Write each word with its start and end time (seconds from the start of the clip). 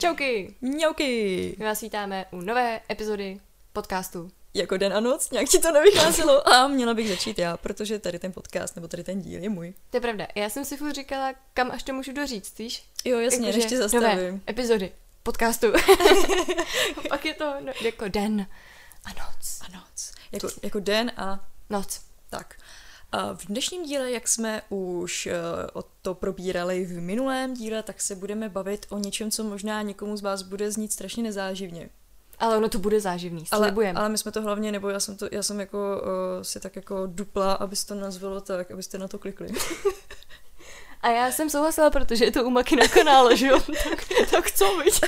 Čauky! 0.00 0.54
Mňauky! 0.60 1.54
My 1.58 1.64
vás 1.64 1.80
vítáme 1.80 2.24
u 2.30 2.40
nové 2.40 2.80
epizody 2.90 3.40
podcastu. 3.72 4.30
Jako 4.54 4.76
den 4.76 4.92
a 4.92 5.00
noc, 5.00 5.30
nějak 5.30 5.48
ti 5.48 5.58
to 5.58 5.72
nevycházelo 5.72 6.48
a 6.54 6.68
měla 6.68 6.94
bych 6.94 7.08
začít 7.08 7.38
já, 7.38 7.56
protože 7.56 7.98
tady 7.98 8.18
ten 8.18 8.32
podcast 8.32 8.76
nebo 8.76 8.88
tady 8.88 9.04
ten 9.04 9.20
díl 9.20 9.42
je 9.42 9.48
můj. 9.48 9.74
To 9.90 9.96
je 9.96 10.00
pravda. 10.00 10.26
Já 10.34 10.48
jsem 10.50 10.64
si 10.64 10.76
furt 10.76 10.92
říkala, 10.94 11.32
kam 11.54 11.70
až 11.70 11.82
to 11.82 11.92
můžu 11.92 12.12
doříct, 12.12 12.58
víš? 12.58 12.82
Jo, 13.04 13.18
jasně, 13.18 13.46
Jakože 13.46 13.58
než 13.58 13.68
tě 13.68 13.74
Nové 13.78 13.88
zastavím. 13.88 14.42
epizody 14.50 14.92
podcastu. 15.22 15.66
Pak 17.08 17.24
je 17.24 17.34
to 17.34 17.54
no, 17.60 17.72
jako 17.82 18.08
den 18.08 18.46
a 19.04 19.08
noc. 19.08 19.60
A 19.60 19.76
noc. 19.76 20.12
Jako, 20.32 20.48
jako 20.62 20.80
den 20.80 21.12
a 21.16 21.48
Noc. 21.70 22.00
tak. 22.30 22.54
A 23.12 23.34
v 23.34 23.46
dnešním 23.46 23.82
díle, 23.84 24.10
jak 24.10 24.28
jsme 24.28 24.62
už 24.68 25.26
uh, 25.26 25.32
o 25.72 25.84
to 26.02 26.14
probírali 26.14 26.84
v 26.84 27.00
minulém 27.00 27.54
díle, 27.54 27.82
tak 27.82 28.00
se 28.00 28.14
budeme 28.14 28.48
bavit 28.48 28.86
o 28.88 28.98
něčem, 28.98 29.30
co 29.30 29.44
možná 29.44 29.82
někomu 29.82 30.16
z 30.16 30.22
vás 30.22 30.42
bude 30.42 30.70
znít 30.70 30.92
strašně 30.92 31.22
nezáživně. 31.22 31.90
Ale 32.38 32.56
ono 32.56 32.68
to 32.68 32.78
bude 32.78 33.00
záživný, 33.00 33.44
Ale, 33.50 33.66
slibujem. 33.66 33.96
ale 33.96 34.08
my 34.08 34.18
jsme 34.18 34.32
to 34.32 34.42
hlavně, 34.42 34.72
nebo 34.72 34.88
já 34.88 35.00
jsem, 35.00 35.16
to, 35.16 35.28
já 35.32 35.42
jsem 35.42 35.60
jako 35.60 36.02
uh, 36.02 36.42
si 36.42 36.60
tak 36.60 36.76
jako 36.76 37.06
dupla, 37.06 37.52
abys 37.52 37.84
to 37.84 37.94
nazvalo 37.94 38.40
tak, 38.40 38.70
abyste 38.70 38.98
na 38.98 39.08
to 39.08 39.18
klikli. 39.18 39.48
A 41.02 41.08
já 41.08 41.32
jsem 41.32 41.50
souhlasila, 41.50 41.90
protože 41.90 42.24
je 42.24 42.32
to 42.32 42.44
u 42.44 42.50
Maky 42.50 42.76
na 42.76 42.88
kanále, 42.88 43.36
že 43.36 43.46
jo? 43.46 43.60
tak, 43.90 44.08
tak 44.30 44.50
co, 44.50 44.78
viď? 44.84 45.00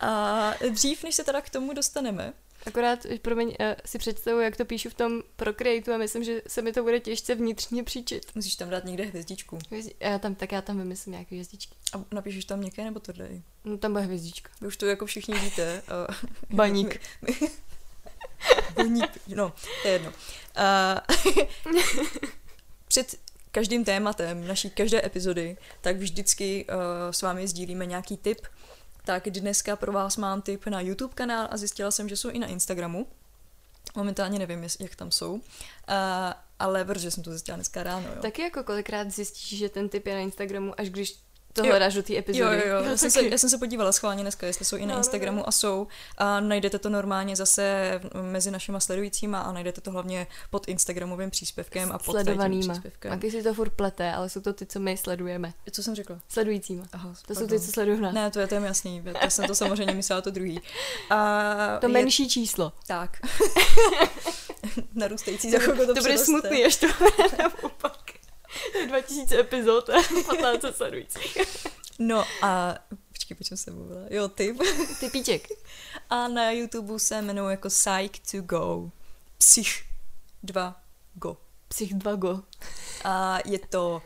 A 0.00 0.54
dřív, 0.70 1.04
než 1.04 1.14
se 1.14 1.24
teda 1.24 1.40
k 1.40 1.50
tomu 1.50 1.72
dostaneme, 1.72 2.32
Akorát, 2.66 3.06
promiň, 3.22 3.54
eh, 3.60 3.76
si 3.86 3.98
představuji, 3.98 4.40
jak 4.44 4.56
to 4.56 4.64
píšu 4.64 4.90
v 4.90 4.94
tom 4.94 5.22
Procreateu 5.36 5.92
a 5.92 5.96
myslím, 5.98 6.24
že 6.24 6.42
se 6.46 6.62
mi 6.62 6.72
to 6.72 6.82
bude 6.82 7.00
těžce 7.00 7.34
vnitřně 7.34 7.84
příčit. 7.84 8.26
musíš 8.34 8.56
tam 8.56 8.70
dát 8.70 8.84
někde 8.84 9.04
hvězdičku. 9.04 9.56
Hvězdi- 9.70 9.94
Já 10.00 10.18
tam, 10.18 10.34
tak 10.34 10.52
já 10.52 10.62
tam 10.62 10.78
vymyslím 10.78 11.12
nějaké 11.12 11.34
hvězdičky. 11.34 11.74
A 11.94 12.04
napíšeš 12.14 12.44
tam 12.44 12.58
měkké 12.58 12.84
nebo 12.84 13.00
tvrdé? 13.00 13.28
No 13.64 13.78
tam 13.78 13.92
bude 13.92 14.04
hvězdička. 14.04 14.50
Vy 14.60 14.66
už 14.66 14.76
to 14.76 14.86
jako 14.86 15.06
všichni 15.06 15.34
víte. 15.38 15.82
Baník. 16.50 17.00
Baník, 18.76 19.10
no, 19.28 19.52
to 19.82 19.88
je 19.88 19.92
jedno. 19.92 20.12
A... 20.56 20.96
Před 22.88 23.14
každým 23.50 23.84
tématem 23.84 24.46
naší 24.46 24.70
každé 24.70 25.06
epizody, 25.06 25.56
tak 25.80 25.96
vždycky 25.96 26.66
uh, 26.68 26.74
s 27.10 27.22
vámi 27.22 27.48
sdílíme 27.48 27.86
nějaký 27.86 28.16
tip. 28.16 28.40
Tak 29.04 29.30
dneska 29.30 29.76
pro 29.76 29.92
vás 29.92 30.16
mám 30.16 30.42
tip 30.42 30.66
na 30.66 30.80
YouTube 30.80 31.14
kanál 31.14 31.48
a 31.50 31.56
zjistila 31.56 31.90
jsem, 31.90 32.08
že 32.08 32.16
jsou 32.16 32.28
i 32.28 32.38
na 32.38 32.46
Instagramu. 32.46 33.06
Momentálně 33.96 34.38
nevím, 34.38 34.66
jak 34.80 34.96
tam 34.96 35.10
jsou. 35.10 35.32
Uh, 35.32 35.40
ale 36.58 36.84
protože 36.84 37.10
jsem 37.10 37.22
to 37.22 37.30
zjistila 37.30 37.56
dneska 37.56 37.82
ráno, 37.82 38.08
jo. 38.08 38.22
Taky 38.22 38.42
jako 38.42 38.62
kolikrát 38.62 39.10
zjistíš, 39.10 39.58
že 39.58 39.68
ten 39.68 39.88
typ 39.88 40.06
je 40.06 40.14
na 40.14 40.20
Instagramu, 40.20 40.80
až 40.80 40.90
když 40.90 41.18
to 41.60 41.66
Jo. 41.66 41.72
hledáš 41.72 41.94
do 41.94 42.02
té 42.02 42.12
Jo, 42.12 42.18
epizody. 42.18 42.56
jo, 42.56 42.62
jo. 42.76 42.82
Já 42.90 42.96
jsem, 42.96 43.10
se, 43.10 43.22
já 43.28 43.38
jsem 43.38 43.50
se 43.50 43.58
podívala 43.58 43.92
schválně 43.92 44.22
dneska, 44.22 44.46
jestli 44.46 44.64
jsou 44.64 44.76
i 44.76 44.80
na 44.80 44.86
No, 44.86 44.92
no, 44.92 44.98
Instagramu 44.98 45.38
no. 45.38 45.48
a 45.48 45.52
jsou. 45.52 45.86
A 46.18 46.40
najdete 46.40 46.78
to 46.78 46.88
normálně 46.88 47.36
zase 47.36 48.00
mezi 48.22 48.50
našima 48.50 48.80
sledujícíma 48.80 49.40
a 49.40 49.52
najdete 49.52 49.80
to 49.80 49.90
hlavně 49.90 50.26
pod 50.50 50.68
Instagramovým 50.68 51.30
příspěvkem 51.30 51.92
a 51.92 51.98
pod 51.98 52.12
Sledovanýma. 52.12 52.72
příspěvkem. 52.74 53.10
Maky 53.10 53.30
si 53.30 53.42
to 53.42 53.54
furt 53.54 53.70
plete, 53.70 54.12
ale 54.12 54.28
jsou 54.28 54.40
to 54.40 54.52
ty, 54.52 54.66
co 54.66 54.80
my 54.80 54.96
sledujeme. 54.96 55.52
Co 55.70 55.82
jsem 55.82 55.94
řekla? 55.94 56.20
Sledujícíma. 56.28 56.84
Aha, 56.92 57.08
To 57.26 57.34
jsou 57.34 57.40
pardon. 57.40 57.58
ty, 57.60 57.66
co 57.66 57.72
sledují 57.72 58.00
nás. 58.00 58.14
Ne, 58.14 58.30
to 58.30 58.40
je, 58.40 58.46
to 58.46 58.54
je 58.54 58.60
jasný. 58.60 59.02
Já 59.22 59.30
jsem 59.30 59.46
to 59.46 59.54
samozřejmě 59.54 59.94
myslela 59.94 60.22
to 60.22 60.30
druhý. 60.30 60.60
A 61.10 61.76
To 61.80 61.86
je- 61.86 61.92
menší 61.92 62.28
číslo. 62.28 62.72
Tak. 62.86 63.18
Narůstající 64.94 65.50
za 65.50 65.58
to, 65.58 65.86
to 65.94 66.00
bude 66.00 66.18
smutný, 66.18 66.64
až 66.64 66.76
to 66.76 66.86
bude 66.98 67.44
opak. 67.62 67.96
To 68.72 68.78
je 68.78 68.79
2000 68.90 69.40
epizod 69.40 69.90
a 69.90 70.02
15 70.26 70.76
sledujících. 70.76 71.38
No 71.98 72.24
a... 72.42 72.74
Počkej, 73.12 73.36
po 73.36 73.44
čem 73.44 73.56
jsem 73.56 73.74
mluvila? 73.74 74.00
Jo, 74.10 74.28
ty. 74.28 74.56
Ty 75.00 75.10
píček. 75.10 75.48
A 76.10 76.28
na 76.28 76.50
YouTube 76.50 76.98
se 76.98 77.22
jmenuji 77.22 77.50
jako 77.50 77.68
Psych 77.68 78.20
to 78.30 78.40
Go. 78.40 78.90
Psych 79.38 79.84
2 80.42 80.82
Go. 81.14 81.36
Psych 81.68 81.94
2 81.94 82.14
go. 82.16 82.42
A 83.04 83.38
je 83.44 83.58
to 83.58 84.02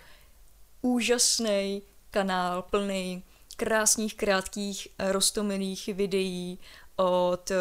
úžasný 0.83 1.83
kanál 2.11 2.63
plný 2.63 3.23
krásných, 3.57 4.15
krátkých, 4.15 4.89
roztomilých 4.99 5.87
videí 5.87 6.59
od, 6.97 7.51
eh, 7.51 7.57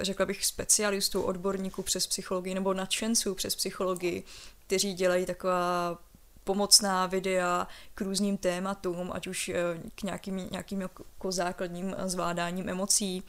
řekla 0.00 0.26
bych, 0.26 0.46
specialistů, 0.46 1.22
odborníků 1.22 1.82
přes 1.82 2.06
psychologii 2.06 2.54
nebo 2.54 2.74
nadšenců 2.74 3.34
přes 3.34 3.56
psychologii, 3.56 4.24
kteří 4.66 4.94
dělají 4.94 5.26
taková 5.26 5.98
pomocná 6.44 7.06
videa 7.06 7.66
k 7.94 8.00
různým 8.00 8.36
tématům, 8.36 9.10
ať 9.14 9.26
už 9.26 9.48
eh, 9.48 9.54
k 9.94 10.02
nějakým, 10.02 10.36
nějakým 10.36 10.80
jako 10.80 11.32
základním 11.32 11.94
eh, 11.98 12.08
zvládáním 12.08 12.68
emocí. 12.68 13.22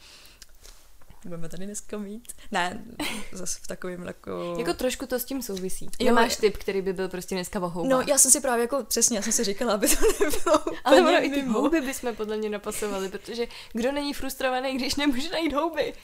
Budeme 1.24 1.48
tady 1.48 1.66
dneska 1.66 1.98
mít? 1.98 2.32
Ne, 2.52 2.84
zase 3.32 3.58
v 3.62 3.66
takovém 3.66 4.06
jako... 4.06 4.56
Jako 4.58 4.74
trošku 4.74 5.06
to 5.06 5.18
s 5.18 5.24
tím 5.24 5.42
souvisí. 5.42 5.88
Jo, 5.98 6.06
Nemáš 6.06 6.36
typ, 6.36 6.56
který 6.56 6.82
by 6.82 6.92
byl 6.92 7.08
prostě 7.08 7.34
dneska 7.34 7.60
o 7.60 7.68
houbách. 7.68 7.90
No, 7.90 8.04
já 8.08 8.18
jsem 8.18 8.30
si 8.30 8.40
právě 8.40 8.62
jako 8.62 8.84
přesně, 8.84 9.18
já 9.18 9.22
jsem 9.22 9.32
si 9.32 9.44
říkala, 9.44 9.74
aby 9.74 9.88
to 9.88 9.96
nebylo 10.24 10.64
Ale 10.84 11.00
ono 11.00 11.24
i 11.24 11.30
ty 11.30 11.42
houby 11.42 11.80
bychom 11.80 12.16
podle 12.16 12.36
mě 12.36 12.50
napasovali, 12.50 13.08
protože 13.08 13.46
kdo 13.72 13.92
není 13.92 14.14
frustrovaný, 14.14 14.74
když 14.74 14.94
nemůže 14.94 15.30
najít 15.30 15.52
houby? 15.52 15.94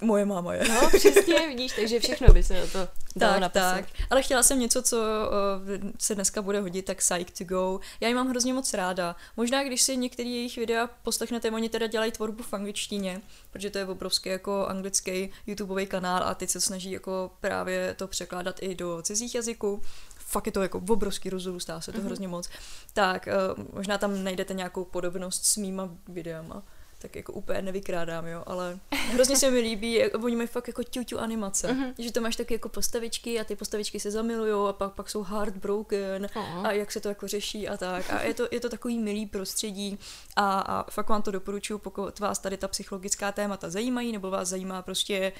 Moje 0.00 0.24
máma 0.24 0.54
je. 0.54 0.68
No, 0.68 0.88
přesně, 0.88 1.48
vidíš, 1.48 1.72
takže 1.72 2.00
všechno 2.00 2.32
by 2.32 2.42
se 2.42 2.66
to 2.72 2.88
dalo 3.16 3.40
tak, 3.40 3.52
tak. 3.52 3.84
Ale 4.10 4.22
chtěla 4.22 4.42
jsem 4.42 4.60
něco, 4.60 4.82
co 4.82 4.96
uh, 4.96 5.90
se 5.98 6.14
dneska 6.14 6.42
bude 6.42 6.60
hodit, 6.60 6.82
tak 6.84 6.98
Psych 6.98 7.30
to 7.30 7.44
Go. 7.44 7.80
Já 8.00 8.08
ji 8.08 8.14
mám 8.14 8.28
hrozně 8.28 8.54
moc 8.54 8.74
ráda. 8.74 9.16
Možná, 9.36 9.64
když 9.64 9.82
si 9.82 9.96
některý 9.96 10.34
jejich 10.34 10.56
videa 10.56 10.86
poslechnete, 11.02 11.50
oni 11.50 11.68
teda 11.68 11.86
dělají 11.86 12.12
tvorbu 12.12 12.42
v 12.42 12.52
angličtině, 12.54 13.20
protože 13.50 13.70
to 13.70 13.78
je 13.78 13.86
obrovský 13.86 14.28
jako 14.28 14.66
anglický 14.66 15.30
YouTubeový 15.46 15.86
kanál 15.86 16.22
a 16.24 16.34
teď 16.34 16.50
se 16.50 16.60
snaží 16.60 16.90
jako 16.90 17.30
právě 17.40 17.94
to 17.94 18.08
překládat 18.08 18.56
i 18.62 18.74
do 18.74 19.02
cizích 19.02 19.34
jazyků. 19.34 19.82
Fakt 20.16 20.46
je 20.46 20.52
to 20.52 20.62
jako 20.62 20.78
obrovský 20.88 21.30
rozrůstá 21.30 21.80
se 21.80 21.92
to 21.92 21.98
Mhm. 21.98 22.06
hrozně 22.06 22.28
moc. 22.28 22.48
Tak 22.92 23.28
uh, 23.58 23.64
možná 23.74 23.98
tam 23.98 24.24
najdete 24.24 24.54
nějakou 24.54 24.84
podobnost 24.84 25.44
s 25.44 25.56
mýma 25.56 25.88
videama 26.08 26.62
tak 27.00 27.16
jako 27.16 27.32
úplně 27.32 27.62
nevykrádám, 27.62 28.26
jo, 28.26 28.42
ale 28.46 28.78
hrozně 29.12 29.36
se 29.36 29.50
mi 29.50 29.58
líbí, 29.60 29.92
jak, 29.92 30.14
oni 30.24 30.36
mají 30.36 30.48
fakt 30.48 30.68
jako 30.68 30.82
ťuťu 30.82 31.18
animace, 31.18 31.72
Mhm. 31.72 31.94
že 31.98 32.12
to 32.12 32.20
máš 32.20 32.36
taky 32.36 32.54
jako 32.54 32.68
postavičky 32.68 33.40
a 33.40 33.44
ty 33.44 33.56
postavičky 33.56 34.00
se 34.00 34.10
zamilujou 34.10 34.66
a 34.66 34.72
pak, 34.72 34.92
pak 34.92 35.10
jsou 35.10 35.22
heartbroken 35.22 36.28
Aha. 36.34 36.68
a 36.68 36.72
jak 36.72 36.92
se 36.92 37.00
to 37.00 37.08
jako 37.08 37.28
řeší 37.28 37.68
a 37.68 37.76
tak 37.76 38.10
a 38.12 38.22
je 38.22 38.34
to, 38.34 38.48
je 38.50 38.60
to 38.60 38.68
takový 38.68 38.98
milý 38.98 39.26
prostředí 39.26 39.98
a, 40.36 40.60
a 40.60 40.90
fakt 40.90 41.08
vám 41.08 41.22
to 41.22 41.30
doporučuji, 41.30 41.78
pokud 41.78 42.18
vás 42.18 42.38
tady 42.38 42.56
ta 42.56 42.68
psychologická 42.68 43.32
témata 43.32 43.70
zajímají 43.70 44.12
nebo 44.12 44.30
vás 44.30 44.48
zajímá 44.48 44.82
prostě 44.82 45.32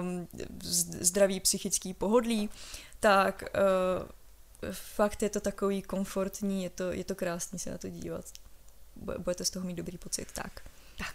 um, 0.00 0.28
zdravý 1.00 1.40
psychický 1.40 1.94
pohodlí, 1.94 2.50
tak 3.00 3.44
uh, 4.62 4.72
fakt 4.72 5.22
je 5.22 5.28
to 5.30 5.40
takový 5.40 5.82
komfortní, 5.82 6.62
je 6.64 6.70
to, 6.70 6.92
je 6.92 7.04
to 7.04 7.14
krásný 7.14 7.58
se 7.58 7.70
na 7.70 7.78
to 7.78 7.88
dívat. 7.88 8.24
Bu- 9.04 9.18
Budete 9.18 9.44
z 9.44 9.50
toho 9.50 9.66
mít 9.66 9.74
dobrý 9.74 9.98
pocit, 9.98 10.28
tak. 10.32 10.60
Tak. 10.98 11.14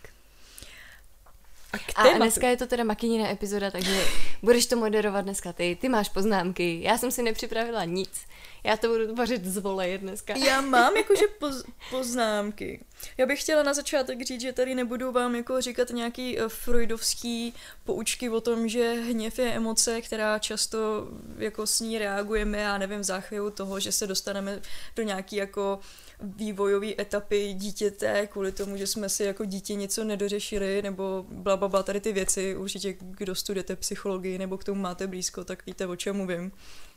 A 1.73 1.77
k 1.77 1.91
A 1.95 2.17
dneska 2.17 2.47
je 2.47 2.57
to 2.57 2.67
teda 2.67 2.83
makinina 2.83 3.29
epizoda, 3.29 3.71
takže 3.71 4.05
budeš 4.43 4.65
to 4.65 4.75
moderovat 4.75 5.23
dneska 5.23 5.53
ty. 5.53 5.77
Ty 5.81 5.89
máš 5.89 6.09
poznámky, 6.09 6.79
já 6.83 6.97
jsem 6.97 7.11
si 7.11 7.23
nepřipravila 7.23 7.85
nic. 7.85 8.31
Já 8.63 8.77
to 8.77 8.87
budu 8.87 9.13
tvořit 9.13 9.45
z 9.45 9.57
voleje 9.57 9.97
dneska. 9.97 10.37
Já 10.37 10.61
mám 10.61 10.95
jakože 10.97 11.25
poz, 11.39 11.63
poznámky. 11.89 12.85
Já 13.17 13.25
bych 13.25 13.41
chtěla 13.41 13.63
na 13.63 13.73
začátek 13.73 14.21
říct, 14.21 14.41
že 14.41 14.53
tady 14.53 14.75
nebudu 14.75 15.11
vám 15.11 15.35
jako 15.35 15.61
říkat 15.61 15.89
nějaký 15.89 16.39
uh, 16.39 16.47
freudovský 16.47 17.53
poučky 17.83 18.29
o 18.29 18.41
tom, 18.41 18.67
že 18.67 18.93
hněv 18.93 19.39
je 19.39 19.51
emoce, 19.51 20.01
která 20.01 20.39
často 20.39 21.07
jako 21.37 21.67
s 21.67 21.79
ní 21.79 21.97
reagujeme, 21.97 22.57
já 22.57 22.77
nevím, 22.77 22.99
v 22.99 23.03
záchvěvu 23.03 23.49
toho, 23.49 23.79
že 23.79 23.91
se 23.91 24.07
dostaneme 24.07 24.61
do 24.95 25.03
nějaký 25.03 25.35
jako 25.35 25.79
vývojové 26.21 26.87
etapy 26.99 27.53
dítěte 27.53 28.27
kvůli 28.27 28.51
tomu, 28.51 28.77
že 28.77 28.87
jsme 28.87 29.09
si 29.09 29.23
jako 29.23 29.45
dítě 29.45 29.75
něco 29.75 30.03
nedořešili, 30.03 30.81
nebo 30.81 31.25
bla, 31.29 31.57
bla, 31.57 31.67
bla, 31.67 31.83
tady 31.83 32.01
ty 32.01 32.13
věci. 32.13 32.55
Určitě, 32.55 32.95
kdo 32.99 33.35
studujete 33.35 33.75
psychologii 33.75 34.37
nebo 34.37 34.57
k 34.57 34.63
tomu 34.63 34.81
máte 34.81 35.07
blízko, 35.07 35.43
tak 35.43 35.65
víte, 35.65 35.87
o 35.87 35.95
čem 35.95 36.15
mluvím. 36.15 36.51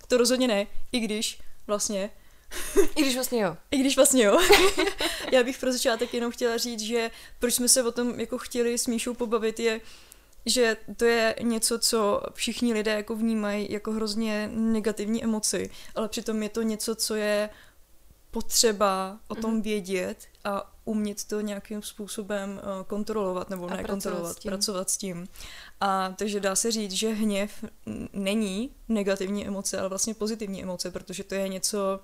To 0.08 0.16
rozhodně 0.16 0.48
ne, 0.48 0.66
i 0.92 1.00
když 1.00 1.38
vlastně 1.66 2.10
I 2.96 3.02
když 3.02 3.14
vlastně 3.14 3.42
jo. 3.42 3.56
i 3.70 3.78
když 3.78 3.96
vlastně 3.96 4.24
jo. 4.24 4.38
Já 5.32 5.42
bych 5.42 5.58
pro 5.58 5.72
začátek 5.72 6.14
jenom 6.14 6.32
chtěla 6.32 6.56
říct, 6.56 6.80
že 6.80 7.10
proč 7.38 7.54
jsme 7.54 7.68
se 7.68 7.82
o 7.82 7.92
tom 7.92 8.20
jako 8.20 8.38
chtěli 8.38 8.78
s 8.78 8.86
Míšou 8.86 9.14
pobavit 9.14 9.60
je, 9.60 9.80
že 10.46 10.76
to 10.96 11.04
je 11.04 11.34
něco, 11.42 11.78
co 11.78 12.22
všichni 12.34 12.72
lidé 12.72 12.90
jako 12.90 13.16
vnímají 13.16 13.72
jako 13.72 13.92
hrozně 13.92 14.50
negativní 14.52 15.24
emoci, 15.24 15.70
ale 15.94 16.08
přitom 16.08 16.42
je 16.42 16.48
to 16.48 16.62
něco, 16.62 16.94
co 16.94 17.14
je 17.14 17.48
potřeba 18.34 19.18
o 19.28 19.34
tom 19.34 19.52
Mhm. 19.52 19.62
vědět 19.62 20.16
a 20.44 20.72
umět 20.84 21.24
to 21.24 21.40
nějakým 21.40 21.82
způsobem 21.82 22.50
uh, 22.62 22.86
kontrolovat, 22.86 23.50
nebo 23.50 23.64
A 23.66 23.70
ne 23.70 23.82
pracovat 23.82 23.90
kontrolovat, 23.90 24.36
s 24.36 24.40
tím. 24.40 24.48
pracovat 24.50 24.90
s 24.90 24.96
tím. 24.96 25.28
A 25.80 26.14
takže 26.18 26.40
dá 26.40 26.56
se 26.56 26.70
říct, 26.72 26.92
že 26.92 27.08
hněv 27.12 27.64
není 28.12 28.70
negativní 28.88 29.46
emoce, 29.46 29.78
ale 29.80 29.88
vlastně 29.88 30.14
pozitivní 30.14 30.62
emoce, 30.62 30.90
protože 30.90 31.24
to 31.24 31.34
je 31.34 31.48
něco, 31.48 32.00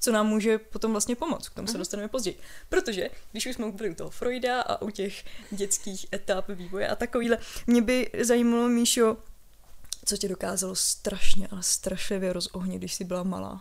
co 0.00 0.12
nám 0.12 0.26
může 0.26 0.58
potom 0.58 0.92
vlastně 0.92 1.16
pomoct. 1.16 1.48
K 1.48 1.54
tomu 1.54 1.68
se 1.68 1.78
dostaneme 1.78 2.08
později. 2.08 2.38
Protože, 2.68 3.10
když 3.32 3.46
už 3.46 3.54
jsme 3.54 3.72
byli 3.72 3.90
u 3.90 3.94
toho 3.94 4.10
Freuda 4.10 4.60
a 4.60 4.82
u 4.82 4.90
těch 4.90 5.24
dětských 5.50 6.06
etap 6.14 6.48
vývoje 6.48 6.88
a 6.88 6.96
takovýhle, 6.96 7.38
mě 7.66 7.82
by 7.82 8.10
zajímalo, 8.22 8.68
Míšo, 8.68 9.16
co 10.04 10.16
tě 10.16 10.28
dokázalo 10.28 10.74
strašně, 10.74 11.48
ale 11.50 11.62
strašlivě 11.62 12.32
rozohnit, 12.32 12.78
když 12.78 12.94
jsi 12.94 13.04
byla 13.04 13.22
malá. 13.22 13.60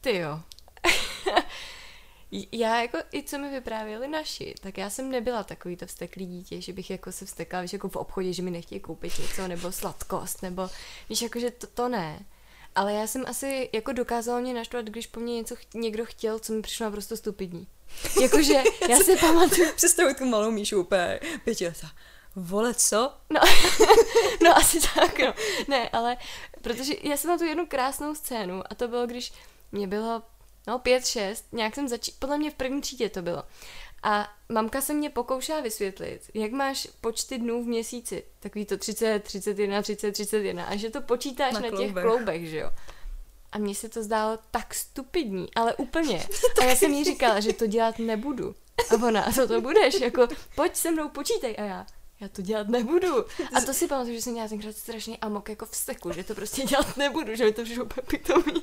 Ty 0.00 0.16
jo. 0.16 0.40
já 2.52 2.82
jako, 2.82 2.98
i 3.12 3.22
co 3.22 3.38
mi 3.38 3.50
vyprávěli 3.50 4.08
naši, 4.08 4.54
tak 4.60 4.78
já 4.78 4.90
jsem 4.90 5.10
nebyla 5.10 5.44
takový 5.44 5.76
to 5.76 5.86
vsteklý 5.86 6.26
dítě, 6.26 6.60
že 6.60 6.72
bych 6.72 6.90
jako 6.90 7.12
se 7.12 7.26
vstekala, 7.26 7.62
víš, 7.62 7.72
jako 7.72 7.88
v 7.88 7.96
obchodě, 7.96 8.32
že 8.32 8.42
mi 8.42 8.50
nechtějí 8.50 8.80
koupit 8.80 9.18
něco, 9.18 9.48
nebo 9.48 9.72
sladkost, 9.72 10.42
nebo 10.42 10.70
víš, 11.08 11.22
jako, 11.22 11.40
že 11.40 11.50
to, 11.50 11.66
to 11.66 11.88
ne. 11.88 12.26
Ale 12.74 12.92
já 12.94 13.06
jsem 13.06 13.24
asi 13.26 13.68
jako 13.72 13.92
dokázala 13.92 14.40
mě 14.40 14.54
naštvat, 14.54 14.84
když 14.84 15.06
po 15.06 15.20
mně 15.20 15.34
něco 15.34 15.56
ch- 15.56 15.74
někdo 15.74 16.04
chtěl, 16.04 16.38
co 16.38 16.52
mi 16.52 16.62
přišlo 16.62 16.84
naprosto 16.84 17.16
stupidní. 17.16 17.66
Jakože 18.22 18.62
já 18.88 18.96
si 18.98 19.16
pamatuju. 19.16 19.72
Představuji 19.76 20.14
tu 20.14 20.24
malou 20.24 20.50
Míšu 20.50 20.80
úplně 20.80 21.20
pětiletá. 21.44 21.90
Vole, 22.36 22.74
co? 22.74 23.12
No, 23.30 23.40
no 24.44 24.56
asi 24.56 24.80
tak, 24.94 25.18
no. 25.18 25.34
Ne, 25.68 25.88
ale 25.88 26.16
protože 26.60 26.94
já 27.02 27.16
jsem 27.16 27.30
na 27.30 27.38
tu 27.38 27.44
jednu 27.44 27.66
krásnou 27.66 28.14
scénu 28.14 28.62
a 28.70 28.74
to 28.74 28.88
bylo, 28.88 29.06
když 29.06 29.32
mě 29.72 29.86
bylo 29.86 30.22
no 30.66 30.78
pět, 30.78 31.06
šest, 31.06 31.44
nějak 31.52 31.74
jsem 31.74 31.88
začít, 31.88 32.14
podle 32.18 32.38
mě 32.38 32.50
v 32.50 32.54
první 32.54 32.80
třídě 32.80 33.08
to 33.08 33.22
bylo. 33.22 33.42
A 34.02 34.28
mamka 34.48 34.80
se 34.80 34.94
mě 34.94 35.10
pokoušela 35.10 35.60
vysvětlit, 35.60 36.30
jak 36.34 36.52
máš 36.52 36.88
počty 37.00 37.38
dnů 37.38 37.64
v 37.64 37.66
měsíci, 37.66 38.24
takový 38.40 38.64
to 38.64 38.78
30, 38.78 39.24
31, 39.24 39.82
30, 39.82 40.12
31, 40.12 40.64
a 40.64 40.76
že 40.76 40.90
to 40.90 41.00
počítáš 41.00 41.52
na, 41.52 41.60
Na 41.60 41.70
těch 41.70 41.78
kloubech. 41.78 42.04
kloubech, 42.04 42.48
že 42.48 42.58
jo. 42.58 42.70
A 43.52 43.58
mně 43.58 43.74
se 43.74 43.88
to 43.88 44.02
zdálo 44.02 44.38
tak 44.50 44.74
stupidní, 44.74 45.54
ale 45.54 45.74
úplně. 45.74 46.26
A 46.60 46.64
já 46.64 46.76
jsem 46.76 46.92
jí 46.92 47.04
říkala, 47.04 47.40
že 47.40 47.52
to 47.52 47.66
dělat 47.66 47.98
nebudu. 47.98 48.54
A 48.90 49.06
ona, 49.06 49.32
co 49.32 49.48
to 49.48 49.60
budeš? 49.60 50.00
Jako, 50.00 50.28
pojď 50.54 50.76
se 50.76 50.90
mnou, 50.90 51.08
počítej. 51.08 51.54
A 51.58 51.62
já, 51.62 51.86
já 52.20 52.28
to 52.28 52.42
dělat 52.42 52.68
nebudu. 52.68 53.24
A 53.54 53.60
to 53.66 53.74
si 53.74 53.88
pamatuju, 53.88 54.14
že 54.14 54.22
jsem 54.22 54.32
měla 54.32 54.48
tenkrát 54.48 54.76
strašně 54.76 55.16
amok 55.16 55.48
jako 55.48 55.66
v 55.66 55.76
steku, 55.76 56.12
že 56.12 56.24
to 56.24 56.34
prostě 56.34 56.62
dělat 56.62 56.96
nebudu, 56.96 57.34
že 57.34 57.44
mi 57.44 57.52
to 57.52 57.62
přišlo 57.64 57.84
úplně 57.84 58.06
pitomý. 58.06 58.62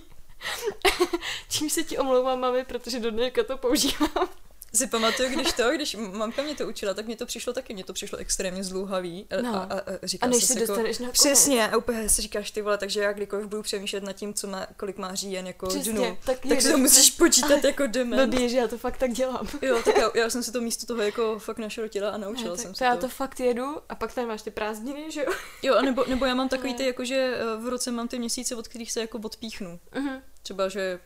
Čím 1.50 1.70
se 1.70 1.84
ti 1.84 1.98
omlouvám, 1.98 2.40
mami, 2.40 2.66
protože 2.66 3.00
do 3.00 3.12
dneška 3.12 3.44
to 3.44 3.58
používám. 3.58 4.30
Si 4.76 4.88
pamatuju, 4.88 5.30
když 5.30 5.54
to, 5.54 5.72
když 5.72 5.96
mamka 5.96 6.42
mě 6.42 6.56
to 6.56 6.68
učila, 6.68 6.94
tak 6.94 7.06
mě 7.06 7.16
to 7.16 7.26
přišlo 7.26 7.54
taky, 7.54 7.74
mě 7.74 7.84
to 7.84 7.94
přišlo 7.94 8.18
extrémně 8.18 8.64
zlouhavý. 8.64 9.28
A, 9.38 9.42
No. 9.42 9.56
a, 9.56 9.60
a, 9.64 9.80
a 9.80 10.00
A 10.22 10.28
než 10.28 10.44
se 10.44 10.54
si 10.54 10.60
jako, 10.60 10.72
dostaneš 10.72 11.00
na 11.00 11.06
konec. 11.06 11.14
Přesně, 11.20 11.68
a 11.70 11.78
úplně 11.78 12.10
si 12.10 12.22
říkáš 12.22 12.52
ty 12.52 12.62
vole, 12.62 12.78
takže 12.78 13.02
já 13.02 13.14
kdykoliv 13.14 13.46
budu 13.48 13.62
přemýšlet 13.62 14.04
nad 14.04 14.14
tím, 14.14 14.34
co 14.34 14.48
má, 14.48 14.68
kolik 14.78 14.98
má 14.98 15.16
říjen 15.16 15.48
jako 15.48 15.68
Přesně, 15.68 15.92
dnu, 15.94 16.18
tak 16.26 16.40
tak, 16.50 16.62
si 16.62 16.72
to 16.72 16.78
musíš 16.78 17.12
počítat 17.18 17.64
jako 17.64 17.88
dement. 17.88 18.30
Blbý, 18.34 18.50
že 18.50 18.58
já 18.58 18.68
to 18.68 18.78
fakt 18.78 18.98
tak 18.98 19.12
dělám. 19.12 19.48
Jo, 19.62 19.82
tak 19.86 19.98
já, 19.98 20.12
já, 20.16 20.30
jsem 20.30 20.44
se 20.44 20.52
to 20.52 20.62
místo 20.62 20.86
toho 20.86 21.02
jako 21.02 21.40
fakt 21.40 21.58
našrotila 21.58 22.10
a 22.10 22.18
naučila 22.18 22.52
Ne, 22.52 22.58
jsem 22.58 22.76
se 22.76 22.80
to 22.80 22.84
já 22.84 22.96
to. 22.98 23.08
fakt 23.10 23.40
jedu 23.40 23.76
a 23.90 23.96
pak 23.96 24.14
tady 24.14 24.28
máš 24.28 24.42
ty 24.42 24.52
prázdniny, 24.52 25.12
že 25.12 25.24
jo? 25.24 25.32
Jo, 25.64 25.76
a 25.76 25.82
nebo, 25.82 26.06
nebo 26.08 26.26
já 26.26 26.36
mám 26.36 26.50
takový 26.56 26.74
ty, 26.74 26.86
jako 26.86 27.06
že 27.06 27.16
eh, 27.38 27.58
v 27.58 27.68
roce 27.68 27.92
mám 27.92 28.08
ty 28.08 28.20
měsíce, 28.20 28.56
od 28.56 28.68
kterých 28.68 28.92
se 28.92 29.00
jako 29.02 29.20
odpíchnu. 29.24 29.80
Mhm. 29.96 30.22
Třeba, 30.44 30.70
že 30.70 31.00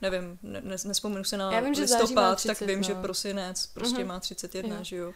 nevím, 0.00 0.38
ne, 0.42 0.60
ne, 0.64 0.76
nespomenu 0.84 1.24
se 1.24 1.36
na 1.36 1.52
Já 1.52 1.60
vím, 1.60 1.74
že 1.74 1.82
listopad, 1.82 2.36
30, 2.36 2.58
tak 2.58 2.68
vím, 2.68 2.78
no. 2.78 2.82
že 2.82 2.94
prosinec 2.94 3.66
prostě 3.66 3.98
Mhm. 3.98 4.08
má 4.08 4.20
31, 4.20 4.76
Jo. 4.76 4.84
že 4.84 4.96
jo. 4.96 5.12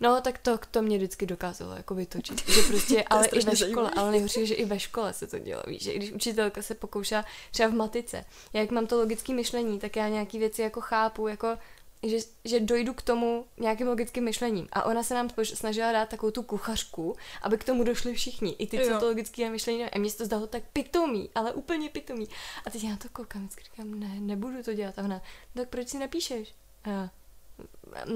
No, 0.00 0.20
tak 0.20 0.38
to, 0.38 0.58
to 0.70 0.82
mě 0.82 0.96
vždycky 0.96 1.26
dokázalo 1.26 1.72
jako 1.76 1.94
vytočit. 1.94 2.48
Že 2.48 2.62
prostě, 2.62 3.04
ale 3.10 3.26
i 3.26 3.34
ve 3.34 3.40
škole, 3.40 3.56
zajímavý. 3.56 3.90
ale 3.96 4.10
nejhorší 4.10 4.40
je, 4.40 4.46
že 4.46 4.54
i 4.54 4.64
ve 4.64 4.80
škole 4.80 5.12
se 5.12 5.26
to 5.26 5.38
dělo, 5.38 5.62
víš, 5.66 5.82
že 5.82 5.94
když 5.94 6.12
učitelka 6.12 6.62
se 6.62 6.74
pokoušela 6.74 7.24
třeba 7.50 7.68
v 7.68 7.74
matice, 7.74 8.24
já 8.52 8.60
jak 8.60 8.70
mám 8.70 8.86
to 8.86 8.96
logické 8.98 9.32
myšlení, 9.34 9.78
tak 9.78 9.96
já 9.96 10.08
nějaký 10.08 10.38
věci 10.38 10.62
jako 10.62 10.80
chápu, 10.80 11.28
jako 11.28 11.58
že, 12.04 12.16
že 12.44 12.60
dojdu 12.60 12.94
k 12.94 13.02
tomu 13.02 13.46
nějakým 13.56 13.86
logickým 13.88 14.24
myšlením. 14.24 14.68
A 14.72 14.82
ona 14.84 15.02
se 15.02 15.14
nám 15.14 15.30
snažila 15.54 15.92
dát 15.92 16.08
takovou 16.08 16.30
tu 16.30 16.42
kuchařku, 16.42 17.16
aby 17.42 17.58
k 17.58 17.64
tomu 17.64 17.84
došli 17.84 18.14
všichni. 18.14 18.50
I 18.58 18.66
ty, 18.66 18.78
co 18.78 18.90
Jo. 18.90 19.00
to 19.00 19.06
logické 19.06 19.50
myšlení. 19.50 19.84
A 19.84 19.98
mně 19.98 20.10
se 20.10 20.18
to 20.18 20.24
zdalo 20.24 20.46
tak 20.46 20.62
pitomý, 20.72 21.30
ale 21.34 21.52
úplně 21.52 21.88
pitomý. 21.90 22.28
A 22.66 22.70
teď 22.70 22.84
já 22.84 22.90
na 22.90 22.96
to 22.96 23.08
koukám, 23.12 23.42
vždycky 23.42 23.64
říkám, 23.64 23.94
ne, 24.00 24.20
nebudu 24.20 24.62
to 24.62 24.74
dělat. 24.74 24.98
A 24.98 25.02
ona, 25.04 25.22
"No 25.54 25.62
tak 25.62 25.68
proč 25.68 25.88
si 25.88 25.98
napíšeš? 25.98 26.54
A 26.84 26.88
já, 26.90 27.10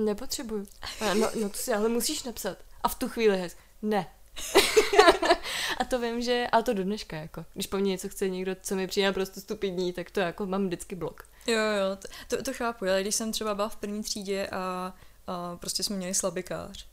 nepotřebuju. 0.04 0.66
A 1.00 1.04
já, 1.04 1.14
no, 1.14 1.30
no 1.42 1.48
to 1.48 1.58
si 1.58 1.72
ale 1.74 1.88
musíš 1.88 2.22
napsat. 2.22 2.58
A 2.82 2.88
v 2.88 2.94
tu 2.94 3.08
chvíli 3.08 3.38
hez, 3.38 3.56
ne. 3.82 4.06
a 5.78 5.84
to 5.84 5.98
vím, 5.98 6.20
že, 6.22 6.46
ale 6.52 6.62
to 6.62 6.74
do 6.74 6.84
dneška, 6.84 7.16
jako, 7.16 7.44
když 7.54 7.66
po 7.66 7.76
mně 7.76 7.90
něco 7.90 8.08
chce 8.08 8.28
někdo, 8.28 8.56
co 8.62 8.76
mi 8.76 8.86
přijde 8.86 9.12
prostě 9.12 9.40
stupidní, 9.40 9.92
tak 9.92 10.10
to 10.10 10.20
jako 10.20 10.46
mám 10.46 10.66
vždycky 10.66 10.94
blok. 10.96 11.27
Jo, 11.48 11.58
jo, 11.58 11.96
to, 11.96 12.36
to, 12.36 12.42
to 12.42 12.52
chápu, 12.52 12.84
ale 12.84 13.00
když 13.00 13.14
jsem 13.14 13.32
třeba 13.32 13.54
byla 13.54 13.68
v 13.68 13.76
první 13.76 14.02
třídě 14.02 14.46
a, 14.46 14.94
a 15.26 15.56
prostě 15.56 15.82
jsme 15.82 15.96
měli 15.96 16.14
slabikář 16.14 16.86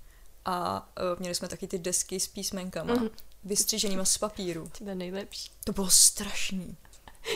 a 0.46 0.88
uh, 1.14 1.20
měli 1.20 1.36
jsme 1.36 1.48
taky 1.48 1.68
ty 1.68 1.80
desky 1.80 2.20
s 2.20 2.28
písmenkama, 2.28 2.94
mm-hmm. 2.94 3.10
vystřiženýma 3.44 4.06
z 4.06 4.18
papíru. 4.18 4.72
Tebe 4.78 4.96
nejlepší. 4.96 5.52
To 5.64 5.72
bylo 5.72 5.90
strašný. 5.90 6.78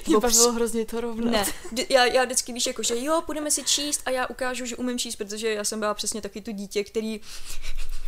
Mě 0.07 0.15
Bo 0.15 0.19
bavilo 0.19 0.51
hrozně 0.51 0.85
to 0.85 1.01
rovnat. 1.01 1.31
Ne, 1.31 1.45
d- 1.71 1.85
já, 1.89 2.05
já 2.05 2.25
vždycky 2.25 2.53
víš, 2.53 2.65
jako, 2.65 2.83
že 2.83 3.05
jo, 3.05 3.23
budeme 3.27 3.51
si 3.51 3.63
číst 3.63 4.01
a 4.05 4.09
já 4.09 4.27
ukážu, 4.27 4.65
že 4.65 4.75
umím 4.75 4.99
číst, 4.99 5.15
protože 5.15 5.53
já 5.53 5.63
jsem 5.63 5.79
byla 5.79 5.93
přesně 5.93 6.21
taky 6.21 6.41
tu 6.41 6.51
dítě, 6.51 6.83
který 6.83 7.21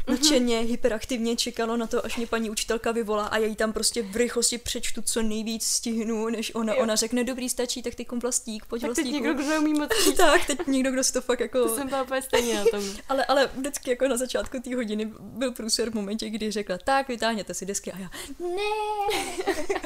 nadšeně, 0.07 0.59
hyperaktivně 0.59 1.35
čekalo 1.35 1.77
na 1.77 1.87
to, 1.87 2.05
až 2.05 2.17
mě 2.17 2.27
paní 2.27 2.49
učitelka 2.49 2.91
vyvolá 2.91 3.25
a 3.25 3.37
já 3.37 3.47
jí 3.47 3.55
tam 3.55 3.73
prostě 3.73 4.03
v 4.03 4.15
rychlosti 4.15 4.57
přečtu, 4.57 5.01
co 5.01 5.21
nejvíc 5.21 5.65
stihnu, 5.65 6.29
než 6.29 6.55
ona, 6.55 6.73
Jo. 6.73 6.83
ona 6.83 6.95
řekne, 6.95 7.23
dobrý, 7.23 7.49
stačí, 7.49 7.81
tak 7.81 7.95
ty 7.95 8.05
vlastík, 8.21 8.65
pojď 8.65 8.81
Tak 8.81 8.95
teď 8.95 9.05
někdo, 9.05 9.33
kdo 9.33 9.43
neumí 9.43 9.73
moc 9.73 9.89
číst. 10.03 10.13
tak, 10.17 10.45
teď 10.45 10.67
někdo, 10.67 10.91
kdo 10.91 11.03
si 11.03 11.13
to 11.13 11.21
fakt 11.21 11.39
jako... 11.39 11.67
To 11.67 11.75
jsem 11.75 11.87
byla 11.87 12.03
úplně 12.03 12.21
stejně 12.21 12.55
na 12.55 12.65
tom. 12.71 12.83
Ale, 13.09 13.25
ale 13.25 13.49
vždycky 13.55 13.89
jako 13.89 14.07
na 14.07 14.17
začátku 14.17 14.59
té 14.61 14.75
hodiny 14.75 15.11
byl 15.19 15.51
průser 15.51 15.89
v 15.89 15.93
momentě, 15.93 16.29
kdy 16.29 16.51
řekla, 16.51 16.77
tak 16.77 17.07
vytáhněte 17.07 17.53
si 17.53 17.65
desky 17.65 17.91
a 17.91 17.97
já, 17.99 18.09
ne. 18.39 19.53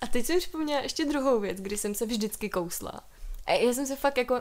A 0.00 0.06
teď 0.06 0.26
jsem 0.26 0.38
připomněla 0.38 0.80
ještě 0.80 1.04
druhou 1.04 1.40
věc, 1.40 1.60
kdy 1.60 1.76
jsem 1.76 1.94
se 1.94 2.06
vždycky 2.06 2.48
kousla. 2.50 3.00
A 3.46 3.52
já 3.52 3.72
jsem 3.72 3.86
se 3.86 3.96
fakt 3.96 4.18
jako... 4.18 4.40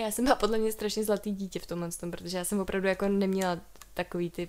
Já 0.00 0.10
jsem 0.10 0.24
byla 0.24 0.36
podle 0.36 0.58
mě 0.58 0.72
strašně 0.72 1.04
zlatý 1.04 1.30
dítě 1.32 1.58
v 1.58 1.66
tomhle 1.66 1.90
tom, 1.90 2.10
protože 2.10 2.38
já 2.38 2.44
jsem 2.44 2.60
opravdu 2.60 2.88
jako 2.88 3.08
neměla 3.08 3.60
takový 4.04 4.30
ty... 4.30 4.48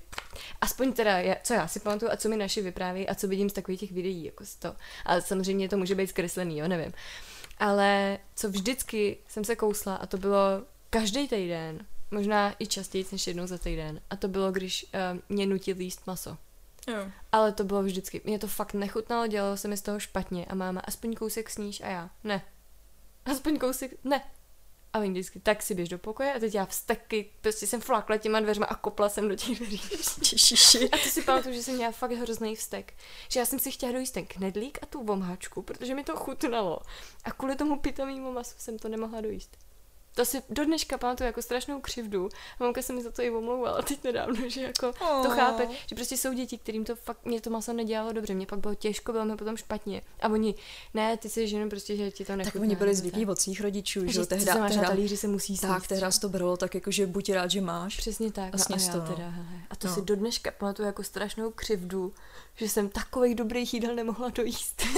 Aspoň 0.61 0.93
teda, 0.93 1.19
já, 1.19 1.35
co 1.43 1.53
já 1.53 1.67
si 1.67 1.79
pamatuju 1.79 2.11
a 2.11 2.17
co 2.17 2.29
mi 2.29 2.37
naši 2.37 2.61
vypráví 2.61 3.07
a 3.07 3.15
co 3.15 3.27
vidím 3.27 3.49
z 3.49 3.53
takových 3.53 3.79
těch 3.79 3.91
videí, 3.91 4.25
jako 4.25 4.45
z 4.45 4.55
to. 4.55 4.75
Ale 5.05 5.21
samozřejmě 5.21 5.69
to 5.69 5.77
může 5.77 5.95
být 5.95 6.07
zkreslený, 6.07 6.57
jo, 6.57 6.67
nevím. 6.67 6.93
Ale 7.57 8.17
co 8.35 8.49
vždycky 8.49 9.17
jsem 9.27 9.43
se 9.43 9.55
kousla 9.55 9.95
a 9.95 10.05
to 10.05 10.17
bylo 10.17 10.39
každý 10.89 11.27
týden, 11.27 11.85
možná 12.11 12.55
i 12.59 12.67
častěji 12.67 13.05
než 13.11 13.27
jednou 13.27 13.47
za 13.47 13.57
týden. 13.57 14.01
A 14.09 14.15
to 14.15 14.27
bylo, 14.27 14.51
když 14.51 14.83
uh, 14.83 15.19
mě 15.29 15.45
nutili 15.45 15.83
jíst 15.83 16.07
maso. 16.07 16.37
Jo. 16.87 17.11
Ale 17.31 17.51
to 17.51 17.63
bylo 17.63 17.83
vždycky. 17.83 18.21
Mě 18.23 18.39
to 18.39 18.47
fakt 18.47 18.73
nechutnalo, 18.73 19.27
dělalo 19.27 19.57
se 19.57 19.67
mi 19.67 19.77
z 19.77 19.81
toho 19.81 19.99
špatně 19.99 20.45
a 20.45 20.55
máma, 20.55 20.81
aspoň 20.81 21.15
kousek 21.15 21.49
sníš 21.49 21.81
a 21.81 21.87
já, 21.87 22.09
ne. 22.23 22.41
Aspoň 23.25 23.57
kousek, 23.57 23.91
ne. 24.03 24.23
A 24.93 24.99
oni 24.99 25.11
vždycky, 25.11 25.39
tak 25.39 25.61
si 25.61 25.75
běž 25.75 25.89
do 25.89 25.97
pokoje 25.97 26.33
a 26.33 26.39
teď 26.39 26.55
já 26.55 26.65
vsteky, 26.65 27.29
prostě 27.41 27.67
jsem 27.67 27.81
flákla 27.81 28.17
těma 28.17 28.39
dveřma 28.39 28.65
a 28.65 28.75
kopla 28.75 29.09
jsem 29.09 29.29
do 29.29 29.35
těch 29.35 29.57
dveří. 29.57 29.81
A 30.91 30.97
to 30.97 31.09
si 31.09 31.21
pamatuju, 31.21 31.55
že 31.55 31.63
jsem 31.63 31.75
měla 31.75 31.91
fakt 31.91 32.11
hrozný 32.11 32.55
vztek. 32.55 32.93
Že 33.29 33.39
já 33.39 33.45
jsem 33.45 33.59
si 33.59 33.71
chtěla 33.71 33.91
dojíst 33.91 34.11
ten 34.11 34.25
knedlík 34.25 34.79
a 34.81 34.85
tu 34.85 35.03
vomhačku, 35.03 35.61
protože 35.61 35.95
mi 35.95 36.03
to 36.03 36.15
chutnalo. 36.15 36.79
A 37.23 37.31
kvůli 37.31 37.55
tomu 37.55 37.79
pitomému 37.79 38.31
masu 38.31 38.55
jsem 38.57 38.79
to 38.79 38.89
nemohla 38.89 39.21
dojíst. 39.21 39.57
To 40.15 40.25
si 40.25 40.41
do 40.49 40.65
dneška 40.65 40.97
pamatuju 40.97 41.25
jako 41.27 41.41
strašnou 41.41 41.81
křivdu. 41.81 42.29
A 42.59 42.63
mamka 42.63 42.81
se 42.81 42.93
mi 42.93 43.01
za 43.03 43.11
to 43.11 43.21
i 43.21 43.29
omlouvala 43.31 43.81
teď 43.81 44.03
nedávno, 44.03 44.49
že 44.49 44.61
jako 44.61 44.91
to 44.93 45.05
Oh. 45.29 45.35
chápe, 45.35 45.67
že 45.87 45.95
prostě 45.95 46.17
jsou 46.17 46.33
děti, 46.33 46.57
kterým 46.57 46.85
to 46.85 46.95
fakt, 46.95 47.25
mě 47.25 47.41
to 47.41 47.49
maso 47.49 47.73
nedělalo 47.73 48.13
dobře, 48.13 48.33
mě 48.33 48.45
pak 48.45 48.59
bylo 48.59 48.75
těžko, 48.75 49.11
bylo 49.11 49.25
mi 49.25 49.35
potom 49.37 49.57
špatně. 49.57 50.01
A 50.21 50.27
oni, 50.29 50.55
ne, 50.93 51.17
ty 51.17 51.29
jsi 51.29 51.47
ženu 51.47 51.69
prostě, 51.69 51.97
že 51.97 52.11
ti 52.11 52.25
to 52.25 52.35
nechutná. 52.35 52.51
Tak 52.51 52.61
oni 52.61 52.75
byli 52.75 52.95
zvyklí 52.95 53.25
od 53.25 53.39
svých 53.39 53.61
rodičů, 53.61 54.07
že 54.07 54.19
jo, 54.19 54.25
tehda, 54.25 54.53
máš 54.53 54.61
na 54.61 54.69
tehda, 54.69 54.87
talíři 54.87 55.17
se 55.17 55.27
musí 55.27 55.57
sníst. 55.57 55.61
tak, 55.61 55.87
tehda 55.87 56.09
to 56.21 56.29
bralo 56.29 56.57
tak 56.57 56.75
jako, 56.75 56.91
že 56.91 57.07
buď 57.07 57.29
rád, 57.31 57.51
že 57.51 57.61
máš. 57.61 57.97
Přesně 57.97 58.31
tak. 58.31 58.53
A 58.53 58.57
No 58.57 58.75
a 58.75 58.79
já 58.79 58.91
to, 58.91 58.97
no. 58.97 59.15
teda, 59.15 59.29
hele. 59.29 59.47
A 59.69 59.75
to 59.75 59.87
No. 59.87 59.93
si 59.95 60.01
do 60.01 60.15
dneška 60.15 60.51
pamatuju 60.51 60.85
jako 60.85 61.03
strašnou 61.03 61.51
křivdu, 61.51 62.13
že 62.55 62.69
jsem 62.69 62.89
takových 62.89 63.35
dobrých 63.35 63.73
jídel 63.73 63.95
nemohla 63.95 64.29
dojíst. 64.29 64.83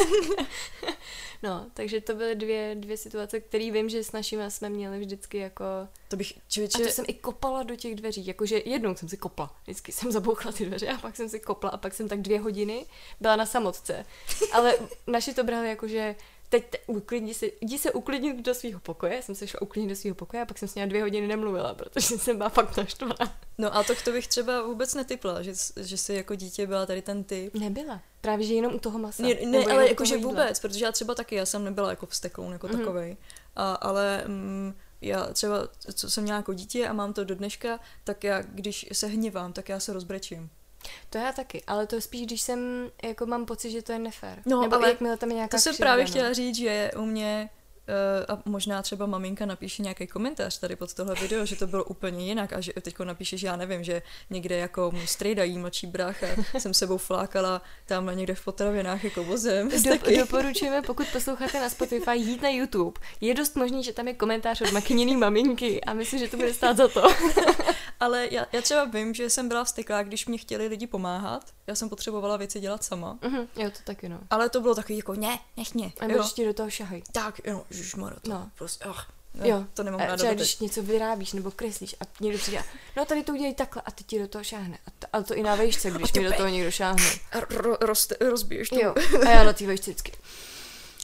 no, 1.44 1.66
takže 1.74 2.02
to 2.02 2.16
byly 2.16 2.36
dvě, 2.36 2.76
dvě 2.76 2.98
situace, 2.98 3.40
které 3.40 3.72
vím, 3.72 3.90
že 3.90 4.04
s 4.04 4.12
našimi 4.12 4.44
jsme 4.52 4.70
měli 4.70 5.00
vždycky 5.00 5.38
jako... 5.38 5.66
To 6.08 6.16
bych, 6.16 6.38
A 6.38 6.42
člověče, 6.48 6.84
to 6.84 6.90
jsem 6.90 7.06
i 7.08 7.14
kopala 7.14 7.64
do 7.64 7.76
těch 7.76 7.96
dveří, 7.96 8.28
jakože 8.28 8.62
jednou 8.66 8.96
jsem 8.96 9.10
si 9.10 9.18
kopla, 9.18 9.56
vždycky 9.64 9.92
jsem 9.92 10.12
zabouchla 10.12 10.52
ty 10.52 10.66
dveře 10.66 10.88
a 10.90 10.98
pak 10.98 11.16
jsem 11.16 11.30
si 11.30 11.40
kopla 11.40 11.70
a 11.70 11.78
pak 11.78 11.94
jsem 11.94 12.08
tak 12.08 12.22
dvě 12.22 12.40
hodiny 12.40 12.86
byla 13.20 13.36
na 13.36 13.46
samotce. 13.46 14.06
Ale 14.54 14.74
naši 15.08 15.34
to 15.34 15.44
brali 15.44 15.70
jako, 15.70 15.88
že 15.88 16.16
teď 16.54 16.70
te, 16.70 16.78
uklidni 16.88 17.34
se, 17.34 17.46
jdi 17.62 17.78
se 17.78 17.92
uklidnit 17.92 18.46
do 18.46 18.54
svého 18.54 18.80
pokoje, 18.80 19.22
jsem 19.22 19.36
se 19.36 19.48
šla 19.48 19.62
uklidnit 19.62 19.90
do 19.90 19.96
svého 19.96 20.16
pokoje 20.16 20.44
a 20.44 20.46
pak 20.46 20.58
jsem 20.58 20.68
s 20.68 20.76
ní 20.76 20.88
dvě 20.88 21.02
hodiny 21.02 21.28
nemluvila, 21.28 21.74
protože 21.74 22.18
jsem 22.18 22.38
byla 22.38 22.50
fakt 22.50 22.78
naštvaná. 22.78 23.38
No 23.58 23.76
a 23.76 23.84
to, 23.84 23.94
to 24.04 24.12
bych 24.12 24.28
třeba 24.28 24.62
vůbec 24.62 24.94
netypla, 24.94 25.42
že, 25.42 25.54
že 25.82 25.98
jsi 25.98 26.14
jako 26.14 26.36
dítě 26.36 26.68
byla 26.68 26.86
tady 26.86 27.02
ten 27.02 27.24
typ. 27.24 27.54
Nebyla. 27.54 28.02
Právě, 28.22 28.48
že 28.48 28.54
jenom 28.54 28.76
u 28.76 28.80
toho 28.80 29.00
masa. 29.00 29.24
Ne, 29.24 29.36
ne 29.46 29.66
ale 29.66 29.88
jakože 29.88 30.18
vůbec, 30.18 30.60
protože 30.60 30.86
já 30.86 30.92
třeba 30.92 31.16
taky, 31.16 31.36
já 31.36 31.46
jsem 31.46 31.64
nebyla 31.64 31.90
jako 31.90 32.06
vstekloun 32.06 32.54
jako 32.54 32.68
mm-hmm. 32.68 32.78
takovej. 32.78 33.18
A, 33.56 33.74
ale 33.74 34.24
mm, 34.28 34.74
já 35.02 35.26
třeba, 35.26 35.68
co 35.94 36.10
jsem 36.10 36.24
měla 36.24 36.38
jako 36.38 36.54
dítě 36.54 36.88
a 36.88 36.94
mám 36.94 37.14
to 37.14 37.24
do 37.24 37.36
dneška, 37.36 37.80
tak 38.04 38.24
já, 38.24 38.42
když 38.42 38.86
se 38.92 39.08
hněvám, 39.08 39.54
tak 39.54 39.70
já 39.70 39.80
se 39.80 39.94
rozbrečím. 39.94 40.50
To 41.10 41.18
já 41.18 41.32
taky, 41.32 41.64
ale 41.68 41.88
to 41.88 42.02
spíš, 42.02 42.26
když 42.26 42.42
jsem, 42.42 42.90
jako 43.04 43.26
mám 43.26 43.46
pocit, 43.46 43.72
že 43.72 43.82
to 43.82 43.92
je 43.92 44.00
nefér. 44.00 44.42
No, 44.46 44.62
Nebo 44.62 44.76
ale 44.76 44.90
jakmile 44.90 45.18
tam 45.18 45.30
je 45.30 45.36
nějaká 45.36 45.58
To 45.58 45.62
jsem 45.62 45.74
křivda, 45.74 45.86
právě 45.86 46.04
no. 46.06 46.10
chtěla 46.10 46.34
říct, 46.34 46.56
že 46.56 46.92
u 46.98 47.06
mě 47.06 47.50
a 48.28 48.42
možná 48.46 48.82
třeba 48.82 49.06
maminka 49.06 49.46
napíše 49.46 49.84
nějaký 49.84 50.08
komentář 50.08 50.60
tady 50.60 50.76
pod 50.76 50.94
tohle 50.94 51.16
video, 51.16 51.46
že 51.46 51.56
to 51.56 51.68
bylo 51.68 51.84
úplně 51.84 52.26
jinak 52.26 52.54
a 52.54 52.62
že 52.62 52.74
teď 52.82 53.00
napíše, 53.00 53.38
že 53.38 53.48
já 53.48 53.56
nevím, 53.56 53.84
že 53.84 54.02
někde 54.30 54.58
jako 54.58 54.92
můj 54.92 55.08
strejda, 55.08 55.44
jí 55.44 55.58
mladší 55.58 55.88
brácha, 55.88 56.28
jsem 56.58 56.74
sebou 56.74 56.98
flákala 56.98 57.62
tam 57.86 58.12
někde 58.14 58.36
v 58.36 58.46
potravinách 58.46 59.04
jako 59.04 59.24
vozem. 59.24 59.70
Do, 59.84 60.18
doporučujeme, 60.20 60.82
pokud 60.82 61.08
posloucháte 61.08 61.60
na 61.60 61.70
Spotify, 61.70 62.18
jít 62.18 62.42
na 62.42 62.50
YouTube. 62.50 63.02
Je 63.22 63.34
dost 63.34 63.56
možný, 63.56 63.84
že 63.84 63.94
tam 63.94 64.08
je 64.08 64.14
komentář 64.14 64.62
od 64.62 64.72
makyněný 64.72 65.18
maminky 65.18 65.84
a 65.84 65.94
myslím, 65.94 66.20
že 66.20 66.28
to 66.28 66.38
bude 66.38 66.54
stát 66.54 66.78
za 66.78 66.88
to. 66.88 67.04
Ale 68.00 68.28
já, 68.32 68.46
já 68.52 68.62
třeba 68.62 68.84
vím, 68.84 69.14
že 69.14 69.30
jsem 69.30 69.48
byla 69.48 69.64
vsteklá, 69.64 70.04
když 70.04 70.26
mě 70.26 70.38
chtěli 70.38 70.68
lidi 70.68 70.88
pomáhat. 70.88 71.44
Já 71.68 71.76
jsem 71.76 71.90
potřebovala 71.90 72.38
věci 72.38 72.60
dělat 72.60 72.84
sama. 72.84 73.18
Uh-huh, 73.22 73.48
jo, 73.56 73.70
to 73.72 73.80
taky, 73.84 74.10
no. 74.10 74.20
Ale 74.30 74.50
to 74.50 74.62
bylo 74.62 74.76
takový 74.76 74.98
jako, 74.98 75.14
ne, 75.14 75.40
nech 75.58 75.74
mě. 75.74 75.94
A 76.00 76.30
ti 76.34 76.46
do 76.46 76.54
toho 76.54 76.70
šahaj. 76.70 77.02
Tak, 77.12 77.42
jo, 77.46 77.64
ježišmarja, 77.78 78.20
to 78.20 78.30
No. 78.30 78.50
prostě, 78.58 78.84
ach, 78.86 79.08
Jo, 79.36 79.48
jo, 79.48 79.66
to 79.74 79.84
nemám 79.84 80.00
ráda 80.00 80.16
třeba 80.18 80.34
když 80.34 80.60
něco 80.60 80.84
vyrábíš 80.84 81.34
nebo 81.34 81.52
kreslíš 81.52 81.96
a 82.02 82.04
někdo 82.22 82.40
přijde, 82.40 82.64
no 82.98 83.06
tady 83.06 83.24
to 83.24 83.32
udělej 83.32 83.54
takhle 83.54 83.82
a 83.86 83.92
ty 83.92 84.04
ti 84.04 84.20
do 84.20 84.28
toho 84.28 84.44
šáhne. 84.44 84.78
A 84.88 84.92
to, 85.00 85.08
ale 85.14 85.24
to 85.24 85.36
i 85.36 85.44
na 85.44 85.56
vejšce, 85.56 85.92
když 85.92 86.14
mi 86.14 86.24
do 86.24 86.34
toho 86.34 86.50
někdo 86.50 86.72
šáhne. 86.72 87.06
A 87.32 87.40
ro, 87.40 87.78
roz, 87.82 88.08
rozbiješ 88.20 88.70
to. 88.70 88.80
Jo, 88.80 88.96
a 89.26 89.30
já 89.30 89.44
na 89.44 89.54
té 89.54 89.68
vejšce 89.68 89.92
vždycky. 89.92 90.12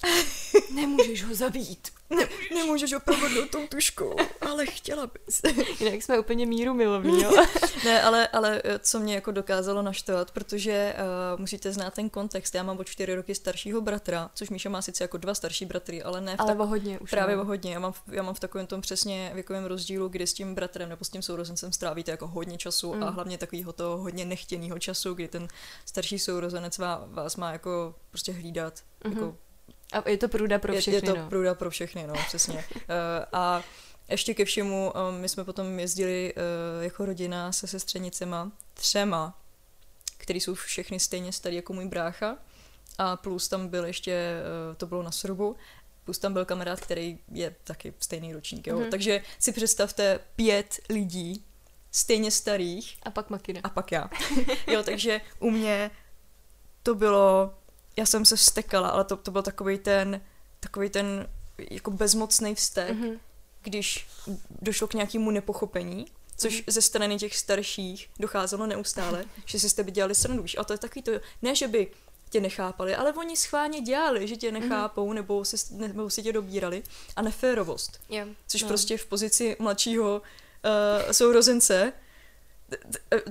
Nemůžeš 0.75 1.23
ho 1.23 1.35
zabít. 1.35 1.87
Ne, 2.09 2.27
nemůžeš 2.55 2.93
ho 2.93 2.99
provodnout 2.99 3.49
tou 3.49 3.67
tuškou, 3.67 4.15
ale 4.51 4.65
chtěla 4.65 5.07
bys. 5.07 5.41
Jinak 5.79 6.03
jsme 6.03 6.19
úplně 6.19 6.45
míru 6.45 6.73
milovní, 6.73 7.23
jo. 7.23 7.31
ne, 7.85 8.01
ale, 8.03 8.27
ale 8.27 8.61
eh, 8.63 8.79
co 8.79 8.99
mě 8.99 9.15
jako 9.15 9.31
dokázalo 9.31 9.81
naštvat, 9.81 10.31
protože 10.31 10.95
uh, 11.33 11.39
musíte 11.39 11.71
znát 11.73 11.93
ten 11.93 12.09
kontext. 12.09 12.55
Já 12.55 12.63
mám 12.63 12.77
o 12.77 12.83
čtyři 12.83 13.15
roky 13.15 13.35
staršího 13.35 13.81
bratra, 13.81 14.29
což 14.33 14.49
Míša 14.49 14.69
má 14.69 14.81
sice 14.81 15.03
jako 15.03 15.17
dva 15.17 15.33
starší 15.33 15.65
bratry, 15.65 16.03
ale 16.03 16.21
ne 16.21 16.35
v 16.37 16.39
Ale 16.39 16.55
tak, 16.55 16.67
hodně 16.67 16.99
už. 16.99 17.09
Právě 17.09 17.35
no. 17.35 17.41
o 17.41 17.45
hodně. 17.45 17.73
Já 17.73 17.79
mám, 17.79 17.91
v- 17.93 18.01
já 18.11 18.23
mám 18.23 18.33
v 18.35 18.39
takovém 18.39 18.67
tom 18.67 18.81
přesně 18.81 19.31
věkovém 19.33 19.65
rozdílu, 19.65 20.09
kdy 20.09 20.27
s 20.27 20.33
tím 20.33 20.55
bratrem 20.55 20.89
nebo 20.89 21.05
s 21.05 21.09
tím 21.09 21.21
sourozencem 21.21 21.73
strávíte 21.73 22.11
jako 22.11 22.27
hodně 22.27 22.57
času 22.57 22.93
Mm. 22.93 23.03
a 23.03 23.09
hlavně 23.09 23.37
takového 23.37 23.73
toho 23.73 23.97
hodně 23.97 24.25
nechtěného 24.25 24.79
času, 24.79 25.13
kdy 25.13 25.27
ten 25.27 25.47
starší 25.85 26.19
sourozenec 26.19 26.77
vás, 26.77 27.35
má 27.35 27.51
jako 27.51 27.95
prostě 28.09 28.31
hlídat. 28.31 28.73
Mhm. 29.03 29.13
Jako 29.13 29.37
A 29.91 30.09
je 30.09 30.17
to 30.17 30.29
průda 30.29 30.59
pro 30.59 30.73
je, 30.73 30.81
všechny, 30.81 30.97
je 30.97 31.01
to 31.01 31.15
no. 31.15 31.29
průda 31.29 31.55
pro 31.55 31.69
všechny, 31.69 32.07
no, 32.07 32.13
přesně. 32.27 32.65
uh, 32.75 32.81
a 33.33 33.63
ještě 34.09 34.33
ke 34.33 34.45
všemu, 34.45 34.93
um, 35.09 35.21
my 35.21 35.29
jsme 35.29 35.43
potom 35.43 35.79
jezdili 35.79 36.33
uh, 36.33 36.83
jako 36.83 37.05
rodina 37.05 37.51
se 37.51 37.67
sestřenicema, 37.67 38.51
třema, 38.73 39.39
který 40.17 40.39
jsou 40.39 40.53
všechny 40.53 40.99
stejně 40.99 41.31
starý 41.31 41.55
jako 41.55 41.73
můj 41.73 41.85
brácha. 41.87 42.37
A 42.97 43.15
plus 43.15 43.47
tam 43.47 43.67
byl 43.67 43.85
ještě, 43.85 44.41
uh, 44.69 44.75
to 44.75 44.87
bylo 44.87 45.03
na 45.03 45.11
Srubu, 45.11 45.55
plus 46.03 46.19
tam 46.19 46.33
byl 46.33 46.45
kamarád, 46.45 46.79
který 46.79 47.19
je 47.31 47.55
taky 47.63 47.93
stejný 47.99 48.33
ročník. 48.33 48.67
Jo? 48.67 48.79
Mhm. 48.79 48.89
Takže 48.89 49.21
si 49.39 49.51
představte 49.51 50.19
pět 50.35 50.79
lidí, 50.89 51.45
stejně 51.91 52.31
starých, 52.31 52.97
A 53.03 53.11
pak 53.11 53.29
makina. 53.29 53.61
a 53.63 53.69
pak 53.69 53.91
já. 53.91 54.09
jo, 54.67 54.83
takže 54.83 55.21
u 55.39 55.49
mě 55.49 55.91
to 56.83 56.95
bylo, 56.95 57.53
já 57.99 58.05
jsem 58.05 58.25
se 58.25 58.35
vstekala, 58.35 58.89
ale 58.89 59.03
to, 59.03 59.17
to 59.17 59.31
byl 59.31 59.41
takový 59.41 59.77
ten, 59.77 60.21
takový 60.59 60.89
ten 60.89 61.27
jako 61.71 61.91
bezmocný 61.91 62.55
vztek, 62.55 62.89
mm-hmm. 62.89 63.09
Mhm. 63.09 63.19
když 63.61 64.07
došlo 64.61 64.87
k 64.87 64.93
nějakému 64.93 65.31
nepochopení, 65.31 66.05
což 66.37 66.53
Mhm. 66.53 66.63
ze 66.67 66.81
strany 66.81 67.17
těch 67.17 67.37
starších 67.37 68.09
docházelo 68.19 68.67
neustále, 68.67 69.25
že 69.45 69.59
si 69.59 69.69
z 69.69 69.73
tebe 69.73 69.91
dělali 69.91 70.15
srandu, 70.15 70.43
víš, 70.43 70.55
a 70.59 70.63
to 70.63 70.73
je 70.73 70.77
takový 70.77 71.03
to, 71.03 71.11
ne, 71.41 71.55
že 71.55 71.67
by 71.67 71.91
tě 72.29 72.39
nechápali, 72.41 72.95
ale 72.95 73.13
oni 73.13 73.37
schválně 73.37 73.81
dělali, 73.81 74.27
že 74.27 74.35
tě 74.35 74.51
nechápou, 74.51 75.13
nebo, 75.13 75.45
si, 75.45 75.57
nebo 75.73 76.09
si 76.09 76.23
tě 76.23 76.33
dobírali 76.33 76.83
a 77.15 77.21
neférovost, 77.21 77.99
Jo. 78.09 78.25
což 78.47 78.61
no. 78.61 78.67
prostě 78.67 78.97
v 78.97 79.05
pozici 79.05 79.55
mladšího 79.59 80.21
uh, 80.21 81.11
sourozence 81.11 81.93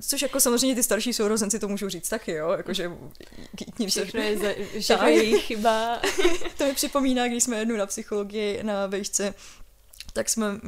Což 0.00 0.22
jako 0.22 0.40
samozřejmě 0.40 0.74
ty 0.74 0.82
starší 0.82 1.12
sourozenci 1.12 1.58
to 1.58 1.68
můžou 1.68 1.88
říct 1.88 2.08
taky, 2.08 2.32
jo, 2.32 2.50
jakože 2.50 2.90
k- 3.56 3.78
ním 3.78 3.90
se, 3.90 4.02
Všechno 4.04 4.20
je, 4.22 4.38
za, 4.38 4.48
všechno 4.80 5.06
je 5.08 5.14
jejich 5.14 5.44
chyba. 5.44 6.00
to 6.58 6.64
mi 6.66 6.72
připomíná, 6.74 7.28
když 7.28 7.44
jsme 7.44 7.58
jednou 7.58 7.76
na 7.76 7.86
psychologii 7.86 8.62
na 8.62 8.86
vejšce, 8.86 9.34
tak 10.12 10.28
jsme 10.28 10.52
uh, 10.52 10.58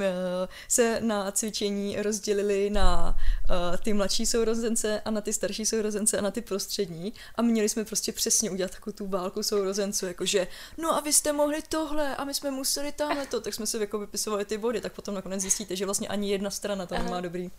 se 0.69 1.01
na 1.01 1.33
cvičení 1.33 2.03
rozdělili 2.03 2.71
na 2.71 3.17
uh, 3.51 3.77
ty 3.77 3.93
mladší 3.93 4.27
sourozence 4.27 5.01
a 5.01 5.11
na 5.11 5.21
ty 5.21 5.33
starší 5.33 5.67
sourozence 5.67 6.19
a 6.19 6.21
na 6.21 6.31
ty 6.31 6.41
prostřední. 6.41 7.13
A 7.35 7.43
měli 7.43 7.69
jsme 7.69 7.85
prostě 7.85 8.13
přesně 8.13 8.51
udělat 8.51 8.71
takovou 8.71 8.95
tu 8.97 9.07
válku 9.07 9.43
sourozenců, 9.43 10.07
jakože 10.07 10.47
no 10.79 10.97
a 10.97 11.01
vy 11.01 11.13
jste 11.13 11.33
mohli 11.33 11.63
tohle 11.69 12.17
a 12.17 12.25
my 12.25 12.35
jsme 12.35 12.51
museli 12.51 12.93
tamhle 12.93 13.27
to, 13.27 13.41
tak 13.41 13.55
jsme 13.55 13.67
si 13.67 13.79
jako 13.79 13.99
vypisovali 13.99 14.45
ty 14.45 14.59
body, 14.59 14.81
tak 14.81 14.93
potom 14.93 15.15
nakonec 15.15 15.41
zjistíte, 15.41 15.77
že 15.77 15.85
vlastně 15.85 16.09
ani 16.09 16.31
jedna 16.31 16.51
strana 16.51 16.87
to 16.87 16.95
nemá 16.95 17.21
dobrý. 17.21 17.51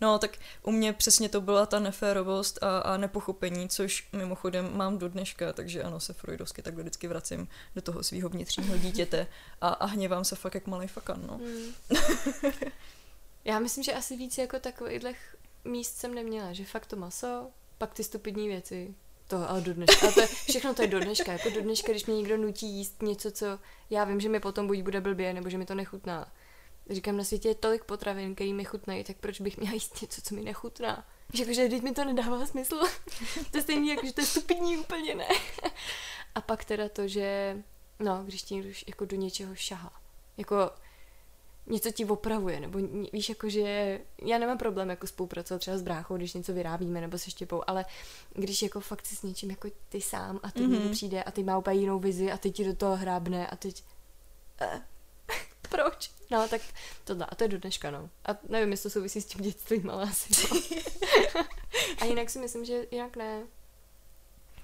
No 0.00 0.18
tak 0.18 0.36
u 0.62 0.70
mě 0.70 0.92
přesně 0.92 1.28
to 1.28 1.40
byla 1.40 1.66
ta 1.66 1.78
neférovost 1.78 2.62
a, 2.62 2.78
a 2.78 2.96
nepochopení, 2.96 3.68
což 3.68 4.08
mimochodem 4.12 4.76
mám 4.76 4.98
do 4.98 5.08
dneška, 5.08 5.52
takže 5.52 5.82
ano, 5.82 6.00
se 6.00 6.12
freudovsky 6.12 6.62
takhle 6.62 6.82
vždycky 6.82 7.08
vracím 7.08 7.48
do 7.74 7.82
toho 7.82 8.02
svého 8.02 8.28
vnitřního 8.28 8.76
dítěte 8.76 9.26
a, 9.60 9.68
a 9.68 9.86
hněvám 9.86 10.24
se 10.24 10.36
fakt 10.36 10.54
jak 10.54 10.66
malý 10.66 10.88
fakan, 10.88 11.19
no. 11.26 11.38
Hmm. 11.38 11.74
Já 13.44 13.58
myslím, 13.58 13.84
že 13.84 13.92
asi 13.92 14.16
víc 14.16 14.38
jako 14.38 14.58
takových 14.58 15.36
míst 15.64 15.96
jsem 15.96 16.14
neměla, 16.14 16.52
že 16.52 16.64
fakt 16.64 16.86
to 16.86 16.96
maso, 16.96 17.50
pak 17.78 17.94
ty 17.94 18.04
stupidní 18.04 18.48
věci. 18.48 18.94
To, 19.28 19.50
ale 19.50 19.60
do 19.60 19.74
dneška. 19.74 20.06
Ale 20.06 20.12
to 20.12 20.20
je, 20.20 20.26
všechno 20.48 20.74
to 20.74 20.82
je 20.82 20.88
do 20.88 21.00
dneška. 21.00 21.32
Jako 21.32 21.50
do 21.50 21.60
dneška, 21.60 21.92
když 21.92 22.06
mě 22.06 22.16
někdo 22.16 22.36
nutí 22.36 22.66
jíst 22.66 23.02
něco, 23.02 23.30
co 23.30 23.58
já 23.90 24.04
vím, 24.04 24.20
že 24.20 24.28
mi 24.28 24.40
potom 24.40 24.66
buď 24.66 24.82
bude 24.82 25.00
blbě, 25.00 25.34
nebo 25.34 25.50
že 25.50 25.58
mi 25.58 25.66
to 25.66 25.74
nechutná. 25.74 26.32
Říkám, 26.90 27.16
na 27.16 27.24
světě 27.24 27.48
je 27.48 27.54
tolik 27.54 27.84
potravin, 27.84 28.34
který 28.34 28.54
mi 28.54 28.64
chutnají, 28.64 29.04
tak 29.04 29.16
proč 29.16 29.40
bych 29.40 29.58
měla 29.58 29.74
jíst 29.74 30.02
něco, 30.02 30.22
co 30.22 30.34
mi 30.34 30.42
nechutná? 30.42 31.06
Víš, 31.32 31.40
jakože 31.40 31.68
teď 31.68 31.82
mi 31.82 31.92
to 31.92 32.04
nedává 32.04 32.46
smysl. 32.46 32.80
to 33.50 33.58
je 33.58 33.62
stejný, 33.62 33.88
jako, 33.88 34.06
že 34.06 34.12
to 34.12 34.20
je 34.20 34.26
stupidní 34.26 34.78
úplně 34.78 35.14
ne. 35.14 35.28
A 36.34 36.40
pak 36.40 36.64
teda 36.64 36.88
to, 36.88 37.08
že 37.08 37.56
no, 37.98 38.22
když 38.24 38.42
ti 38.42 38.54
někdo 38.54 38.70
jako 38.86 39.04
do 39.04 39.16
něčeho 39.16 39.54
šahá. 39.54 39.92
Jako 40.36 40.70
něco 41.70 41.90
ti 41.90 42.04
opravuje, 42.04 42.60
nebo 42.60 42.78
víš, 43.12 43.28
jako 43.28 43.48
že 43.48 44.00
já 44.22 44.38
nemám 44.38 44.58
problém 44.58 44.90
jako 44.90 45.06
spolupracovat 45.06 45.58
třeba 45.58 45.78
s 45.78 45.82
bráchou, 45.82 46.16
když 46.16 46.34
něco 46.34 46.52
vyrábíme 46.52 47.00
nebo 47.00 47.18
se 47.18 47.30
štěpou, 47.30 47.62
ale 47.66 47.84
když 48.34 48.62
jako 48.62 48.80
fakt 48.80 49.06
si 49.06 49.16
s 49.16 49.22
něčím 49.22 49.50
jako 49.50 49.68
ty 49.88 50.00
sám 50.00 50.40
a 50.42 50.50
teď 50.50 50.62
mm-hmm. 50.62 50.82
Mhm. 50.82 50.90
přijde 50.90 51.22
a 51.22 51.30
teď 51.30 51.44
má 51.44 51.58
úplně 51.58 51.80
jinou 51.80 51.98
vizi 51.98 52.32
a 52.32 52.38
teď 52.38 52.54
ti 52.54 52.64
do 52.64 52.74
toho 52.74 52.96
hrábne 52.96 53.46
a 53.46 53.56
teď 53.56 53.84
eh, 54.60 54.82
proč? 55.68 56.10
No, 56.30 56.48
tak 56.48 56.62
tohle. 57.04 57.26
A 57.26 57.34
to 57.34 57.44
je 57.44 57.48
do 57.48 57.58
dneška, 57.58 57.90
no. 57.90 58.10
A 58.24 58.30
nevím, 58.48 58.70
jestli 58.70 58.82
to 58.82 58.90
souvisí 58.90 59.20
s 59.20 59.26
tím 59.26 59.42
dětstvím, 59.42 59.90
ale 59.90 60.02
asi 60.02 60.48
no. 60.54 60.60
a 62.00 62.04
jinak 62.04 62.30
si 62.30 62.38
myslím, 62.38 62.64
že 62.64 62.86
jinak 62.90 63.16
ne. 63.16 63.42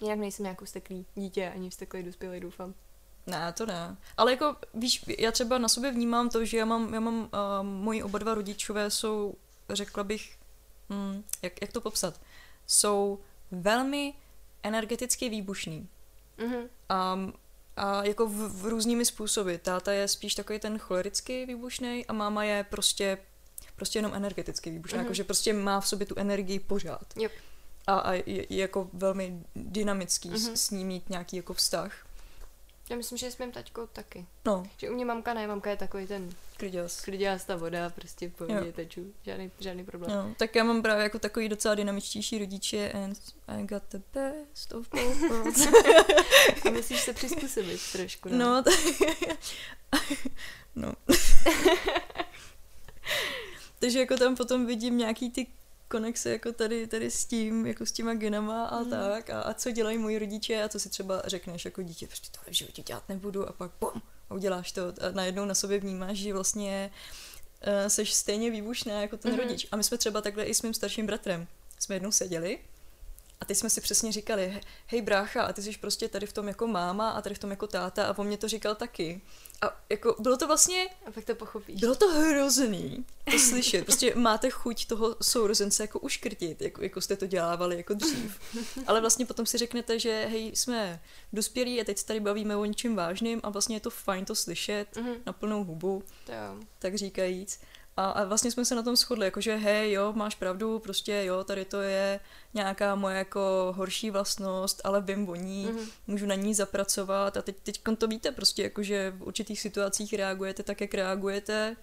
Jinak 0.01 0.19
nejsem 0.19 0.43
nějakou 0.43 0.67
steklý 0.67 1.07
dítě, 1.15 1.51
ani 1.55 1.71
vsteklý 1.71 2.03
dospělý, 2.03 2.41
doufám. 2.41 2.75
Ne, 3.27 3.53
to 3.53 3.67
ne. 3.67 3.97
Ale 4.17 4.31
jako, 4.33 4.57
víš, 4.75 5.05
já 5.19 5.33
třeba 5.33 5.59
na 5.59 5.69
sobě 5.69 5.93
vnímám 5.93 6.29
to, 6.31 6.45
že 6.45 6.57
já 6.59 6.65
mám, 6.65 6.95
já 6.95 7.01
mám 7.01 7.19
uh, 7.21 7.29
moji 7.63 8.03
oba 8.03 8.19
dva 8.19 8.35
rodičové 8.35 8.91
jsou, 8.91 9.35
řekla 9.71 10.05
bych, 10.05 10.37
hm, 10.91 11.23
jak, 11.43 11.53
jak 11.61 11.73
to 11.73 11.81
popsat, 11.81 12.21
jsou 12.67 13.19
velmi 13.51 14.15
energeticky 14.63 15.29
výbušný. 15.29 15.89
Mhm. 16.39 16.57
A, 16.89 17.19
a 17.77 18.05
jako 18.05 18.27
v, 18.27 18.63
v 18.63 18.67
různými 18.67 19.05
způsoby. 19.05 19.55
Táta 19.57 19.93
je 19.93 20.09
spíš 20.09 20.35
takový 20.35 20.59
ten 20.59 20.79
cholericky 20.79 21.47
výbušný 21.47 22.07
a 22.07 22.13
máma 22.13 22.45
je 22.45 22.65
prostě 22.71 23.19
prostě 23.77 23.99
jenom 23.99 24.15
energeticky 24.15 24.71
výbušná, 24.71 24.97
Mhm. 24.97 25.05
jakože 25.05 25.25
prostě 25.25 25.53
má 25.53 25.81
v 25.81 25.89
sobě 25.89 26.07
tu 26.07 26.15
energii 26.19 26.61
pořád. 26.61 27.05
Jo. 27.17 27.29
A, 27.87 27.95
a 27.99 28.13
je, 28.13 28.23
je 28.27 28.47
jako 28.61 28.91
velmi 28.93 29.43
dynamický 29.57 30.29
Mhm. 30.29 30.39
s, 30.39 30.49
s 30.67 30.71
ním 30.71 30.87
mít 30.89 31.11
nějaký 31.11 31.37
jako 31.37 31.55
vztah. 31.55 32.06
Já 32.91 32.97
myslím, 32.97 33.19
že 33.19 33.31
s 33.31 33.39
mým 33.39 33.53
taťkou 33.53 33.87
taky. 33.87 34.27
No, 34.45 34.67
Že 34.77 34.91
u 34.91 34.95
mě 34.95 35.05
mamka 35.05 35.35
ne, 35.35 35.47
mamka 35.47 35.71
je 35.71 35.77
takový 35.77 36.07
ten 36.07 36.31
kliděs. 36.57 36.97
sklidila 36.97 37.39
ta 37.47 37.57
voda, 37.57 37.91
prostě 37.91 38.29
pohodě 38.29 38.67
Jo. 38.67 38.73
teču, 38.73 39.13
žádný, 39.23 39.51
žádný 39.59 39.85
problém. 39.85 40.11
No, 40.11 40.35
tak 40.39 40.55
já 40.57 40.65
mám 40.65 40.83
právě 40.83 41.03
jako 41.03 41.19
takový 41.19 41.49
docela 41.49 41.75
dynamičtější 41.75 42.39
rodiče 42.39 42.93
and 42.93 43.19
I 43.49 43.63
got 43.65 43.83
the 43.91 43.99
best 44.15 44.73
of 44.73 44.89
both 44.91 45.21
worlds. 45.31 45.67
A 46.67 46.71
musíš 46.71 47.01
se 47.01 47.13
přizpůsobit 47.13 47.81
trošku. 47.93 48.29
No. 48.29 48.39
No, 48.39 48.63
tak... 48.63 48.75
no. 50.75 50.93
Takže 53.79 54.01
jako 54.01 54.17
tam 54.17 54.37
potom 54.37 54.67
vidím 54.67 54.99
nějaký 54.99 55.31
ty 55.31 55.47
konexe 55.89 56.31
jako 56.31 56.53
tady, 56.53 56.87
tady 56.87 57.11
s 57.11 57.25
tím, 57.25 57.67
jako 57.67 57.87
s 57.87 57.93
těma 57.93 58.15
genama 58.15 58.67
a 58.67 58.81
Mhm. 58.81 58.91
tak 58.91 59.31
a, 59.31 59.41
a 59.43 59.55
co 59.55 59.71
dělají 59.71 59.99
moji 59.99 60.19
rodiče 60.19 60.63
a 60.63 60.69
co 60.69 60.81
si 60.81 60.89
třeba 60.89 61.23
řekneš 61.27 61.65
jako 61.65 61.83
dítě, 61.83 62.07
prostě 62.07 62.29
tohle 62.33 62.51
v 62.51 62.55
životě 62.55 62.83
dělat 62.83 63.09
nebudu 63.09 63.49
a 63.49 63.53
pak 63.53 63.71
bum, 63.81 64.03
a 64.31 64.35
uděláš 64.35 64.73
to 64.73 64.83
a 64.89 65.11
najednou 65.11 65.45
na 65.45 65.55
sobě 65.55 65.79
vnímáš, 65.79 66.19
že 66.19 66.33
vlastně 66.33 66.91
uh, 67.67 67.89
seš 67.89 68.15
stejně 68.15 68.51
výbušná 68.51 69.01
jako 69.01 69.17
ten 69.17 69.33
Mhm. 69.33 69.41
rodič. 69.41 69.67
A 69.73 69.77
my 69.77 69.85
jsme 69.85 69.99
třeba 69.99 70.21
takhle 70.21 70.45
i 70.45 70.55
s 70.55 70.63
mým 70.63 70.75
starším 70.75 71.07
bratrem. 71.07 71.47
Jsme 71.79 71.95
jednou 71.97 72.13
seděli 72.13 72.59
a 73.41 73.45
teď 73.45 73.57
jsme 73.57 73.71
si 73.71 73.81
přesně 73.81 74.13
říkali, 74.13 74.47
"He- 74.55 74.61
hej 74.87 75.03
brácha, 75.03 75.43
a 75.43 75.53
ty 75.53 75.63
jsi 75.63 75.73
prostě 75.79 76.09
tady 76.09 76.27
v 76.27 76.33
tom 76.33 76.49
jako 76.49 76.67
máma 76.67 77.11
a 77.11 77.23
tady 77.23 77.35
v 77.35 77.39
tom 77.39 77.51
jako 77.51 77.67
táta 77.67 78.07
a 78.07 78.15
po 78.15 78.25
mně 78.25 78.37
to 78.37 78.49
říkal 78.49 78.75
taky. 78.75 79.21
A 79.63 79.81
jako 79.91 80.17
bylo 80.19 80.37
to 80.37 80.47
vlastně, 80.47 80.87
A 81.07 81.11
pak 81.11 81.25
to 81.25 81.35
pochopíš. 81.35 81.81
bylo 81.81 81.95
to 81.95 82.09
hrozný 82.09 83.05
to 83.31 83.39
slyšet. 83.39 83.85
Prostě 83.85 84.15
máte 84.15 84.51
chuť 84.51 84.87
toho 84.87 85.17
sourozence 85.23 85.83
jako 85.83 85.99
uškrtit, 85.99 86.63
jako, 86.63 86.83
jako 86.83 87.01
jste 87.01 87.17
to 87.17 87.27
dělávali 87.27 87.77
jako 87.77 87.95
dřív. 87.95 88.41
Ale 88.87 89.01
vlastně 89.01 89.27
potom 89.27 89.47
si 89.47 89.59
řeknete, 89.59 89.99
že 89.99 90.27
hej, 90.31 90.51
jsme 90.55 91.01
dospělí 91.33 91.81
a 91.81 91.85
teď 91.85 91.99
se 91.99 92.07
tady 92.07 92.21
bavíme 92.21 92.57
o 92.57 92.65
něčem 92.65 92.97
vážným 92.97 93.41
a 93.43 93.51
vlastně 93.51 93.77
je 93.77 93.81
to 93.81 93.91
fajn 93.91 94.25
to 94.25 94.35
slyšet 94.35 94.97
Mhm, 94.97 95.15
na 95.27 95.33
plnou 95.33 95.65
hubu 95.65 96.03
to 96.27 96.33
jo. 96.33 96.65
tak 96.79 96.95
říkajíc. 96.95 97.61
A, 97.97 98.11
a 98.11 98.25
vlastně 98.25 98.51
jsme 98.51 98.65
se 98.65 98.75
na 98.75 98.83
tom 98.83 98.97
shodli, 98.97 99.25
jakože 99.25 99.57
hej, 99.57 99.93
jo, 99.93 100.13
máš 100.13 100.35
pravdu, 100.35 100.79
prostě 100.79 101.23
jo, 101.25 101.45
tady 101.45 101.65
to 101.65 101.81
je 101.81 102.21
nějaká 102.55 102.95
moje 102.95 103.17
jako 103.19 103.73
horší 103.77 104.11
vlastnost, 104.11 104.81
ale 104.85 105.01
vím 105.03 105.29
o 105.29 105.35
ní, 105.35 105.67
Mhm. 105.67 105.87
můžu 106.07 106.27
na 106.27 106.35
ní 106.35 106.55
zapracovat 106.55 107.37
a 107.37 107.43
teď, 107.43 107.57
teď 107.63 107.81
to 107.99 108.07
víte 108.09 108.33
prostě, 108.33 108.63
jakože 108.63 109.11
v 109.17 109.23
určitých 109.23 109.61
situacích 109.61 110.15
reagujete 110.15 110.63
tak, 110.63 110.81
jak 110.81 110.95
reagujete 110.95 111.77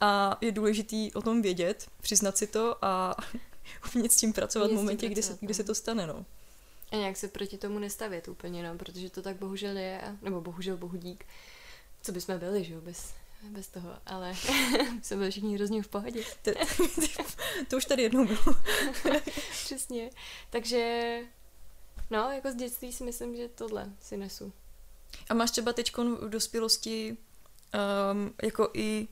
a 0.00 0.38
je 0.40 0.52
důležitý 0.52 1.12
o 1.12 1.22
tom 1.22 1.42
vědět, 1.42 1.86
přiznat 2.00 2.38
si 2.38 2.46
to 2.46 2.84
a 2.84 3.16
umět 3.94 4.12
s 4.12 4.16
tím 4.16 4.32
pracovat 4.32 4.70
v 4.70 4.74
momentě, 4.74 5.08
kdy 5.08 5.22
se, 5.22 5.36
kdy 5.40 5.48
no. 5.48 5.54
se 5.54 5.64
to 5.64 5.74
stane, 5.74 6.06
no. 6.06 6.24
A 6.92 6.96
nějak 6.96 7.16
se 7.16 7.28
proti 7.28 7.58
tomu 7.58 7.78
nestavět 7.78 8.28
úplně, 8.28 8.62
no, 8.62 8.78
protože 8.78 9.10
to 9.10 9.22
tak 9.22 9.36
bohužel 9.36 9.76
je, 9.76 10.00
nebo 10.22 10.40
bohužel 10.40 10.76
bohudík. 10.76 11.24
Co 12.02 12.12
bychom 12.12 12.38
byli, 12.38 12.64
že 12.64 12.74
jo, 12.74 12.80
bez, 12.80 13.14
bez 13.48 13.68
toho, 13.68 13.96
ale 14.06 14.34
jsme 15.02 15.16
byli 15.16 15.30
všichni 15.30 15.54
hrozně 15.56 15.82
v 15.82 15.88
pohodě. 15.88 16.22
To, 16.42 16.50
to 17.68 17.76
už 17.76 17.84
tady 17.84 18.02
jednou 18.02 18.26
bylo. 18.26 18.56
Přesně. 19.64 20.10
Takže, 20.50 21.18
no, 22.10 22.30
jako 22.30 22.52
z 22.52 22.54
dětství 22.54 22.92
si 22.92 23.04
myslím, 23.04 23.36
že 23.36 23.48
tohle 23.48 23.92
si 24.00 24.16
nesu. 24.16 24.52
A 25.28 25.34
máš 25.34 25.50
třeba 25.50 25.72
teď 25.72 25.96
v 25.96 26.28
dospělosti 26.28 27.16
um, 28.12 28.34
jako 28.42 28.70
i, 28.74 29.08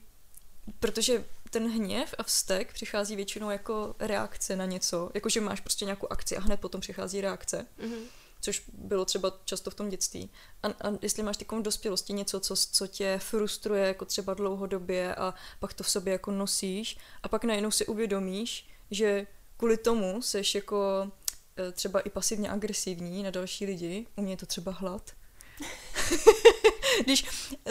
protože 0.81 1.25
ten 1.51 1.71
hněv 1.71 2.15
a 2.19 2.23
vztek 2.23 2.73
přichází 2.73 3.17
většinou 3.17 3.51
jako 3.51 3.95
reakce 3.99 4.57
na 4.57 4.65
něco, 4.67 5.11
jakože 5.15 5.41
máš 5.41 5.61
prostě 5.61 5.85
nějakou 5.85 6.07
akci 6.13 6.37
a 6.37 6.41
hned 6.41 6.61
potom 6.61 6.81
přichází 6.81 7.21
reakce, 7.21 7.67
Mhm. 7.79 7.99
Což 8.41 8.63
bylo 8.73 9.05
třeba 9.05 9.41
často 9.45 9.71
v 9.71 9.75
tom 9.75 9.89
dětství. 9.89 10.31
A, 10.63 10.69
a 10.69 10.93
jestli 11.03 11.23
máš 11.23 11.37
v 11.37 11.63
dospělosti 11.63 12.13
něco, 12.13 12.41
co, 12.41 12.57
co 12.57 12.87
tě 12.87 13.19
frustruje 13.23 13.87
jako 13.87 14.05
třeba 14.05 14.35
dlouhodobě 14.35 15.15
a 15.15 15.35
pak 15.61 15.75
to 15.75 15.85
v 15.85 15.91
sobě 15.91 16.13
jako 16.13 16.31
nosíš 16.31 16.99
a 17.23 17.29
pak 17.29 17.45
najednou 17.45 17.71
si 17.71 17.87
uvědomíš, 17.87 18.69
že 18.91 19.27
kvůli 19.57 19.77
tomu 19.77 20.23
seš 20.23 20.55
jako 20.55 21.11
eh, 21.57 21.73
třeba 21.73 22.01
i 22.01 22.11
pasivně 22.11 22.51
agresivní 22.51 23.23
na 23.23 23.31
další 23.31 23.67
lidi, 23.67 24.07
u 24.17 24.23
mě 24.23 24.33
je 24.33 24.37
to 24.37 24.47
třeba 24.47 24.73
hlad. 24.73 25.13
Když 27.05 27.25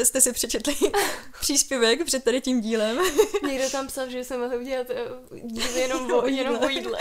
jste 0.04 0.22
si 0.22 0.34
přečetli 0.34 0.76
příspěvek 1.40 2.06
před 2.06 2.24
tady 2.24 2.42
tím 2.42 2.62
dílem, 2.62 2.98
Někdo 3.48 3.70
tam 3.70 3.88
psal, 3.88 4.10
že 4.10 4.24
jsme 4.24 4.38
mohli 4.38 4.58
udělat 4.58 4.88
eh, 4.90 5.06
díl 5.44 5.78
jenom 5.78 6.12
o, 6.12 6.28
jenom 6.28 6.64
o 6.64 6.70
jídle. 6.70 7.00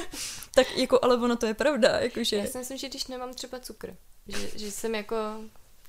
tak 0.54 0.76
jako, 0.76 0.98
ale 1.02 1.16
ono 1.16 1.36
to 1.36 1.46
je 1.46 1.54
pravda, 1.54 1.88
jakože... 1.98 2.36
Já 2.36 2.46
si 2.46 2.58
myslím, 2.58 2.78
že 2.78 2.88
když 2.88 3.06
nemám 3.06 3.34
třeba 3.34 3.60
cukr, 3.60 3.96
že, 4.28 4.58
že 4.58 4.70
jsem 4.70 4.94
jako... 4.94 5.16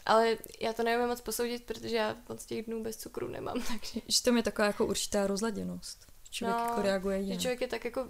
Ale 0.05 0.37
já 0.59 0.73
to 0.73 0.83
nevím 0.83 1.07
moc 1.07 1.21
posoudit, 1.21 1.63
protože 1.63 1.95
já 1.95 2.17
moc 2.29 2.45
těch 2.45 2.65
dnů 2.65 2.83
bez 2.83 2.97
cukru 2.97 3.27
nemám, 3.27 3.61
takže... 3.67 4.01
Že 4.07 4.23
tam 4.23 4.37
je 4.37 4.43
taková 4.43 4.65
jako 4.65 4.85
určitá 4.85 5.27
rozladěnost. 5.27 6.08
Člověk 6.31 6.57
No, 6.59 6.65
jako 6.65 6.81
reaguje 6.81 7.17
Že 7.17 7.23
jinak. 7.23 7.41
člověk 7.41 7.61
je 7.61 7.67
tak 7.67 7.85
jako 7.85 8.07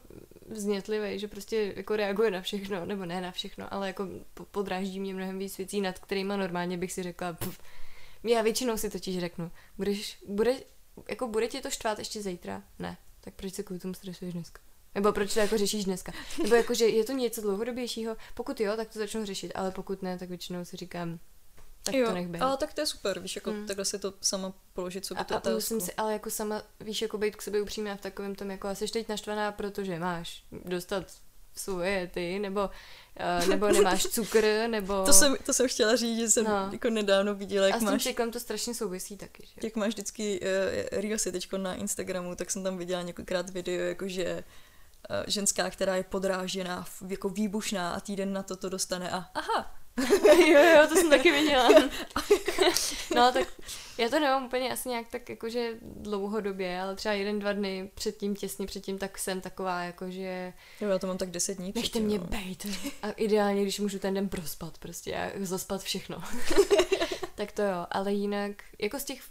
vznětlivý, 0.50 1.20
že 1.20 1.28
prostě 1.28 1.74
jako 1.76 1.96
reaguje 1.96 2.32
na 2.32 2.42
všechno, 2.42 2.86
nebo 2.86 3.06
ne 3.06 3.22
na 3.22 3.32
všechno, 3.32 3.74
ale 3.74 3.88
jako 3.88 4.08
po- 4.34 4.46
podráždí 4.46 5.00
mě 5.00 5.14
mnohem 5.14 5.40
víc 5.40 5.58
věcí, 5.58 5.82
nad 5.82 6.00
kterými 6.00 6.34
normálně 6.38 6.78
bych 6.78 6.92
si 6.94 7.04
řekla, 7.04 7.34
pff. 7.34 7.60
já 8.24 8.42
většinou 8.42 8.78
si 8.78 8.90
totiž 8.90 9.20
řeknu, 9.20 9.52
budeš, 9.78 10.18
bude, 10.28 10.56
jako 11.10 11.28
bude 11.28 11.48
tě 11.48 11.62
to 11.62 11.70
štvát 11.70 12.00
ještě 12.00 12.22
zítra? 12.22 12.64
Ne. 12.80 12.98
Tak 13.22 13.34
proč 13.34 13.54
se 13.54 13.64
kvůli 13.64 13.80
tomu 13.80 13.94
stresuješ 13.94 14.34
dneska? 14.34 14.62
Nebo 14.96 15.12
proč 15.12 15.34
to 15.34 15.40
jako 15.40 15.58
řešíš 15.58 15.86
dneska? 15.86 16.12
Nebo 16.44 16.56
jako, 16.56 16.74
že 16.74 16.86
je 16.88 17.04
to 17.04 17.12
něco 17.12 17.42
dlouhodobějšího? 17.42 18.18
Pokud 18.34 18.60
jo, 18.60 18.76
tak 18.76 18.90
to 18.90 19.00
začnu 19.00 19.26
řešit, 19.26 19.52
ale 19.56 19.72
pokud 19.72 20.02
ne, 20.02 20.18
tak 20.18 20.30
většinou 20.30 20.66
si 20.66 20.78
říkám, 20.78 21.20
tak 21.92 22.00
jo, 22.00 22.08
to 22.08 22.14
nech 22.14 22.28
být. 22.28 22.42
ale 22.42 22.58
tak 22.58 22.74
to 22.74 22.82
je 22.82 22.86
super, 22.88 23.20
víš, 23.20 23.36
jako 23.36 23.52
Hmm. 23.52 23.68
takhle 23.68 23.86
si 23.86 24.00
to 24.00 24.14
sama 24.22 24.54
položit 24.74 25.06
sobě 25.06 25.22
A, 25.22 25.40
tu 25.40 25.50
a 25.50 25.54
musím 25.54 25.82
si 25.82 25.94
ale 25.94 26.14
jako 26.14 26.30
sama, 26.30 26.62
víš, 26.80 27.02
jako 27.02 27.18
být 27.18 27.36
k 27.36 27.42
sobě 27.42 27.62
upřímná 27.62 27.96
v 27.96 28.02
takovém 28.02 28.36
tom, 28.36 28.52
jako 28.52 28.68
a 28.68 28.76
jsi 28.76 28.88
teď 28.88 29.10
naštvaná, 29.10 29.52
protože 29.52 30.00
máš 30.00 30.44
dostat 30.66 31.06
svoje 31.56 32.08
ty, 32.08 32.40
nebo, 32.40 32.70
uh, 33.42 33.48
nebo 33.48 33.68
nemáš 33.72 34.04
cukr, 34.08 34.44
nebo... 34.68 35.06
To 35.06 35.14
jsem, 35.14 35.36
to 35.46 35.54
jsem 35.54 35.68
chtěla 35.68 35.96
říct, 35.96 36.20
že 36.20 36.30
jsem 36.30 36.46
No. 36.46 36.70
jako 36.72 36.90
nedávno 36.90 37.36
viděla, 37.36 37.66
a 37.66 37.70
jak 37.70 37.76
s 37.76 37.80
tím 37.80 37.90
máš, 37.92 38.34
to 38.34 38.40
strašně 38.40 38.74
souvisí 38.74 39.18
taky, 39.18 39.44
že? 39.46 39.54
jak 39.68 39.76
máš 39.76 39.88
vždycky 39.88 40.40
uh, 40.42 41.02
Reelsy 41.02 41.32
teď 41.32 41.48
na 41.58 41.76
Instagramu, 41.76 42.36
tak 42.36 42.52
jsem 42.52 42.64
tam 42.64 42.78
viděla 42.78 43.02
několikrát 43.02 43.50
video, 43.50 43.80
jakože 43.82 44.44
uh, 45.10 45.16
ženská, 45.28 45.70
která 45.70 45.96
je 45.96 46.04
podrážená, 46.04 46.86
jako 47.08 47.30
výbušná 47.30 47.94
a 47.94 48.00
týden 48.00 48.34
na 48.34 48.44
to 48.44 48.56
to 48.56 48.70
dostane 48.70 49.12
a 49.12 49.26
aha, 49.34 49.79
jo, 50.48 50.60
jo, 50.76 50.88
to 50.90 50.96
jsem 50.96 51.10
taky 51.10 51.32
viděla. 51.32 51.70
no, 53.16 53.32
tak 53.32 53.48
já 53.98 54.10
to 54.10 54.20
nemám 54.20 54.46
úplně 54.46 54.72
asi 54.72 54.90
nějak 54.90 55.08
tak 55.08 55.30
jakože 55.30 55.74
dlouhodobě, 55.82 56.82
ale 56.82 56.96
třeba 56.96 57.14
jeden, 57.14 57.40
dva 57.40 57.54
dny 57.54 57.92
předtím, 57.96 58.36
těsně 58.36 58.66
předtím, 58.66 58.98
tak 58.98 59.18
jsem 59.18 59.42
taková, 59.42 59.82
jakože 59.84 60.54
jo, 60.82 60.90
já 60.90 61.00
to 61.00 61.08
mám 61.08 61.18
tak 61.18 61.32
deset 61.32 61.58
dní 61.58 61.74
nechte 61.76 62.00
mě 62.00 62.18
no. 62.18 62.24
bejt. 62.26 62.68
A 63.02 63.12
ideálně, 63.12 63.62
když 63.62 63.80
můžu 63.80 64.00
ten 64.00 64.14
den 64.14 64.30
prospat 64.30 64.78
prostě 64.78 65.16
a 65.16 65.32
zaspat 65.40 65.82
všechno. 65.82 66.24
tak 67.36 67.52
to 67.52 67.62
jo, 67.62 67.86
ale 67.92 68.14
jinak, 68.14 68.64
jako 68.80 69.00
z 69.00 69.04
těch 69.04 69.22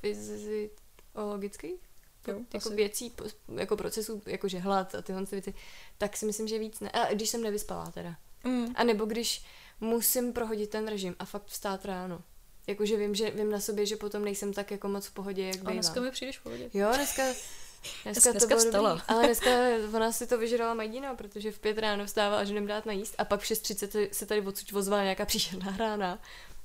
fyziologických 0.00 1.88
Jo, 2.28 2.34
jako 2.54 2.68
asi. 2.68 2.76
věcí, 2.76 3.12
jako 3.56 3.76
procesů, 3.76 4.22
jakože 4.26 4.58
hlad 4.58 4.94
a 4.94 5.02
tyhle 5.02 5.24
věci, 5.30 5.54
tak 5.98 6.16
si 6.16 6.26
myslím, 6.26 6.48
že 6.48 6.58
víc 6.58 6.80
ne. 6.80 6.90
A 6.90 7.14
když 7.14 7.28
jsem 7.28 7.42
nevyspala 7.42 7.90
teda. 7.90 8.16
Mm. 8.44 8.66
A 8.74 8.84
nebo 8.84 9.04
když 9.04 9.44
musím 9.80 10.32
prohodit 10.32 10.70
ten 10.70 10.88
režim 10.88 11.16
a 11.18 11.24
fakt 11.24 11.46
vstát 11.46 11.84
ráno. 11.84 12.22
Jakože 12.66 12.96
vím, 12.96 13.14
že 13.14 13.30
vím 13.30 13.50
na 13.50 13.60
sobě, 13.60 13.86
že 13.86 13.96
potom 13.96 14.24
nejsem 14.24 14.52
tak 14.52 14.70
jako 14.70 14.88
moc 14.88 15.06
v 15.06 15.12
pohodě, 15.12 15.44
jak 15.46 15.54
A 15.56 15.58
bývám. 15.58 15.72
dneska 15.74 16.00
mi 16.00 16.10
přijdeš 16.10 16.38
v 16.38 16.42
pohodě. 16.42 16.70
Jo, 16.74 16.88
dneska, 16.94 17.22
dneska, 18.04 18.30
Dneska 18.32 18.40
to 18.40 18.46
bylo 18.46 18.58
vstala. 18.58 18.88
dobrý. 18.90 19.04
Ale 19.08 19.24
dneska 19.26 19.50
ona 19.96 20.12
si 20.12 20.26
to 20.26 20.38
vyžrala 20.38 20.74
Majdina, 20.74 21.14
protože 21.14 21.52
v 21.52 21.58
pět 21.58 21.78
ráno 21.78 22.06
vstávala, 22.06 22.44
že 22.44 22.52
jdem 22.52 22.66
dát 22.66 22.86
najíst 22.86 23.14
a 23.18 23.24
pak 23.24 23.40
v 23.40 23.44
6.30 23.44 24.08
se 24.12 24.26
tady 24.26 24.40
odsud 24.40 24.72
ozvala 24.76 25.02
nějaká 25.02 25.24
příšerná 25.26 25.70
hrána. 25.70 26.18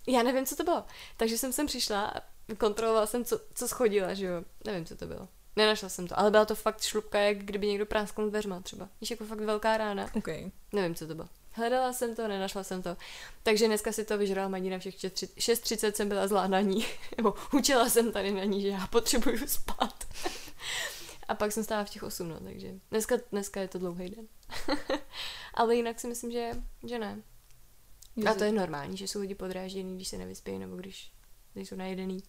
Já 0.08 0.24
nevím, 0.24 0.46
co 0.46 0.56
to 0.56 0.64
bylo. 0.64 0.84
Takže 1.18 1.38
jsem 1.38 1.54
sem 1.54 1.66
přišla 1.68 2.06
a 2.06 2.22
kontrolovala 2.58 3.06
jsem, 3.06 3.26
co, 3.26 3.40
co 3.54 3.68
schodila, 3.68 4.14
že 4.14 4.26
jo. 4.26 4.44
Nevím, 4.66 4.86
co 4.86 4.96
to 4.96 5.06
bylo. 5.06 5.28
Nenašla 5.56 5.90
jsem 5.90 6.08
to, 6.08 6.20
ale 6.20 6.32
byla 6.32 6.46
to 6.46 6.56
fakt 6.56 6.82
šlupka, 6.82 7.20
jak 7.20 7.38
kdyby 7.38 7.68
někdo 7.68 7.86
prásknul 7.86 8.30
dveřma 8.30 8.60
třeba. 8.62 8.90
Víš, 9.02 9.12
jako 9.12 9.26
fakt 9.26 9.40
velká 9.40 9.78
rána. 9.78 10.10
OK. 10.16 10.28
Nevím, 10.72 10.96
co 10.96 11.08
to 11.08 11.16
bylo. 11.16 11.30
Hledala 11.56 11.94
jsem 11.94 12.16
to, 12.16 12.28
nenašla 12.28 12.64
jsem 12.64 12.82
to. 12.82 12.98
Takže 13.44 13.68
dneska 13.68 13.92
si 13.92 14.06
to 14.06 14.18
vyžrala 14.18 14.48
Madina 14.48 14.80
všech 14.80 14.96
6.30 14.96 15.92
jsem 15.92 16.10
byla 16.10 16.28
zlá 16.28 16.48
na 16.48 16.62
ní. 16.62 16.86
Nebo 17.18 17.34
učila 17.54 17.90
jsem 17.90 18.12
tady 18.12 18.32
na 18.32 18.44
ní, 18.44 18.62
že 18.62 18.68
já 18.68 18.88
potřebuju 18.88 19.48
spát. 19.48 20.08
A 21.28 21.36
pak 21.36 21.52
jsem 21.52 21.64
stála 21.64 21.84
v 21.84 21.90
těch 21.90 22.04
8, 22.04 22.30
no, 22.30 22.40
takže 22.40 22.74
dneska, 22.92 23.16
dneska 23.32 23.62
je 23.62 23.68
to 23.68 23.80
dlouhý 23.80 24.10
den. 24.10 24.28
Ale 25.54 25.76
jinak 25.76 26.00
si 26.00 26.08
myslím, 26.08 26.32
že, 26.32 26.52
že 26.84 27.00
ne. 27.00 27.22
A 28.30 28.34
to 28.34 28.44
je 28.44 28.52
normální, 28.52 28.98
že 28.98 29.08
jsou 29.08 29.20
lidi 29.20 29.36
podrážděný, 29.36 29.96
když 29.96 30.08
se 30.08 30.18
nevyspějí, 30.18 30.60
nebo 30.60 30.76
když 30.76 31.12
nejsou 31.56 31.76
najedený. 31.76 32.24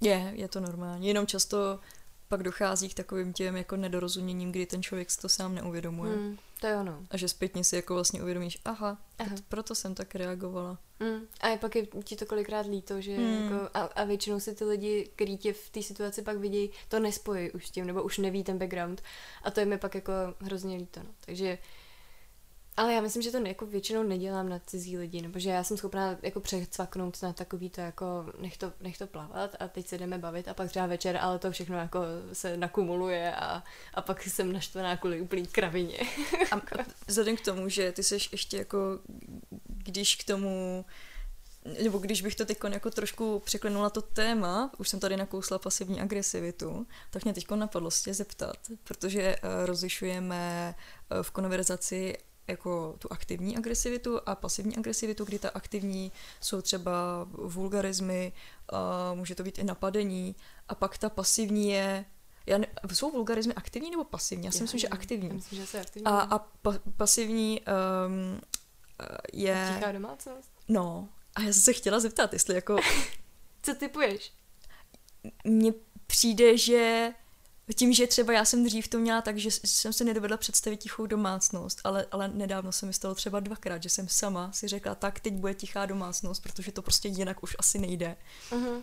Je, 0.00 0.32
je 0.34 0.48
to 0.48 0.60
normální. 0.60 1.08
Jenom 1.08 1.26
často 1.26 1.80
pak 2.28 2.42
dochází 2.42 2.88
k 2.88 2.94
takovým 2.94 3.32
těm 3.32 3.56
jako 3.56 3.76
nedorozuměním, 3.76 4.50
kdy 4.50 4.66
ten 4.66 4.82
člověk 4.82 5.10
si 5.10 5.18
to 5.20 5.28
sám 5.28 5.54
neuvědomuje. 5.54 6.16
Mm, 6.16 6.36
to 6.60 6.66
je 6.66 6.76
ono. 6.76 7.06
A 7.10 7.16
že 7.16 7.28
zpětně 7.28 7.64
si 7.64 7.76
jako 7.76 7.94
vlastně 7.94 8.22
uvědomíš, 8.22 8.58
aha, 8.64 8.98
Aha. 9.18 9.36
proto, 9.48 9.74
jsem 9.74 9.94
tak 9.94 10.14
reagovala. 10.14 10.78
Mm. 11.00 11.20
A 11.40 11.48
je 11.48 11.58
pak 11.58 11.76
je 11.76 11.86
ti 12.04 12.16
to 12.16 12.26
kolikrát 12.26 12.66
líto, 12.66 13.00
že 13.00 13.18
Mm. 13.18 13.42
jako, 13.44 13.68
a, 13.74 13.80
a 13.80 14.04
většinou 14.04 14.40
si 14.40 14.54
ty 14.54 14.64
lidi, 14.64 15.10
kteří 15.16 15.38
tě 15.38 15.52
v 15.52 15.70
té 15.70 15.82
situaci 15.82 16.22
pak 16.22 16.36
vidí, 16.38 16.70
to 16.88 17.00
nespojí 17.00 17.50
už 17.50 17.66
s 17.66 17.70
tím, 17.70 17.86
nebo 17.86 18.02
už 18.02 18.18
neví 18.18 18.44
ten 18.44 18.58
background. 18.58 19.02
A 19.42 19.50
to 19.50 19.60
je 19.60 19.66
mi 19.66 19.78
pak 19.78 19.94
jako 19.94 20.12
hrozně 20.40 20.76
líto. 20.76 21.00
No. 21.00 21.10
Takže 21.26 21.58
ale 22.78 22.94
já 22.94 23.00
myslím, 23.00 23.22
že 23.22 23.30
to 23.30 23.38
jako 23.38 23.66
většinou 23.66 24.02
nedělám 24.02 24.48
na 24.48 24.58
cizí 24.66 24.98
lidi, 24.98 25.22
nebo 25.22 25.38
že 25.38 25.50
já 25.50 25.64
jsem 25.64 25.76
schopná 25.76 26.18
jako 26.22 26.40
přecvaknout 26.40 27.22
na 27.22 27.32
takový 27.32 27.70
to 27.70 27.80
jako 27.80 28.26
nech 28.38 28.56
to, 28.56 28.72
nech 28.80 28.98
to 28.98 29.06
plavat 29.06 29.56
a 29.60 29.68
teď 29.68 29.86
se 29.86 29.98
jdeme 29.98 30.18
bavit 30.18 30.48
a 30.48 30.54
pak 30.54 30.68
třeba 30.68 30.86
večer, 30.86 31.16
ale 31.20 31.38
to 31.38 31.50
všechno 31.50 31.78
jako 31.78 32.00
se 32.32 32.56
nakumuluje 32.56 33.34
a, 33.34 33.62
a 33.94 34.02
pak 34.02 34.22
jsem 34.22 34.52
naštvaná 34.52 34.96
kvůli 34.96 35.20
úplný 35.20 35.46
kravině. 35.46 35.98
A, 36.50 36.56
a 36.56 36.84
vzhledem 37.06 37.36
k 37.36 37.44
tomu, 37.44 37.68
že 37.68 37.92
ty 37.92 38.02
seš 38.02 38.28
ještě 38.32 38.56
jako, 38.56 38.78
když 39.66 40.16
k 40.16 40.24
tomu 40.24 40.84
nebo 41.82 41.98
když 41.98 42.22
bych 42.22 42.34
to 42.34 42.46
teď 42.46 42.58
jako 42.70 42.90
trošku 42.90 43.42
překlenula 43.44 43.90
to 43.90 44.02
téma, 44.02 44.70
už 44.78 44.88
jsem 44.88 45.00
tady 45.00 45.16
nakousla 45.16 45.58
pasivní 45.58 46.00
agresivitu, 46.00 46.86
tak 47.10 47.24
mě 47.24 47.34
teď 47.34 47.50
napadlo 47.50 47.90
se 47.90 48.04
tě 48.04 48.14
zeptat, 48.14 48.56
protože 48.84 49.36
uh, 49.36 49.66
rozlišujeme 49.66 50.74
uh, 51.10 51.22
v 51.22 51.30
konverzaci 51.30 52.16
jako 52.48 52.94
tu 52.98 53.12
aktivní 53.12 53.56
agresivitu 53.56 54.20
a 54.26 54.34
pasivní 54.34 54.76
agresivitu, 54.76 55.24
kdy 55.24 55.38
ta 55.38 55.48
aktivní 55.48 56.12
jsou 56.40 56.62
třeba 56.62 56.92
vulgarizmy, 57.32 58.32
uh, 58.72 59.18
může 59.18 59.34
to 59.34 59.42
být 59.42 59.58
i 59.58 59.64
napadení 59.64 60.36
a 60.68 60.74
pak 60.74 60.98
ta 60.98 61.08
pasivní 61.08 61.70
je 61.70 62.04
já 62.46 62.58
ne, 62.58 62.66
jsou 62.92 63.10
vulgarizmy 63.10 63.54
aktivní 63.54 63.90
nebo 63.90 64.04
pasivní? 64.04 64.46
Já 64.46 64.52
si 64.52 64.62
myslím, 64.62 64.80
že 64.80 64.88
aktivní. 64.88 65.28
Já 65.28 65.34
myslím, 65.34 65.58
že 65.58 65.66
se 65.66 65.80
aktivní. 65.80 66.06
A, 66.06 66.20
a 66.20 66.38
pa, 66.38 66.74
pasivní 66.96 67.60
um, 67.60 68.40
je... 69.32 69.72
Tichá 69.74 69.92
domácnost. 69.92 70.52
No, 70.68 71.08
a 71.34 71.42
já 71.42 71.52
jsem 71.52 71.62
se 71.62 71.72
chtěla 71.72 72.00
zeptat, 72.00 72.32
jestli 72.32 72.54
jako... 72.54 72.76
Co 73.62 73.74
typuješ? 73.74 74.32
Mně 75.44 75.72
přijde, 76.06 76.58
že 76.58 77.12
tím, 77.74 77.92
že 77.92 78.06
třeba 78.06 78.32
já 78.32 78.44
jsem 78.44 78.64
dřív 78.64 78.88
to 78.88 78.98
měla 78.98 79.22
tak, 79.22 79.38
že 79.38 79.50
jsem 79.50 79.92
se 79.92 80.04
nedovedla 80.04 80.36
představit 80.36 80.76
tichou 80.76 81.06
domácnost, 81.06 81.80
ale, 81.84 82.06
ale 82.10 82.28
nedávno 82.28 82.72
se 82.72 82.86
mi 82.86 82.92
stalo 82.92 83.14
třeba 83.14 83.40
dvakrát, 83.40 83.82
že 83.82 83.88
jsem 83.88 84.08
sama 84.08 84.52
si 84.52 84.68
řekla, 84.68 84.94
tak 84.94 85.20
teď 85.20 85.32
bude 85.34 85.54
tichá 85.54 85.86
domácnost, 85.86 86.42
protože 86.42 86.72
to 86.72 86.82
prostě 86.82 87.08
jinak 87.08 87.42
už 87.42 87.56
asi 87.58 87.78
nejde. 87.78 88.16
Uh-huh. 88.50 88.82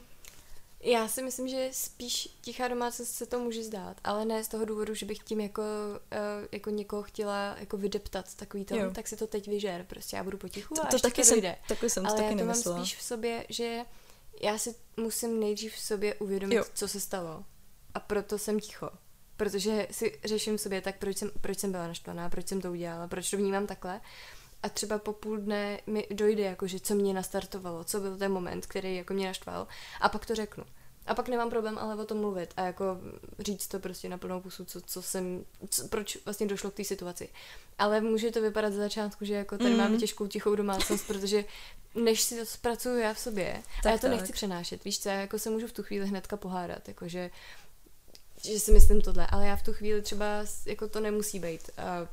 Já 0.81 1.07
si 1.07 1.23
myslím, 1.23 1.47
že 1.47 1.69
spíš 1.71 2.29
tichá 2.41 2.67
domácnost 2.67 3.11
se 3.11 3.25
to 3.25 3.39
může 3.39 3.63
zdát, 3.63 3.97
ale 4.03 4.25
ne 4.25 4.43
z 4.43 4.47
toho 4.47 4.65
důvodu, 4.65 4.93
že 4.95 5.05
bych 5.05 5.19
tím 5.19 5.39
jako, 5.39 5.61
uh, 5.61 6.47
jako 6.51 6.69
někoho 6.69 7.03
chtěla 7.03 7.55
jako 7.59 7.77
vydeptat 7.77 8.35
takový 8.35 8.65
to, 8.65 8.75
Jo. 8.75 8.91
tak 8.91 9.07
si 9.07 9.15
to 9.17 9.27
teď 9.27 9.47
vyžer, 9.47 9.85
prostě 9.89 10.15
já 10.17 10.23
budu 10.23 10.37
potichu 10.37 10.75
a 10.81 10.85
To, 10.85 10.87
to 10.87 10.95
až 10.95 11.01
taky 11.01 11.21
to 11.21 11.27
jsem, 11.27 11.41
taky 11.67 11.89
jsem 11.89 12.03
to 12.03 12.09
ale 12.09 12.17
taky 12.17 12.25
já 12.25 12.31
to 12.31 12.37
nemyslela. 12.37 12.77
mám 12.77 12.85
spíš 12.85 12.97
v 12.97 13.03
sobě, 13.03 13.45
že 13.49 13.81
já 14.41 14.57
si 14.57 14.75
musím 14.97 15.39
nejdřív 15.39 15.73
v 15.73 15.79
sobě 15.79 16.15
uvědomit, 16.15 16.55
jo. 16.55 16.63
co 16.73 16.87
se 16.87 16.99
stalo. 16.99 17.43
A 17.95 17.99
proto 17.99 18.37
jsem 18.37 18.59
ticho. 18.59 18.89
Protože 19.37 19.87
si 19.91 20.19
řeším 20.25 20.57
v 20.57 20.61
sobě 20.61 20.81
tak, 20.81 20.97
proč 20.97 21.17
jsem, 21.17 21.31
proč 21.41 21.59
jsem 21.59 21.71
byla 21.71 21.87
naštvaná, 21.87 22.29
proč 22.29 22.47
jsem 22.47 22.61
to 22.61 22.71
udělala, 22.71 23.07
proč 23.07 23.29
to 23.31 23.37
vnímám 23.37 23.67
takhle. 23.67 24.01
A 24.63 24.69
třeba 24.69 24.97
po 24.99 25.13
půl 25.13 25.37
dne 25.37 25.79
mi 25.87 26.07
dojde, 26.11 26.43
jako, 26.43 26.67
že 26.67 26.79
co 26.79 26.95
mě 26.95 27.13
nastartovalo, 27.13 27.83
co 27.83 27.99
byl 27.99 28.17
ten 28.17 28.31
moment, 28.31 28.65
který 28.65 28.95
jako 28.95 29.13
mě 29.13 29.27
naštval. 29.27 29.67
A 30.01 30.09
pak 30.09 30.25
to 30.25 30.35
řeknu. 30.35 30.63
A 31.05 31.15
pak 31.15 31.27
nemám 31.29 31.49
problém 31.49 31.77
ale 31.77 31.95
o 31.95 32.05
tom 32.05 32.17
mluvit 32.17 32.53
a 32.57 32.61
jako 32.65 32.97
říct 33.39 33.67
to 33.67 33.79
prostě 33.79 34.09
na 34.09 34.17
plnou 34.17 34.41
pusu, 34.41 34.65
co, 34.65 34.81
co 34.81 35.01
jsem, 35.01 35.45
co, 35.69 35.87
proč 35.87 36.17
vlastně 36.25 36.47
došlo 36.47 36.71
k 36.71 36.73
té 36.73 36.83
situaci. 36.83 37.29
Ale 37.77 38.01
může 38.01 38.31
to 38.31 38.41
vypadat 38.41 38.73
za 38.73 38.79
začátku, 38.81 39.25
že 39.25 39.33
jako 39.33 39.57
tady 39.57 39.69
Mm. 39.69 39.77
máme 39.77 39.97
těžkou 39.97 40.27
tichou 40.27 40.55
domácnost, 40.55 41.07
protože 41.07 41.45
než 41.95 42.21
si 42.21 42.39
to 42.39 42.45
zpracuju 42.45 42.97
já 42.97 43.13
v 43.13 43.19
sobě, 43.19 43.53
tak, 43.63 43.83
Tak, 43.83 43.85
a 43.85 43.89
já 43.89 43.97
to 43.97 44.01
tak. 44.07 44.11
nechci 44.11 44.33
přenášet, 44.33 44.83
víš 44.83 44.99
co, 44.99 45.09
já 45.09 45.15
jako 45.15 45.39
se 45.39 45.49
můžu 45.49 45.67
v 45.67 45.71
tu 45.73 45.83
chvíli 45.83 46.07
hnedka 46.07 46.37
pohádat, 46.37 46.87
jakože 46.87 47.29
že 48.45 48.59
si 48.59 48.71
myslím 48.71 49.01
tohle, 49.01 49.27
ale 49.27 49.47
já 49.47 49.55
v 49.55 49.63
tu 49.63 49.73
chvíli 49.73 50.01
třeba 50.01 50.25
jako 50.65 50.87
to 50.87 50.99
nemusí 50.99 51.39
být. 51.39 51.69
A, 51.77 52.07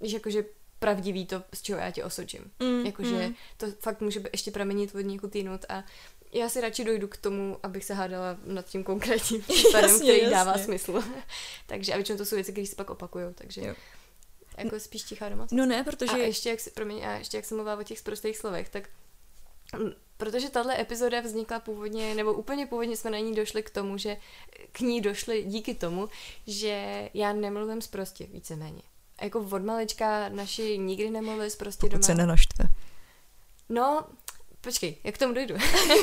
víš, 0.00 0.12
jakože 0.12 0.44
pravdivý 0.78 1.26
to, 1.26 1.42
z 1.54 1.62
čeho 1.62 1.80
já 1.80 1.90
tě 1.90 2.04
osočím. 2.04 2.50
Mm, 2.60 2.86
Jakože 2.86 3.28
mm. 3.28 3.34
to 3.56 3.66
fakt 3.80 4.00
může 4.00 4.20
být 4.20 4.28
ještě 4.32 4.50
pramenit 4.50 4.94
od 4.94 5.00
někud 5.00 5.36
jinut 5.36 5.64
a 5.68 5.84
já 6.32 6.48
si 6.48 6.60
radši 6.60 6.84
dojdu 6.84 7.08
k 7.08 7.16
tomu, 7.16 7.58
abych 7.62 7.84
se 7.84 7.94
hádala 7.94 8.36
nad 8.44 8.66
tím 8.66 8.84
konkrétním 8.84 9.42
případem, 9.48 9.90
Jasně, 9.90 10.04
který 10.04 10.18
jasně. 10.18 10.30
dává 10.30 10.58
smysl. 10.58 11.02
takže 11.66 11.92
a 11.92 11.96
většinou 11.96 12.18
to 12.18 12.24
jsou 12.24 12.34
věci, 12.34 12.52
které 12.52 12.66
se 12.66 12.76
pak 12.76 12.90
opakují, 12.90 13.24
takže 13.34 13.60
Jo. 13.60 13.74
jako 14.58 14.80
spíš 14.80 15.02
tichá 15.02 15.28
doma. 15.28 15.46
No 15.52 15.66
ne, 15.66 15.84
protože... 15.84 16.12
A 16.12 16.16
ještě 16.16 16.50
jak, 16.50 16.58
promiň, 16.74 17.04
a 17.04 17.12
ještě 17.12 17.36
jak 17.36 17.44
jsem 17.44 17.56
mluvila 17.56 17.76
o 17.76 17.82
těch 17.82 17.98
sprostých 17.98 18.38
slovech, 18.38 18.68
tak 18.68 18.88
protože 20.16 20.50
tahle 20.50 20.80
epizoda 20.80 21.20
vznikla 21.20 21.60
původně, 21.60 22.14
nebo 22.14 22.32
úplně 22.32 22.66
původně 22.66 22.96
jsme 22.96 23.10
na 23.10 23.18
ní 23.18 23.34
došli 23.34 23.62
k 23.62 23.70
tomu, 23.70 23.98
že 23.98 24.16
k 24.72 24.80
ní 24.80 25.00
došli 25.00 25.42
díky 25.42 25.74
tomu, 25.74 26.08
že 26.46 27.08
já 27.14 27.32
nemluvím 27.32 27.82
sprostě 27.82 28.26
víceméně. 28.26 28.82
A 29.18 29.24
jako 29.24 29.40
od 29.40 29.64
malička 29.64 30.28
naši 30.28 30.78
nikdy 30.78 31.10
nemluvili 31.10 31.50
sprostě 31.50 31.80
Pokud 31.80 31.92
doma. 31.92 32.02
se 32.02 32.14
nenaštve. 32.14 32.64
No, 33.68 34.04
počkej, 34.60 34.96
jak 35.04 35.14
k 35.14 35.18
tomu 35.18 35.34
dojdu. 35.34 35.54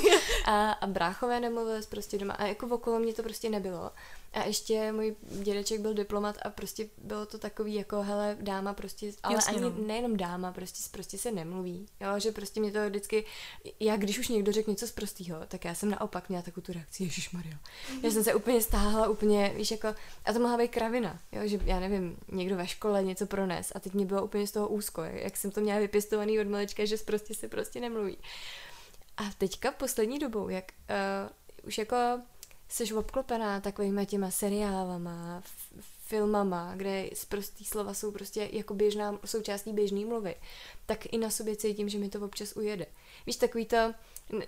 a, 0.45 0.71
a 0.71 0.87
bráchové 0.87 1.39
nemluvili 1.39 1.81
prostě 1.89 2.17
doma 2.17 2.33
a 2.33 2.45
jako 2.45 2.67
okolo 2.67 2.99
mě 2.99 3.13
to 3.13 3.23
prostě 3.23 3.49
nebylo. 3.49 3.91
A 4.33 4.43
ještě 4.43 4.91
můj 4.91 5.15
dědeček 5.21 5.81
byl 5.81 5.93
diplomat 5.93 6.37
a 6.45 6.49
prostě 6.49 6.89
bylo 6.97 7.25
to 7.25 7.37
takový 7.37 7.73
jako, 7.73 8.01
hele, 8.01 8.37
dáma 8.41 8.73
prostě, 8.73 9.11
ale 9.23 9.35
Jasně, 9.35 9.53
ani 9.53 9.61
no. 9.61 9.73
nejenom 9.87 10.17
dáma, 10.17 10.51
prostě, 10.51 10.89
prostě 10.91 11.17
se 11.17 11.31
nemluví. 11.31 11.85
Jo, 11.99 12.19
že 12.19 12.31
prostě 12.31 12.59
mě 12.59 12.71
to 12.71 12.89
vždycky, 12.89 13.25
já 13.79 13.97
když 13.97 14.19
už 14.19 14.27
někdo 14.27 14.51
řekl 14.51 14.69
něco 14.69 14.87
z 14.87 14.91
prostýho, 14.91 15.37
tak 15.47 15.65
já 15.65 15.75
jsem 15.75 15.89
naopak 15.89 16.29
měla 16.29 16.41
takovou 16.41 16.65
tu 16.65 16.73
reakci, 16.73 17.03
Ježíš 17.03 17.31
Maria. 17.31 17.57
Já 18.03 18.11
jsem 18.11 18.23
se 18.23 18.33
úplně 18.33 18.61
stáhla, 18.61 19.07
úplně, 19.07 19.53
víš, 19.57 19.71
jako, 19.71 19.87
a 20.25 20.33
to 20.33 20.39
mohla 20.39 20.57
být 20.57 20.71
kravina, 20.71 21.19
jo, 21.31 21.41
že 21.47 21.59
já 21.63 21.79
nevím, 21.79 22.17
někdo 22.31 22.55
ve 22.55 22.67
škole 22.67 23.03
něco 23.03 23.25
prones 23.25 23.71
a 23.75 23.79
teď 23.79 23.93
mě 23.93 24.05
bylo 24.05 24.23
úplně 24.23 24.47
z 24.47 24.51
toho 24.51 24.67
úzko, 24.67 25.01
jak 25.03 25.37
jsem 25.37 25.51
to 25.51 25.61
měla 25.61 25.79
vypěstovaný 25.79 26.39
od 26.39 26.47
malička, 26.47 26.85
že 26.85 26.97
prostě 26.97 27.35
se 27.35 27.47
prostě 27.47 27.79
nemluví. 27.79 28.17
A 29.17 29.23
teďka 29.37 29.71
poslední 29.71 30.19
dobou, 30.19 30.49
jak 30.49 30.71
uh, 30.89 31.67
už 31.67 31.77
jako 31.77 31.95
jsi 32.71 32.93
obklopená 32.93 33.61
takovýma 33.61 34.05
těma 34.05 34.31
seriálama, 34.31 35.43
filmama, 36.05 36.73
kde 36.75 37.09
z 37.13 37.25
prostý 37.25 37.65
slova 37.65 37.93
jsou 37.93 38.11
prostě 38.11 38.49
jako 38.51 38.73
běžná, 38.73 39.19
součástí 39.25 39.73
běžné 39.73 40.05
mluvy, 40.05 40.35
tak 40.85 41.13
i 41.13 41.17
na 41.17 41.29
sobě 41.29 41.55
cítím, 41.55 41.89
že 41.89 41.97
mi 41.97 42.09
to 42.09 42.19
občas 42.19 42.55
ujede. 42.55 42.85
Víš, 43.25 43.35
takový 43.35 43.65
to, 43.65 43.93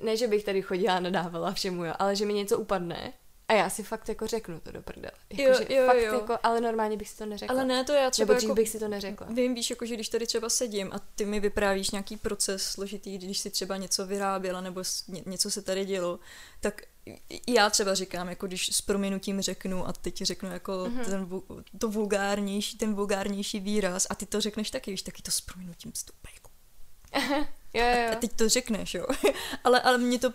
ne, 0.01 0.17
že 0.17 0.27
bych 0.27 0.43
tady 0.43 0.61
chodila 0.61 0.95
a 0.95 0.99
nadávala 0.99 1.51
všemu, 1.51 1.85
jo, 1.85 1.93
ale 1.99 2.15
že 2.15 2.25
mi 2.25 2.33
něco 2.33 2.59
upadne 2.59 3.13
a 3.47 3.53
já 3.53 3.69
si 3.69 3.83
fakt 3.83 4.09
jako 4.09 4.27
řeknu 4.27 4.59
to 4.59 4.71
do 4.71 4.81
prdele. 4.81 5.11
Jako, 5.29 5.41
Jo, 5.41 5.53
že 5.53 5.75
jo, 5.75 5.85
fakt 5.85 5.97
jo. 5.97 6.13
Jako, 6.13 6.37
ale 6.43 6.61
normálně 6.61 6.97
bych 6.97 7.09
si 7.09 7.17
to 7.17 7.25
neřekla. 7.25 7.55
Ale 7.55 7.65
ne, 7.65 7.83
to 7.83 7.93
já 7.93 8.11
třeba 8.11 8.33
Nebo 8.33 8.45
jako... 8.45 8.55
bych 8.55 8.69
si 8.69 8.79
to 8.79 8.87
neřekla. 8.87 9.27
Vím, 9.29 9.55
víš, 9.55 9.69
jako, 9.69 9.85
že 9.85 9.93
když 9.93 10.09
tady 10.09 10.27
třeba 10.27 10.49
sedím 10.49 10.89
a 10.93 10.99
ty 11.15 11.25
mi 11.25 11.39
vyprávíš 11.39 11.91
nějaký 11.91 12.17
proces 12.17 12.63
složitý, 12.63 13.17
když 13.17 13.39
si 13.39 13.49
třeba 13.49 13.77
něco 13.77 14.05
vyráběla 14.05 14.61
nebo 14.61 14.83
něco 15.25 15.51
se 15.51 15.61
tady 15.61 15.85
dělo, 15.85 16.19
tak 16.59 16.81
já 17.47 17.69
třeba 17.69 17.95
říkám, 17.95 18.29
jako 18.29 18.47
když 18.47 18.75
s 18.75 18.81
prominutím 18.81 19.41
řeknu 19.41 19.87
a 19.87 19.93
teď 19.93 20.13
ti 20.15 20.25
řeknu 20.25 20.51
jako 20.51 20.85
Mhm. 20.87 20.99
mm-hmm. 21.01 21.05
ten, 21.05 21.79
to 21.79 21.87
vulgárnější, 21.89 22.77
ten 22.77 22.93
vulgárnější 22.95 23.59
výraz 23.59 24.07
a 24.09 24.15
ty 24.15 24.25
to 24.25 24.41
řekneš 24.41 24.71
taky, 24.71 24.91
víš, 24.91 25.01
taky 25.01 25.21
to 25.21 25.31
s 25.31 25.41
prominutím 25.41 25.91
stupej. 25.95 26.31
Jako. 26.33 26.49
Jo, 27.75 27.83
jo, 27.85 27.91
A 27.91 28.13
jo. 28.13 28.15
teď 28.21 28.33
to 28.33 28.49
řekneš, 28.49 28.93
jo. 28.93 29.05
ale, 29.63 29.81
ale 29.81 29.97
mně 29.97 30.19
to 30.19 30.33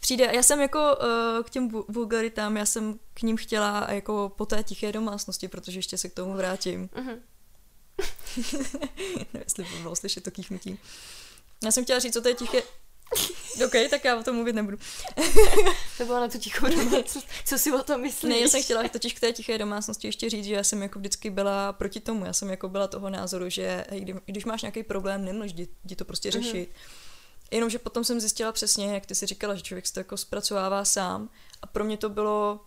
přijde, 0.00 0.30
já 0.34 0.42
jsem 0.42 0.60
jako 0.60 0.78
uh, 0.78 1.44
k 1.44 1.50
těm 1.50 1.68
vu- 1.70 1.84
vulgaritám, 1.88 2.56
já 2.56 2.66
jsem 2.66 2.98
k 3.14 3.22
ním 3.22 3.36
chtěla 3.36 3.86
jako 3.90 4.32
po 4.36 4.46
té 4.46 4.62
tiché 4.64 4.92
domácnosti, 4.92 5.48
protože 5.48 5.78
ještě 5.78 5.98
se 5.98 6.08
k 6.08 6.14
tomu 6.14 6.34
vrátím. 6.34 6.90
Mhm. 6.96 7.10
Nevím, 8.52 9.26
jestli 9.44 9.64
by 9.64 9.82
bylo 9.82 9.96
slyšet 9.96 10.24
to 10.24 10.30
kýchnutí. 10.30 10.78
Já 11.64 11.70
jsem 11.70 11.84
chtěla 11.84 11.98
říct, 11.98 12.12
co 12.14 12.20
to 12.20 12.28
je 12.28 12.34
tiché... 12.34 12.62
OK, 13.64 13.72
tak 13.90 14.04
já 14.04 14.16
o 14.16 14.22
tom 14.22 14.36
mluvit 14.36 14.52
nebudu. 14.52 14.76
To 15.98 16.04
bylo 16.04 16.20
na 16.20 16.28
tu 16.28 16.38
tichou 16.38 16.66
domácnost. 16.68 17.26
Co 17.44 17.58
si 17.58 17.72
o 17.72 17.82
tom 17.82 18.00
myslíš? 18.00 18.30
Ne, 18.30 18.38
já 18.38 18.48
jsem 18.48 18.62
chtěla 18.62 18.88
totiž 18.88 19.14
k 19.14 19.20
té 19.20 19.32
tiché 19.32 19.58
domácnosti 19.58 20.08
ještě 20.08 20.30
říct, 20.30 20.44
že 20.44 20.54
já 20.54 20.64
jsem 20.64 20.82
jako 20.82 20.98
vždycky 20.98 21.30
byla 21.30 21.72
proti 21.72 22.00
tomu. 22.00 22.24
Já 22.24 22.32
jsem 22.32 22.50
jako 22.50 22.68
byla 22.68 22.88
toho 22.88 23.10
názoru, 23.10 23.48
že 23.50 23.84
hej, 23.90 24.00
kdy, 24.00 24.14
když 24.26 24.44
máš 24.44 24.62
nějaký 24.62 24.82
problém, 24.82 25.24
nemůžeš 25.24 25.52
jdi, 25.52 25.68
jdi 25.84 25.96
to 25.96 26.04
prostě 26.04 26.28
Mhm. 26.34 26.42
řešit. 26.42 26.70
Jenomže 27.50 27.78
potom 27.78 28.04
jsem 28.04 28.20
zjistila 28.20 28.52
přesně, 28.52 28.94
jak 28.94 29.06
ty 29.06 29.14
si 29.14 29.26
říkala, 29.26 29.54
že 29.54 29.62
člověk 29.62 29.86
si 29.86 29.92
to 29.92 30.00
jako 30.00 30.16
zpracovává 30.16 30.84
sám. 30.84 31.30
A 31.62 31.66
pro 31.66 31.84
mě 31.84 31.96
to 31.96 32.08
bylo, 32.08 32.60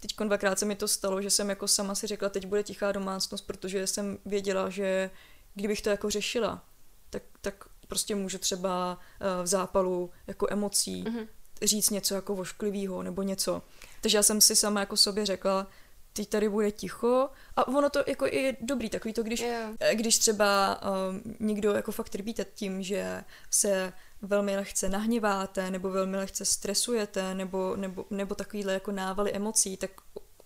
teď 0.00 0.16
dvakrát 0.26 0.58
se 0.58 0.64
mi 0.64 0.74
to 0.76 0.88
stalo, 0.88 1.22
že 1.22 1.30
jsem 1.30 1.48
jako 1.50 1.68
sama 1.68 1.94
si 1.94 2.06
řekla, 2.06 2.28
teď 2.28 2.46
bude 2.46 2.62
tichá 2.62 2.92
domácnost, 2.92 3.46
protože 3.46 3.86
jsem 3.86 4.18
věděla, 4.26 4.70
že 4.70 5.10
kdybych 5.54 5.82
to 5.82 5.90
jako 5.90 6.10
řešila, 6.10 6.64
tak, 7.10 7.22
tak 7.40 7.64
prostě 7.88 8.14
můžu 8.14 8.38
třeba 8.38 8.98
eh, 9.20 9.42
v 9.42 9.46
zápalu 9.46 10.10
jako 10.26 10.46
emocí 10.50 11.02
Mhm. 11.02 11.26
říct 11.62 11.90
něco 11.90 12.14
jako 12.14 12.34
vošklivýho 12.34 13.02
nebo 13.02 13.22
něco. 13.22 13.62
Takže 14.00 14.18
já 14.18 14.22
jsem 14.22 14.40
si 14.40 14.56
sama 14.56 14.80
jako 14.80 14.96
sobě 14.96 15.26
řekla, 15.26 15.66
teď 16.12 16.28
tady 16.28 16.48
bude 16.48 16.70
ticho 16.70 17.28
a 17.56 17.68
ono 17.68 17.90
to 17.90 18.04
jako 18.06 18.26
je 18.26 18.56
dobrý 18.60 18.90
takový 18.90 19.14
to, 19.14 19.22
když, 19.22 19.40
eh, 19.40 19.94
když 19.94 20.18
třeba 20.18 20.80
um, 21.10 21.22
někdo 21.40 21.72
jako 21.72 21.92
fakt 21.92 22.08
trpíte 22.08 22.44
tím, 22.54 22.82
že 22.82 23.24
se 23.50 23.92
velmi 24.22 24.56
lehce 24.56 24.88
nahněváte 24.88 25.70
nebo 25.70 25.90
velmi 25.90 26.16
lehce 26.16 26.44
stresujete 26.44 27.34
nebo, 27.34 27.76
nebo, 27.76 28.04
nebo 28.10 28.34
takovýhle 28.34 28.72
jako 28.72 28.92
návaly 28.92 29.32
emocí, 29.32 29.76
tak 29.76 29.90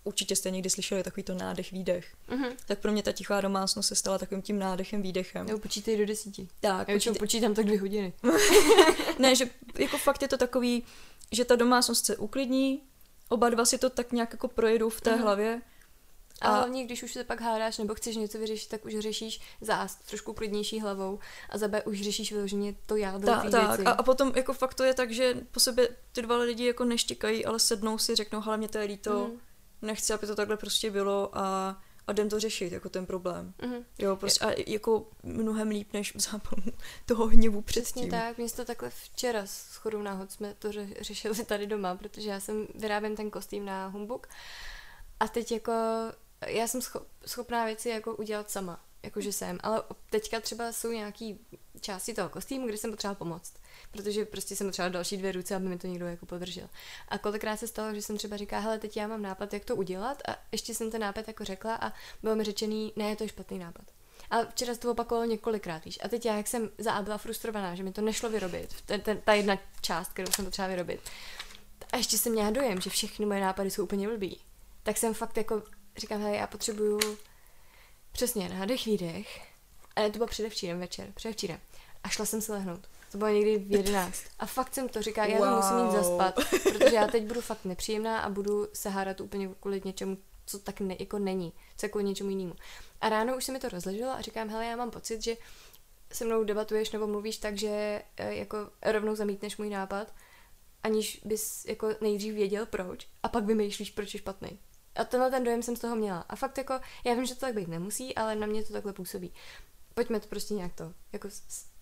určitě 0.03 0.35
jste 0.35 0.51
někdy 0.51 0.69
slyšeli 0.69 1.03
takovýto 1.03 1.33
nádech, 1.33 1.71
výdech. 1.71 2.15
Mhm. 2.27 2.45
Tak 2.65 2.79
pro 2.79 2.91
mě 2.91 3.03
ta 3.03 3.11
tichá 3.11 3.41
domácnost 3.41 3.87
se 3.89 3.95
stala 3.95 4.17
takovým 4.17 4.41
tím 4.41 4.59
nádechem, 4.59 5.01
výdechem. 5.01 5.45
Nebo 5.45 5.59
počítej 5.59 5.97
do 5.97 6.05
desíti. 6.05 6.47
Tak, 6.59 6.87
Já 6.87 6.95
určitě, 6.95 7.19
počítám 7.19 7.53
tak 7.53 7.65
dvě 7.65 7.79
hodiny. 7.79 8.13
ne, 9.19 9.35
že 9.35 9.45
jako 9.79 9.97
fakt 9.97 10.21
je 10.21 10.27
to 10.27 10.37
takový, 10.37 10.83
že 11.31 11.45
ta 11.45 11.55
domácnost 11.55 12.05
se 12.05 12.17
uklidní, 12.17 12.81
oba 13.29 13.49
dva 13.49 13.65
si 13.65 13.77
to 13.77 13.89
tak 13.89 14.11
nějak 14.11 14.31
jako 14.33 14.47
projedou 14.47 14.89
v 14.89 15.01
té 15.01 15.11
Mhm. 15.11 15.21
hlavě 15.21 15.61
A 16.41 16.47
A- 16.47 16.55
hlavně, 16.57 16.85
když 16.85 17.03
už 17.03 17.13
se 17.13 17.23
pak 17.23 17.41
hádáš 17.41 17.77
nebo 17.77 17.95
chceš 17.95 18.15
něco 18.15 18.37
vyřešit, 18.39 18.69
tak 18.69 18.85
už 18.85 18.93
řešíš 18.99 19.41
za 19.61 19.87
trošku 20.09 20.33
klidnější 20.33 20.79
hlavou 20.79 21.19
a 21.49 21.57
za 21.57 21.67
B 21.67 21.81
už 21.83 22.01
řešíš 22.01 22.31
vyloženě 22.31 22.75
to 22.85 22.95
jádro 22.95 23.25
Ta, 23.33 23.41
té 23.41 23.49
tak, 23.49 23.67
věci. 23.69 23.83
a, 23.83 23.91
a 23.91 24.03
potom 24.03 24.31
jako 24.35 24.53
fakt 24.53 24.73
to 24.73 24.83
je 24.83 24.93
tak, 24.93 25.11
že 25.11 25.33
po 25.51 25.59
sebe 25.59 25.87
ty 26.11 26.21
dva 26.21 26.37
lidi 26.37 26.65
jako 26.65 26.85
neštěkají, 26.85 27.45
ale 27.45 27.59
sednou 27.59 27.97
si, 27.97 28.15
řeknou, 28.15 28.41
hele, 28.41 28.57
mě 28.57 28.67
to 28.67 28.77
je 28.77 28.83
líto, 28.85 29.19
Mhm. 29.27 29.39
Nechci, 29.83 30.13
aby 30.13 30.27
to 30.27 30.35
takhle 30.35 30.57
prostě 30.57 30.91
bylo 30.91 31.37
a, 31.37 31.77
a 32.07 32.11
jdem 32.11 32.29
to 32.29 32.39
řešit, 32.39 32.71
jako 32.73 32.89
ten 32.89 33.05
problém. 33.05 33.53
Mhm. 33.61 33.85
Jo, 33.99 34.15
prostě 34.15 34.45
a 34.45 34.51
jako 34.67 35.07
mnohem 35.23 35.69
líp, 35.69 35.93
než 35.93 36.15
v 36.15 36.19
záponu 36.19 36.63
toho 37.05 37.27
hněvu 37.27 37.61
Přesně 37.61 37.83
předtím. 37.91 38.09
tak, 38.11 38.37
mě 38.37 38.49
to 38.49 38.65
takhle 38.65 38.89
včera 38.89 39.45
s 39.45 39.75
chodou 39.75 40.01
náhod 40.01 40.31
jsme 40.31 40.53
to 40.59 40.69
ře- 40.69 40.93
řešili 41.01 41.45
tady 41.45 41.67
doma, 41.67 41.95
protože 41.95 42.29
já 42.29 42.39
jsem 42.39 42.67
vyrábím 42.75 43.15
ten 43.15 43.31
kostým 43.31 43.65
na 43.65 43.87
humbuk 43.87 44.27
a 45.19 45.27
teď 45.27 45.51
jako 45.51 45.71
já 46.47 46.67
jsem 46.67 46.81
scho- 46.81 47.03
schopná 47.25 47.65
věci 47.65 47.89
jako 47.89 48.15
udělat 48.15 48.51
sama, 48.51 48.79
jakože 49.03 49.31
jsem, 49.33 49.57
ale 49.63 49.83
teďka 50.09 50.39
třeba 50.39 50.71
jsou 50.71 50.91
nějaký 50.91 51.39
části 51.83 52.13
toho 52.13 52.29
kostýmu, 52.29 52.67
kde 52.67 52.77
jsem 52.77 52.91
potřeba 52.91 53.13
pomoct, 53.13 53.53
protože 53.91 54.25
prostě 54.25 54.55
jsem 54.55 54.67
potřeba 54.67 54.89
další 54.89 55.17
dvě 55.17 55.31
ruce, 55.31 55.55
aby 55.55 55.67
mi 55.67 55.77
to 55.77 55.87
někdo 55.87 56.05
jako 56.05 56.25
podržel. 56.25 56.69
A 57.07 57.17
kolikrát 57.17 57.57
se 57.57 57.67
stalo, 57.67 57.93
že 57.93 58.01
jsem 58.01 58.17
třeba 58.17 58.37
říká, 58.37 58.59
hele, 58.59 58.79
teď 58.79 58.97
já 58.97 59.07
mám 59.07 59.21
nápad, 59.21 59.53
jak 59.53 59.65
to 59.65 59.75
udělat 59.75 60.21
a 60.27 60.35
ještě 60.51 60.73
jsem 60.73 60.91
ten 60.91 61.01
nápad 61.01 61.27
jako 61.27 61.43
řekla 61.43 61.75
a 61.75 61.93
bylo 62.23 62.35
mi 62.35 62.43
řečený, 62.43 62.93
ne, 62.95 63.15
to 63.15 63.23
je 63.23 63.29
špatný 63.29 63.59
nápad. 63.59 63.85
A 64.29 64.45
včera 64.45 64.73
se 64.73 64.79
to 64.79 64.91
opakovalo 64.91 65.25
několikrát, 65.27 65.85
víš. 65.85 65.99
A 66.03 66.07
teď 66.07 66.25
já, 66.25 66.35
jak 66.37 66.47
jsem 66.47 66.69
za 66.77 66.91
A 66.91 67.01
byla 67.01 67.17
frustrovaná, 67.17 67.75
že 67.75 67.83
mi 67.83 67.91
to 67.91 68.01
nešlo 68.01 68.29
vyrobit, 68.29 68.75
ten, 68.85 69.01
ten, 69.01 69.21
ta 69.21 69.33
jedna 69.33 69.57
část, 69.81 70.13
kterou 70.13 70.31
jsem 70.31 70.45
potřeba 70.45 70.67
vyrobit. 70.67 71.01
A 71.91 71.97
ještě 71.97 72.17
jsem 72.17 72.31
měla 72.31 72.51
dojem, 72.51 72.81
že 72.81 72.89
všechny 72.89 73.25
moje 73.25 73.41
nápady 73.41 73.71
jsou 73.71 73.83
úplně 73.83 74.07
blbý. 74.07 74.39
Tak 74.83 74.97
jsem 74.97 75.13
fakt 75.13 75.37
jako, 75.37 75.63
říkám, 75.97 76.21
hele, 76.21 76.35
já 76.35 76.47
potřebuju 76.47 76.99
přesně 78.11 78.49
nádech, 78.49 78.85
výdech. 78.85 79.41
A 79.95 80.09
to 80.09 80.17
bylo 80.17 80.27
předevčírem 80.27 80.79
večer, 80.79 81.11
předevčírem. 81.13 81.59
A 82.03 82.09
šla 82.09 82.25
jsem 82.25 82.41
se 82.41 82.51
lehnout. 82.53 82.87
To 83.11 83.17
bylo 83.17 83.29
někdy 83.29 83.57
v 83.57 83.71
11. 83.71 84.23
A 84.39 84.45
fakt 84.45 84.73
jsem 84.73 84.89
to 84.89 85.01
říkala, 85.01 85.27
já 85.27 85.39
to 85.39 85.55
musím 85.55 85.77
jít 85.77 85.83
Wow. 85.83 85.95
zaspat, 85.95 86.35
protože 86.63 86.95
já 86.95 87.07
teď 87.11 87.23
budu 87.23 87.41
fakt 87.41 87.65
nepříjemná 87.65 88.19
a 88.19 88.29
budu 88.29 88.67
se 88.73 88.89
hádat 88.89 89.21
úplně 89.21 89.49
kvůli 89.59 89.81
něčemu, 89.85 90.17
co 90.45 90.59
tak 90.59 90.79
ne, 90.79 90.95
jako 90.99 91.19
není, 91.19 91.53
co 91.77 91.89
kvůli 91.89 92.03
něčemu 92.03 92.29
jinému. 92.29 92.53
A 93.01 93.09
ráno 93.09 93.37
už 93.37 93.43
se 93.45 93.51
mi 93.51 93.59
to 93.59 93.69
rozleželo 93.69 94.11
a 94.11 94.21
říkám, 94.21 94.49
hele, 94.49 94.65
já 94.65 94.75
mám 94.75 94.91
pocit, 94.91 95.23
že 95.23 95.37
se 96.13 96.25
mnou 96.25 96.43
debatuješ 96.43 96.91
nebo 96.91 97.07
mluvíš 97.07 97.37
tak, 97.37 97.57
že 97.57 98.01
eh, 98.17 98.33
jako 98.35 98.57
rovnou 98.85 99.15
zamítneš 99.15 99.57
můj 99.57 99.69
nápad, 99.69 100.13
aniž 100.83 101.21
bys 101.25 101.65
jako 101.65 101.89
nejdřív 102.01 102.33
věděl 102.33 102.65
proč 102.65 103.07
a 103.23 103.29
pak 103.29 103.43
vymýšlíš, 103.45 103.91
proč 103.91 104.13
je 104.13 104.19
špatný. 104.19 104.59
A 104.95 105.03
tenhle 105.03 105.31
ten 105.31 105.43
dojem 105.43 105.63
jsem 105.63 105.75
z 105.75 105.79
toho 105.79 105.95
měla. 105.95 106.25
A 106.29 106.35
fakt 106.35 106.57
jako, 106.57 106.79
já 107.05 107.13
vím, 107.13 107.25
že 107.25 107.33
to 107.35 107.39
tak 107.39 107.53
být 107.55 107.67
nemusí, 107.67 108.15
ale 108.15 108.35
na 108.35 108.47
mě 108.47 108.63
to 108.63 108.73
takhle 108.73 108.93
působí. 108.93 109.33
Pojďme 109.93 110.19
to 110.19 110.27
prostě 110.27 110.53
nějak 110.53 110.73
to, 110.73 110.93
jako 111.13 111.27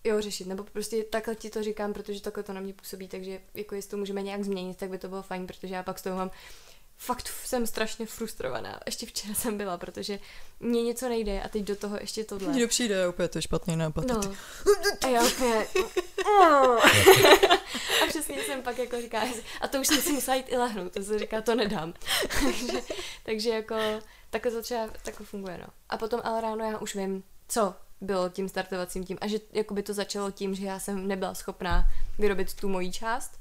jo, 0.04 0.22
řešit, 0.22 0.48
nebo 0.48 0.64
prostě 0.64 1.04
takhle 1.04 1.36
ti 1.36 1.50
to 1.50 1.64
říkám, 1.64 1.94
protože 1.94 2.22
takhle 2.22 2.44
to 2.44 2.54
na 2.54 2.62
mě 2.62 2.74
působí, 2.74 3.08
takže 3.08 3.42
jako 3.54 3.76
jestli 3.76 3.92
to 3.92 3.98
můžeme 3.98 4.22
nějak 4.22 4.44
změnit, 4.44 4.78
tak 4.78 4.90
by 4.90 4.98
to 4.98 5.08
bylo 5.08 5.22
fajn, 5.22 5.48
protože 5.48 5.76
já 5.76 5.84
pak 5.84 6.00
z 6.00 6.02
toho 6.02 6.18
mám 6.18 6.32
fakt 7.02 7.28
jsem 7.46 7.68
strašně 7.68 8.06
frustrovaná. 8.06 8.80
Ještě 8.86 9.06
včera 9.06 9.34
jsem 9.34 9.58
byla, 9.58 9.78
protože 9.78 10.20
mně 10.60 10.84
něco 10.84 11.10
nejde 11.10 11.42
a 11.42 11.50
teď 11.50 11.64
do 11.64 11.76
toho 11.76 11.98
ještě 12.02 12.24
tohle. 12.24 12.54
Někdo 12.54 12.68
přijde 12.68 13.08
opět 13.08 13.32
to 13.32 13.38
je 13.38 13.42
špatný 13.42 13.76
nápad. 13.76 14.06
No. 14.08 14.22
A 15.02 15.08
já 15.08 15.24
úplně... 15.24 15.68
a 18.04 18.08
přesně 18.08 18.44
jsem 18.44 18.62
pak 18.62 18.78
jako 18.78 19.02
říká, 19.02 19.24
a 19.62 19.68
to 19.68 19.82
už 19.82 19.88
jsem 19.88 20.02
si 20.02 20.12
musela 20.12 20.36
jít 20.36 20.46
i 20.50 20.58
lehnout, 20.58 20.94
to 20.94 21.04
se 21.04 21.20
říká, 21.20 21.42
to 21.42 21.56
nedám. 21.56 21.94
takže, 22.44 22.82
takže 23.24 23.50
jako 23.50 23.76
takhle 24.30 24.52
to 24.52 24.62
třeba 24.62 24.90
takhle 25.04 25.26
funguje, 25.26 25.58
no. 25.58 25.68
A 25.90 25.98
potom 25.98 26.22
ale 26.24 26.42
ráno 26.42 26.66
já 26.72 26.78
už 26.78 26.96
vím, 26.96 27.24
co 27.48 27.76
bylo 28.02 28.30
tím 28.30 28.50
startovacím 28.50 29.06
tím 29.06 29.18
a 29.22 29.28
že 29.28 29.38
jako 29.54 29.74
by 29.74 29.84
to 29.84 29.94
začalo 29.94 30.32
tím, 30.32 30.56
že 30.56 30.66
já 30.66 30.80
jsem 30.80 31.08
nebyla 31.08 31.34
schopná 31.34 31.86
vyrobit 32.20 32.54
tu 32.54 32.70
moji 32.70 32.92
část 32.92 33.32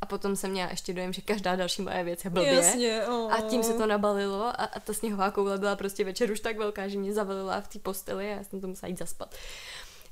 a 0.00 0.06
potom 0.06 0.36
jsem 0.36 0.50
měla 0.50 0.70
ještě 0.70 0.92
dojem, 0.92 1.12
že 1.12 1.22
každá 1.22 1.56
další 1.56 1.82
moje 1.82 2.04
věc 2.04 2.24
je 2.24 2.30
blbě. 2.30 2.54
Jasně, 2.54 3.06
oh. 3.06 3.32
A 3.32 3.40
tím 3.40 3.62
se 3.62 3.72
to 3.72 3.86
nabalilo 3.86 4.44
a, 4.44 4.50
a 4.50 4.80
ta 4.80 4.92
sněhová 4.92 5.30
koule 5.30 5.58
byla 5.58 5.76
prostě 5.76 6.04
večer 6.04 6.30
už 6.30 6.40
tak 6.40 6.58
velká, 6.58 6.88
že 6.88 6.98
mě 6.98 7.12
zavalila 7.12 7.60
v 7.60 7.68
té 7.68 7.78
posteli 7.78 8.32
a 8.32 8.36
já 8.36 8.44
jsem 8.44 8.60
to 8.60 8.68
musela 8.68 8.88
jít 8.88 8.98
zaspat. 8.98 9.34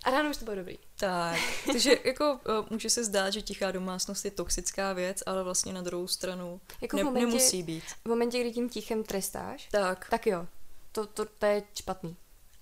A 0.04 0.10
ráno 0.10 0.30
už 0.30 0.36
to 0.36 0.44
bylo 0.44 0.56
dobrý. 0.56 0.78
Tak, 0.98 1.38
takže 1.66 1.98
jako 2.04 2.32
uh, 2.32 2.66
může 2.70 2.90
se 2.90 3.04
zdát, 3.04 3.30
že 3.30 3.42
tichá 3.42 3.72
domácnost 3.72 4.24
je 4.24 4.30
toxická 4.30 4.92
věc, 4.92 5.22
ale 5.26 5.44
vlastně 5.44 5.72
na 5.72 5.82
druhou 5.82 6.06
stranu 6.08 6.60
Jako 6.80 6.96
ne, 6.96 7.02
v 7.02 7.04
momentě, 7.04 7.26
nemusí 7.26 7.62
být. 7.62 7.84
v 8.04 8.08
momentě, 8.08 8.40
kdy 8.40 8.52
tím 8.52 8.68
tichem 8.68 9.04
trestáš, 9.04 9.68
Tak, 9.70 10.06
tak 10.10 10.26
jo, 10.26 10.46
to, 10.92 11.06
to, 11.06 11.24
to 11.38 11.46
je 11.46 11.62
špatný. 11.74 12.16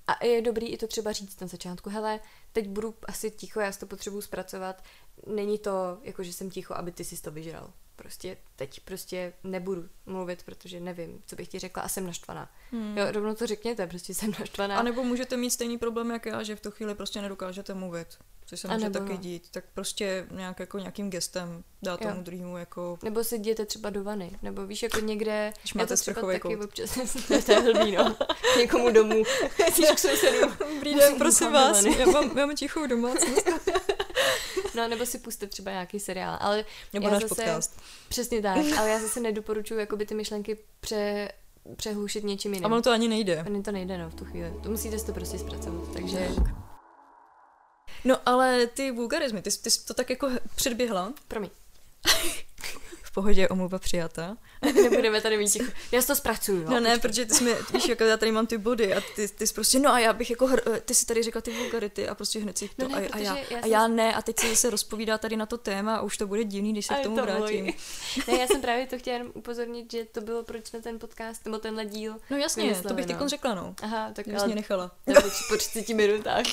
A 0.07 0.25
je 0.25 0.43
dobrý 0.43 0.69
i 0.69 0.77
to 0.77 0.87
třeba 0.87 1.12
říct 1.12 1.41
na 1.41 1.47
začátku, 1.47 1.91
hele, 1.91 2.21
teď 2.53 2.69
budu 2.69 2.95
asi 3.07 3.31
ticho, 3.31 3.61
já 3.61 3.73
si 3.73 3.81
to 3.81 3.87
potřebuji 3.87 4.21
zpracovat. 4.21 4.85
Není 5.27 5.59
to, 5.59 5.99
jako 6.03 6.23
že 6.23 6.33
jsem 6.33 6.51
ticho, 6.51 6.75
aby 6.75 6.93
ty 6.93 7.05
si 7.05 7.23
to 7.23 7.31
vyžral. 7.31 7.73
Prostě 7.96 8.37
teď 8.57 8.81
prostě 8.81 9.33
nebudu 9.44 9.88
mluvit, 10.07 10.42
protože 10.42 10.81
nevím, 10.81 11.22
co 11.26 11.37
bych 11.37 11.48
ti 11.48 11.59
řekla 11.59 11.83
a 11.83 11.88
jsem 11.88 12.07
naštvaná. 12.07 12.50
Hmm. 12.70 12.98
Jo, 12.98 13.05
rovnou 13.12 13.35
to 13.35 13.46
řekněte, 13.46 13.87
prostě 13.87 14.14
jsem 14.14 14.33
naštvaná. 14.40 14.78
A 14.78 14.83
nebo 14.83 15.05
můžete 15.05 15.37
mít 15.37 15.50
stejný 15.50 15.78
problém, 15.78 16.11
jak 16.11 16.26
já, 16.26 16.42
že 16.42 16.57
v 16.57 16.61
tu 16.61 16.70
chvíli 16.70 16.94
prostě 16.94 17.22
nedokážete 17.22 17.74
mluvit. 17.74 18.18
Což 18.46 18.61
se 18.61 18.68
může 18.68 18.85
nebo 18.85 18.98
taky 18.98 19.12
no. 19.12 19.18
dít. 19.18 19.50
Tak 19.50 19.64
prostě 19.74 20.26
nějak 20.31 20.61
jako 20.61 20.78
nějakým 20.78 21.11
gestem 21.11 21.64
dá 21.83 21.96
tomu 21.96 22.16
Jo. 22.16 22.22
druhému 22.22 22.57
jako... 22.57 22.98
Nebo 23.02 23.24
si 23.24 23.37
jděte 23.37 23.66
třeba 23.66 23.90
do 23.90 24.05
vany, 24.05 24.38
nebo 24.42 24.66
víš, 24.66 24.83
jako 24.83 25.00
někde, 25.00 25.52
Když 25.61 25.74
já 25.74 25.78
máte 25.78 25.96
sprchový 25.96 26.35
taky 26.35 26.57
kout. 26.57 26.64
občas, 26.64 26.98
to 27.46 27.52
je 27.52 27.61
blbý, 27.72 27.92
no, 27.92 28.16
někomu 28.59 28.90
domů, 28.90 29.22
k 29.94 29.98
sousedům. 29.98 30.57
Dobrý 30.74 30.94
den, 30.94 31.18
prosím 31.18 31.52
vás, 31.52 31.85
já 31.85 32.07
mám, 32.07 32.38
já 32.38 32.46
mám 32.46 32.57
tichou 32.57 32.87
domácnost. 32.87 33.48
No, 34.75 34.88
nebo 34.88 35.07
si 35.07 35.19
puste 35.19 35.47
třeba 35.47 35.71
nějaký 35.71 36.01
seriál, 36.01 36.37
ale 36.41 36.65
Nebo 36.93 37.07
Já 37.07 37.12
náš 37.12 37.23
zase- 37.23 37.35
podcast. 37.35 37.81
přesně 38.09 38.43
tak, 38.43 38.57
ale 38.79 38.91
já 38.91 38.99
zase 39.01 39.21
nedoporučuji 39.21 39.81
jakoby 39.81 40.07
ty 40.07 40.15
myšlenky 40.15 40.59
pře, 40.81 41.33
přehlušit 41.77 42.25
něčím 42.25 42.53
A 42.53 42.55
jiným. 42.55 42.73
ono 42.73 42.83
to 42.83 42.91
ani 42.91 43.09
nejde. 43.09 43.43
Ani 43.47 43.62
to 43.62 43.73
nejde, 43.73 43.99
no, 43.99 44.11
v 44.11 44.15
tu 44.15 44.25
chvíli. 44.25 44.55
To 44.62 44.71
musíte 44.71 44.99
si 44.99 45.07
to 45.07 45.12
prostě 45.12 45.38
zpracovat, 45.38 45.93
takže 45.93 46.29
No 48.05 48.17
ale 48.27 48.67
ty 48.67 48.91
vulgarizmy, 48.91 49.43
ty, 49.43 49.51
ty 49.51 49.71
jsi 49.71 49.85
to 49.87 49.95
tak 49.95 50.11
jako 50.11 50.31
předběhla. 50.55 51.12
promiň. 51.29 51.51
V 53.12 53.14
pohodě, 53.14 53.48
omluva 53.48 53.79
přijata. 53.79 54.37
Nebudeme 54.83 55.20
tady 55.20 55.37
mít 55.38 55.51
ticho. 55.51 55.72
Já 55.92 56.01
si 56.01 56.07
to 56.07 56.16
zpracuju, 56.16 56.62
jo? 56.62 56.70
No 56.70 56.81
ne, 56.81 56.98
protože 56.98 57.27
ty 57.27 57.35
jsi 57.35 57.44
mi, 57.44 57.55
víš, 57.75 57.88
jako 57.88 58.05
já 58.05 58.16
tady 58.16 58.33
mám 58.33 58.46
ty 58.46 58.59
body 58.59 58.94
a 58.94 59.01
ty, 59.16 59.29
ty 59.29 59.46
jsi 59.46 59.55
prostě, 59.55 59.79
no 59.79 59.92
a 59.92 59.98
já 59.98 60.12
bych 60.12 60.31
jako, 60.31 60.46
hr, 60.46 60.61
ty 60.81 60.94
jsi 60.94 61.07
tady 61.07 61.22
řekla 61.22 61.40
ty 61.40 61.51
vulgarity 61.59 62.09
a 62.09 62.14
prostě 62.14 62.38
hned 62.40 62.59
si 62.59 62.68
to 62.77 62.88
No 62.88 62.88
ne, 63.01 63.09
a, 63.09 63.14
a, 63.14 63.18
já, 63.18 63.37
já 63.37 63.59
a 63.59 63.62
jsem- 63.62 63.70
já 63.70 63.88
ne 63.88 64.14
a 64.14 64.22
teď 64.22 64.38
se 64.38 64.48
zase 64.48 64.70
rozpovídá 64.70 65.18
tady 65.18 65.37
na 65.37 65.46
to 65.46 65.59
téma 65.59 65.96
a 65.96 66.01
už 66.03 66.16
to 66.16 66.27
bude 66.27 66.44
divný, 66.44 66.72
když 66.72 66.87
se 66.87 66.94
A 66.94 66.98
k 66.98 67.03
tomu 67.03 67.16
to 67.16 67.22
vrátím. 67.22 67.64
můj. 67.64 67.75
Ne, 68.29 68.38
já 68.38 68.46
jsem 68.46 68.61
právě 68.61 68.87
to 68.87 68.98
chtěla 68.98 69.16
jenom 69.16 69.33
upozornit, 69.35 69.92
že 69.92 70.05
to 70.05 70.20
bylo 70.20 70.42
proč 70.42 70.72
na 70.72 70.81
ten 70.81 70.98
podcast, 70.98 71.44
nebo 71.44 71.59
tenhle 71.59 71.85
díl. 71.85 72.16
No 72.31 72.37
jasně, 72.37 72.75
to 72.88 72.94
bych 72.94 73.07
no. 73.09 73.18
teď 73.18 73.29
řekla, 73.29 73.55
no. 73.55 73.75
Aha, 73.83 74.11
tak 74.12 74.29
bys 74.29 74.44
mě 74.44 74.55
nechala. 74.55 74.90
ale 75.07 75.20
po, 75.20 75.29
po 75.48 75.57
30 75.57 75.88
minutách. 75.88 76.44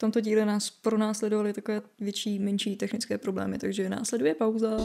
V 0.00 0.06
tomto 0.08 0.20
díle 0.20 0.44
nás 0.44 0.70
pronásledovaly 0.70 1.52
takové 1.52 1.82
větší, 1.98 2.38
menší 2.38 2.76
technické 2.76 3.18
problémy, 3.18 3.58
takže 3.58 3.88
následuje 3.88 4.34
pauza. 4.34 4.76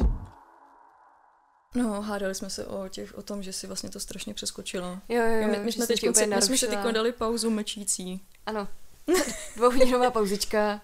No, 1.76 2.02
hádali 2.02 2.36
jsme 2.36 2.50
se 2.50 2.66
o, 2.66 2.88
těch, 2.90 3.18
o 3.18 3.22
tom, 3.22 3.44
že 3.44 3.54
si 3.54 3.68
vlastně 3.68 3.90
to 3.90 4.00
strašně 4.00 4.34
přeskočila. 4.34 5.02
Jo, 5.10 5.24
jo, 5.24 5.42
jo. 5.42 5.48
my, 5.48 5.60
my, 5.60 5.72
že 5.72 5.78
jsme 5.78 5.88
teď, 5.88 6.04
my 6.36 6.42
jsme 6.42 6.58
si 6.58 6.68
teď 6.68 6.80
dali 6.80 7.12
pauzu 7.12 7.50
mlčící. 7.50 8.22
Ano. 8.46 8.68
Dvouhodinová 9.56 10.12
pauzička. 10.12 10.82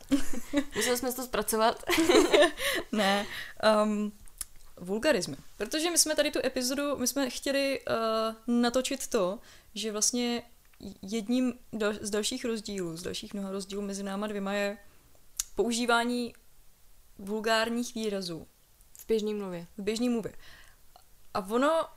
Museli 0.75 0.97
jsme 0.97 1.13
to 1.13 1.23
zpracovat. 1.23 1.83
Ne, 2.91 3.25
um, 3.83 4.11
vulgarizmy. 4.77 5.35
Protože 5.57 5.91
my 5.91 5.97
jsme 5.97 6.15
tady 6.15 6.31
tu 6.31 6.39
epizodu, 6.45 6.97
my 6.97 7.07
jsme 7.07 7.29
chtěli 7.29 7.79
uh, 7.79 8.55
natočit 8.61 9.07
to, 9.07 9.39
že 9.75 9.91
vlastně 9.91 10.43
jedním 11.01 11.53
dal, 11.73 11.93
z 12.01 12.09
dalších 12.09 12.45
rozdílů, 12.45 12.97
z 12.97 13.03
dalších 13.03 13.33
mnoha 13.33 13.51
rozdílů 13.51 13.81
mezi 13.81 14.03
náma 14.03 14.27
dvěma 14.27 14.53
je 14.53 14.77
používání 15.55 16.33
vulgárních 17.19 17.95
výrazů 17.95 18.47
V 18.99 19.07
běžný 19.07 19.33
mluvě. 19.33 19.67
v 19.77 19.81
běžné 19.81 20.09
mluvě. 20.09 20.33
a 21.33 21.39
ono 21.39 21.87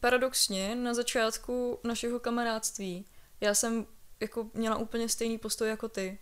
paradoxně 0.00 0.74
na 0.74 0.94
začátku 0.94 1.78
našeho 1.84 2.20
kamarádství 2.20 3.06
já 3.40 3.54
jsem 3.54 3.86
jako 4.20 4.50
měla 4.54 4.76
úplně 4.76 5.08
stejný 5.08 5.38
postoj 5.38 5.68
jako 5.68 5.88
ty. 5.88 6.18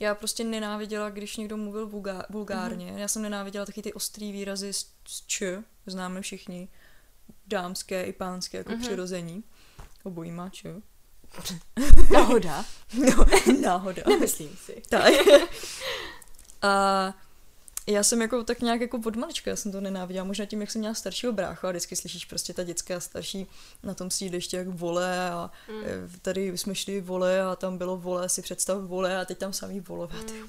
Já 0.00 0.14
prostě 0.14 0.44
nenáviděla, 0.44 1.10
když 1.10 1.36
někdo 1.36 1.56
mluvil 1.56 1.86
vulgá, 1.86 2.26
vulgárně. 2.30 2.92
Mm-hmm. 2.92 2.98
Já 2.98 3.08
jsem 3.08 3.22
nenáviděla 3.22 3.66
taky 3.66 3.82
ty 3.82 3.92
ostrý 3.92 4.32
výrazy 4.32 4.72
z, 4.72 4.92
z 5.08 5.26
č, 5.26 5.62
známe 5.86 6.20
všichni, 6.20 6.68
dámské 7.46 8.04
i 8.04 8.12
pánské 8.12 8.58
jako 8.58 8.72
mm-hmm. 8.72 8.80
přirození. 8.80 9.44
Obojí 10.02 10.30
má 10.30 10.48
č. 10.48 10.82
Náhoda. 12.12 12.64
No, 12.94 13.26
náhoda. 13.60 14.02
Nemyslím 14.08 14.56
si. 14.64 14.82
Tak. 14.88 15.12
A 16.62 17.14
já 17.86 18.02
jsem 18.02 18.22
jako 18.22 18.44
tak 18.44 18.60
nějak 18.60 18.80
jako 18.80 19.00
od 19.06 19.16
malička, 19.16 19.50
já 19.50 19.56
jsem 19.56 19.72
to 19.72 19.80
nenáviděla, 19.80 20.24
možná 20.24 20.44
tím, 20.44 20.60
jak 20.60 20.70
jsem 20.70 20.78
měla 20.78 20.94
staršího 20.94 21.32
brácha 21.32 21.68
a 21.68 21.70
vždycky 21.70 21.96
slyšíš 21.96 22.24
prostě 22.24 22.54
ta 22.54 22.64
dětská 22.64 23.00
starší 23.00 23.46
na 23.82 23.94
tom 23.94 24.10
sídlišti 24.10 24.56
jak 24.56 24.68
vole 24.68 25.30
a 25.30 25.50
mm. 25.68 26.10
tady 26.22 26.58
jsme 26.58 26.74
šli 26.74 27.00
vole 27.00 27.42
a 27.42 27.56
tam 27.56 27.78
bylo 27.78 27.96
vole, 27.96 28.28
si 28.28 28.42
představ 28.42 28.82
vole 28.82 29.20
a 29.20 29.24
teď 29.24 29.38
tam 29.38 29.52
samý 29.52 29.80
volové. 29.80 30.18
Mm. 30.18 30.48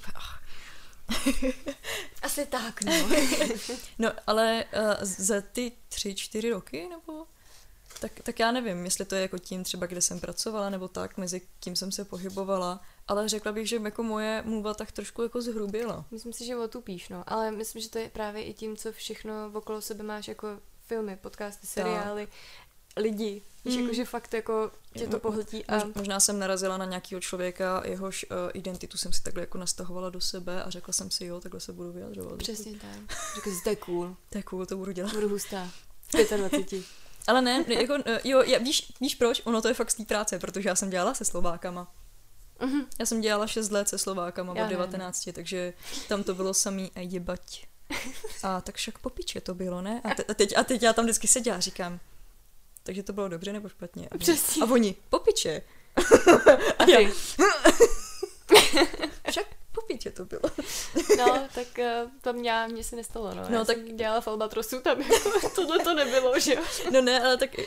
Asi 2.22 2.46
tak, 2.46 2.82
no. 2.84 2.94
no, 4.00 4.12
ale 4.28 4.66
uh, 4.74 4.94
za 5.02 5.42
ty 5.42 5.72
tři, 5.90 6.16
čtyři 6.16 6.50
roky, 6.50 6.88
nebo 6.90 7.26
tak, 8.00 8.12
tak 8.24 8.40
já 8.40 8.52
nevím, 8.52 8.86
jestli 8.86 9.06
to 9.06 9.16
je 9.16 9.22
jako 9.22 9.38
tím 9.38 9.64
třeba, 9.64 9.86
kde 9.86 10.02
jsem 10.02 10.20
pracovala, 10.20 10.70
nebo 10.70 10.88
tak, 10.88 11.18
mezi 11.18 11.42
kým 11.60 11.76
jsem 11.76 11.92
se 11.92 12.06
pohybovala, 12.06 12.82
ale 13.08 13.30
řekla 13.30 13.52
bych, 13.52 13.70
že 13.70 13.76
jako 13.84 14.04
moje 14.04 14.44
mluva 14.46 14.74
tak 14.74 14.92
trošku 14.92 15.24
jako 15.24 15.42
zhrubila. 15.42 16.06
Myslím 16.12 16.34
si, 16.34 16.46
že 16.46 16.56
otupíš, 16.56 17.10
no, 17.10 17.24
ale 17.28 17.52
myslím, 17.52 17.82
že 17.82 17.90
to 17.90 18.00
je 18.00 18.10
právě 18.10 18.44
i 18.44 18.54
tím, 18.54 18.78
co 18.78 18.92
všechno 18.92 19.52
okolo 19.54 19.82
sebe 19.82 20.04
máš 20.04 20.28
jako 20.28 20.48
filmy, 20.86 21.16
podcasty, 21.16 21.68
seriály, 21.68 22.26
tak. 22.26 23.04
lidi, 23.04 23.42
víš, 23.66 23.76
mm. 23.76 23.82
jako, 23.82 23.94
že 23.94 24.06
fakt 24.06 24.34
jako 24.34 24.72
tě 24.98 25.08
to 25.08 25.20
pohltí. 25.20 25.66
A... 25.66 25.82
Možná 25.96 26.20
jsem 26.20 26.40
narazila 26.40 26.78
na 26.78 26.86
nějakého 26.86 27.22
člověka, 27.22 27.84
jehož 27.86 28.26
uh, 28.32 28.38
identitu 28.54 28.98
jsem 28.98 29.14
si 29.14 29.24
takhle 29.24 29.44
jako 29.44 29.58
nastahovala 29.58 30.10
do 30.10 30.22
sebe 30.22 30.64
a 30.64 30.70
řekla 30.70 30.94
jsem 30.94 31.12
si, 31.12 31.26
jo, 31.26 31.40
takhle 31.40 31.60
se 31.60 31.74
budu 31.74 31.92
vyjadřovat. 31.92 32.38
Přesně 32.38 32.72
tak. 32.72 33.18
Řekla 33.36 33.52
jsi, 33.52 33.64
to 33.64 33.70
je 33.70 33.76
cool. 33.76 34.16
To 34.30 34.38
je 34.38 34.44
cool, 34.44 34.66
to 34.66 34.78
budu 34.78 34.92
dělat. 34.92 35.14
Budu 35.14 35.30
hustá. 35.30 35.72
25. 36.38 36.84
Ale 37.28 37.42
ne, 37.42 37.66
jako, 37.68 37.94
eh, 38.06 38.20
jo, 38.24 38.42
já, 38.42 38.60
víš, 38.60 38.94
víš 39.02 39.16
proč? 39.16 39.42
Ono 39.46 39.62
to 39.62 39.68
je 39.68 39.74
fakt 39.74 39.92
z 39.92 39.96
té 39.96 40.06
práce, 40.06 40.40
protože 40.40 40.70
já 40.70 40.76
jsem 40.76 40.90
dělala 40.90 41.14
se 41.14 41.26
Slovákama. 41.26 41.94
Uh-huh. 42.60 42.86
Já 43.00 43.06
jsem 43.06 43.22
dělala 43.22 43.48
6 43.48 43.72
let 43.72 43.90
se 43.90 43.98
Slovákama 43.98 44.52
od 44.52 44.70
19, 44.70 45.26
ne. 45.26 45.34
takže 45.34 45.74
tam 46.08 46.24
to 46.24 46.36
bylo 46.36 46.54
samý 46.54 46.92
a 46.96 47.00
jebať. 47.00 47.68
A 48.44 48.62
tak 48.62 48.76
však 48.76 48.98
po 49.00 49.10
piče 49.10 49.42
to 49.42 49.56
bylo, 49.56 49.82
ne? 49.82 50.02
A, 50.04 50.14
te, 50.16 50.24
a, 50.24 50.34
teď, 50.34 50.58
a 50.58 50.64
teď 50.64 50.84
já 50.84 50.94
tam 50.94 51.06
vždycky 51.06 51.28
seděla 51.28 51.58
a 51.58 51.60
říkám, 51.60 52.00
takže 52.84 53.04
to 53.04 53.14
bylo 53.14 53.28
dobře 53.28 53.54
nebo 53.54 53.70
špatně? 53.70 54.08
A, 54.12 54.18
Přesně. 54.18 54.64
a 54.64 54.66
oni, 54.72 54.96
po 55.10 55.20
piče. 55.20 55.62
a 56.80 56.86
ty. 56.86 57.12
však 59.30 59.46
po 59.86 59.94
piče 59.94 60.12
to 60.12 60.26
bylo. 60.26 60.42
no, 61.18 61.48
tak 61.56 61.68
uh, 61.78 62.12
to 62.22 62.34
mě, 62.34 62.54
mě 62.72 62.84
se 62.84 62.96
nestalo, 62.96 63.34
no. 63.34 63.44
no 63.50 63.58
já 63.58 63.66
tak 63.66 63.78
jsem 63.78 63.98
dělala 63.98 64.22
v 64.22 64.28
Albatrosu, 64.28 64.82
tam 64.82 65.04
tohle 65.56 65.80
to 65.80 65.94
nebylo, 65.94 66.40
že 66.40 66.54
jo? 66.54 66.64
no 66.92 67.02
ne, 67.02 67.22
ale 67.22 67.38
tak 67.38 67.50
uh, 67.58 67.66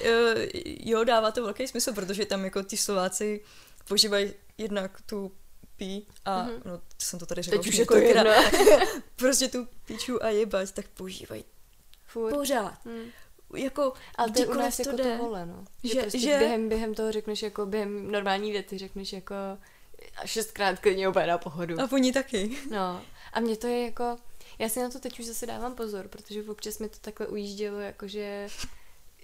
jo, 0.65 1.05
dává 1.05 1.31
to 1.31 1.43
velký 1.43 1.69
smysl, 1.69 1.93
protože 1.93 2.27
tam 2.27 2.45
jako 2.45 2.63
ti 2.63 2.77
Slováci 2.77 3.45
používají 3.89 4.35
jednak 4.59 5.01
tu 5.07 5.33
pí 5.77 6.07
a, 6.25 6.47
mm-hmm. 6.47 6.61
no, 6.65 6.81
jsem 6.99 7.19
to 7.19 7.27
tady 7.27 7.43
řekla 7.43 7.59
Teď 7.59 7.69
už 7.69 7.77
je 7.77 7.87
to 7.87 7.97
jedno. 7.97 8.33
prostě 9.17 9.49
tu 9.49 9.69
píču 9.85 10.25
a 10.25 10.29
jebať, 10.29 10.73
tak 10.73 10.89
používají 10.89 11.45
Furt. 12.07 12.35
pořád. 12.35 12.85
Mm. 12.85 13.11
Jako, 13.57 13.93
ale 14.15 14.31
to 14.31 14.41
je 14.41 14.47
u 14.47 14.55
nás 14.55 14.79
jako 14.79 14.97
to, 14.97 15.03
to 15.03 15.17
vole, 15.17 15.47
no. 15.47 15.65
Že, 15.85 15.95
že, 15.95 16.01
prostě 16.01 16.19
že... 16.19 16.39
Během, 16.39 16.69
během 16.69 16.95
toho 16.95 17.13
řekneš 17.13 17.43
jako, 17.43 17.67
během 17.67 18.13
normální 18.13 18.53
věty 18.53 18.79
řekneš 18.79 19.13
jako 19.13 19.35
a 20.17 20.27
šestkrát 20.27 20.79
klidně 20.79 21.09
úplně 21.09 21.27
na 21.27 21.39
pohodu. 21.39 21.81
A 21.81 21.89
oni 21.93 22.13
taky. 22.13 22.57
No. 22.71 23.03
A 23.33 23.41
mě 23.41 23.57
to 23.57 23.67
je 23.67 23.85
jako, 23.85 24.17
já 24.59 24.69
si 24.69 24.81
na 24.81 24.91
to 24.91 25.01
teď 25.01 25.21
už 25.21 25.27
zase 25.27 25.47
dávám 25.47 25.75
pozor, 25.75 26.09
protože 26.09 26.43
občas 26.43 26.79
mi 26.79 26.89
to 26.89 26.97
takhle 27.01 27.27
ujíždělo, 27.27 27.79
jakože 27.79 28.49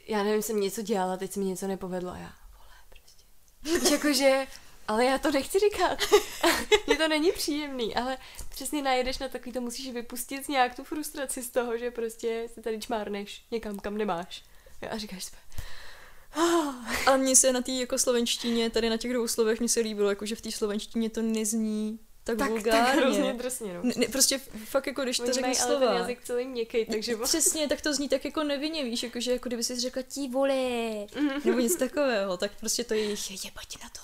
já 0.06 0.22
nevím, 0.22 0.42
jsem 0.42 0.60
něco 0.60 0.82
dělala, 0.82 1.16
teď 1.16 1.32
se 1.32 1.40
mi 1.40 1.46
něco 1.46 1.66
nepovedlo 1.66 2.10
a 2.10 2.16
já, 2.16 2.32
vole, 2.52 2.76
prostě. 2.90 3.94
jakože 3.94 4.46
ale 4.88 5.04
já 5.04 5.18
to 5.18 5.30
nechci 5.30 5.58
říkat. 5.58 5.98
Mně 6.86 6.96
to 6.96 7.08
není 7.08 7.32
příjemný, 7.32 7.96
ale 7.96 8.18
přesně 8.50 8.82
najedeš 8.82 9.18
na 9.18 9.28
takový, 9.28 9.52
to 9.52 9.60
musíš 9.60 9.90
vypustit 9.90 10.48
nějak 10.48 10.74
tu 10.74 10.84
frustraci 10.84 11.42
z 11.42 11.50
toho, 11.50 11.78
že 11.78 11.90
prostě 11.90 12.48
se 12.54 12.62
tady 12.62 12.80
čmárneš 12.80 13.44
někam, 13.50 13.78
kam 13.78 13.96
nemáš. 13.96 14.42
A 14.90 14.98
říkáš 14.98 15.24
si, 15.24 15.30
a 17.06 17.16
mně 17.16 17.36
se 17.36 17.52
na 17.52 17.62
té 17.62 17.72
jako 17.72 17.98
slovenštině, 17.98 18.70
tady 18.70 18.90
na 18.90 18.96
těch 18.96 19.12
dvou 19.12 19.28
slovech 19.28 19.60
mi 19.60 19.68
se 19.68 19.80
líbilo, 19.80 20.08
jako 20.08 20.26
že 20.26 20.36
v 20.36 20.40
té 20.40 20.50
slovenštině 20.52 21.10
to 21.10 21.22
nezní 21.22 21.98
tak, 22.24 22.38
tak 22.38 22.50
vulgárně. 22.50 22.84
Tak 22.84 22.96
hrozně 22.96 23.32
drsně, 23.32 23.74
no. 23.74 23.82
Ne, 23.96 24.06
prostě 24.12 24.40
fakt 24.64 24.86
jako, 24.86 25.02
když 25.02 25.20
Oni 25.20 25.28
to 25.28 25.34
řekne 25.34 25.54
slova. 25.54 25.76
ale 25.76 25.86
ten 25.86 25.96
jazyk 25.96 26.24
celý 26.24 26.46
měkký, 26.46 26.84
takže... 26.84 27.16
Přesně, 27.16 27.68
tak 27.68 27.80
to 27.80 27.94
zní 27.94 28.08
tak 28.08 28.24
jako 28.24 28.44
nevinně, 28.44 28.84
víš, 28.84 29.02
jako, 29.02 29.20
že 29.20 29.32
jako 29.32 29.48
kdyby 29.48 29.64
si 29.64 29.80
řekla 29.80 30.02
tí 30.02 30.28
vole, 30.28 30.54
mm-hmm. 30.54 31.44
nebo 31.44 31.58
něco 31.58 31.78
takového, 31.78 32.36
tak 32.36 32.50
prostě 32.60 32.84
to 32.84 32.94
je 32.94 33.04
jebať 33.44 33.82
na 33.82 33.88
to. 33.88 34.00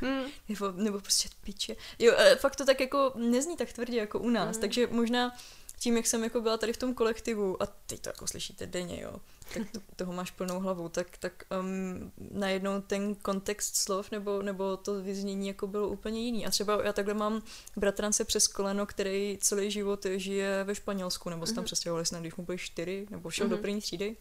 mm. 0.06 0.24
nebo, 0.48 0.72
nebo 0.72 1.00
prostě 1.00 1.28
piče. 1.44 1.76
Jo, 1.98 2.14
e, 2.16 2.36
fakt 2.36 2.56
to 2.56 2.64
tak 2.64 2.80
jako 2.80 3.12
nezní 3.14 3.56
tak 3.56 3.72
tvrdě 3.72 3.96
jako 3.96 4.18
u 4.18 4.30
nás, 4.30 4.56
mm. 4.56 4.60
takže 4.60 4.86
možná 4.86 5.36
tím, 5.78 5.96
jak 5.96 6.06
jsem 6.06 6.24
jako 6.24 6.40
byla 6.40 6.56
tady 6.56 6.72
v 6.72 6.76
tom 6.76 6.94
kolektivu, 6.94 7.62
a 7.62 7.66
teď 7.66 8.00
to 8.00 8.08
jako 8.08 8.26
slyšíte 8.26 8.66
denně, 8.66 9.00
jo, 9.02 9.16
tak 9.54 9.62
to, 9.72 9.80
toho 9.96 10.12
máš 10.12 10.30
plnou 10.30 10.60
hlavu, 10.60 10.88
tak, 10.88 11.18
tak 11.18 11.44
um, 11.60 12.12
najednou 12.30 12.80
ten 12.80 13.14
kontext 13.14 13.76
slov 13.76 14.10
nebo, 14.10 14.42
nebo 14.42 14.76
to 14.76 15.02
vyznění 15.02 15.46
jako 15.46 15.66
bylo 15.66 15.88
úplně 15.88 16.20
jiný. 16.20 16.46
A 16.46 16.50
třeba 16.50 16.84
já 16.84 16.92
takhle 16.92 17.14
mám 17.14 17.42
bratrance 17.76 18.24
přes 18.24 18.48
koleno, 18.48 18.86
který 18.86 19.38
celý 19.40 19.70
život 19.70 20.06
žije 20.16 20.64
ve 20.64 20.74
Španělsku, 20.74 21.30
nebo 21.30 21.46
se 21.46 21.54
tam 21.54 21.62
mm-hmm. 21.62 21.66
přestěhovali 21.66 22.06
snad, 22.06 22.20
když 22.20 22.34
mu 22.34 22.44
byly 22.44 22.58
čtyři, 22.58 23.06
nebo 23.10 23.30
šel 23.30 23.46
mm-hmm. 23.46 23.50
do 23.50 23.56
mhm. 23.56 23.62
první 23.62 23.80
třídy. 23.80 24.16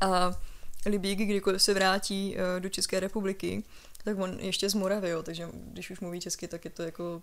A 0.00 0.40
Libík, 0.86 1.18
kdykoliv 1.18 1.62
se 1.62 1.74
vrátí 1.74 2.36
uh, 2.36 2.60
do 2.60 2.68
České 2.68 3.00
republiky, 3.00 3.62
tak 4.04 4.18
on 4.18 4.40
ještě 4.40 4.70
z 4.70 4.74
Moravy, 4.74 5.08
jo, 5.08 5.22
takže 5.22 5.48
když 5.52 5.90
už 5.90 6.00
mluví 6.00 6.20
česky, 6.20 6.48
tak 6.48 6.64
je 6.64 6.70
to 6.70 6.82
jako 6.82 7.22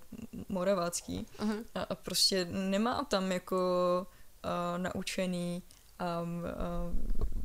moravácký. 0.50 1.26
Uh-huh. 1.38 1.64
A, 1.76 1.82
a 1.82 1.96
prostě 1.96 2.46
nemá 2.46 3.04
tam 3.04 3.32
jako 3.32 3.58
uh, 4.46 4.84
naučený 4.84 5.64
um, 6.24 6.40
uh, 6.40 6.46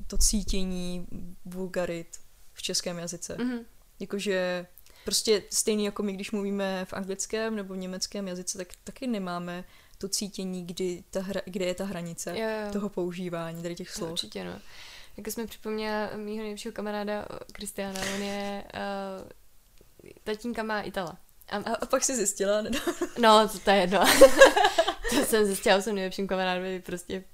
to 0.06 0.18
cítění 0.18 1.06
vulgarit 1.44 2.16
v 2.52 2.62
českém 2.62 2.98
jazyce. 2.98 3.36
Uh-huh. 3.36 3.64
Jakože 4.00 4.66
prostě 5.04 5.42
stejný 5.50 5.84
jako 5.84 6.02
my, 6.02 6.12
když 6.12 6.30
mluvíme 6.30 6.84
v 6.84 6.92
anglickém 6.92 7.56
nebo 7.56 7.74
v 7.74 7.76
německém 7.76 8.28
jazyce, 8.28 8.58
tak 8.58 8.68
taky 8.84 9.06
nemáme 9.06 9.64
to 9.98 10.08
cítění, 10.08 10.66
kdy 10.66 11.04
ta 11.10 11.20
hra, 11.20 11.40
kde 11.44 11.64
je 11.64 11.74
ta 11.74 11.84
hranice 11.84 12.30
jo, 12.38 12.48
jo. 12.48 12.72
toho 12.72 12.88
používání, 12.88 13.62
tady 13.62 13.74
těch 13.74 13.90
slov. 13.90 14.10
Určitě, 14.10 14.44
no. 14.44 14.60
Jak 15.16 15.28
jsme 15.28 15.46
připomněla 15.46 16.10
mýho 16.16 16.42
nejlepšího 16.42 16.72
kamaráda 16.72 17.26
Kristiana, 17.52 18.00
on 18.14 18.22
je, 18.22 18.64
uh, 18.74 19.28
tatínka 20.24 20.62
má 20.62 20.80
Itala. 20.80 21.18
A, 21.48 21.56
a, 21.56 21.74
a 21.74 21.86
pak 21.86 22.04
si 22.04 22.16
zjistila, 22.16 22.62
ne? 22.62 22.70
No, 23.18 23.48
to, 23.48 23.58
to 23.58 23.70
je 23.70 23.76
jedno. 23.76 24.00
to 25.10 25.24
jsem 25.24 25.44
zjistila, 25.44 25.80
jsem 25.80 25.94
nejlepším 25.94 26.26
kamarádem, 26.26 26.82
prostě 26.82 27.24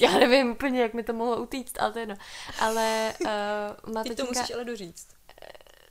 já 0.00 0.18
nevím 0.18 0.50
úplně, 0.50 0.82
jak 0.82 0.94
mi 0.94 1.02
to 1.02 1.12
mohlo 1.12 1.42
utíct, 1.42 1.80
ale 1.80 1.92
to 1.92 1.98
je 1.98 2.02
jedno. 2.02 2.16
Ale 2.60 3.14
uh, 3.20 3.94
má 3.94 4.02
tatínka... 4.02 4.22
to 4.22 4.28
musíš 4.28 4.54
ale 4.54 4.64
doříct. 4.64 5.16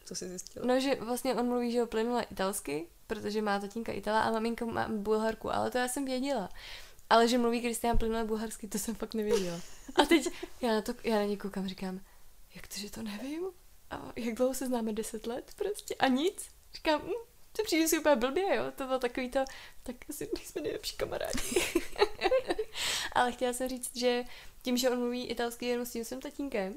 Co 0.06 0.16
jsi 0.16 0.30
zjistila? 0.30 0.66
No, 0.66 0.80
že 0.80 0.96
vlastně 0.96 1.36
on 1.36 1.48
mluví, 1.48 1.72
že 1.72 1.80
ho 1.80 1.88
plynule 1.88 2.24
italsky, 2.24 2.88
protože 3.08 3.42
má 3.42 3.60
tatínka 3.60 3.92
Itala 3.92 4.22
a 4.22 4.32
maminka 4.32 4.66
má 4.66 4.88
Bulharku, 4.90 5.54
ale 5.54 5.72
to 5.72 5.78
já 5.78 5.88
jsem 5.88 6.06
věděla. 6.06 6.50
Ale 7.10 7.28
že 7.28 7.38
mluví 7.38 7.62
Kristián 7.62 7.98
plynule 7.98 8.24
bulharsky, 8.24 8.68
to 8.68 8.80
jsem 8.80 8.96
fakt 8.96 9.14
nevěděla. 9.14 9.60
A 9.96 10.06
teď 10.06 10.28
já 10.62 10.74
na 10.74 10.82
to, 10.82 10.94
já 11.04 11.16
na 11.16 11.24
ně 11.24 11.38
koukám, 11.38 11.68
říkám, 11.68 12.02
jak 12.56 12.68
to, 12.68 12.80
že 12.80 12.92
to 12.92 13.02
nevím? 13.02 13.44
A 13.92 14.12
jak 14.16 14.36
dlouho 14.36 14.54
se 14.54 14.68
známe? 14.68 14.94
Deset 14.94 15.28
let 15.28 15.52
prostě? 15.56 15.96
A 15.96 16.08
nic? 16.08 16.50
Říkám, 16.74 17.02
hm, 17.02 17.26
to 17.52 17.64
přijde 17.64 17.88
si 17.88 18.00
úplně 18.00 18.16
blbě, 18.16 18.56
jo? 18.56 18.64
To 18.76 18.86
bylo 18.86 19.00
takový 19.00 19.30
to, 19.30 19.40
tak 19.84 19.96
asi 20.10 20.30
jsme 20.44 20.62
nejlepší 20.62 20.98
kamarádi. 20.98 21.64
Ale 23.12 23.32
chtěla 23.32 23.54
jsem 23.54 23.70
říct, 23.70 23.98
že 23.98 24.24
tím, 24.62 24.78
že 24.78 24.90
on 24.90 25.00
mluví 25.00 25.26
italsky 25.26 25.66
jenom 25.66 25.86
s 25.86 25.92
tím 25.92 26.06
svým 26.06 26.22
tatínkem, 26.22 26.76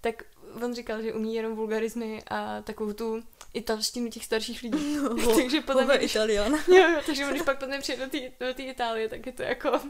tak 0.00 0.22
on 0.62 0.74
říkal, 0.74 1.02
že 1.02 1.12
umí 1.12 1.34
jenom 1.34 1.56
vulgarizmy 1.56 2.22
a 2.26 2.62
takovou 2.62 2.92
tu 2.92 3.22
italštinu 3.54 4.10
těch 4.10 4.24
starších 4.24 4.62
lidí. 4.62 4.96
No, 4.96 5.34
takže 5.36 5.60
podle 5.60 5.84
mě... 5.84 5.94
Italian. 5.96 6.52
Jo, 6.68 6.88
jo, 6.88 7.00
takže 7.06 7.26
když 7.30 7.42
pak 7.42 7.58
potom 7.58 7.80
přijde 7.80 8.10
do 8.40 8.54
té 8.54 8.62
Itálie, 8.62 9.08
tak 9.08 9.26
je 9.26 9.32
to 9.32 9.42
jako... 9.42 9.70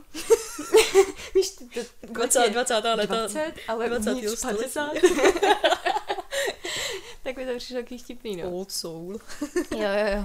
Víš, 1.34 1.50
to, 1.50 1.64
to, 1.74 2.12
20, 2.12 2.50
20. 2.50 2.74
leta. 2.74 3.14
20, 3.14 3.52
ale 3.68 3.88
20. 3.88 4.14
50. 4.42 4.92
tak 7.22 7.36
mi 7.36 7.46
to 7.46 7.56
přišlo 7.56 7.76
taky 7.76 7.98
vtipný, 7.98 8.36
no. 8.36 8.50
Old 8.50 8.72
soul. 8.72 9.20
jo, 9.70 9.78
jo, 9.80 10.06
jo. 10.16 10.24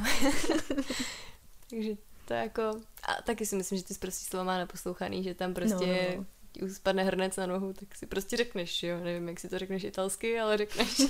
takže 1.70 1.92
to 2.28 2.34
jako... 2.34 2.62
A 3.04 3.22
taky 3.22 3.46
si 3.46 3.56
myslím, 3.56 3.78
že 3.78 3.84
ty 3.84 3.94
prostě 3.94 4.30
slova 4.30 4.44
má 4.44 4.58
neposlouchaný, 4.58 5.24
že 5.24 5.34
tam 5.34 5.54
prostě... 5.54 6.16
No, 6.16 6.18
no 6.18 6.26
ti 6.52 6.70
spadne 6.70 7.04
hrnec 7.04 7.36
na 7.38 7.46
nohu, 7.46 7.74
tak 7.74 7.96
si 7.96 8.06
prostě 8.06 8.38
řekneš, 8.38 8.84
jo. 8.84 9.00
Nevím, 9.04 9.28
jak 9.28 9.40
si 9.40 9.50
to 9.50 9.60
řekneš 9.60 9.84
italsky, 9.84 10.40
ale 10.40 10.58
řekneš. 10.58 11.02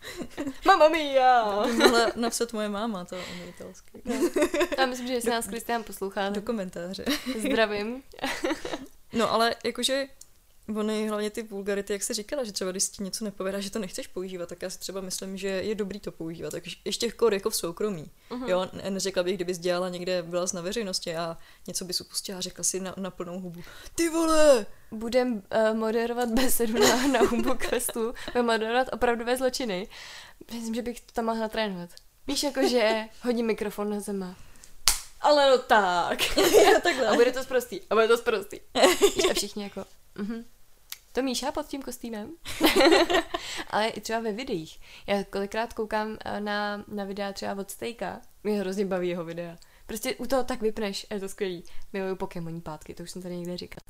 Mamma 0.66 0.88
mia! 0.88 1.44
To 1.62 1.66
by 1.68 1.72
mohla 1.72 2.06
napsat 2.16 2.52
moje 2.52 2.68
máma, 2.68 3.04
to 3.04 3.16
umí 3.16 3.48
italsky. 3.48 4.02
No. 4.04 4.14
Já 4.78 4.86
myslím, 4.86 5.06
že 5.08 5.14
jestli 5.14 5.30
nás 5.30 5.46
Kristián 5.46 5.82
poslouchá, 5.82 6.28
Do 6.28 6.42
komentáře. 6.42 7.04
zdravím. 7.38 8.02
No 9.12 9.32
ale 9.32 9.54
jakože 9.64 10.06
Ony 10.68 11.08
hlavně 11.08 11.30
ty 11.30 11.42
vulgarity, 11.42 11.92
jak 11.92 12.02
se 12.02 12.14
říkala, 12.14 12.44
že 12.44 12.52
třeba 12.52 12.70
když 12.70 12.88
ti 12.88 13.02
něco 13.02 13.24
nepovědá, 13.24 13.60
že 13.60 13.70
to 13.70 13.78
nechceš 13.78 14.06
používat, 14.06 14.48
tak 14.48 14.62
já 14.62 14.70
si 14.70 14.78
třeba 14.78 15.00
myslím, 15.00 15.36
že 15.36 15.48
je 15.48 15.74
dobrý 15.74 16.00
to 16.00 16.12
používat, 16.12 16.50
tak 16.50 16.64
ještě 16.84 17.12
kor 17.12 17.34
jako 17.34 17.50
v 17.50 17.56
soukromí. 17.56 18.10
Mhm. 18.30 18.48
Jo, 18.48 18.68
ne- 18.72 18.90
neřekla 18.90 19.22
bych, 19.22 19.36
kdybys 19.36 19.58
dělala 19.58 19.88
někde, 19.88 20.22
byla 20.22 20.46
na 20.54 20.60
veřejnosti 20.60 21.16
a 21.16 21.36
něco 21.66 21.84
bys 21.84 22.00
upustila 22.00 22.38
a 22.38 22.40
řekla 22.40 22.64
si 22.64 22.80
na, 22.80 22.94
na 22.96 23.10
plnou 23.10 23.40
hubu, 23.40 23.62
ty 23.94 24.08
vole, 24.08 24.66
Budem 24.90 25.32
uh, 25.34 25.76
moderovat 25.76 26.28
besedu 26.28 26.78
na, 26.78 27.06
na 27.06 27.20
Humbug 27.20 27.64
Festu, 27.64 28.14
budem 28.32 28.46
moderovat 28.46 28.88
opravdové 28.92 29.36
zločiny. 29.36 29.88
Myslím, 30.52 30.74
že 30.74 30.82
bych 30.82 31.00
to 31.00 31.12
tam 31.12 31.24
mohla 31.24 31.40
natrénovat. 31.40 31.90
Víš, 32.26 32.42
jakože 32.42 33.04
hodím 33.22 33.46
mikrofon 33.46 33.90
na 33.90 34.00
zema. 34.00 34.36
Ale 35.20 35.50
no 35.50 35.58
tak. 35.58 36.36
jo, 36.36 36.80
takhle. 36.82 37.08
A 37.08 37.14
bude 37.14 37.32
to 37.32 37.42
zprostý. 37.42 37.80
A 37.90 37.94
bude 37.94 38.08
to 38.08 38.16
zprostý. 38.16 38.60
A 39.30 39.34
všichni 39.34 39.62
jako, 39.62 39.84
mhm. 40.14 40.44
To 41.14 41.22
Míša 41.22 41.52
pod 41.52 41.66
tím 41.66 41.82
kostýmem? 41.82 42.32
Ale 43.70 43.88
i 43.88 44.00
třeba 44.00 44.20
ve 44.20 44.32
videích. 44.32 44.80
Já 45.06 45.24
kolikrát 45.24 45.72
koukám 45.72 46.18
eh, 46.24 46.40
na, 46.40 46.84
na 46.88 47.04
videa 47.04 47.32
třeba 47.32 47.54
od 47.60 47.70
Stejka. 47.70 48.20
Mě 48.44 48.60
hrozně 48.60 48.86
baví 48.86 49.08
jeho 49.08 49.24
videa. 49.24 49.56
Prostě 49.86 50.14
u 50.14 50.26
toho 50.26 50.44
tak 50.44 50.60
vypneš, 50.60 51.06
je 51.10 51.20
to 51.20 51.28
skvělý. 51.28 51.64
Miluju 51.92 52.16
Pokémoní 52.16 52.60
pátky, 52.60 52.94
to 52.94 53.02
už 53.02 53.10
jsem 53.10 53.22
tady 53.22 53.36
někde 53.36 53.56
říkala. 53.56 53.84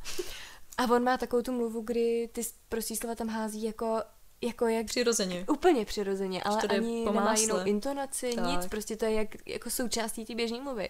A 0.79 0.85
on 0.95 1.03
má 1.05 1.17
takovou 1.17 1.43
tu 1.43 1.53
mluvu, 1.53 1.81
kdy 1.81 2.29
ty 2.33 2.43
prostý 2.69 2.97
slova 2.97 3.15
tam 3.15 3.29
hází 3.29 3.63
jako, 3.63 4.03
jako 4.43 4.69
jak 4.69 4.87
Přirozeně. 4.87 5.45
Úplně 5.49 5.85
přirozeně, 5.85 6.43
ale 6.43 6.63
ani 6.63 7.05
nemá 7.05 7.35
jinou 7.35 7.65
intonaci, 7.65 8.33
Tak. 8.35 8.47
nic, 8.47 8.67
prostě 8.67 8.97
to 8.97 9.05
je 9.05 9.13
jak, 9.13 9.29
jako 9.47 9.71
součástí 9.71 10.25
té 10.25 10.35
běžné 10.35 10.61
mluvy. 10.61 10.89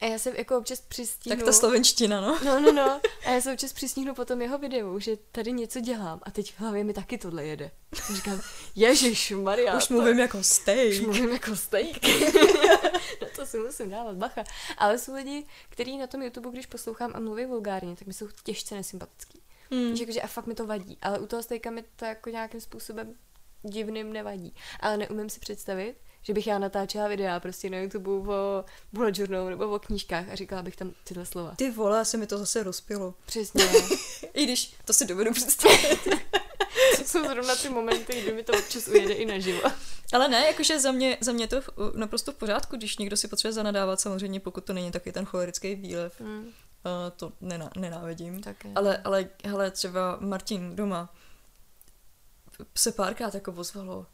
A 0.00 0.06
já 0.06 0.18
se 0.18 0.32
jako 0.36 0.58
občas 0.58 0.80
přistihnu... 0.80 1.36
Tak 1.36 1.44
ta 1.44 1.52
slovenština, 1.52 2.20
no. 2.20 2.38
No, 2.44 2.60
no, 2.60 2.72
no. 2.72 3.00
A 3.26 3.30
já 3.30 3.40
se 3.40 3.52
občas 3.52 3.72
přistihnu 3.72 4.14
po 4.14 4.24
tom 4.24 4.42
jeho 4.42 4.58
videu, 4.58 4.98
že 4.98 5.16
tady 5.32 5.52
něco 5.52 5.80
dělám 5.80 6.20
a 6.22 6.30
teď 6.30 6.54
v 6.54 6.60
hlavě 6.60 6.84
mi 6.84 6.92
taky 6.92 7.18
tohle 7.18 7.44
jede. 7.44 7.70
A 7.92 8.14
říkám, 8.14 8.40
Ježíš 8.74 9.30
Maria. 9.30 9.76
Už 9.76 9.88
mluvím 9.88 10.18
jako 10.18 10.38
Už 10.38 10.46
steak. 10.46 11.00
mluvím 11.00 11.30
jako 11.30 11.56
steak. 11.56 12.02
na 13.22 13.28
to 13.36 13.46
si 13.46 13.58
musím 13.58 13.90
dávat 13.90 14.16
bacha. 14.16 14.44
Ale 14.78 14.98
jsou 14.98 15.14
lidi, 15.14 15.46
kteří 15.68 15.98
na 15.98 16.06
tom 16.06 16.22
YouTube, 16.22 16.50
když 16.50 16.66
poslouchám 16.66 17.12
a 17.14 17.20
mluví 17.20 17.44
vulgárně, 17.46 17.96
tak 17.96 18.06
mi 18.06 18.12
jsou 18.12 18.28
těžce 18.44 18.74
nesympatický. 18.74 19.42
Hmm. 19.70 19.96
Že, 19.96 20.02
jakože 20.02 20.22
a 20.22 20.26
fakt 20.26 20.46
mi 20.46 20.54
to 20.54 20.66
vadí. 20.66 20.98
Ale 21.02 21.18
u 21.18 21.26
toho 21.26 21.42
stejka 21.42 21.70
mi 21.70 21.84
to 21.96 22.04
jako 22.04 22.30
nějakým 22.30 22.60
způsobem 22.60 23.14
divným 23.62 24.12
nevadí. 24.12 24.54
Ale 24.80 24.96
neumím 24.96 25.30
si 25.30 25.40
představit, 25.40 25.96
že 26.22 26.34
bych 26.34 26.46
já 26.46 26.58
natáčela 26.58 27.08
videa 27.08 27.40
prostě 27.40 27.70
na 27.70 27.78
YouTube 27.78 28.10
o 28.34 28.64
bullet 28.92 29.18
journal 29.18 29.44
nebo 29.46 29.68
o 29.70 29.78
knížkách 29.78 30.28
a 30.28 30.34
říkala 30.34 30.62
bych 30.62 30.76
tam 30.76 30.92
tyhle 31.04 31.26
slova. 31.26 31.54
Ty 31.56 31.70
vole, 31.70 32.04
se 32.04 32.16
mi 32.16 32.26
to 32.26 32.38
zase 32.38 32.62
rozpilo. 32.62 33.14
Přesně. 33.26 33.64
I 34.34 34.44
když 34.44 34.74
to 34.84 34.92
si 34.92 35.06
dovedu 35.06 35.32
představit. 35.32 35.98
to 36.98 37.04
jsou 37.04 37.24
zrovna 37.28 37.56
ty 37.56 37.68
momenty, 37.68 38.22
kdy 38.22 38.32
mi 38.32 38.42
to 38.42 38.52
občas 38.52 38.88
ujede 38.88 39.14
i 39.14 39.26
naživo. 39.26 39.60
Ale 40.12 40.28
ne, 40.28 40.46
jakože 40.46 40.80
za 40.80 40.92
mě, 40.92 41.18
za 41.20 41.32
mě 41.32 41.46
to 41.48 41.60
v- 41.60 41.68
naprosto 41.94 42.32
v 42.32 42.34
pořádku, 42.34 42.76
když 42.76 42.98
někdo 42.98 43.16
si 43.16 43.28
potřebuje 43.28 43.52
zanadávat, 43.52 44.00
samozřejmě 44.00 44.40
pokud 44.40 44.64
to 44.64 44.72
není 44.72 44.90
taky 44.90 45.12
ten 45.12 45.24
cholerický 45.24 45.74
výlev, 45.74 46.20
Hmm, 46.20 46.38
uh, 46.44 46.50
to 47.16 47.32
nená, 47.40 47.70
nenávidím. 47.76 48.40
také. 48.42 48.68
Ale, 48.74 48.98
ale 49.04 49.28
hele, 49.44 49.70
třeba 49.70 50.16
Martin 50.20 50.76
doma 50.76 51.14
se 52.76 52.92
párkrát 52.92 53.34
jako 53.34 53.52
ozvalo 53.52 54.06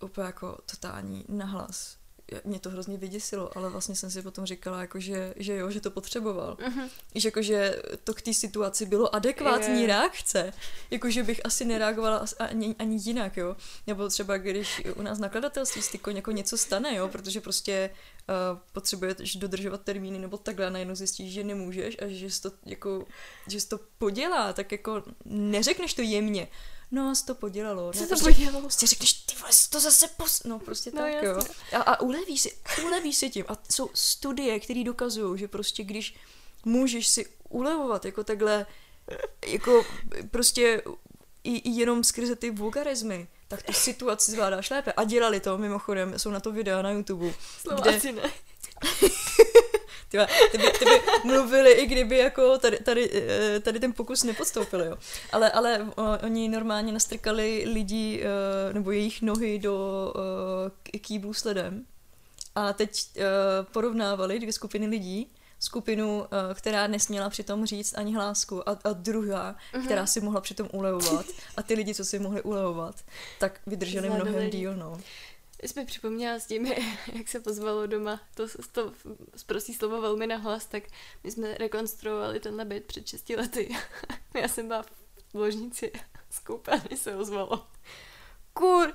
úplně 0.00 0.26
jako 0.26 0.58
totální 0.70 1.24
nahlas. 1.28 1.96
Mě 2.44 2.58
to 2.58 2.70
hrozně 2.70 2.98
vyděsilo, 2.98 3.58
ale 3.58 3.70
vlastně 3.70 3.94
jsem 3.94 4.10
si 4.10 4.22
potom 4.22 4.46
říkala, 4.46 4.80
jako 4.80 5.00
že, 5.00 5.34
že 5.36 5.56
jo, 5.56 5.70
že 5.70 5.80
to 5.80 5.90
potřeboval. 5.90 6.56
Mhm. 6.66 6.88
Že 7.14 7.28
jakože 7.28 7.82
to 8.04 8.14
k 8.14 8.22
té 8.22 8.34
situaci 8.34 8.86
bylo 8.86 9.14
adekvátní 9.14 9.80
Je. 9.80 9.86
reakce. 9.86 10.52
Jakože 10.90 11.22
bych 11.22 11.40
asi 11.46 11.64
nereagovala 11.64 12.24
ani, 12.38 12.74
ani 12.78 12.98
jinak, 13.02 13.36
jo. 13.36 13.56
Nebo 13.86 14.08
třeba 14.08 14.38
když 14.38 14.82
u 14.96 15.02
nás 15.02 15.18
nakladatelství 15.18 15.82
si 15.82 15.96
jako, 15.96 16.10
jako 16.10 16.30
něco 16.30 16.58
stane, 16.58 16.94
jo, 16.94 17.08
protože 17.08 17.40
prostě 17.40 17.90
uh, 18.28 18.58
potřebuješ 18.72 19.36
dodržovat 19.36 19.82
termíny 19.82 20.18
nebo 20.18 20.36
takhle 20.36 20.66
a 20.66 20.70
najednou 20.70 20.94
zjistíš, 20.94 21.32
že 21.32 21.44
nemůžeš 21.44 21.96
a 22.02 22.08
že 22.08 22.30
jsi 22.30 22.42
to, 22.42 22.52
jako, 22.66 23.06
že 23.46 23.60
jsi 23.60 23.68
to 23.68 23.78
podělá, 23.98 24.52
tak 24.52 24.72
jako 24.72 25.02
neřekneš 25.24 25.94
to 25.94 26.02
jemně. 26.02 26.48
No, 26.94 27.14
jsi 27.14 27.26
to 27.26 27.34
podělalo. 27.34 27.92
Co 27.92 28.00
ne, 28.00 28.06
to 28.06 28.08
prostě, 28.08 28.24
podělalo? 28.30 28.60
Prostě 28.60 28.86
řekneš, 28.86 29.12
ty 29.12 29.36
vole, 29.40 29.50
to 29.70 29.80
zase 29.80 30.08
pos... 30.16 30.42
No, 30.44 30.58
prostě 30.58 30.90
No, 30.94 31.02
tak, 31.02 31.22
jo. 31.22 31.34
jasně. 31.36 31.54
A, 31.72 31.82
a 31.82 32.00
ulevíš 32.00 32.40
si, 32.40 32.52
ulevíš 32.84 33.16
si 33.16 33.30
tím. 33.30 33.44
A 33.48 33.56
jsou 33.70 33.90
studie, 33.94 34.60
které 34.60 34.84
dokazují, 34.84 35.38
že 35.38 35.48
prostě 35.48 35.84
když 35.84 36.14
můžeš 36.64 37.08
si 37.08 37.26
ulevovat 37.48 38.04
jako 38.04 38.24
takhle, 38.24 38.66
jako 39.46 39.86
prostě 40.30 40.82
i, 41.44 41.56
i 41.56 41.70
jenom 41.70 42.04
skrze 42.04 42.36
ty 42.36 42.50
vulgarizmy, 42.50 43.28
tak 43.48 43.62
tu 43.62 43.72
situaci 43.72 44.30
zvládáš 44.30 44.70
lépe. 44.70 44.92
A 44.92 45.04
dělali 45.04 45.40
to, 45.40 45.58
mimochodem, 45.58 46.18
jsou 46.18 46.30
na 46.30 46.40
to 46.40 46.52
videa 46.52 46.82
na 46.82 46.90
YouTube. 46.90 47.34
Slova 47.60 47.80
kde- 47.80 48.12
ne. 48.12 48.22
Ty, 50.14 50.18
vole, 50.18 50.28
ty, 50.52 50.58
by, 50.58 50.64
ty 50.78 50.84
by 50.84 51.00
mluvili, 51.24 51.72
i 51.72 51.86
kdyby 51.86 52.18
jako 52.18 52.58
tady, 52.58 52.78
tady, 52.78 53.10
eh, 53.14 53.60
tady 53.60 53.80
ten 53.80 53.92
pokus 53.92 54.22
nepodstoupili, 54.22 54.86
jo. 54.86 54.96
Ale, 55.32 55.50
ale 55.50 55.86
oni 56.22 56.48
normálně 56.48 56.92
nastrkali 56.92 57.64
lidi, 57.72 58.22
eh, 58.24 58.72
nebo 58.74 58.90
jejich 58.90 59.22
nohy 59.22 59.58
do 59.58 60.12
eh, 60.94 60.98
kýblů 60.98 61.34
s 61.34 61.44
ledem 61.44 61.84
a 62.54 62.72
teď 62.72 63.00
porovnávali 63.72 64.38
dvě 64.38 64.52
skupiny 64.52 64.86
lidí, 64.86 65.30
skupinu, 65.58 66.26
která 66.54 66.86
nesměla 66.86 67.30
přitom 67.30 67.66
říct 67.66 67.98
ani 67.98 68.14
hlásku 68.14 68.68
a, 68.68 68.78
a 68.84 68.92
druhá, 68.92 69.56
Mhm. 69.74 69.84
která 69.84 70.06
si 70.06 70.20
mohla 70.20 70.40
přitom 70.40 70.68
ulevovat 70.72 71.26
a 71.56 71.62
ty 71.62 71.74
lidi, 71.74 71.94
co 71.94 72.04
si 72.04 72.18
mohli 72.18 72.42
ulevovat, 72.42 72.94
tak 73.38 73.60
vydrželi 73.66 74.10
mnohem 74.10 74.50
díl, 74.50 74.76
no. 74.76 75.00
Jsi 75.64 75.80
mi 75.80 75.86
připomněla 75.86 76.38
s 76.38 76.46
tím, 76.46 76.66
jak 77.12 77.28
se 77.28 77.40
pozvalo 77.40 77.86
doma 77.86 78.20
to, 78.34 78.46
to 78.72 78.92
zprostý 79.36 79.74
slovo 79.74 80.00
velmi 80.00 80.26
nahlas, 80.26 80.66
tak 80.66 80.82
my 81.24 81.30
jsme 81.30 81.54
rekonstruovali 81.54 82.40
tenhle 82.40 82.64
byt 82.64 82.84
před 82.84 83.08
6 83.08 83.28
lety. 83.30 83.76
Já 84.34 84.48
jsem 84.48 84.68
byla 84.68 84.82
v 84.82 85.34
ložnici 85.34 85.92
z 86.30 86.38
koupelny 86.38 86.96
se 86.96 87.16
ozvalo. 87.16 87.66
Kur! 88.52 88.94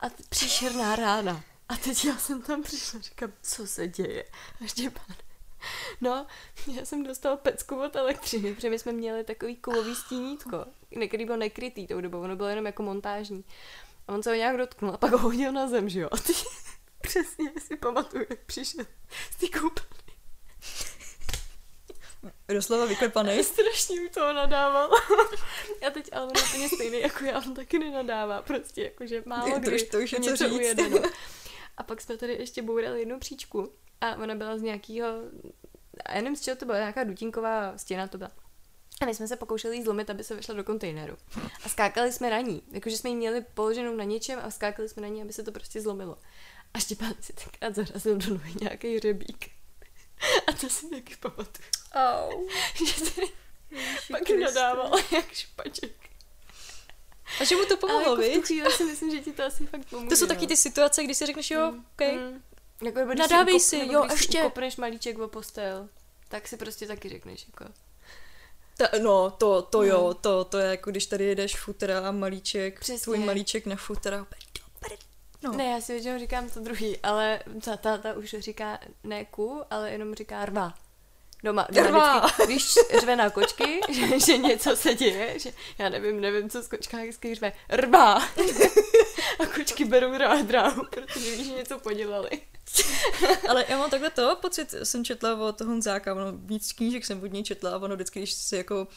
A 0.00 0.06
příšerná 0.28 0.96
rána. 0.96 1.44
A 1.68 1.76
teď 1.76 2.04
já 2.04 2.16
jsem 2.16 2.42
tam 2.42 2.62
přišla, 2.62 3.00
říkám, 3.00 3.32
co 3.42 3.66
se 3.66 3.88
děje? 3.88 4.24
A 4.64 4.66
Štěpán. 4.66 5.16
No, 6.00 6.26
já 6.74 6.84
jsem 6.84 7.04
dostal 7.04 7.36
pecku 7.36 7.82
od 7.82 7.96
elektřiny, 7.96 8.54
protože 8.54 8.70
my 8.70 8.78
jsme 8.78 8.92
měli 8.92 9.24
takový 9.24 9.56
kovový 9.56 9.94
stínítko, 9.94 10.66
který 11.08 11.24
byl 11.24 11.36
nekrytý 11.36 11.86
tou 11.86 12.00
dobou, 12.00 12.20
ono 12.20 12.36
bylo 12.36 12.48
jenom 12.48 12.66
jako 12.66 12.82
montážní. 12.82 13.44
A 14.08 14.12
on 14.12 14.22
se 14.22 14.30
ho 14.30 14.36
nějak 14.36 14.56
dotknul 14.56 14.94
a 14.94 14.96
pak 14.96 15.12
ho 15.12 15.18
hodil 15.18 15.52
na 15.52 15.68
zem, 15.68 15.88
že 15.88 16.00
jo? 16.00 16.08
A 16.12 16.16
ty 16.16 16.32
přesně 17.00 17.52
si 17.66 17.76
pamatuju, 17.76 18.24
jak 18.30 18.38
přišel 18.46 18.84
z 19.30 19.36
té 19.36 19.46
koupelny. 19.58 19.88
Doslova 22.48 22.84
vyklepaný. 22.86 23.44
Strašně 23.44 24.00
mi 24.00 24.08
toho 24.08 24.32
nadával. 24.32 24.90
A 25.86 25.90
teď 25.90 26.08
ale 26.12 26.24
on 26.26 26.32
je 26.36 26.42
úplně 26.42 26.68
stejný 26.68 27.00
jako 27.00 27.24
já, 27.24 27.38
on 27.38 27.54
taky 27.54 27.78
nenadává. 27.78 28.42
Prostě 28.42 28.82
jakože 28.84 29.22
málo 29.26 29.52
To 29.52 29.58
kdy 29.60 29.74
už- 29.74 29.82
to 29.82 29.98
už 29.98 30.12
je 30.12 30.20
co 30.20 30.30
něco 30.30 30.44
říct. 30.48 30.52
ujede. 30.58 30.88
No. 30.88 30.98
A 31.76 31.82
pak 31.82 32.00
jsme 32.00 32.16
tady 32.16 32.32
ještě 32.32 32.62
bourali 32.62 32.98
jednu 32.98 33.18
příčku 33.18 33.72
a 34.00 34.14
ona 34.16 34.34
byla 34.34 34.58
z 34.58 34.62
nějakého, 34.62 35.08
a 36.04 36.12
já 36.14 36.20
nevím 36.22 36.36
z 36.36 36.40
čeho 36.40 36.56
to 36.56 36.64
byla, 36.66 36.78
nějaká 36.78 37.04
dutinková 37.04 37.78
stěna 37.78 38.08
to 38.08 38.18
byla. 38.18 38.30
A 39.02 39.06
my 39.06 39.14
jsme 39.14 39.28
se 39.28 39.36
pokoušeli 39.36 39.76
jí 39.76 39.82
zlomit, 39.82 40.10
aby 40.10 40.24
se 40.24 40.34
vešla 40.34 40.54
do 40.54 40.64
kontejneru. 40.64 41.16
A 41.64 41.68
skákali 41.68 42.12
jsme 42.12 42.30
na 42.30 42.40
ní. 42.40 42.62
Jakože 42.72 42.96
jsme 42.96 43.10
ji 43.10 43.16
měli 43.16 43.40
položenou 43.54 43.96
na 43.96 44.04
něčem 44.04 44.40
a 44.42 44.50
skákali 44.50 44.88
jsme 44.88 45.02
na 45.02 45.08
ní, 45.08 45.22
aby 45.22 45.32
se 45.32 45.42
to 45.42 45.52
prostě 45.52 45.80
zlomilo. 45.80 46.18
A 46.74 46.78
Štěpán 46.78 47.14
si 47.20 47.32
tenkrát 47.32 47.74
zarazil 47.74 48.16
do 48.16 48.30
nohy 48.30 48.54
nějaký 48.60 48.96
hřebík. 48.96 49.50
A 50.46 50.52
to 50.52 50.68
si 50.68 50.90
taky 50.90 51.16
pamatuju. 51.16 51.68
Au. 51.94 52.46
Že 52.86 53.10
tady 53.10 53.26
pak 54.12 54.22
Kriste. 54.22 54.40
nadával 54.44 54.98
jak 55.12 55.32
špaček. 55.32 55.92
A 57.40 57.44
že 57.44 57.56
mu 57.56 57.62
to 57.64 57.68
Ale 57.74 57.76
pomohlo, 57.80 58.00
jako 58.10 58.22
v 58.22 58.24
tu 58.24 58.32
viď? 58.40 58.44
chvíli 58.46 58.70
si 58.72 58.84
myslím, 58.84 59.10
že 59.10 59.18
ti 59.20 59.32
to 59.32 59.44
asi 59.44 59.66
fakt 59.66 59.86
pomůže. 59.90 60.08
To 60.08 60.16
jsou 60.16 60.26
taky 60.26 60.40
no. 60.40 60.46
ty 60.46 60.56
situace, 60.56 61.04
kdy 61.04 61.14
si 61.14 61.26
řekneš, 61.26 61.50
jo, 61.50 61.70
Mm, 61.72 61.78
OK. 61.78 62.12
mm. 62.12 62.42
Jako, 62.86 63.00
když 63.06 63.18
Nadávej 63.18 63.60
si, 63.60 63.78
nebo 63.78 63.92
jo, 63.92 64.00
když 64.06 64.12
ještě. 64.20 64.38
Si 64.38 64.44
ukopneš 64.44 64.76
malíček 64.76 65.18
o 65.18 65.28
postel, 65.28 65.88
tak 66.28 66.48
si 66.48 66.56
prostě 66.56 66.86
taky 66.86 67.08
řekneš, 67.08 67.46
jako. 67.46 67.72
Ta, 68.78 68.88
no, 69.02 69.30
to, 69.30 69.62
to 69.62 69.82
jo, 69.82 70.02
No. 70.08 70.14
to, 70.14 70.44
to 70.44 70.58
je 70.58 70.70
jako 70.70 70.90
když 70.90 71.06
tady 71.06 71.24
jedeš 71.24 71.56
futera 71.56 72.08
a 72.08 72.10
malíček, 72.10 72.80
Přesně. 72.80 73.04
tvůj 73.04 73.18
malíček 73.18 73.66
na 73.66 73.76
dobrý. 74.80 74.96
No. 75.42 75.52
Ne, 75.52 75.64
já 75.70 75.80
si 75.80 75.92
většinou 75.92 76.18
říkám 76.18 76.50
to 76.50 76.60
druhý, 76.60 76.98
ale 77.02 77.40
ta, 77.64 77.76
ta, 77.76 77.98
ta 77.98 78.12
už 78.14 78.36
říká 78.38 78.78
ne 79.04 79.24
ku, 79.24 79.62
ale 79.70 79.90
jenom 79.90 80.14
říká 80.14 80.44
rva. 80.44 80.74
Doma, 81.44 81.66
doma 81.70 81.88
Rvá. 81.88 82.20
vždycky, 82.20 82.46
když 82.46 82.74
řve 83.00 83.16
na 83.16 83.30
kočky, 83.30 83.80
že, 83.92 84.20
že, 84.20 84.38
něco 84.38 84.76
se 84.76 84.94
děje, 84.94 85.38
že 85.38 85.52
já 85.78 85.88
nevím, 85.88 86.20
nevím, 86.20 86.50
co 86.50 86.62
z 86.62 86.68
kočka 86.68 86.96
vždycky 86.96 87.34
řve, 87.34 87.52
rvá. 87.70 88.14
A 89.40 89.46
kočky 89.54 89.84
berou 89.84 90.18
rád 90.18 90.46
dráhu, 90.46 90.82
protože 90.90 91.30
víš, 91.36 91.48
něco 91.48 91.78
podělali. 91.78 92.30
Ale 93.48 93.64
já 93.68 93.78
mám 93.78 93.90
takhle 93.90 94.10
to 94.10 94.36
pocit, 94.40 94.74
jsem 94.82 95.04
četla 95.04 95.34
od 95.34 95.60
Honzáka, 95.60 96.14
ono 96.14 96.32
víc 96.32 96.72
knížek 96.72 97.06
jsem 97.06 97.22
od 97.22 97.32
něj 97.32 97.42
četla 97.42 97.70
a 97.70 97.78
ono 97.78 97.94
vždycky, 97.94 98.20
když 98.20 98.32
si 98.32 98.56
jako 98.56 98.88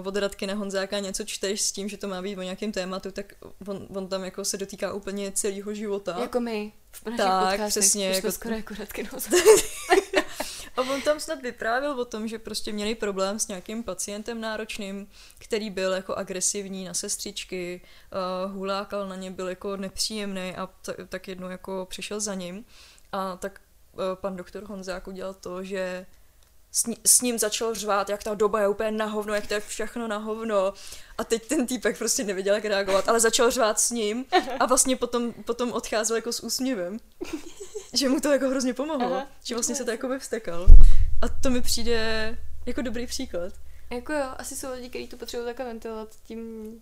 uh, 0.00 0.06
od 0.06 0.16
Radky 0.16 0.46
na 0.46 0.54
Honzáka 0.54 0.98
něco 0.98 1.24
čteš 1.24 1.60
s 1.60 1.72
tím, 1.72 1.88
že 1.88 1.96
to 1.96 2.08
má 2.08 2.22
být 2.22 2.38
o 2.38 2.42
nějakém 2.42 2.72
tématu, 2.72 3.10
tak 3.10 3.32
on, 3.66 3.86
on 3.96 4.08
tam 4.08 4.24
jako 4.24 4.44
se 4.44 4.56
dotýká 4.56 4.92
úplně 4.92 5.32
celého 5.32 5.74
života. 5.74 6.16
Jako 6.20 6.40
my 6.40 6.72
v 6.92 7.06
našich 7.06 7.16
Tak, 7.18 7.50
podcastech. 7.50 7.82
přesně, 7.82 8.08
jako 8.08 8.32
skoro 8.32 8.54
jako 8.54 8.74
Radky 8.78 9.08
A 10.76 10.80
on 10.80 11.02
tam 11.02 11.20
snad 11.20 11.42
vyprávěl 11.42 12.00
o 12.00 12.04
tom, 12.04 12.28
že 12.28 12.38
prostě 12.38 12.72
měli 12.72 12.94
problém 12.94 13.38
s 13.38 13.48
nějakým 13.48 13.82
pacientem 13.82 14.40
náročným, 14.40 15.08
který 15.38 15.70
byl 15.70 15.92
jako 15.92 16.14
agresivní 16.14 16.84
na 16.84 16.94
sestřičky, 16.94 17.80
uh, 18.46 18.52
hulákal 18.52 19.08
na 19.08 19.16
ně, 19.16 19.30
byl 19.30 19.48
jako 19.48 19.76
nepříjemný 19.76 20.54
a 20.56 20.66
t- 20.66 20.96
tak 21.08 21.28
jednou 21.28 21.48
jako 21.48 21.86
přišel 21.90 22.20
za 22.20 22.34
ním. 22.34 22.64
A 23.12 23.36
tak 23.36 23.60
uh, 23.92 24.00
pan 24.14 24.36
doktor 24.36 24.64
Honzák 24.64 25.08
udělal 25.08 25.34
to, 25.34 25.64
že 25.64 26.06
s, 26.72 26.86
ní, 26.86 26.96
s 27.06 27.20
ním 27.20 27.38
začal 27.38 27.74
řvát, 27.74 28.08
jak 28.08 28.22
ta 28.22 28.34
doba 28.34 28.60
je 28.60 28.68
úplně 28.68 28.90
na 28.90 29.06
hovno, 29.06 29.34
jak 29.34 29.46
to 29.46 29.54
je 29.54 29.60
všechno 29.60 30.08
na 30.08 30.16
hovno. 30.16 30.72
A 31.18 31.24
teď 31.24 31.48
ten 31.48 31.66
týpek 31.66 31.98
prostě 31.98 32.24
nevěděl, 32.24 32.54
jak 32.54 32.64
reagovat, 32.64 33.08
ale 33.08 33.20
začal 33.20 33.50
řvát 33.50 33.80
s 33.80 33.90
ním 33.90 34.24
a 34.60 34.66
vlastně 34.66 34.96
potom, 34.96 35.32
potom 35.32 35.72
odcházel 35.72 36.16
jako 36.16 36.32
s 36.32 36.42
úsměvem. 36.42 36.98
Že 37.94 38.08
mu 38.08 38.20
to 38.20 38.32
jako 38.32 38.48
hrozně 38.48 38.74
pomohlo. 38.74 39.14
Aha. 39.14 39.26
že 39.44 39.54
vlastně 39.54 39.74
se 39.74 39.84
to 39.84 39.90
jako 39.90 40.08
vyvstekal. 40.08 40.66
A 41.22 41.28
to 41.28 41.50
mi 41.50 41.60
přijde 41.60 42.38
jako 42.66 42.82
dobrý 42.82 43.06
příklad. 43.06 43.52
Jako 43.90 44.12
jo, 44.12 44.26
asi 44.36 44.56
jsou 44.56 44.72
lidi, 44.72 44.88
kteří 44.88 45.08
to 45.08 45.16
potřebují 45.16 45.46
takhle 45.46 45.66
ventilovat 45.66 46.08
tím... 46.24 46.72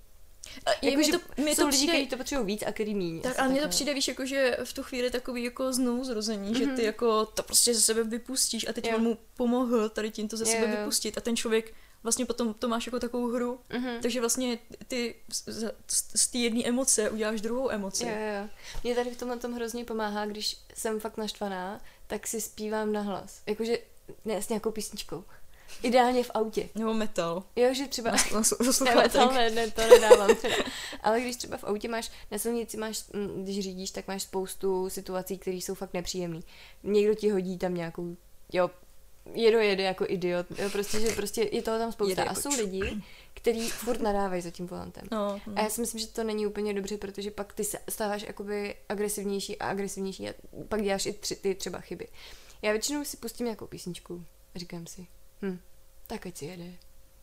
A 0.67 0.71
je, 0.83 0.91
Jako, 0.91 0.99
mi 0.99 1.13
to, 1.19 1.43
mi 1.43 1.55
jsou 1.55 1.63
to 1.63 1.67
lidi, 1.69 1.77
přijde, 1.77 1.93
kteří 1.93 2.07
to 2.07 2.17
potřebují 2.17 2.47
víc 2.47 2.63
a 2.67 2.73
který 2.73 2.95
míň. 2.95 3.21
tak, 3.21 3.39
ale 3.39 3.49
mně 3.49 3.61
to 3.63 3.69
přijde, 3.69 3.95
víš, 3.95 4.09
jako, 4.09 4.27
že 4.27 4.57
v 4.65 4.73
tu 4.73 4.83
chvíli 4.83 5.11
takový 5.11 5.45
jako 5.45 5.73
znovu 5.73 6.05
zrození, 6.05 6.55
mm-hmm. 6.55 6.59
že 6.59 6.67
ty 6.77 6.85
jako 6.85 7.27
to 7.27 7.43
prostě 7.43 7.75
ze 7.75 7.81
sebe 7.81 8.05
vypustíš 8.05 8.69
a 8.69 8.73
teď 8.73 8.95
on 8.95 9.03
mu 9.03 9.19
pomohl 9.37 9.89
tady 9.89 10.11
tím 10.11 10.29
to 10.29 10.37
ze 10.37 10.47
sebe 10.47 10.67
vypustit 10.67 11.19
a 11.19 11.21
ten 11.21 11.37
člověk 11.37 11.75
vlastně 12.03 12.27
potom 12.27 12.55
to 12.55 12.69
máš 12.69 12.87
jako 12.87 12.99
takovou 13.01 13.27
hru, 13.27 13.61
Mhm. 13.73 13.99
takže 14.03 14.21
vlastně 14.21 14.59
ty 14.89 15.15
z, 15.33 15.45
z, 15.47 15.71
z 16.15 16.27
té 16.29 16.39
jedné 16.39 16.65
emoce 16.65 17.11
uděláš 17.11 17.41
druhou 17.41 17.71
emoci. 17.71 18.05
Jo, 18.05 18.11
jo. 18.11 18.49
Mě 18.85 18.95
tady 18.95 19.11
v 19.11 19.17
tomhle 19.19 19.37
tom 19.39 19.53
hrozně 19.53 19.85
pomáhá, 19.85 20.27
když 20.27 20.57
jsem 20.75 21.01
fakt 21.01 21.17
naštvaná, 21.17 21.81
tak 22.07 22.27
si 22.27 22.41
zpívám 22.41 22.93
nahlas. 22.93 23.41
Jakože 23.47 23.79
ne 24.25 24.43
s 24.43 24.49
nějakou 24.49 24.71
písničkou. 24.71 25.25
Ideálně 25.83 26.25
v 26.25 26.31
autě. 26.35 26.69
Nebo 26.75 26.95
metal. 26.95 27.43
Jo, 27.57 27.75
že 27.75 27.89
třeba... 27.89 28.11
Na, 28.11 28.17
na, 28.85 28.95
na 28.95 29.27
Ne, 29.27 29.51
ne, 29.51 29.51
ne, 29.51 29.71
to 29.71 29.87
nedávám 29.87 30.37
teda. 30.37 30.57
Ale 31.03 31.21
když 31.21 31.37
třeba 31.37 31.57
v 31.57 31.65
autě 31.65 31.89
máš, 31.89 32.11
na 32.31 32.39
silnici 32.39 32.77
máš, 32.77 33.05
když 33.43 33.61
řídíš, 33.61 33.91
tak 33.91 34.09
máš 34.09 34.23
spoustu 34.23 34.91
situací, 34.91 35.39
které 35.39 35.57
jsou 35.57 35.75
fakt 35.75 35.95
nepříjemné. 35.95 36.41
Někdo 36.83 37.15
ti 37.15 37.31
hodí 37.31 37.59
tam 37.59 37.75
nějakou, 37.75 38.17
jo, 38.53 38.71
jedo 39.35 39.59
jede 39.59 39.83
jako 39.83 40.05
idiot, 40.09 40.47
jo, 40.59 40.71
prostě, 40.71 41.01
že 41.01 41.09
prostě 41.09 41.49
je 41.53 41.63
toho 41.63 41.79
tam 41.79 41.93
spousta. 41.93 42.11
Jede 42.11 42.23
A 42.23 42.25
jako 42.25 42.41
jsou 42.41 42.63
lidi, 42.63 43.03
kteří 43.35 43.71
furt 43.71 44.01
nadávají 44.01 44.43
za 44.43 44.51
tím 44.51 44.67
volantem. 44.67 45.09
No, 45.13 45.41
A 45.57 45.63
já 45.63 45.71
si 45.71 45.81
myslím, 45.81 46.01
že 46.01 46.07
to 46.07 46.25
není 46.25 46.47
úplně 46.47 46.75
dobře, 46.75 46.99
protože 46.99 47.31
pak 47.31 47.53
ty 47.53 47.65
se 47.65 47.79
stáváš 47.89 48.23
jakoby 48.23 48.75
agresivnější 48.89 49.59
a 49.59 49.69
agresivnější 49.69 50.29
a 50.29 50.35
pak 50.69 50.83
děláš 50.83 51.07
i 51.07 51.13
tři, 51.13 51.37
ty 51.37 51.55
třeba 51.55 51.81
chyby. 51.81 52.09
Já 52.63 52.73
většinou 52.73 53.05
si 53.05 53.17
pustím 53.17 53.47
nějakou 53.47 53.67
písničku 53.67 54.25
říkám 54.57 54.87
si, 54.87 55.07
hm, 55.43 55.59
tak 56.07 56.27
ať 56.27 56.37
si 56.37 56.45
jede. 56.45 56.73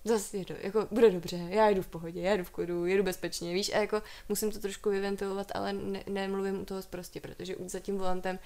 Zase 0.03 0.37
jedu, 0.37 0.55
jako 0.61 0.87
bude 0.91 1.11
dobře, 1.11 1.35
já 1.49 1.69
jedu 1.69 1.81
v 1.81 1.87
pohodě, 1.87 2.21
já 2.21 2.31
jedu 2.31 2.43
v 2.43 2.49
klidu, 2.49 2.85
jedu 2.85 3.03
bezpečně, 3.03 3.53
víš, 3.53 3.73
a 3.73 3.77
jako 3.77 4.01
musím 4.29 4.51
to 4.51 4.59
trošku 4.59 4.89
vyventilovat, 4.89 5.51
ale 5.55 5.73
ne, 5.73 6.03
nemluvím 6.09 6.61
u 6.61 6.65
toho 6.65 6.81
prostě, 6.89 7.21
protože 7.21 7.55
za 7.65 7.79
tím 7.79 7.97
volantem 7.97 8.39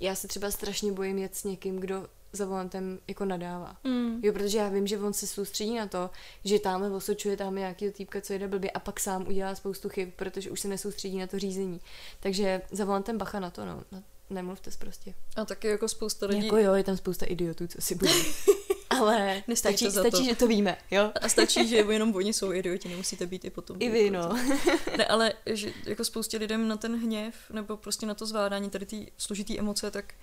já 0.00 0.14
se 0.14 0.28
třeba 0.28 0.50
strašně 0.50 0.92
bojím 0.92 1.18
jet 1.18 1.36
s 1.36 1.44
někým, 1.44 1.76
kdo 1.76 2.06
za 2.32 2.46
volantem 2.46 2.98
jako 3.08 3.24
nadává. 3.24 3.76
Mm. 3.84 4.20
Jo, 4.22 4.32
protože 4.32 4.58
já 4.58 4.68
vím, 4.68 4.86
že 4.86 4.98
on 4.98 5.12
se 5.12 5.26
soustředí 5.26 5.74
na 5.74 5.86
to, 5.86 6.10
že 6.44 6.58
tamhle 6.58 6.90
osočuje 6.90 7.36
tam 7.36 7.54
nějaký 7.54 7.90
týpka, 7.90 8.20
co 8.20 8.32
jede 8.32 8.48
blbě 8.48 8.70
a 8.70 8.78
pak 8.78 9.00
sám 9.00 9.26
udělá 9.28 9.54
spoustu 9.54 9.88
chyb, 9.88 10.08
protože 10.16 10.50
už 10.50 10.60
se 10.60 10.68
nesoustředí 10.68 11.18
na 11.18 11.26
to 11.26 11.38
řízení. 11.38 11.80
Takže 12.20 12.62
za 12.70 12.84
volantem 12.84 13.18
bacha 13.18 13.40
na 13.40 13.50
to, 13.50 13.64
no. 13.64 13.82
nemluvte 14.30 14.70
prostě. 14.78 15.14
A 15.36 15.44
taky 15.44 15.68
jako 15.68 15.88
spousta 15.88 16.26
lidí... 16.26 16.44
Jako 16.46 16.56
jo, 16.56 16.74
je 16.74 16.84
tam 16.84 16.96
spousta 16.96 17.26
idiotů, 17.26 17.66
co 17.66 17.80
si 17.80 17.94
budou. 17.94 18.12
Ale 19.00 19.42
Nestojí 19.48 19.76
stačí, 19.76 19.84
to 19.84 20.00
stačí 20.00 20.10
to. 20.24 20.24
že 20.24 20.36
to 20.36 20.46
víme, 20.46 20.76
jo? 20.90 21.12
A 21.22 21.28
stačí, 21.28 21.68
že 21.68 21.76
jenom 21.90 22.14
oni 22.14 22.32
jsou 22.32 22.52
idioti, 22.52 22.88
nemusíte 22.88 23.26
být 23.26 23.44
i 23.44 23.50
potom. 23.50 23.76
I 23.80 23.88
vy, 23.90 24.10
no. 24.10 24.28
Ne, 24.98 25.04
ale 25.06 25.32
že 25.46 25.72
jako 25.86 26.04
spoustě 26.04 26.36
lidem 26.38 26.68
na 26.68 26.76
ten 26.76 26.96
hněv 26.96 27.34
nebo 27.50 27.76
prostě 27.76 28.06
na 28.06 28.14
to 28.14 28.26
zvládání 28.26 28.70
tady 28.70 28.86
ty 28.86 29.12
složitý 29.18 29.58
emoce, 29.58 29.90
tak 29.90 30.14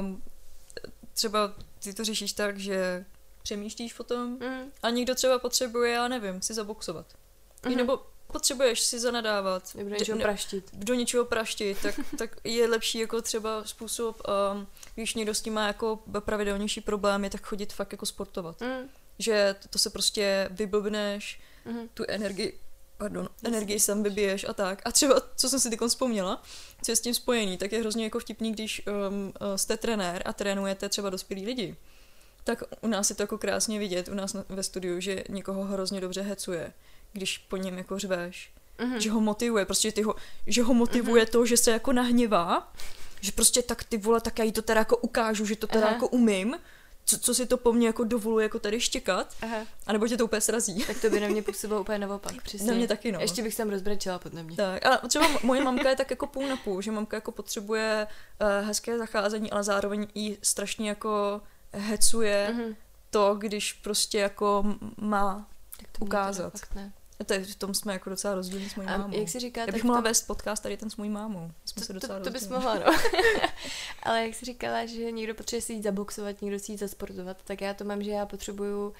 um, 0.00 0.22
třeba 1.14 1.54
ty 1.84 1.94
to 1.94 2.04
řešíš 2.04 2.32
tak, 2.32 2.58
že 2.58 3.04
přemýšlíš 3.42 3.98
o 4.00 4.04
tom 4.04 4.30
Mm. 4.30 4.70
a 4.82 4.90
někdo 4.90 5.14
třeba 5.14 5.38
potřebuje, 5.38 5.92
já 5.92 6.08
nevím, 6.08 6.42
si 6.42 6.54
zaboxovat. 6.54 7.06
Mhm. 7.64 7.72
Mm. 7.72 7.78
Nebo 7.78 8.00
potřebuješ 8.32 8.80
si 8.80 9.00
zanadávat. 9.00 9.74
Nebude 9.74 9.94
d- 9.94 9.98
něčeho 9.98 10.18
praštit. 10.18 10.70
do 10.72 10.94
něčeho 10.94 11.24
praštit, 11.24 11.78
tak, 11.82 12.00
tak 12.18 12.36
je 12.44 12.68
lepší 12.68 12.98
jako 12.98 13.22
třeba 13.22 13.64
způsob, 13.64 14.22
um, 14.54 14.66
když 14.94 15.14
někdo 15.14 15.34
s 15.34 15.42
tím 15.42 15.54
má 15.54 15.66
jako 15.66 15.98
pravidelnější 16.20 16.80
problémy, 16.80 17.30
tak 17.30 17.46
chodit 17.46 17.72
fakt 17.72 17.92
jako 17.92 18.06
sportovat. 18.06 18.60
Mm. 18.60 18.88
Že 19.18 19.54
to, 19.62 19.68
to 19.68 19.78
se 19.78 19.90
prostě 19.90 20.48
vyblbneš, 20.50 21.40
Mhm. 21.64 21.88
tu 21.94 22.04
energii, 22.08 22.58
pardon, 22.96 23.28
energii 23.44 23.80
sam 23.80 24.02
vybiješ 24.02 24.44
a 24.48 24.52
tak. 24.52 24.82
A 24.84 24.92
třeba, 24.92 25.20
co 25.36 25.48
jsem 25.48 25.60
si 25.60 25.70
teď 25.70 25.80
vzpomněla, 25.88 26.42
co 26.84 26.92
je 26.92 26.96
s 26.96 27.00
tím 27.00 27.14
spojený, 27.14 27.58
tak 27.58 27.72
je 27.72 27.80
hrozně 27.80 28.04
jako 28.04 28.18
vtipný, 28.20 28.52
když 28.52 28.82
um, 28.86 29.32
jste 29.56 29.76
trenér 29.76 30.22
a 30.24 30.32
trénujete 30.32 30.88
třeba 30.88 31.10
dospělí 31.10 31.46
lidi. 31.46 31.76
Tak 32.44 32.62
u 32.80 32.86
nás 32.86 33.10
je 33.10 33.16
to 33.16 33.22
jako 33.22 33.38
krásně 33.38 33.78
vidět, 33.78 34.08
u 34.08 34.14
nás 34.14 34.36
ve 34.48 34.62
studiu, 34.62 35.00
že 35.00 35.24
někoho 35.28 35.64
hrozně 35.64 36.00
dobře 36.00 36.22
hecuje, 36.22 36.72
když 37.12 37.38
po 37.38 37.56
něm 37.56 37.78
jako 37.78 37.98
řveš. 37.98 38.50
Mhm. 38.78 39.00
Že 39.00 39.10
ho 39.10 39.20
motivuje, 39.20 39.64
prostě 39.64 39.92
ty 39.92 40.02
ho, 40.02 40.14
že 40.46 40.62
ho 40.62 40.74
motivuje 40.74 41.26
to, 41.26 41.46
že 41.46 41.56
se 41.56 41.70
jako 41.70 41.92
nahněvá, 41.92 42.72
že 43.20 43.32
prostě 43.32 43.62
tak 43.62 43.84
ty 43.84 43.96
vole, 43.98 44.20
tak 44.20 44.38
já 44.38 44.44
jí 44.44 44.52
to 44.52 44.62
teda 44.62 44.80
jako 44.80 44.96
ukážu, 44.96 45.46
že 45.46 45.56
to 45.56 45.66
teda 45.66 45.84
Aha. 45.86 45.94
jako 45.94 46.08
umím, 46.08 46.56
co, 47.04 47.18
co 47.18 47.34
si 47.34 47.46
to 47.46 47.56
po 47.56 47.72
mně 47.72 47.86
jako 47.86 48.04
dovoluje 48.04 48.42
jako 48.42 48.58
tady 48.58 48.80
štěkat, 48.80 49.34
Aha. 49.42 49.56
anebo 49.86 50.08
tě 50.08 50.16
to 50.16 50.24
úplně 50.24 50.40
srazí. 50.40 50.84
Tak 50.86 51.00
to 51.00 51.10
by 51.10 51.20
na 51.20 51.28
mě 51.28 51.42
působilo 51.42 51.80
úplně 51.80 51.98
naopak, 51.98 52.42
přesně. 52.42 52.66
Na 52.66 52.74
mě 52.74 52.88
taky, 52.88 53.12
no. 53.12 53.20
Ještě 53.20 53.42
bych 53.42 53.56
tam 53.56 53.70
rozbrečela 53.70 54.18
podle 54.18 54.42
mě. 54.42 54.56
Tak, 54.56 54.86
ale 54.86 55.00
třeba 55.08 55.28
mo- 55.28 55.40
moje 55.42 55.64
mamka 55.64 55.90
je 55.90 55.96
tak 55.96 56.10
jako 56.10 56.26
půl 56.26 56.48
na 56.48 56.56
půl, 56.56 56.82
že 56.82 56.90
mamka 56.90 57.16
jako 57.16 57.32
potřebuje 57.32 58.06
uh, 58.40 58.66
hezké 58.66 58.98
zacházení, 58.98 59.50
ale 59.50 59.62
zároveň 59.64 60.06
jí 60.14 60.38
strašně 60.42 60.88
jako 60.88 61.40
hecuje 61.72 62.48
Mhm. 62.54 62.76
to, 63.10 63.34
když 63.34 63.72
prostě 63.72 64.18
jako 64.18 64.64
má. 64.96 65.48
Tak 65.80 65.86
to 65.98 66.04
ukázat. 66.04 66.58
Fakt 66.58 66.74
ne. 66.74 66.92
To 67.26 67.32
je, 67.34 67.44
v 67.44 67.56
tom 67.56 67.74
jsme 67.74 67.92
jako 67.92 68.10
docela 68.10 68.34
rozdílní 68.34 68.68
s 68.70 68.74
mojí 68.74 68.88
A 68.88 68.98
mámou. 68.98 69.18
jak 69.18 69.28
si 69.28 69.38
říká, 69.40 69.60
Já 69.60 69.66
tak 69.66 69.74
bych 69.74 69.84
mohla 69.84 69.96
tom- 69.98 70.04
vést 70.04 70.22
podcast 70.26 70.62
tady 70.62 70.76
ten 70.76 70.90
s 70.90 70.96
mojí 70.96 71.10
mámou. 71.10 71.50
Jsme 71.64 71.82
se 71.82 71.86
To, 71.86 71.92
docela 71.92 72.18
to, 72.18 72.24
to 72.24 72.30
bys 72.30 72.48
mohla, 72.48 72.74
no. 72.74 72.84
Ale 74.02 74.26
jak 74.26 74.34
jsi 74.34 74.44
říkala, 74.44 74.86
že 74.86 75.10
někdo 75.12 75.34
potřebuje 75.34 75.62
si 75.62 75.72
jít 75.72 75.82
zaboxovat, 75.82 76.42
někdo 76.42 76.58
si 76.58 76.72
jít 76.72 76.78
zasportovat, 76.78 77.36
tak 77.44 77.60
já 77.60 77.74
to 77.74 77.84
mám, 77.84 78.02
že 78.02 78.10
já 78.10 78.26
potřebuju 78.26 78.88
uh, 78.88 78.94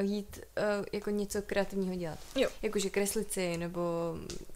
jít 0.00 0.40
uh, 0.78 0.84
jako 0.92 1.10
něco 1.10 1.42
kreativního 1.42 1.94
dělat. 1.94 2.18
Jo. 2.36 2.48
Jakože 2.62 2.90
kreslit 2.90 3.32
si, 3.32 3.56
nebo 3.56 3.80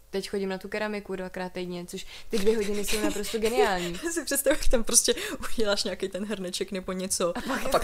teď 0.09 0.29
chodím 0.29 0.49
na 0.49 0.57
tu 0.57 0.69
keramiku 0.69 1.15
dvakrát 1.15 1.53
týdně, 1.53 1.85
což 1.85 2.05
ty 2.29 2.37
dvě 2.37 2.55
hodiny 2.55 2.85
jsou 2.85 2.99
naprosto 3.01 3.39
geniální. 3.39 3.99
Já 4.05 4.11
si 4.11 4.25
představuji, 4.25 4.57
jak 4.59 4.67
tam 4.71 4.83
prostě 4.83 5.13
uděláš 5.53 5.83
nějaký 5.83 6.09
ten 6.09 6.25
hrneček 6.25 6.71
nebo 6.71 6.91
něco. 6.91 7.37
A 7.37 7.41
pak, 7.41 7.65
a 7.65 7.69
pak 7.69 7.81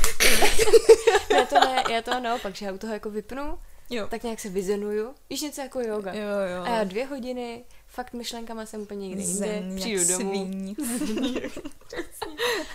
Já 1.33 1.45
to 1.45 1.59
ne, 1.59 1.83
já 1.91 2.01
to 2.01 2.19
naopak, 2.19 2.55
že 2.55 2.65
já 2.65 2.73
u 2.73 2.77
toho 2.77 2.93
jako 2.93 3.09
vypnu, 3.09 3.59
jo. 3.89 4.07
tak 4.07 4.23
nějak 4.23 4.39
se 4.39 4.49
vyzenuju, 4.49 5.15
víš 5.29 5.41
něco 5.41 5.61
jako 5.61 5.79
yoga. 5.79 6.13
Jo, 6.13 6.27
jo. 6.55 6.63
A 6.63 6.69
já 6.69 6.83
dvě 6.83 7.05
hodiny, 7.05 7.63
fakt 7.87 8.13
myšlenkama 8.13 8.65
jsem 8.65 8.81
úplně 8.81 9.07
někde 9.07 9.23
jinde, 9.23 9.63
přijdu 9.75 10.17
domů 10.17 10.51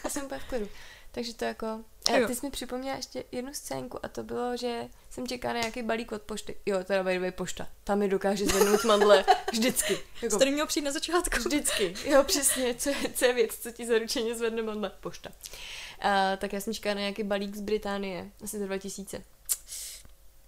a 0.05 0.09
jsem 0.09 0.25
úplně 0.25 0.41
v 0.41 0.45
klidu. 0.45 0.69
Takže 1.15 1.35
to 1.35 1.45
jako... 1.45 1.67
A 2.13 2.17
Jo. 2.17 2.27
ty 2.29 2.35
jsi 2.35 2.47
mi 2.47 2.51
připomněla 2.51 2.97
ještě 2.97 3.25
jednu 3.33 3.55
scénku 3.55 3.99
a 4.03 4.09
to 4.09 4.23
bylo, 4.23 4.57
že 4.57 4.89
jsem 5.11 5.27
čekala 5.27 5.55
na 5.55 5.61
nějaký 5.61 5.83
balík 5.83 6.13
od 6.13 6.23
pošty. 6.23 6.57
Jo, 6.67 6.85
teda 6.85 7.03
by 7.05 7.31
pošta. 7.31 7.69
Tam 7.85 7.99
mi 7.99 8.09
dokáže 8.09 8.47
zvednout 8.47 8.85
mandle 8.85 9.25
vždycky. 9.53 9.99
Jako, 10.23 10.39
tady 10.39 10.51
měl 10.51 10.67
přijít 10.67 10.85
na 10.85 10.93
začátku. 10.93 11.37
vždycky. 11.39 11.95
Jo, 12.05 12.25
přesně. 12.25 12.75
Co 12.75 12.89
je, 12.91 12.97
co 13.15 13.25
je 13.25 13.33
věc, 13.35 13.57
co 13.57 13.71
ti 13.71 13.87
zaručeně 13.87 14.35
zvedne 14.35 14.63
mandle? 14.63 14.91
Pošta. 15.01 15.31
A, 16.01 16.37
tak 16.37 16.53
já 16.53 16.61
jsem 16.61 16.75
čekala 16.75 16.95
na 16.95 17.01
nějaký 17.01 17.23
balík 17.23 17.57
z 17.57 17.61
Británie. 17.61 18.31
Asi 18.45 18.59
za 18.59 18.67
2000. 18.67 19.23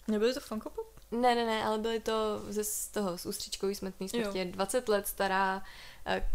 Nebyly 0.08 0.34
to 0.34 0.40
Funko 0.40 0.70
Pop? 0.70 0.86
Ne, 1.10 1.34
ne, 1.34 1.46
ne, 1.46 1.64
ale 1.64 1.78
byly 1.78 2.00
to 2.00 2.42
ze 2.48 2.64
z 2.64 2.88
toho, 2.88 3.18
z 3.18 3.26
ústřičkový 3.26 3.74
smetný 3.74 4.08
smrtě. 4.08 4.44
20 4.44 4.88
let 4.88 5.08
stará 5.08 5.62
eh, 6.06 6.28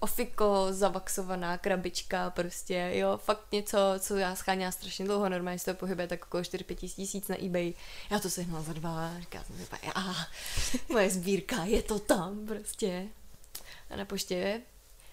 ofiko, 0.00 0.66
zavaxovaná 0.70 1.58
krabička, 1.58 2.30
prostě, 2.30 2.90
jo, 2.94 3.16
fakt 3.16 3.52
něco, 3.52 3.78
co 3.98 4.16
já 4.16 4.34
scháněla 4.34 4.72
strašně 4.72 5.04
dlouho, 5.04 5.28
normálně 5.28 5.58
se 5.58 5.74
to 5.74 5.78
pohybuje 5.78 6.08
tak 6.08 6.26
okolo 6.26 6.42
4-5 6.42 6.74
tisíc 6.74 7.28
na 7.28 7.44
eBay. 7.44 7.72
Já 8.10 8.18
to 8.18 8.30
sehnala 8.30 8.62
za 8.62 8.72
dva, 8.72 9.20
říká 9.20 9.44
jsem 9.44 9.56
si, 9.56 9.66
a 9.94 10.14
moje 10.88 11.10
sbírka, 11.10 11.64
je 11.64 11.82
to 11.82 11.98
tam, 11.98 12.46
prostě. 12.46 13.06
A 13.90 13.96
na 13.96 14.04
poště 14.04 14.60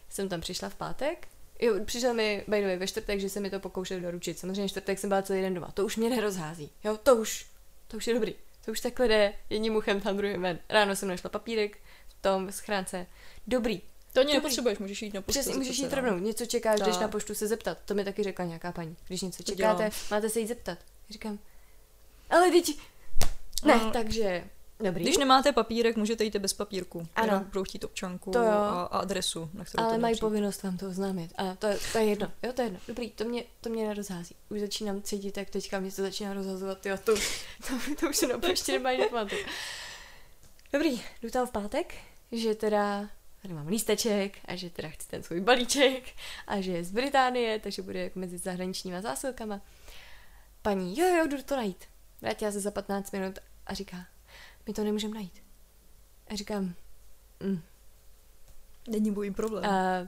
jsem 0.10 0.30
tam 0.30 0.42
přišla 0.42 0.70
v 0.70 0.76
pátek, 0.76 1.28
Jo, 1.60 1.86
přišel 1.86 2.14
mi, 2.14 2.44
by 2.48 2.62
the 2.62 2.68
way, 2.68 2.78
ve 2.78 2.88
čtvrtek, 2.88 3.20
že 3.20 3.30
se 3.30 3.40
mi 3.40 3.50
to 3.50 3.60
pokoušel 3.60 4.00
doručit. 4.00 4.40
Samozřejmě 4.40 4.70
čtvrtek 4.70 5.00
jsem 5.00 5.10
byla 5.10 5.22
celý 5.22 5.42
den 5.42 5.54
doma. 5.54 5.72
To 5.74 5.86
už 5.86 5.98
mě 5.98 6.10
nerozhází. 6.10 6.70
Jo, 6.84 6.98
to 7.04 7.16
už, 7.16 7.46
to 7.88 7.98
už 7.98 8.08
je 8.08 8.14
dobrý. 8.14 8.36
To 8.66 8.72
už 8.72 8.80
takhle 8.80 9.08
jde 9.08 9.34
jedním 9.50 9.76
uchem 9.76 10.02
tam 10.02 10.18
druhým 10.18 10.42
ven. 10.42 10.60
Ráno 10.70 10.96
jsem 10.96 11.10
našla 11.10 11.30
papírek 11.30 11.78
v 12.08 12.22
tom 12.22 12.52
schránce. 12.52 13.08
Dobrý, 13.48 13.82
to 14.14 14.20
ani 14.20 14.34
nepotřebuješ, 14.34 14.80
můžeš 14.80 15.02
jít 15.02 15.14
na 15.14 15.22
poštu. 15.22 15.40
Přesně, 15.40 15.56
můžeš 15.56 15.78
jít 15.78 15.94
rovnou. 15.94 16.18
Něco 16.18 16.46
čekáš, 16.46 16.80
jdeš 16.80 16.98
na 16.98 17.08
poštu 17.08 17.36
se 17.36 17.48
zeptat. 17.48 17.78
To 17.86 17.94
mi 17.94 18.06
taky 18.06 18.24
řekla 18.24 18.46
nějaká 18.46 18.72
paní. 18.72 18.96
Když 19.08 19.22
něco 19.22 19.44
čekáte, 19.44 19.90
máte 20.12 20.30
se 20.30 20.40
jít 20.40 20.48
zeptat. 20.48 20.78
Říkám, 21.10 21.40
ale 22.30 22.52
teď... 22.52 22.78
Ne, 23.66 23.76
no. 23.76 23.92
takže 23.92 24.44
Dobrý. 24.80 25.04
Když 25.04 25.18
nemáte 25.18 25.52
papírek, 25.52 25.98
můžete 25.98 26.24
jít 26.24 26.36
bez 26.36 26.54
papírku. 26.54 27.08
Ano. 27.16 27.40
Budou 27.40 27.64
chtít 27.64 27.84
občanku 27.84 28.32
to 28.32 28.40
a, 28.40 28.84
a 28.84 28.98
adresu, 28.98 29.50
na 29.54 29.66
kterou 29.66 29.84
Ale 29.84 29.94
to 29.94 30.02
mají 30.02 30.20
povinnost 30.20 30.64
vám 30.64 30.78
to 30.78 30.88
oznámit. 30.88 31.34
A 31.38 31.56
to, 31.56 31.68
to 31.92 31.98
je 31.98 32.06
jedno. 32.06 32.32
Jo, 32.44 32.54
to 32.54 32.62
je 32.62 32.66
jedno. 32.66 32.80
Dobrý, 32.88 33.10
to 33.12 33.24
mě, 33.24 33.44
to 33.62 33.70
mě 33.70 33.88
nerozhází. 33.88 34.36
Už 34.50 34.60
začínám 34.60 35.02
cítit, 35.02 35.38
jak 35.38 35.50
teďka 35.50 35.80
mě 35.80 35.92
to 35.92 36.02
začíná 36.02 36.34
rozhazovat. 36.34 36.86
Jo, 36.86 36.98
to, 37.04 37.16
to, 37.68 37.96
to 38.00 38.10
už 38.10 38.18
se 38.18 38.28
na 38.28 38.40
ještě 38.48 38.72
nemají 38.72 38.98
nepamatuju. 38.98 39.42
Dobrý, 40.74 41.02
jdu 41.22 41.30
tam 41.30 41.48
v 41.48 41.52
pátek, 41.52 41.96
že 42.32 42.56
teda 42.56 43.10
tady 43.42 43.54
mám 43.54 43.68
lísteček 43.68 44.38
a 44.46 44.56
že 44.56 44.70
teda 44.70 44.90
chci 44.90 45.08
ten 45.08 45.24
svůj 45.24 45.42
balíček 45.42 46.04
a 46.48 46.62
že 46.62 46.72
je 46.72 46.84
z 46.84 46.92
Británie, 46.92 47.60
takže 47.60 47.82
bude 47.82 48.04
jako 48.04 48.20
mezi 48.20 48.38
zahraničníma 48.38 49.02
zásilkama. 49.02 49.62
Paní, 50.62 51.00
jo, 51.00 51.08
jo, 51.08 51.28
jdu 51.28 51.44
to 51.44 51.56
najít. 51.56 51.86
Vrátila 52.22 52.52
se 52.52 52.60
za 52.60 52.72
15 52.72 53.12
minut 53.12 53.40
a 53.68 53.74
říká, 53.74 53.98
my 54.68 54.74
to 54.74 54.84
nemůžeme 54.84 55.14
najít. 55.14 55.44
A 56.28 56.36
říkám, 56.36 56.74
mm. 57.44 57.62
Není 58.88 59.12
můj 59.12 59.32
problém. 59.32 59.66
A 59.66 60.08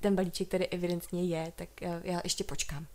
ten 0.00 0.14
balíček 0.14 0.48
tady 0.48 0.68
evidentně 0.68 1.24
je, 1.24 1.52
tak 1.56 1.68
já 2.02 2.20
ještě 2.24 2.44
počkám. 2.44 2.86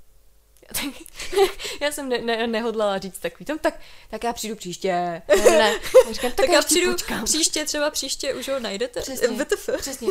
já 1.81 1.91
jsem 1.91 2.09
ne, 2.09 2.17
ne, 2.17 2.47
nehodlala 2.47 2.97
říct 2.97 3.19
takový 3.19 3.45
tom, 3.45 3.59
tak, 3.59 3.79
tak 4.09 4.23
já 4.23 4.33
přijdu 4.33 4.55
příště. 4.55 5.21
Ne, 5.27 5.51
ne. 5.51 5.79
Říkám, 6.11 6.31
tak, 6.31 6.35
tak 6.35 6.49
já 6.49 6.61
přijdu 6.61 6.91
počkám. 6.91 7.25
příště, 7.25 7.65
třeba 7.65 7.89
příště 7.89 8.33
už 8.33 8.47
ho 8.47 8.59
najdete. 8.59 9.01
Přesně, 9.01 9.27
VTF. 9.27 9.69
přesně. 9.77 10.07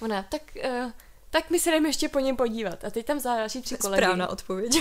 Ona, 0.00 0.22
tak, 0.22 0.42
uh, 0.64 0.90
tak 1.30 1.50
my 1.50 1.60
se 1.60 1.70
jdeme 1.70 1.88
ještě 1.88 2.08
po 2.08 2.18
něm 2.18 2.36
podívat. 2.36 2.84
A 2.84 2.90
teď 2.90 3.06
tam 3.06 3.20
za 3.20 3.36
další 3.36 3.62
tři 3.62 3.76
kolegy. 3.76 4.02
Správná 4.02 4.28
odpověď. 4.28 4.72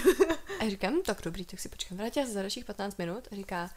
a 0.60 0.70
říkám, 0.70 1.02
tak 1.02 1.22
dobrý, 1.24 1.46
tak 1.46 1.60
si 1.60 1.70
počkám. 1.70 1.98
Vrátila 1.98 2.26
se 2.26 2.32
za 2.32 2.42
dalších 2.42 2.66
15 2.66 2.98
minut 2.98 3.28
a 3.32 3.36
říká, 3.36 3.70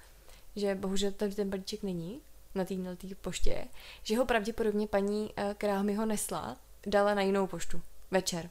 že 0.56 0.74
bohužel 0.74 1.12
tady 1.12 1.34
ten 1.34 1.50
balíček 1.50 1.82
není 1.82 2.20
na 2.54 2.64
té 2.64 2.74
na 2.74 2.96
poště, 3.20 3.64
že 4.02 4.16
ho 4.16 4.26
pravděpodobně 4.26 4.86
paní, 4.86 5.32
eh, 5.36 5.54
která 5.58 5.82
mi 5.82 5.94
ho 5.94 6.06
nesla, 6.06 6.56
dala 6.86 7.14
na 7.14 7.22
jinou 7.22 7.46
poštu. 7.46 7.82
Večer. 8.10 8.50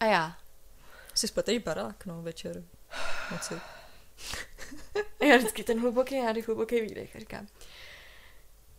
A 0.00 0.04
já. 0.04 0.38
Jsi 1.14 1.28
spletej 1.28 1.58
barák, 1.58 2.06
no, 2.06 2.22
večer. 2.22 2.64
Noci. 3.32 3.54
já 5.28 5.36
vždycky 5.36 5.64
ten 5.64 5.80
hluboký 5.80 6.22
nádech, 6.22 6.46
hluboký 6.46 6.80
výdech. 6.80 7.16
A 7.16 7.18
říkám, 7.18 7.46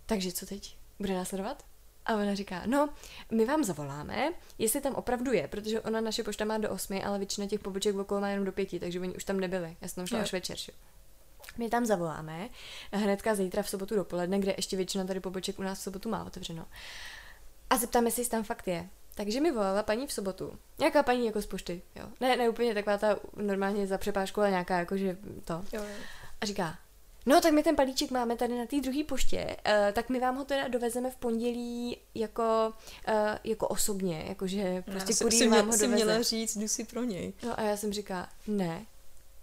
takže 0.05 0.31
co 0.31 0.45
teď? 0.45 0.77
Bude 0.99 1.13
následovat? 1.13 1.65
A 2.05 2.13
ona 2.13 2.35
říká, 2.35 2.63
no, 2.65 2.89
my 3.31 3.45
vám 3.45 3.63
zavoláme, 3.63 4.33
jestli 4.57 4.81
tam 4.81 4.95
opravdu 4.95 5.33
je, 5.33 5.47
protože 5.47 5.81
ona 5.81 6.01
naše 6.01 6.23
pošta 6.23 6.45
má 6.45 6.57
do 6.57 6.69
osmi, 6.69 7.03
ale 7.03 7.17
většina 7.17 7.47
těch 7.47 7.59
poboček 7.59 7.95
okolo 7.95 8.21
má 8.21 8.29
jenom 8.29 8.45
do 8.45 8.51
pěti, 8.51 8.79
takže 8.79 8.99
oni 8.99 9.15
už 9.15 9.23
tam 9.23 9.39
nebyli. 9.39 9.77
Já 9.81 9.87
jsem 9.87 9.95
tam 9.95 10.07
šla 10.07 10.19
až 10.19 10.33
večer. 10.33 10.57
Že? 10.57 10.71
My 11.57 11.69
tam 11.69 11.85
zavoláme, 11.85 12.49
hnedka 12.91 13.35
zítra 13.35 13.63
v 13.63 13.69
sobotu 13.69 13.95
dopoledne, 13.95 14.39
kde 14.39 14.53
ještě 14.57 14.77
většina 14.77 15.03
tady 15.03 15.19
poboček 15.19 15.59
u 15.59 15.63
nás 15.63 15.79
v 15.79 15.81
sobotu 15.81 16.09
má 16.09 16.23
otevřeno. 16.23 16.65
A 17.69 17.77
zeptáme 17.77 18.11
se, 18.11 18.21
jestli 18.21 18.31
tam 18.31 18.43
fakt 18.43 18.67
je. 18.67 18.89
Takže 19.15 19.41
mi 19.41 19.51
volala 19.51 19.83
paní 19.83 20.07
v 20.07 20.13
sobotu. 20.13 20.59
Nějaká 20.79 21.03
paní 21.03 21.25
jako 21.25 21.41
z 21.41 21.45
pošty, 21.45 21.81
jo. 21.95 22.05
Ne, 22.19 22.35
ne 22.35 22.49
úplně 22.49 22.73
taková 22.73 22.97
ta 22.97 23.19
normálně 23.35 23.87
za 23.87 23.97
přepážku, 23.97 24.41
ale 24.41 24.49
nějaká 24.49 24.79
jako, 24.79 24.97
že 24.97 25.17
to. 25.45 25.53
Jo, 25.53 25.83
jo. 25.83 25.95
A 26.41 26.45
říká, 26.45 26.77
no 27.25 27.41
tak 27.41 27.53
my 27.53 27.63
ten 27.63 27.75
palíček 27.75 28.11
máme 28.11 28.35
tady 28.35 28.57
na 28.57 28.65
té 28.65 28.81
druhé 28.81 29.03
poště, 29.03 29.45
uh, 29.45 29.93
tak 29.93 30.09
my 30.09 30.19
vám 30.19 30.35
ho 30.35 30.45
teda 30.45 30.67
dovezeme 30.67 31.11
v 31.11 31.15
pondělí 31.15 31.97
jako, 32.15 32.73
uh, 33.07 33.13
jako 33.43 33.67
osobně, 33.67 34.25
jakože 34.27 34.81
prostě 34.81 35.23
kurýr 35.23 35.49
vám 35.49 35.59
ho 35.59 35.65
doveze. 35.65 35.87
měla 35.87 36.21
říct, 36.21 36.57
jdu 36.57 36.67
si 36.67 36.83
pro 36.83 37.03
něj. 37.03 37.33
No 37.43 37.59
a 37.59 37.61
já 37.61 37.77
jsem 37.77 37.93
říká, 37.93 38.29
ne, 38.47 38.85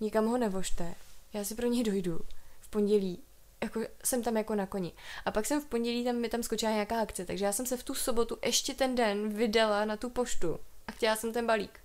nikam 0.01 0.27
ho 0.27 0.39
nevožte, 0.39 0.95
já 1.33 1.45
si 1.45 1.55
pro 1.55 1.67
něj 1.67 1.85
dojdu 1.85 2.21
v 2.61 2.69
pondělí, 2.69 3.23
jako 3.63 3.81
jsem 4.05 4.23
tam 4.23 4.37
jako 4.37 4.55
na 4.55 4.67
koni. 4.67 4.93
A 5.25 5.31
pak 5.31 5.47
jsem 5.47 5.61
v 5.61 5.67
pondělí, 5.67 6.05
tam 6.05 6.17
mi 6.17 6.29
tam 6.29 6.43
skočila 6.43 6.73
nějaká 6.73 7.01
akce, 7.01 7.25
takže 7.25 7.45
já 7.45 7.53
jsem 7.53 7.67
se 7.67 7.77
v 7.77 7.83
tu 7.83 7.95
sobotu 7.95 8.39
ještě 8.45 8.75
ten 8.75 8.95
den 8.95 9.29
vydala 9.29 9.85
na 9.85 9.97
tu 9.97 10.11
poštu 10.11 10.59
a 10.87 10.93
chtěla 10.93 11.17
jsem 11.17 11.33
ten 11.33 11.47
balík. 11.47 11.81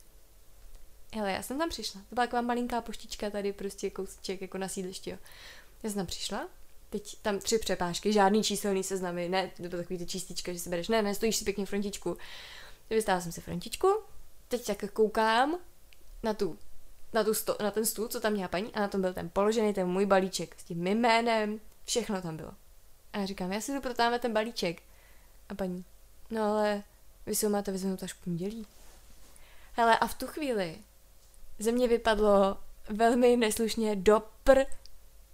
Ale 1.20 1.32
já 1.32 1.42
jsem 1.42 1.58
tam 1.58 1.70
přišla. 1.70 2.02
To 2.10 2.16
byla 2.16 2.28
taková 2.28 2.42
malinká 2.42 2.82
poštička 2.82 3.30
tady, 3.30 3.54
prostě 3.54 3.90
kousíček 3.90 4.42
jako 4.42 4.58
na 4.58 4.68
sídlišti. 4.68 5.10
Jo. 5.10 5.18
Já 5.84 5.90
jsem 5.90 5.98
tam 5.98 6.06
přišla, 6.06 6.50
teď 6.90 7.18
tam 7.22 7.40
tři 7.40 7.60
přepážky, 7.60 8.14
žádný 8.14 8.44
číselný 8.44 8.84
seznamy, 8.84 9.30
ne, 9.30 9.52
to 9.58 9.64
bylo 9.64 9.82
takový 9.82 10.00
ty 10.00 10.06
čístička, 10.06 10.54
že 10.54 10.60
si 10.60 10.70
bereš, 10.70 10.88
ne, 10.88 11.02
ne, 11.02 11.16
stojíš 11.16 11.36
si 11.36 11.46
pěkně 11.46 11.66
frontičku. 11.66 12.18
Vystávala 12.90 13.22
jsem 13.22 13.32
si 13.32 13.42
frontičku, 13.42 13.88
teď 14.48 14.66
tak 14.66 14.92
koukám 14.92 15.58
na 16.24 16.34
tu 16.34 16.58
na, 17.14 17.24
tu 17.24 17.34
sto, 17.34 17.58
na 17.64 17.72
ten 17.72 17.86
stůl, 17.86 18.08
co 18.08 18.20
tam 18.20 18.34
měla 18.34 18.48
paní, 18.48 18.74
a 18.74 18.80
na 18.80 18.88
tom 18.88 19.02
byl 19.02 19.14
ten 19.14 19.30
položený 19.30 19.74
ten 19.74 19.88
můj 19.88 20.06
balíček 20.06 20.56
s 20.60 20.64
tím 20.64 20.78
mým 20.78 21.00
jménem, 21.00 21.60
všechno 21.86 22.22
tam 22.22 22.38
bylo. 22.38 22.52
A 23.14 23.18
já 23.18 23.26
říkám, 23.26 23.52
já 23.52 23.62
si 23.62 23.74
tu 23.74 23.82
protáme 23.82 24.20
ten 24.20 24.34
balíček. 24.34 24.82
A 25.50 25.56
paní, 25.56 25.86
no 26.30 26.44
ale 26.44 26.84
vy 27.26 27.36
si 27.36 27.46
ho 27.46 27.52
máte 27.52 27.72
vyzvenout 27.72 28.04
až 28.04 28.14
v 28.14 28.24
pondělí. 28.24 28.68
Hele, 29.74 29.98
a 29.98 30.08
v 30.08 30.14
tu 30.14 30.28
chvíli 30.28 30.78
ze 31.60 31.72
mě 31.72 31.88
vypadlo 31.88 32.58
velmi 32.90 33.38
neslušně 33.38 33.96
do 33.96 34.24
pr 34.44 34.60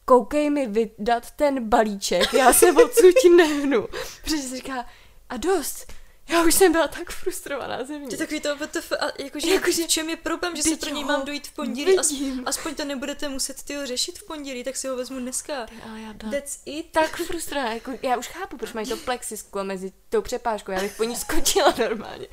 koukej 0.06 0.50
mi 0.50 0.68
vydat 0.68 1.32
ten 1.32 1.70
balíček, 1.70 2.34
já 2.34 2.54
se 2.54 2.72
odsud 2.72 3.16
nehnu. 3.38 3.88
Protože 4.24 4.38
si 4.38 4.56
říká, 4.56 4.86
a 5.30 5.38
dost, 5.38 5.94
já 6.32 6.44
už 6.44 6.56
jsem 6.56 6.72
byla 6.72 6.88
tak 6.88 7.12
frustrovaná 7.12 7.84
ze 7.84 8.00
mě. 8.00 8.08
To 8.08 8.18
takový 8.18 8.40
to, 8.40 8.56
WTF, 8.56 8.92
a 8.92 9.12
jakože, 9.20 9.50
jakože 9.50 9.84
v 9.84 9.88
čem 9.88 10.10
je 10.10 10.18
problém, 10.18 10.56
že 10.56 10.64
se 10.64 10.78
pro 10.78 10.90
něj 10.90 11.04
mám 11.04 11.26
dojít 11.26 11.48
v 11.48 11.52
pondělí, 11.52 12.00
as, 12.00 12.14
aspoň 12.46 12.76
to 12.76 12.86
nebudete 12.86 13.30
muset 13.30 13.64
ty 13.64 13.86
řešit 13.86 14.20
v 14.20 14.24
pondělí, 14.24 14.64
tak 14.64 14.78
si 14.78 14.88
ho 14.88 14.96
vezmu 14.96 15.20
dneska. 15.20 15.68
Ale 15.90 16.02
já 16.02 16.14
byla 16.14 16.32
That's 16.32 16.60
it. 16.66 16.92
tak 16.92 17.18
frustrovaná, 17.18 17.74
jako, 17.74 17.92
já 18.02 18.18
už 18.18 18.28
chápu, 18.28 18.58
proč 18.58 18.74
mají 18.74 18.88
to 18.88 18.98
plexisklo 18.98 19.64
mezi 19.64 19.94
tou 20.10 20.22
přepážkou, 20.22 20.72
já 20.72 20.80
bych 20.80 20.98
po 20.98 21.04
ní 21.04 21.16
skočila 21.16 21.74
normálně. 21.80 22.28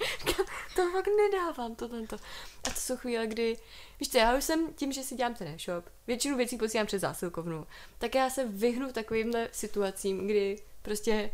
to 0.77 0.91
fakt 0.93 1.09
nedávám, 1.17 1.75
to 1.75 1.89
tento. 1.89 2.17
A 2.65 2.71
to 2.71 2.81
jsou 2.81 2.97
chvíle, 2.97 3.27
kdy, 3.27 3.57
víš 4.01 4.09
co, 4.09 4.19
já 4.19 4.37
už 4.37 4.45
jsem 4.45 4.73
tím, 4.75 4.93
že 4.93 5.03
si 5.03 5.15
dělám 5.15 5.35
ten 5.35 5.49
e-shop, 5.49 5.85
většinu 6.07 6.37
věcí 6.37 6.59
posílám 6.59 6.87
přes 6.87 7.01
zásilkovnu, 7.01 7.67
tak 7.99 8.15
já 8.15 8.31
se 8.31 8.45
vyhnu 8.45 8.93
takovýmhle 8.93 9.49
situacím, 9.53 10.27
kdy 10.27 10.63
prostě 10.83 11.31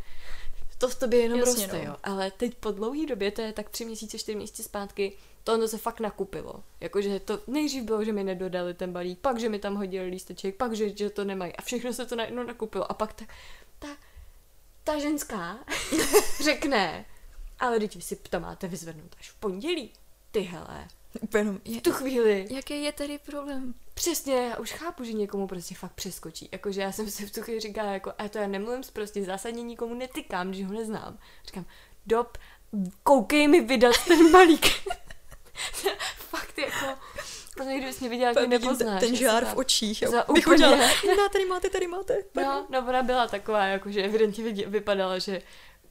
to 0.84 0.88
v 0.88 0.98
tobě 0.98 1.20
jenom 1.20 1.38
Jasně, 1.38 1.66
roste, 1.66 1.78
no. 1.78 1.84
jo. 1.84 1.96
Ale 2.02 2.30
teď 2.30 2.54
po 2.54 2.70
dlouhé 2.70 3.06
době, 3.06 3.30
to 3.30 3.40
je 3.40 3.52
tak 3.52 3.70
tři 3.70 3.84
měsíce, 3.84 4.18
čtyři 4.18 4.36
měsíce 4.36 4.62
zpátky, 4.62 5.16
to 5.44 5.54
ono 5.54 5.68
se 5.68 5.78
fakt 5.78 6.00
nakupilo. 6.00 6.64
Jakože 6.80 7.20
to 7.20 7.40
nejdřív 7.46 7.84
bylo, 7.84 8.04
že 8.04 8.12
mi 8.12 8.24
nedodali 8.24 8.74
ten 8.74 8.92
balík, 8.92 9.18
pak, 9.18 9.40
že 9.40 9.48
mi 9.48 9.58
tam 9.58 9.74
hodili 9.74 10.06
lísteček, 10.06 10.56
pak, 10.56 10.72
že, 10.72 10.96
že 10.96 11.10
to 11.10 11.24
nemají. 11.24 11.56
A 11.56 11.62
všechno 11.62 11.92
se 11.92 12.06
to 12.06 12.16
najednou 12.16 12.42
nakupilo. 12.42 12.90
A 12.90 12.94
pak 12.94 13.12
ta, 13.12 13.24
ta, 13.78 13.88
ta 14.84 14.98
ženská 14.98 15.58
řekne, 16.44 17.04
ale 17.58 17.80
teď 17.80 17.96
vy 17.96 18.02
si 18.02 18.16
to 18.16 18.40
máte 18.40 18.68
vyzvednout 18.68 19.16
až 19.20 19.30
v 19.30 19.34
pondělí. 19.34 19.92
Ty 20.30 20.40
hele, 20.40 20.88
Úplně 21.20 21.44
v 21.78 21.80
tu 21.82 21.92
chvíli. 21.92 22.46
Jaký 22.50 22.82
je 22.82 22.92
tady 22.92 23.18
problém? 23.18 23.74
Přesně, 23.94 24.34
já 24.34 24.56
už 24.56 24.72
chápu, 24.72 25.04
že 25.04 25.12
někomu 25.12 25.46
prostě 25.46 25.74
fakt 25.74 25.92
přeskočí. 25.92 26.48
Jakože 26.52 26.80
já 26.80 26.92
jsem 26.92 27.10
si 27.10 27.26
v 27.26 27.32
tu 27.32 27.42
chvíli 27.42 27.60
říkala, 27.60 27.90
jako, 27.90 28.12
a 28.18 28.28
to 28.28 28.38
já 28.38 28.46
nemluvím 28.46 28.82
prostě 28.92 29.24
zásadně 29.24 29.62
nikomu 29.62 29.94
netykám, 29.94 30.48
když 30.48 30.66
ho 30.66 30.72
neznám. 30.72 31.18
Říkám, 31.46 31.64
dob, 32.06 32.38
koukej 33.02 33.48
mi 33.48 33.60
vydat 33.60 33.94
ten 34.08 34.32
balík. 34.32 34.66
fakt 36.16 36.58
jako, 36.58 37.00
to 37.56 37.62
někdy 37.62 37.86
bys 37.86 38.00
mě 38.00 38.08
viděla, 38.08 38.32
jak 38.40 38.48
nepoznáš. 38.48 39.00
Ten 39.00 39.16
žár 39.16 39.44
v 39.44 39.56
očích, 39.56 40.02
jo. 40.02 40.10
Za 40.10 40.28
úplně. 40.28 40.46
Udělala, 40.46 40.88
no, 41.16 41.28
tady 41.32 41.44
máte, 41.46 41.70
tady 41.70 41.86
máte. 41.86 42.16
No, 42.34 42.66
no, 42.70 42.78
ona 42.88 43.02
byla 43.02 43.28
taková, 43.28 43.64
jakože 43.64 44.02
evidentně 44.02 44.44
vypadala, 44.66 45.18
že 45.18 45.42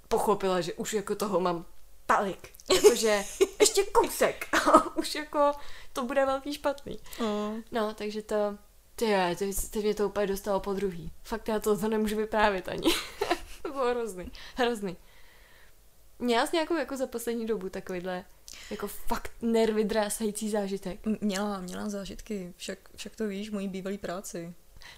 pochopila, 0.08 0.62
že 0.62 0.74
už 0.74 0.94
jako 0.94 1.16
toho 1.16 1.40
mám 1.40 1.66
talik. 2.16 2.50
Jakože 2.74 3.24
ještě 3.60 3.84
kousek. 3.84 4.48
Už 4.96 5.16
jako 5.16 5.52
to 5.94 6.04
bude 6.04 6.26
velký 6.26 6.54
špatný. 6.54 7.00
Mm. 7.20 7.64
No, 7.72 7.94
takže 7.94 8.22
to, 8.22 8.58
ty, 8.96 9.16
ty, 9.38 9.52
ty 9.70 9.80
mě 9.80 9.94
to 9.94 10.08
úplně 10.08 10.28
dostalo 10.28 10.60
po 10.60 10.74
druhý. 10.74 11.12
Fakt 11.24 11.48
já 11.48 11.60
to, 11.60 11.78
to 11.78 11.88
nemůžu 11.88 12.18
vyprávět 12.18 12.68
ani. 12.68 12.94
to 13.62 13.72
bylo 13.72 13.90
hrozný. 13.90 14.32
Hrozný. 14.56 14.98
Měla 16.20 16.48
jsi 16.48 16.56
nějakou 16.56 16.76
jako 16.76 16.98
za 16.98 17.08
poslední 17.08 17.46
dobu 17.46 17.70
takovýhle 17.70 18.26
jako 18.72 18.88
fakt 18.88 19.32
nervy 19.42 19.84
drásající 19.84 20.50
zážitek? 20.50 21.00
Měla, 21.22 21.60
měla 21.60 21.90
zážitky, 21.90 22.54
však, 22.58 22.80
však 22.96 23.16
to 23.16 23.28
víš, 23.28 23.52
mojí 23.52 23.68
bývalý 23.68 23.98
práci. 23.98 24.54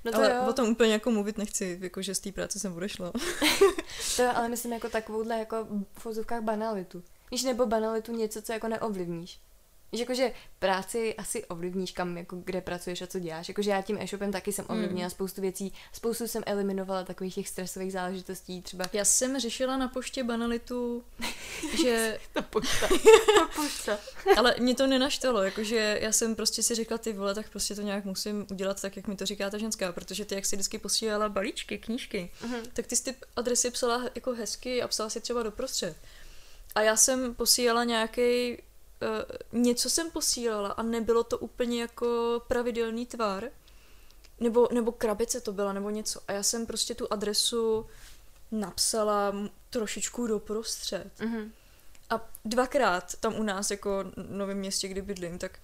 No 0.06 0.12
to 0.12 0.18
ale 0.18 0.36
jo, 0.36 0.50
o 0.50 0.54
tom 0.54 0.70
úplně 0.70 0.94
jako 0.94 1.12
mluvit 1.12 1.38
nechci, 1.38 1.80
jako 1.82 2.02
že 2.02 2.16
z 2.16 2.20
té 2.20 2.32
práce 2.32 2.60
jsem 2.60 2.76
odešla. 2.76 3.12
to 4.16 4.24
jo, 4.24 4.32
ale 4.36 4.50
myslím 4.50 4.74
jako 4.74 4.90
takovouhle 4.90 5.40
jako 5.40 5.68
v 5.94 6.06
vozovkách 6.06 6.42
banalitu. 6.42 7.04
Víš, 7.32 7.44
nebo 7.44 7.66
banalitu 7.66 8.12
něco, 8.12 8.42
co 8.42 8.54
jako 8.54 8.68
neovlivníš. 8.68 9.40
Víš, 9.96 10.00
jakože 10.00 10.32
práci 10.60 11.16
asi 11.16 11.46
ovlivníš, 11.46 11.92
kam, 11.92 12.18
jako 12.18 12.36
kde 12.46 12.62
pracuješ 12.62 13.02
a 13.02 13.08
co 13.08 13.20
děláš. 13.20 13.48
Jakože 13.48 13.72
já 13.72 13.82
tím 13.82 13.98
e-shopem 14.02 14.32
taky 14.32 14.52
jsem 14.54 14.66
ovlivnila 14.70 15.10
spoustu 15.10 15.42
věcí, 15.42 15.74
spoustu 15.94 16.28
jsem 16.28 16.44
eliminovala 16.46 17.04
takových 17.04 17.36
těch 17.36 17.50
stresových 17.50 17.92
záležitostí, 17.92 18.62
třeba 18.62 18.86
Já 18.94 19.06
jsem 19.06 19.40
řešila 19.40 19.78
na 19.78 19.88
poště 19.88 20.24
banalitu, 20.24 21.04
že 21.84 22.20
ta 22.34 22.42
pošta. 22.42 22.88
ta 23.40 23.48
pošta. 23.56 24.00
Ale 24.38 24.56
mě 24.60 24.76
to 24.76 24.88
nenaštalo, 24.88 25.44
jakože 25.44 26.00
já 26.02 26.12
jsem 26.12 26.36
prostě 26.36 26.64
si 26.64 26.76
řekla, 26.76 26.98
ty 26.98 27.14
vole, 27.14 27.36
tak 27.36 27.50
prostě 27.50 27.76
to 27.76 27.82
nějak 27.82 28.06
musím 28.06 28.46
udělat 28.52 28.82
tak, 28.82 28.96
jak 28.96 29.08
mi 29.08 29.16
to 29.16 29.26
říká 29.26 29.50
ta 29.50 29.58
ženská, 29.58 29.92
protože 29.92 30.26
ty, 30.26 30.36
jak 30.36 30.46
si 30.46 30.56
vždycky 30.56 30.78
posílala 30.78 31.30
balíčky, 31.30 31.78
knížky, 31.78 32.32
Mhm. 32.44 32.58
tak 32.74 32.88
ty 32.88 32.96
jsi 32.96 33.04
ty 33.04 33.16
adresy 33.36 33.72
psala 33.72 34.04
jako 34.16 34.32
hezky 34.34 34.82
a 34.82 34.88
psala 34.88 35.10
si 35.10 35.22
třeba 35.22 35.44
doprostřed. 35.44 35.98
A 36.76 36.82
já 36.82 36.96
jsem 36.96 37.36
posílala 37.36 37.84
nějaký 37.84 38.58
uh, 39.02 39.62
něco 39.62 39.90
jsem 39.90 40.12
posílala 40.12 40.70
a 40.70 40.84
nebylo 40.84 41.24
to 41.24 41.38
úplně 41.38 41.82
jako 41.82 42.42
pravidelný 42.48 43.06
tvar, 43.06 43.44
nebo, 44.40 44.68
nebo 44.72 44.92
krabice 44.92 45.42
to 45.42 45.52
byla, 45.52 45.74
nebo 45.74 45.90
něco. 45.90 46.20
A 46.28 46.32
já 46.32 46.44
jsem 46.44 46.66
prostě 46.66 46.96
tu 46.96 47.14
adresu 47.14 47.86
napsala 48.52 49.36
trošičku 49.70 50.28
doprostřed. 50.28 51.20
Mhm. 51.20 51.52
A 52.10 52.30
dvakrát 52.46 53.16
tam 53.16 53.36
u 53.36 53.44
nás, 53.44 53.72
jako 53.72 54.04
v 54.04 54.32
novém 54.32 54.58
městě, 54.58 54.88
kde 54.88 55.02
bydlím, 55.02 55.38
tak 55.38 55.60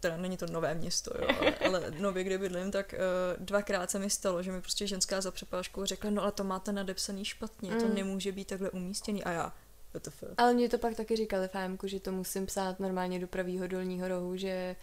teda 0.00 0.16
není 0.16 0.36
to 0.36 0.46
nové 0.46 0.74
město, 0.74 1.10
jo, 1.18 1.28
ale, 1.40 1.54
ale 1.66 1.90
nově, 1.98 2.24
kde 2.24 2.38
bydlím, 2.38 2.70
tak 2.70 2.94
uh, 2.94 3.44
dvakrát 3.44 3.90
se 3.90 3.98
mi 3.98 4.10
stalo, 4.10 4.42
že 4.42 4.52
mi 4.52 4.60
prostě 4.60 4.86
ženská 4.86 5.20
za 5.20 5.30
přepážkou 5.30 5.84
řekla, 5.84 6.10
no 6.10 6.22
ale 6.22 6.32
to 6.32 6.44
máte 6.44 6.72
nadepsaný 6.72 7.24
špatně, 7.24 7.70
to 7.70 7.86
Mm. 7.86 7.94
nemůže 7.94 8.32
být 8.32 8.48
takhle 8.48 8.70
umístěný. 8.70 9.24
A 9.24 9.30
já, 9.30 9.52
WTF. 9.94 10.24
Ale 10.36 10.54
mě 10.54 10.68
to 10.68 10.78
pak 10.78 10.94
taky 10.94 11.16
říkali 11.16 11.48
v 11.48 11.86
že 11.88 12.00
to 12.00 12.12
musím 12.12 12.46
psát 12.46 12.80
normálně 12.80 13.18
do 13.18 13.26
pravýho 13.26 13.66
dolního 13.66 14.08
rohu, 14.08 14.36
že... 14.36 14.76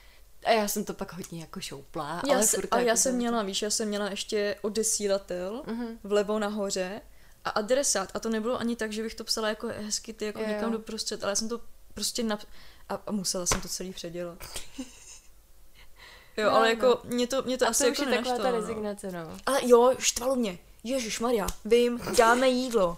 A 0.46 0.52
já 0.52 0.68
jsem 0.68 0.86
to 0.86 0.94
pak 0.94 1.14
hodně 1.14 1.42
jako 1.42 1.62
šoupla, 1.62 2.22
Já, 2.28 2.34
ale 2.36 2.44
se, 2.48 2.58
a 2.58 2.60
jako 2.62 2.78
já 2.88 2.96
jsem 2.96 3.16
měla, 3.16 3.44
víš, 3.44 3.62
já 3.62 3.70
jsem 3.70 3.88
měla 3.88 4.10
ještě 4.10 4.56
odesílatel 4.62 5.64
Mhm. 5.68 6.00
vlevo 6.04 6.40
nahoře 6.40 7.02
a 7.46 7.50
adresát. 7.50 8.12
A 8.14 8.20
to 8.20 8.30
nebylo 8.30 8.60
ani 8.60 8.76
tak, 8.76 8.92
že 8.94 9.04
bych 9.04 9.16
to 9.16 9.24
psala 9.24 9.50
jako 9.50 9.68
hezky, 9.68 10.14
ty 10.14 10.26
jako 10.26 10.40
Jo, 10.42 10.48
někam 10.48 10.72
doprostřed, 10.72 11.24
ale 11.24 11.32
já 11.32 11.36
jsem 11.36 11.50
to 11.50 11.62
prostě 11.94 12.24
nap... 12.24 12.40
A, 12.90 13.02
a 13.08 13.12
musela 13.12 13.46
jsem 13.46 13.62
to 13.62 13.68
celý 13.68 13.94
předělat. 13.94 14.38
Jo, 16.38 16.46
No, 16.46 16.56
ale 16.56 16.66
no. 16.66 16.70
jako 16.70 17.02
mě 17.04 17.28
to, 17.28 17.42
mě 17.42 17.58
to 17.58 17.66
A 17.66 17.70
asi 17.70 17.84
to 17.84 17.92
už 17.92 18.00
jako 18.00 18.12
je 18.12 18.18
taková 18.18 18.38
ta 18.38 18.52
no. 18.52 18.58
rezignace, 18.60 19.12
no. 19.12 19.38
Ale 19.46 19.60
jo, 19.68 19.94
štvalo 20.00 20.36
mě. 20.36 20.58
Ježíš 20.84 21.20
Maria, 21.20 21.48
vím, 21.66 22.02
dáme 22.18 22.50
jídlo. 22.50 22.98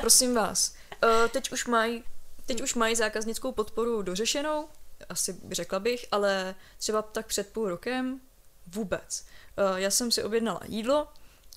Prosím 0.00 0.34
vás. 0.34 0.74
Uh, 1.04 1.28
teď 1.28 1.52
už 1.52 1.66
mají 1.66 2.04
teď 2.46 2.62
už 2.62 2.74
mají 2.74 2.96
zákaznickou 2.96 3.52
podporu 3.52 4.02
dořešenou, 4.02 4.68
asi 5.08 5.36
řekla 5.50 5.80
bych, 5.80 6.06
ale 6.12 6.54
třeba 6.78 7.02
tak 7.02 7.26
před 7.26 7.48
půl 7.52 7.68
rokem 7.68 8.20
vůbec. 8.66 9.26
Uh, 9.72 9.76
já 9.78 9.90
jsem 9.90 10.10
si 10.10 10.22
objednala 10.24 10.60
jídlo, 10.66 11.08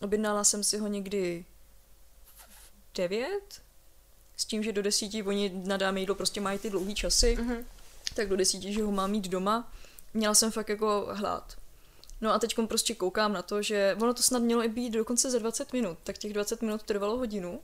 objednala 0.01 0.43
jsem 0.43 0.63
si 0.63 0.77
ho 0.77 0.87
někdy 0.87 1.45
v 2.35 2.95
devět, 2.95 3.61
s 4.37 4.45
tím, 4.45 4.63
že 4.63 4.71
do 4.71 4.81
desíti 4.81 5.23
oni 5.23 5.51
na 5.65 5.77
dáme 5.77 5.99
jídlo 5.99 6.15
prostě 6.15 6.41
mají 6.41 6.59
ty 6.59 6.69
dlouhý 6.69 6.95
časy, 6.95 7.37
Mhm. 7.39 7.65
tak 8.13 8.29
do 8.29 8.35
desíti, 8.35 8.73
že 8.73 8.83
ho 8.83 8.91
mám 8.91 9.11
mít 9.11 9.27
doma. 9.27 9.73
Měla 10.13 10.33
jsem 10.33 10.51
fakt 10.51 10.69
jako 10.69 11.07
hlad. 11.11 11.57
No 12.21 12.33
a 12.33 12.39
teď 12.39 12.55
prostě 12.67 12.95
koukám 12.95 13.33
na 13.33 13.41
to, 13.41 13.61
že 13.61 13.97
ono 14.01 14.13
to 14.13 14.23
snad 14.23 14.39
mělo 14.41 14.63
i 14.63 14.67
být 14.67 14.89
dokonce 14.89 15.31
za 15.31 15.39
20 15.39 15.73
minut, 15.73 15.97
tak 16.03 16.17
těch 16.17 16.33
20 16.33 16.61
minut 16.61 16.83
trvalo 16.83 17.17
hodinu. 17.17 17.59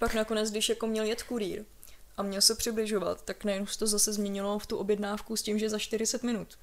Pak 0.00 0.14
nakonec, 0.14 0.50
když 0.50 0.68
jako 0.68 0.86
měl 0.86 1.04
jet 1.04 1.22
kurýr 1.22 1.64
a 2.16 2.22
měl 2.22 2.40
se 2.40 2.54
přibližovat, 2.54 3.22
tak 3.24 3.44
najednou 3.44 3.66
se 3.66 3.78
to 3.78 3.86
zase 3.86 4.12
změnilo 4.12 4.58
v 4.58 4.66
tu 4.66 4.76
objednávku 4.76 5.36
s 5.36 5.42
tím, 5.42 5.58
že 5.58 5.70
za 5.70 5.78
40 5.78 6.22
minut. 6.22 6.58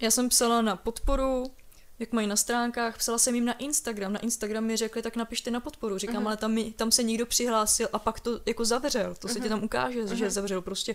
Já 0.00 0.10
jsem 0.10 0.28
psala 0.28 0.62
na 0.62 0.76
podporu, 0.76 1.50
jak 1.98 2.12
mají 2.12 2.26
na 2.26 2.36
stránkách, 2.36 2.98
psala 2.98 3.18
jsem 3.18 3.34
jim 3.34 3.44
na 3.44 3.52
Instagram. 3.58 4.12
Na 4.12 4.20
Instagram 4.20 4.64
mi 4.64 4.76
řekli, 4.76 5.02
tak 5.02 5.16
napište 5.16 5.50
na 5.50 5.60
podporu. 5.60 5.98
Říkám, 5.98 6.16
Mhm. 6.16 6.26
ale 6.26 6.36
tam, 6.36 6.52
mi, 6.52 6.72
tam 6.72 6.90
se 6.92 7.02
někdo 7.02 7.26
přihlásil 7.26 7.88
a 7.92 7.98
pak 7.98 8.20
to 8.20 8.40
jako 8.46 8.64
zavřel. 8.64 9.14
To 9.18 9.28
se 9.28 9.40
ti 9.40 9.48
tam 9.48 9.64
ukáže, 9.64 10.06
že 10.16 10.30
zavřel 10.30 10.62
prostě, 10.62 10.94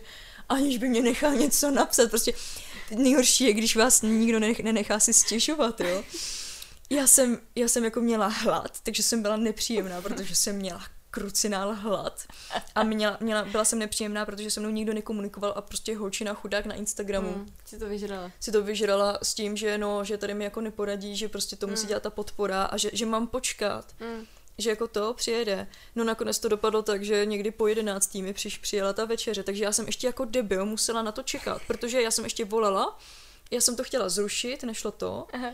aniž 0.49 0.77
by 0.77 0.89
mě 0.89 1.01
nechal 1.01 1.33
něco 1.35 1.71
napsat. 1.71 2.09
Prostě 2.09 2.33
nejhorší 2.95 3.43
je, 3.43 3.53
když 3.53 3.75
vás 3.75 4.01
nikdo 4.01 4.39
nenech, 4.39 4.59
nenechá 4.59 4.99
si 4.99 5.13
stěžovat, 5.13 5.79
jo. 5.81 6.03
Já 6.91 7.07
jsem, 7.07 7.39
já 7.55 7.67
jsem 7.67 7.83
jako 7.83 8.01
měla 8.01 8.27
hlad, 8.27 8.79
takže 8.83 9.03
jsem 9.03 9.21
byla 9.21 9.37
nepříjemná, 9.37 10.01
protože 10.01 10.35
jsem 10.35 10.55
měla 10.55 10.81
krucinál 11.11 11.73
hlad. 11.75 12.23
A 12.75 12.83
měla, 12.83 13.17
měla, 13.19 13.43
byla 13.45 13.65
jsem 13.65 13.79
nepříjemná, 13.79 14.25
protože 14.25 14.51
se 14.51 14.59
mnou 14.59 14.69
nikdo 14.69 14.93
nekomunikoval 14.93 15.53
a 15.55 15.61
prostě 15.61 15.97
holčina 15.97 16.33
chudák 16.33 16.65
na 16.65 16.75
Instagramu 16.75 17.29
Mm, 17.29 17.53
si 17.65 17.79
to 17.79 17.85
vyžrala. 17.89 18.31
si 18.39 18.51
to 18.51 18.63
vyžrala 18.63 19.19
s 19.23 19.33
tím, 19.33 19.57
že 19.57 19.77
no, 19.77 20.03
že 20.03 20.17
tady 20.17 20.33
mi 20.33 20.43
jako 20.43 20.61
neporadí, 20.61 21.15
že 21.17 21.29
prostě 21.29 21.55
to 21.55 21.67
musí 21.67 21.81
Mm. 21.83 21.87
dělat 21.87 22.03
ta 22.03 22.09
podpora 22.09 22.63
a 22.63 22.77
že, 22.77 22.89
že 22.93 23.05
mám 23.05 23.27
počkat, 23.27 23.95
Mm. 23.99 24.25
že 24.57 24.69
jako 24.69 24.87
to 24.87 25.13
přijede. 25.13 25.67
No 25.95 26.03
nakonec 26.03 26.39
to 26.39 26.47
dopadlo 26.49 26.81
tak, 26.81 27.03
že 27.03 27.25
někdy 27.25 27.51
po 27.51 27.67
jedenáctý 27.67 28.21
mi 28.21 28.33
přiš, 28.33 28.57
přijela 28.57 28.93
ta 28.93 29.05
večeře, 29.05 29.43
takže 29.43 29.63
já 29.63 29.71
jsem 29.71 29.85
ještě 29.85 30.07
jako 30.07 30.25
debil 30.25 30.65
musela 30.65 31.01
na 31.01 31.11
to 31.11 31.23
čekat, 31.23 31.61
protože 31.67 32.01
já 32.01 32.11
jsem 32.11 32.23
ještě 32.23 32.45
volala, 32.45 32.99
já 33.51 33.61
jsem 33.61 33.75
to 33.75 33.83
chtěla 33.83 34.09
zrušit, 34.09 34.63
nešlo 34.63 34.91
to 34.91 35.27
Aha. 35.33 35.49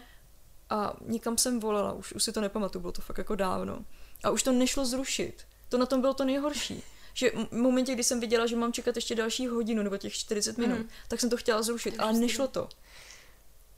A 0.70 0.94
nikam 1.06 1.38
jsem 1.38 1.60
volala, 1.60 1.94
už, 1.94 2.14
už 2.14 2.24
si 2.24 2.32
to 2.32 2.42
nepamatuju, 2.42 2.82
bylo 2.82 2.92
to 2.92 3.02
fakt 3.02 3.18
jako 3.18 3.36
dávno. 3.36 3.86
A 4.24 4.30
už 4.30 4.44
to 4.44 4.52
nešlo 4.52 4.86
zrušit. 4.86 5.34
To 5.70 5.78
na 5.78 5.86
tom 5.86 6.02
bylo 6.02 6.14
to 6.14 6.26
nejhorší. 6.26 6.84
Že 7.14 7.32
v 7.52 7.52
momentě, 7.52 7.94
kdy 7.94 8.04
jsem 8.04 8.20
viděla, 8.20 8.46
že 8.46 8.56
mám 8.56 8.74
čekat 8.74 8.96
ještě 8.96 9.16
další 9.16 9.48
hodinu 9.48 9.84
nebo 9.84 9.98
těch 9.98 10.14
40 10.14 10.58
minut, 10.58 10.76
Mhm. 10.80 10.90
tak 11.08 11.20
jsem 11.20 11.30
to 11.30 11.38
chtěla 11.38 11.62
zrušit, 11.62 11.96
ale 12.00 12.14
nešlo 12.14 12.48
to. 12.48 12.70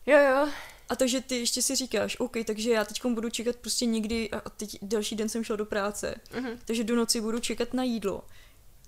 Jo, 0.05 0.17
jo. 0.17 0.49
A 0.89 0.95
takže 0.95 1.21
ty 1.21 1.35
ještě 1.39 1.61
si 1.61 1.75
říkáš, 1.75 2.19
OK, 2.19 2.35
takže 2.47 2.71
já 2.71 2.85
teď 2.85 3.05
budu 3.05 3.29
čekat 3.29 3.55
prostě 3.55 3.85
někdy, 3.85 4.29
a 4.31 4.49
teď 4.49 4.77
další 4.81 5.15
den 5.15 5.29
jsem 5.29 5.43
šla 5.43 5.55
do 5.55 5.65
práce, 5.65 6.15
Mhm. 6.35 6.59
takže 6.65 6.83
do 6.83 6.95
noci 6.95 7.21
budu 7.21 7.39
čekat 7.39 7.73
na 7.73 7.83
jídlo. 7.83 8.23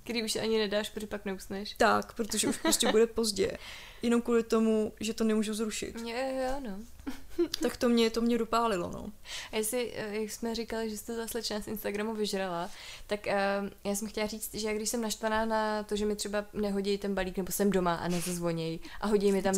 Kdy 0.03 0.23
už 0.23 0.35
ani 0.35 0.57
nedáš, 0.57 0.89
protože 0.89 1.07
pak 1.07 1.25
neusneš. 1.25 1.73
Tak, 1.77 2.13
protože 2.13 2.47
už 2.47 2.57
prostě 2.57 2.91
bude 2.91 3.07
pozdě. 3.07 3.57
Jenom 4.01 4.21
kvůli 4.21 4.43
tomu, 4.43 4.93
že 4.99 5.13
to 5.13 5.23
nemůžu 5.23 5.53
zrušit. 5.53 5.95
Jo, 5.99 6.17
jo, 6.43 6.59
no. 6.69 6.79
Tak 7.61 7.77
to 7.77 7.89
mě, 7.89 8.09
to 8.09 8.21
mě 8.21 8.37
dopálilo, 8.37 8.89
no. 8.91 9.11
A 9.51 9.55
jestli, 9.55 9.91
eh, 9.95 10.15
jak 10.21 10.31
jsme 10.31 10.55
říkali, 10.55 10.89
že 10.89 10.97
jste 10.97 11.15
ta 11.17 11.27
slečna 11.27 11.61
z 11.61 11.67
Instagramu 11.67 12.13
vyžrala, 12.15 12.69
tak 13.07 13.19
uh, 13.27 13.69
já 13.83 13.95
jsem 13.95 14.07
chtěla 14.07 14.27
říct, 14.27 14.53
že 14.53 14.73
když 14.73 14.89
jsem 14.89 15.01
naštvaná 15.01 15.45
na 15.45 15.83
to, 15.83 15.95
že 15.95 16.05
mi 16.05 16.15
třeba 16.15 16.45
nehodí 16.53 16.97
ten 16.97 17.15
balík, 17.15 17.37
nebo 17.37 17.51
jsem 17.51 17.71
doma 17.71 17.95
a 17.95 18.07
nezazvoněj 18.07 18.79
a 19.01 19.07
hodí 19.07 19.31
mi 19.31 19.41
tam, 19.41 19.53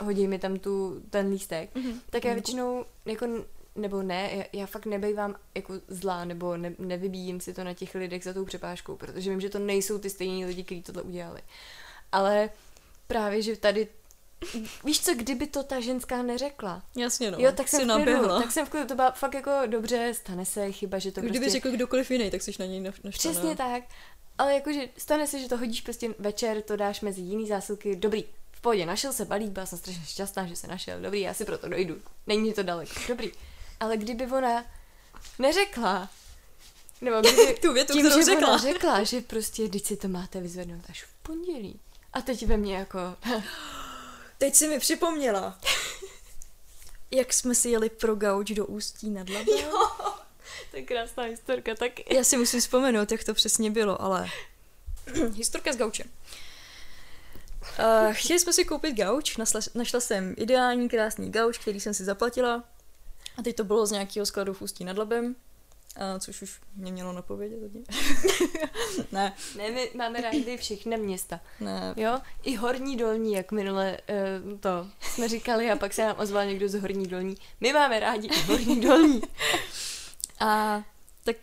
hodí 0.00 0.26
mi 0.26 0.38
tam 0.38 0.58
tu, 0.58 1.02
ten 1.10 1.28
lístek, 1.30 1.74
Mhm. 1.74 2.00
tak 2.10 2.24
já 2.24 2.30
Mhm. 2.30 2.34
většinou 2.36 2.84
jako 3.06 3.26
nebo 3.78 4.02
ne, 4.02 4.30
já, 4.32 4.44
já 4.52 4.66
fakt 4.66 4.86
nebejvám 4.86 5.34
jako 5.54 5.74
zlá, 5.88 6.24
nebo 6.24 6.56
ne, 6.56 6.74
nevybíjím 6.78 7.40
si 7.40 7.54
to 7.54 7.64
na 7.64 7.74
těch 7.74 7.94
lidech 7.94 8.24
za 8.24 8.32
tou 8.32 8.44
přepážkou, 8.44 8.96
protože 8.96 9.30
vím, 9.30 9.40
že 9.40 9.50
to 9.50 9.58
nejsou 9.58 9.98
ty 9.98 10.10
stejní 10.10 10.46
lidi, 10.46 10.64
kteří 10.64 10.82
tohle 10.82 11.02
udělali. 11.02 11.40
Ale 12.12 12.50
právě, 13.06 13.42
že 13.42 13.56
tady 13.56 13.88
Víš 14.84 15.00
co, 15.00 15.14
kdyby 15.14 15.46
to 15.46 15.62
ta 15.62 15.80
ženská 15.80 16.22
neřekla, 16.22 16.82
Jasně, 16.96 17.30
no. 17.30 17.38
jo, 17.40 17.52
tak 17.52 17.68
jsem 17.68 17.88
v 17.88 18.04
klidu, 18.04 18.28
tak 18.28 18.52
jsem 18.52 18.66
v 18.66 18.70
klidu, 18.70 18.86
to 18.86 18.94
byla 18.94 19.10
fakt 19.10 19.34
jako 19.34 19.50
dobře, 19.66 20.14
stane 20.14 20.44
se 20.44 20.72
chyba, 20.72 20.98
že 20.98 21.12
to 21.12 21.20
Kdyby 21.20 21.38
prostě... 21.38 21.52
řekl 21.52 21.70
kdokoliv 21.70 22.10
jiný, 22.10 22.30
tak 22.30 22.42
jsi 22.42 22.52
na 22.58 22.66
něj 22.66 22.80
naštvaná. 22.80 23.12
Přesně 23.12 23.56
tak, 23.56 23.82
ale 24.38 24.54
jakože 24.54 24.88
stane 24.96 25.26
se, 25.26 25.38
že 25.38 25.48
to 25.48 25.56
hodíš 25.56 25.80
prostě 25.80 26.14
večer, 26.18 26.62
to 26.62 26.76
dáš 26.76 27.00
mezi 27.00 27.20
jiný 27.20 27.48
zásilky, 27.48 27.96
dobrý, 27.96 28.24
v 28.52 28.60
pohodě, 28.60 28.86
našel 28.86 29.12
se 29.12 29.24
balík, 29.24 29.50
byla 29.50 29.66
jsem 29.66 29.78
strašně 29.78 30.04
šťastná, 30.04 30.46
že 30.46 30.56
se 30.56 30.66
našel, 30.66 31.00
dobrý, 31.00 31.20
já 31.20 31.34
si 31.34 31.44
proto 31.44 31.68
dojdu, 31.68 32.02
není 32.26 32.54
to 32.54 32.62
daleko, 32.62 32.92
dobrý. 33.08 33.32
Ale 33.80 33.96
kdyby 33.96 34.26
ona 34.26 34.64
neřekla, 35.38 36.10
nebo 37.00 37.16
kdyby 37.20 37.58
Tu 37.60 37.72
větu, 37.72 37.92
tím, 37.92 38.02
kterou 38.02 38.20
že 38.20 38.24
řekla. 38.24 38.48
ona 38.48 38.58
řekla, 38.58 39.04
že 39.04 39.20
prostě, 39.20 39.68
teď 39.68 39.86
si 39.86 39.96
to 39.96 40.08
máte 40.08 40.40
vyzvednout 40.40 40.84
až 40.88 41.02
v 41.02 41.14
pondělí. 41.22 41.80
A 42.12 42.20
teď 42.20 42.46
ve 42.46 42.56
mně 42.56 42.76
jako, 42.76 42.98
Teď 44.38 44.54
si 44.54 44.68
mi 44.68 44.78
připomněla. 44.78 45.58
Jak 47.10 47.32
jsme 47.32 47.54
si 47.54 47.68
jeli 47.68 47.90
pro 47.90 48.14
gauč 48.14 48.50
do 48.50 48.66
Ústí 48.66 49.10
nad 49.10 49.30
Labem. 49.30 49.58
to 50.70 50.76
je 50.76 50.82
krásná 50.82 51.22
historka, 51.22 51.74
tak 51.74 51.92
Já 52.12 52.24
si 52.24 52.36
musím 52.36 52.60
vzpomenout, 52.60 53.12
jak 53.12 53.24
to 53.24 53.34
přesně 53.34 53.70
bylo, 53.70 54.02
ale... 54.02 54.28
Historka 55.34 55.72
z 55.72 55.76
gauče. 55.76 56.04
Uh, 56.04 58.12
chtěli 58.12 58.38
jsme 58.38 58.52
si 58.52 58.64
koupit 58.64 58.96
gauč, 58.96 59.36
našla, 59.36 59.60
našla 59.74 60.00
jsem 60.00 60.34
ideální, 60.36 60.88
krásný 60.88 61.30
gauč, 61.30 61.58
který 61.58 61.80
jsem 61.80 61.94
si 61.94 62.04
zaplatila. 62.04 62.64
A 63.38 63.42
teď 63.42 63.56
to 63.56 63.64
bylo 63.64 63.86
z 63.86 63.90
nějakého 63.90 64.26
skladu 64.26 64.54
v 64.54 64.62
Ústí 64.62 64.84
nad 64.84 64.98
Labem. 64.98 65.36
a 65.96 66.18
což 66.18 66.42
už 66.42 66.60
mě 66.76 66.92
mělo 66.92 67.12
napovědět. 67.12 67.58
ne. 69.12 69.32
Ne, 69.56 69.70
my 69.70 69.90
máme 69.94 70.20
rádi 70.20 70.56
všechny 70.56 70.96
města. 70.96 71.40
Ne. 71.60 71.94
Jo, 71.96 72.18
i 72.42 72.56
horní 72.56 72.96
dolní, 72.96 73.32
jak 73.32 73.52
minule 73.52 73.98
uh, 74.44 74.58
to 74.58 74.88
jsme 75.00 75.28
říkali 75.28 75.70
a 75.70 75.76
pak 75.76 75.94
se 75.94 76.04
nám 76.04 76.16
ozval 76.18 76.46
někdo 76.46 76.68
z 76.68 76.80
horní 76.80 77.06
dolní. 77.06 77.36
My 77.60 77.72
máme 77.72 78.00
rádi 78.00 78.28
i 78.28 78.42
horní 78.42 78.80
dolní. 78.80 79.22
a 80.40 80.82
tak 81.28 81.36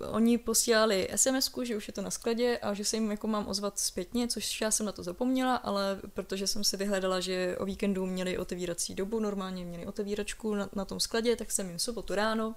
uh, 0.00 0.14
oni 0.14 0.38
posílali 0.38 1.08
sms 1.16 1.50
že 1.62 1.76
už 1.76 1.88
je 1.88 1.92
to 1.92 2.02
na 2.02 2.10
skladě 2.10 2.58
a 2.58 2.74
že 2.74 2.84
se 2.84 2.96
jim 2.96 3.10
jako 3.10 3.26
mám 3.26 3.48
ozvat 3.48 3.78
zpětně, 3.78 4.28
což 4.28 4.60
já 4.60 4.70
jsem 4.70 4.86
na 4.86 4.92
to 4.92 5.02
zapomněla, 5.02 5.56
ale 5.56 6.00
protože 6.14 6.46
jsem 6.46 6.64
si 6.64 6.76
vyhledala, 6.76 7.20
že 7.20 7.56
o 7.58 7.64
víkendu 7.64 8.06
měli 8.06 8.38
otevírací 8.38 8.94
dobu, 8.94 9.20
normálně 9.20 9.64
měli 9.64 9.86
otevíračku 9.86 10.54
na, 10.54 10.68
na 10.72 10.84
tom 10.84 11.00
skladě, 11.00 11.36
tak 11.36 11.50
jsem 11.50 11.68
jim 11.68 11.78
sobotu 11.78 12.14
ráno 12.14 12.54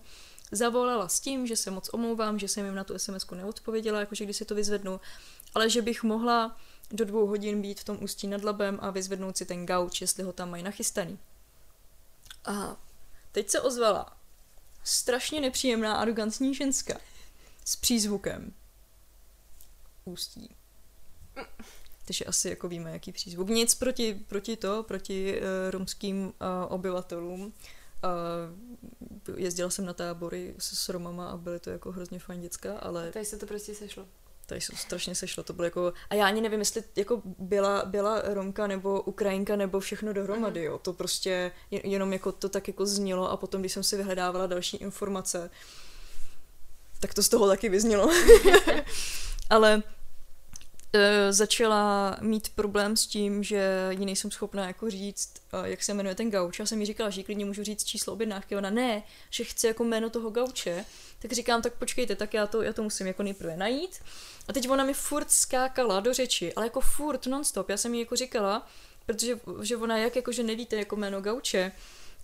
zavolala 0.51 1.07
s 1.07 1.19
tím, 1.19 1.47
že 1.47 1.55
se 1.55 1.71
moc 1.71 1.89
omlouvám, 1.93 2.39
že 2.39 2.47
jsem 2.47 2.65
jim 2.65 2.75
na 2.75 2.83
tu 2.83 2.99
sms 2.99 3.25
neodpověděla, 3.35 3.99
jakože 3.99 4.23
když 4.23 4.37
si 4.37 4.45
to 4.45 4.55
vyzvednu, 4.55 4.99
ale 5.53 5.69
že 5.69 5.81
bych 5.81 6.03
mohla 6.03 6.57
do 6.91 7.05
dvou 7.05 7.27
hodin 7.27 7.61
být 7.61 7.79
v 7.79 7.83
tom 7.83 7.97
ústí 8.01 8.27
nad 8.27 8.43
labem 8.43 8.79
a 8.81 8.89
vyzvednout 8.89 9.37
si 9.37 9.45
ten 9.45 9.65
gauč, 9.65 10.01
jestli 10.01 10.23
ho 10.23 10.33
tam 10.33 10.49
mají 10.49 10.63
nachystaný. 10.63 11.19
A 12.45 12.77
teď 13.31 13.49
se 13.49 13.61
ozvala 13.61 14.24
strašně 14.85 15.41
nepříjemná, 15.41 15.93
arrogantní 15.93 16.55
ženská 16.55 16.99
s 17.65 17.75
přízvukem 17.75 18.53
ústí. 20.05 20.55
Takže 22.05 22.25
asi 22.25 22.49
jako 22.49 22.67
víme, 22.67 22.91
jaký 22.91 23.11
přízvuk. 23.11 23.49
Nic 23.49 23.75
proti, 23.75 24.13
proti 24.27 24.57
to, 24.57 24.83
proti 24.83 25.41
uh, 25.41 25.47
romským 25.69 26.25
uh, 26.25 26.31
obyvatelům. 26.67 27.41
Uh, 27.41 29.37
jezdila 29.37 29.69
jsem 29.69 29.85
na 29.85 29.93
tábory 29.93 30.55
s, 30.57 30.79
s 30.79 30.89
Romama 30.89 31.29
a 31.29 31.37
byly 31.37 31.59
to 31.59 31.69
jako 31.69 31.91
hrozně 31.91 32.19
fajn 32.19 32.41
děcka, 32.41 32.77
ale... 32.77 33.11
Tady 33.11 33.25
se 33.25 33.37
to 33.37 33.45
prostě 33.45 33.75
sešlo. 33.75 34.07
Tady 34.45 34.61
se 34.61 34.75
strašně 34.75 35.15
sešlo, 35.15 35.43
to 35.43 35.53
bylo 35.53 35.65
jako... 35.65 35.93
A 36.09 36.15
já 36.15 36.27
ani 36.27 36.41
nevím, 36.41 36.59
jestli 36.59 36.83
jako 36.95 37.21
byla, 37.25 37.85
byla 37.85 38.21
Romka 38.21 38.67
nebo 38.67 39.01
Ukrajinka 39.01 39.55
nebo 39.55 39.79
všechno 39.79 40.13
dohromady, 40.13 40.59
mm. 40.59 40.65
jo. 40.65 40.77
To 40.77 40.93
prostě 40.93 41.51
jenom 41.71 42.13
jako 42.13 42.31
to 42.31 42.49
tak 42.49 42.67
jako 42.67 42.85
znělo 42.85 43.31
a 43.31 43.37
potom, 43.37 43.61
když 43.61 43.71
jsem 43.71 43.83
si 43.83 43.97
vyhledávala 43.97 44.47
další 44.47 44.77
informace, 44.77 45.49
tak 46.99 47.13
to 47.13 47.23
z 47.23 47.29
toho 47.29 47.47
taky 47.47 47.69
vyznělo. 47.69 48.09
Ale 49.49 49.83
začala 51.29 52.17
mít 52.21 52.49
problém 52.49 52.97
s 52.97 53.07
tím, 53.07 53.43
že 53.43 53.87
ji 53.89 54.05
nejsem 54.05 54.31
schopná 54.31 54.67
jako 54.67 54.89
říct, 54.89 55.33
jak 55.63 55.83
se 55.83 55.93
jmenuje 55.93 56.15
ten 56.15 56.31
gauč. 56.31 56.59
Já 56.59 56.65
jsem 56.65 56.79
jí 56.79 56.85
říkala, 56.85 57.09
že 57.09 57.23
klidně 57.23 57.45
můžu 57.45 57.63
říct 57.63 57.83
číslo 57.83 58.13
objednávky. 58.13 58.55
Ona 58.55 58.69
ne, 58.69 59.03
že 59.29 59.43
chce 59.43 59.67
jako 59.67 59.83
jméno 59.83 60.09
toho 60.09 60.29
gauče. 60.29 60.85
Tak 61.19 61.31
říkám, 61.31 61.61
tak 61.61 61.73
počkejte, 61.73 62.15
tak 62.15 62.33
já 62.33 62.47
to, 62.47 62.61
já 62.61 62.73
to 62.73 62.83
musím 62.83 63.07
jako 63.07 63.23
nejprve 63.23 63.57
najít. 63.57 63.99
A 64.47 64.53
teď 64.53 64.69
ona 64.69 64.83
mi 64.83 64.93
furt 64.93 65.31
skákala 65.31 65.99
do 65.99 66.13
řeči, 66.13 66.53
ale 66.53 66.65
jako 66.65 66.81
furt 66.81 67.25
nonstop. 67.25 67.69
Já 67.69 67.77
jsem 67.77 67.93
jí 67.93 67.99
jako 67.99 68.15
říkala, 68.15 68.67
protože 69.05 69.39
že 69.61 69.77
ona 69.77 69.97
jak 69.97 70.15
jako, 70.15 70.31
že 70.31 70.43
nevíte 70.43 70.75
jako 70.75 70.95
jméno 70.95 71.21
gauče, 71.21 71.71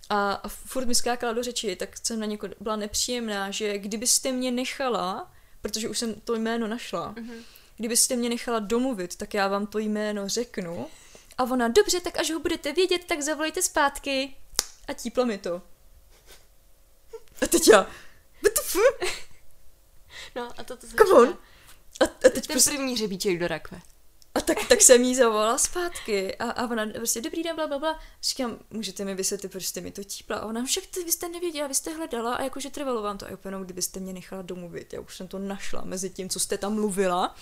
a, 0.08 0.32
a 0.32 0.48
furt 0.48 0.86
mi 0.86 0.94
skákala 0.94 1.32
do 1.32 1.42
řeči, 1.42 1.76
tak 1.76 2.06
jsem 2.06 2.20
na 2.20 2.26
něko 2.26 2.48
byla 2.60 2.76
nepříjemná, 2.76 3.50
že 3.50 3.78
kdybyste 3.78 4.32
mě 4.32 4.50
nechala, 4.50 5.32
protože 5.62 5.88
už 5.88 5.98
jsem 5.98 6.14
to 6.14 6.34
jméno 6.34 6.68
našla, 6.68 7.14
mm-hmm. 7.14 7.42
Kdybyste 7.82 8.16
mě 8.16 8.28
nechala 8.28 8.58
domluvit, 8.58 9.16
tak 9.16 9.34
já 9.34 9.48
vám 9.48 9.66
to 9.66 9.78
jméno 9.78 10.28
řeknu. 10.28 10.86
A 11.38 11.42
ona, 11.42 11.68
dobře, 11.68 12.00
tak 12.00 12.18
až 12.18 12.30
ho 12.30 12.40
budete 12.40 12.72
vědět, 12.72 13.04
tak 13.04 13.20
zavolejte 13.22 13.62
zpátky. 13.62 14.36
A 14.88 14.92
típla 14.92 15.24
mi 15.24 15.38
to. 15.38 15.62
A 17.42 17.46
teď 17.46 17.68
já, 17.68 17.80
what 18.42 18.54
the 18.54 18.60
fuck? 18.60 19.12
No 20.36 20.50
a 20.56 20.64
to 20.64 20.76
to 20.76 20.86
Come 20.86 21.12
on. 21.12 21.38
A, 22.00 22.04
a 22.04 22.28
teď 22.28 22.46
Ten 22.46 22.52
prostě, 22.52 22.70
první 22.70 22.96
řebíček 22.96 23.38
do 23.38 23.48
rakve. 23.48 23.80
A 24.34 24.40
tak, 24.40 24.58
tak 24.68 24.82
jsem 24.82 25.02
jí 25.02 25.14
zavolala 25.14 25.58
zpátky 25.58 26.36
a, 26.36 26.50
a 26.50 26.70
ona 26.70 26.86
prostě 26.86 27.20
dobrý 27.20 27.42
den, 27.42 27.56
bla, 27.56 27.66
bla, 27.66 27.78
bla. 27.78 28.00
Říkám, 28.22 28.58
můžete 28.70 29.04
mi 29.04 29.14
vysvětlit, 29.14 29.48
proč 29.48 29.66
jste 29.66 29.80
mi 29.80 29.90
to 29.90 30.04
típla? 30.04 30.36
A 30.36 30.46
ona, 30.46 30.64
však 30.64 30.86
ty, 30.86 31.04
vy 31.04 31.12
jste 31.12 31.28
nevěděla, 31.28 31.68
vy 31.68 31.74
jste 31.74 31.90
hledala 31.90 32.34
a 32.34 32.42
jakože 32.42 32.70
trvalo 32.70 33.02
vám 33.02 33.18
to. 33.18 33.26
A 33.26 33.30
úplně, 33.30 33.56
kdybyste 33.64 34.00
mě 34.00 34.12
nechala 34.12 34.42
domluvit, 34.42 34.92
já 34.92 35.00
už 35.00 35.16
jsem 35.16 35.28
to 35.28 35.38
našla 35.38 35.82
mezi 35.84 36.10
tím, 36.10 36.28
co 36.28 36.40
jste 36.40 36.58
tam 36.58 36.74
mluvila 36.74 37.34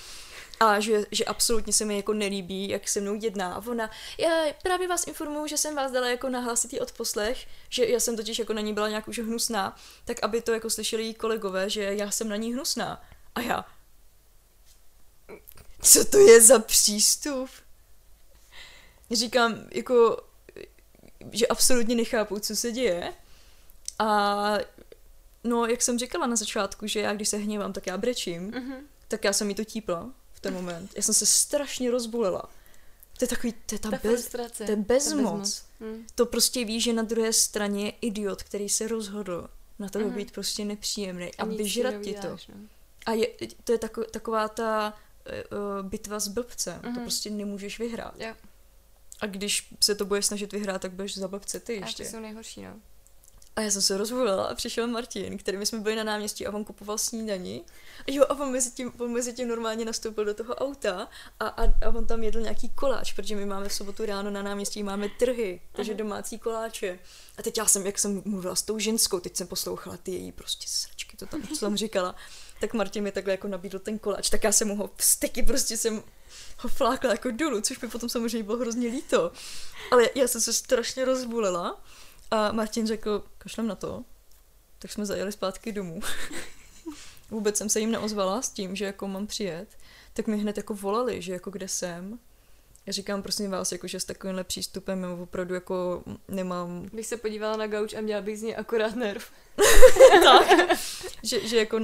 a 0.60 0.80
že, 0.80 1.04
že 1.10 1.24
absolutně 1.24 1.72
se 1.72 1.84
mi 1.84 1.96
jako 1.96 2.12
nelíbí, 2.12 2.68
jak 2.68 2.88
se 2.88 3.00
mnou 3.00 3.14
jedná. 3.22 3.54
A 3.54 3.66
ona, 3.66 3.90
já 4.18 4.30
právě 4.62 4.88
vás 4.88 5.06
informuju, 5.06 5.46
že 5.46 5.56
jsem 5.56 5.74
vás 5.74 5.92
dala 5.92 6.08
jako 6.08 6.28
na 6.28 6.40
hlasitý 6.40 6.80
odposlech, 6.80 7.46
že 7.68 7.86
já 7.86 8.00
jsem 8.00 8.16
totiž 8.16 8.38
jako 8.38 8.52
na 8.52 8.60
ní 8.60 8.74
byla 8.74 8.88
nějak 8.88 9.08
už 9.08 9.18
hnusná, 9.18 9.76
tak 10.04 10.22
aby 10.22 10.42
to 10.42 10.52
jako 10.52 10.70
slyšeli 10.70 11.02
jí 11.02 11.14
kolegové, 11.14 11.70
že 11.70 11.82
já 11.82 12.10
jsem 12.10 12.28
na 12.28 12.36
ní 12.36 12.52
hnusná. 12.52 13.02
A 13.34 13.40
já, 13.40 13.64
co 15.82 16.04
to 16.04 16.18
je 16.18 16.40
za 16.42 16.58
přístup? 16.58 17.48
Říkám, 19.10 19.54
jako, 19.72 20.20
že 21.32 21.46
absolutně 21.46 21.94
nechápu, 21.94 22.38
co 22.38 22.56
se 22.56 22.72
děje. 22.72 23.12
A 23.98 24.58
no, 25.44 25.66
jak 25.66 25.82
jsem 25.82 25.98
říkala 25.98 26.26
na 26.26 26.36
začátku, 26.36 26.86
že 26.86 27.00
já 27.00 27.12
když 27.14 27.28
se 27.28 27.36
hněvám, 27.36 27.72
tak 27.72 27.86
já 27.86 27.98
brečím, 27.98 28.42
Mhm. 28.50 28.74
tak 29.08 29.24
já 29.24 29.32
jsem 29.32 29.48
jí 29.48 29.54
to 29.54 29.64
típla 29.64 30.10
v 30.32 30.40
ten 30.40 30.54
moment. 30.54 30.92
Já 30.96 31.02
jsem 31.02 31.14
se 31.14 31.26
strašně 31.26 31.90
rozbulela. 31.90 32.42
To 33.18 33.24
je 33.24 33.28
takový, 33.28 33.52
to 33.66 33.74
je 33.74 33.78
ta, 33.78 33.90
Ta 33.90 33.98
bez, 34.02 34.28
to 34.28 34.40
je 34.62 34.66
Ta 34.66 34.76
bezmoc. 34.76 35.64
Hm. 35.80 36.06
To 36.14 36.26
prostě 36.26 36.64
ví, 36.64 36.80
že 36.80 36.92
na 36.92 37.02
druhé 37.02 37.32
straně 37.32 37.84
je 37.86 37.92
idiot, 38.00 38.42
který 38.42 38.68
se 38.68 38.88
rozhodl 38.88 39.48
na 39.78 39.88
to 39.88 39.98
Mhm. 39.98 40.10
být 40.10 40.30
prostě 40.32 40.64
nepříjemný 40.64 41.34
a 41.34 41.44
si 41.46 41.50
vyžrat 41.50 41.94
ti 42.02 42.14
to. 42.14 42.28
no. 42.28 42.36
A 43.06 43.12
je, 43.12 43.28
to 43.64 43.72
je 43.72 43.78
tako, 43.78 44.04
taková 44.04 44.48
ta 44.48 44.98
uh, 45.26 45.88
bitva 45.88 46.20
s 46.20 46.28
blbcem. 46.28 46.80
To 46.80 46.88
Mhm. 46.90 47.00
prostě 47.02 47.30
nemůžeš 47.30 47.78
vyhrát. 47.78 48.14
Jo. 48.18 48.34
A 49.20 49.26
když 49.26 49.74
se 49.80 49.94
to 49.94 50.04
budeš 50.04 50.26
snažit 50.26 50.52
vyhrát, 50.52 50.82
tak 50.82 50.92
budeš 50.92 51.16
za 51.18 51.28
blbce 51.28 51.60
ty 51.60 51.82
A 51.82 51.86
ještě. 51.86 52.04
to 52.04 52.10
jsou 52.10 52.20
nejhorší, 52.20 52.62
no. 52.62 52.76
A 53.56 53.60
já 53.60 53.70
jsem 53.70 53.82
se 53.82 53.96
rozvolila 53.98 54.44
a 54.46 54.54
přišel 54.54 54.86
Martin, 54.86 55.38
který 55.38 55.56
my 55.58 55.66
jsme 55.66 55.78
byli 55.80 55.96
na 55.96 56.04
náměstí 56.04 56.46
a 56.46 56.52
on 56.52 56.64
kupoval 56.64 56.98
snídani. 56.98 57.62
A 58.08 58.12
jo, 58.12 58.24
a 58.28 58.34
on 58.34 58.52
mezi 58.52 58.70
tím, 58.70 58.92
on 58.98 59.12
mezi 59.12 59.32
tím 59.32 59.48
normálně 59.48 59.84
nastoupil 59.84 60.24
do 60.24 60.34
toho 60.34 60.54
auta 60.54 61.08
a, 61.40 61.46
a, 61.46 61.64
a 61.64 61.88
on 61.88 62.06
tam 62.06 62.22
jedl 62.22 62.40
nějaký 62.40 62.68
koláč, 62.68 63.12
protože 63.12 63.36
my 63.36 63.44
máme 63.46 63.68
v 63.68 63.74
sobotu 63.74 64.06
ráno 64.06 64.30
na 64.30 64.42
náměstí, 64.42 64.82
máme 64.82 65.08
trhy, 65.18 65.60
takže 65.72 65.92
Aha. 65.92 65.98
domácí 65.98 66.38
koláče. 66.38 66.98
A 67.38 67.42
teď 67.42 67.58
já 67.58 67.66
jsem, 67.66 67.86
jak 67.86 67.98
jsem 67.98 68.22
mluvila 68.24 68.54
s 68.54 68.62
tou 68.62 68.78
ženskou, 68.78 69.20
teď 69.20 69.36
jsem 69.36 69.46
poslouchala 69.46 69.96
ty 69.96 70.10
její 70.10 70.32
prostě 70.32 70.66
sračky, 70.68 71.16
to 71.16 71.26
tam, 71.26 71.42
co 71.42 71.60
tam 71.60 71.76
říkala, 71.76 72.14
tak 72.60 72.74
Martin 72.74 73.04
mi 73.04 73.12
takhle 73.12 73.32
jako 73.32 73.48
nabídl 73.48 73.78
ten 73.78 73.98
koláč, 73.98 74.30
tak 74.30 74.44
já 74.44 74.52
jsem 74.52 74.68
mu 74.68 74.76
ho 74.76 74.90
vsteky 74.96 75.42
prostě 75.42 75.76
jsem 75.76 76.02
ho 76.58 76.68
flákla 76.68 77.10
jako 77.10 77.30
dolů, 77.30 77.60
což 77.60 77.80
mi 77.80 77.88
potom 77.88 78.08
samozřejmě 78.08 78.42
bylo 78.42 78.58
hrozně 78.58 78.88
líto. 78.88 79.32
Ale 79.90 80.08
já 80.14 80.28
jsem 80.28 80.40
se 80.40 80.52
strašně 80.52 81.04
rozbulila 81.04 81.80
a 82.30 82.52
Martin 82.52 82.86
řekl, 82.86 83.24
kašlem 83.38 83.66
na 83.66 83.74
to, 83.74 84.04
tak 84.78 84.92
jsme 84.92 85.06
zajeli 85.06 85.32
zpátky 85.32 85.72
domů. 85.72 86.00
Vůbec 87.30 87.56
jsem 87.56 87.68
se 87.68 87.80
jim 87.80 87.90
neozvala 87.90 88.42
s 88.42 88.50
tím, 88.50 88.76
že 88.76 88.84
jako 88.84 89.08
mám 89.08 89.26
přijet, 89.26 89.78
tak 90.12 90.26
mi 90.26 90.38
hned 90.38 90.56
jako 90.56 90.74
volali, 90.74 91.22
že 91.22 91.32
jako 91.32 91.50
kde 91.50 91.68
jsem. 91.68 92.18
Já 92.86 92.92
říkám, 92.92 93.22
prosím 93.22 93.50
vás, 93.50 93.72
jako, 93.72 93.86
že 93.86 94.00
s 94.00 94.04
takovýmhle 94.04 94.44
přístupem 94.44 95.02
já 95.02 95.10
opravdu 95.10 95.54
jako 95.54 96.02
nemám, 96.28 96.88
Bych 96.92 97.06
se 97.06 97.16
podívala 97.16 97.56
na 97.56 97.66
gauč 97.66 97.94
a 97.94 98.00
měla 98.00 98.22
bych 98.22 98.38
z 98.38 98.42
něj 98.42 98.56
akorát 98.56 98.94
nerv. 98.94 99.30
tak, 100.24 100.78
že, 101.22 101.48
že 101.48 101.56
jako 101.56 101.78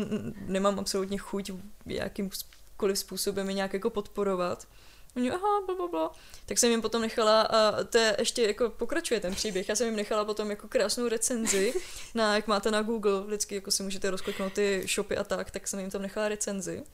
nemám 0.47 0.79
absolutně 0.79 1.19
chuť 1.19 1.51
jakýmkoliv 1.87 2.99
způsobem 2.99 3.49
je 3.49 3.55
nějak 3.55 3.73
jako 3.73 3.91
podporovat. 3.91 4.67
Oni, 5.17 5.31
aha, 5.31 5.63
bla, 5.67 5.75
bla, 5.75 5.89
bla. 5.89 6.13
Tak 6.47 6.59
jsem 6.59 6.71
jim 6.71 6.83
potom 6.83 7.03
nechala, 7.03 7.43
a 7.43 7.85
to 7.85 7.99
je 7.99 8.17
ještě 8.19 8.43
jako 8.43 8.71
pokračuje 8.71 9.21
ten 9.21 9.35
příběh, 9.35 9.69
já 9.69 9.77
jsem 9.77 9.87
jim 9.87 9.97
nechala 9.97 10.25
potom 10.25 10.51
jako 10.51 10.69
krásnou 10.69 11.09
recenzi, 11.09 11.75
na, 12.15 12.35
jak 12.35 12.47
máte 12.47 12.71
na 12.71 12.83
Google, 12.83 13.23
vždycky 13.27 13.55
jako 13.55 13.71
si 13.71 13.83
můžete 13.83 14.11
rozkliknout 14.11 14.53
ty 14.53 14.87
shopy 14.95 15.17
a 15.17 15.25
tak, 15.25 15.51
tak 15.51 15.69
jsem 15.69 15.81
jim 15.81 15.91
tam 15.91 16.03
nechala 16.03 16.29
recenzi. 16.29 16.85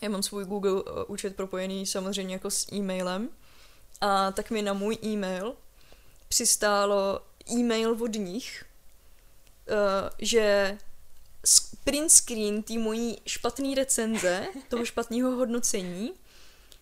Já 0.00 0.08
mám 0.08 0.22
svůj 0.22 0.44
Google 0.44 0.82
eh, 0.86 1.04
účet 1.04 1.36
propojený 1.36 1.86
samozřejmě 1.86 2.34
jako 2.34 2.50
s 2.50 2.72
e-mailem 2.72 3.28
a 4.00 4.32
tak 4.32 4.50
mi 4.50 4.62
na 4.62 4.72
můj 4.72 4.98
e-mail 5.04 5.54
přistálo 6.28 7.20
e-mail 7.50 7.96
od 8.02 8.14
nich, 8.14 8.64
uh, 9.68 9.74
že 10.18 10.78
print 11.84 12.10
screen 12.10 12.62
té 12.62 12.78
mojí 12.78 13.18
špatné 13.26 13.74
recenze, 13.74 14.46
toho 14.68 14.84
špatného 14.84 15.30
hodnocení, 15.30 16.12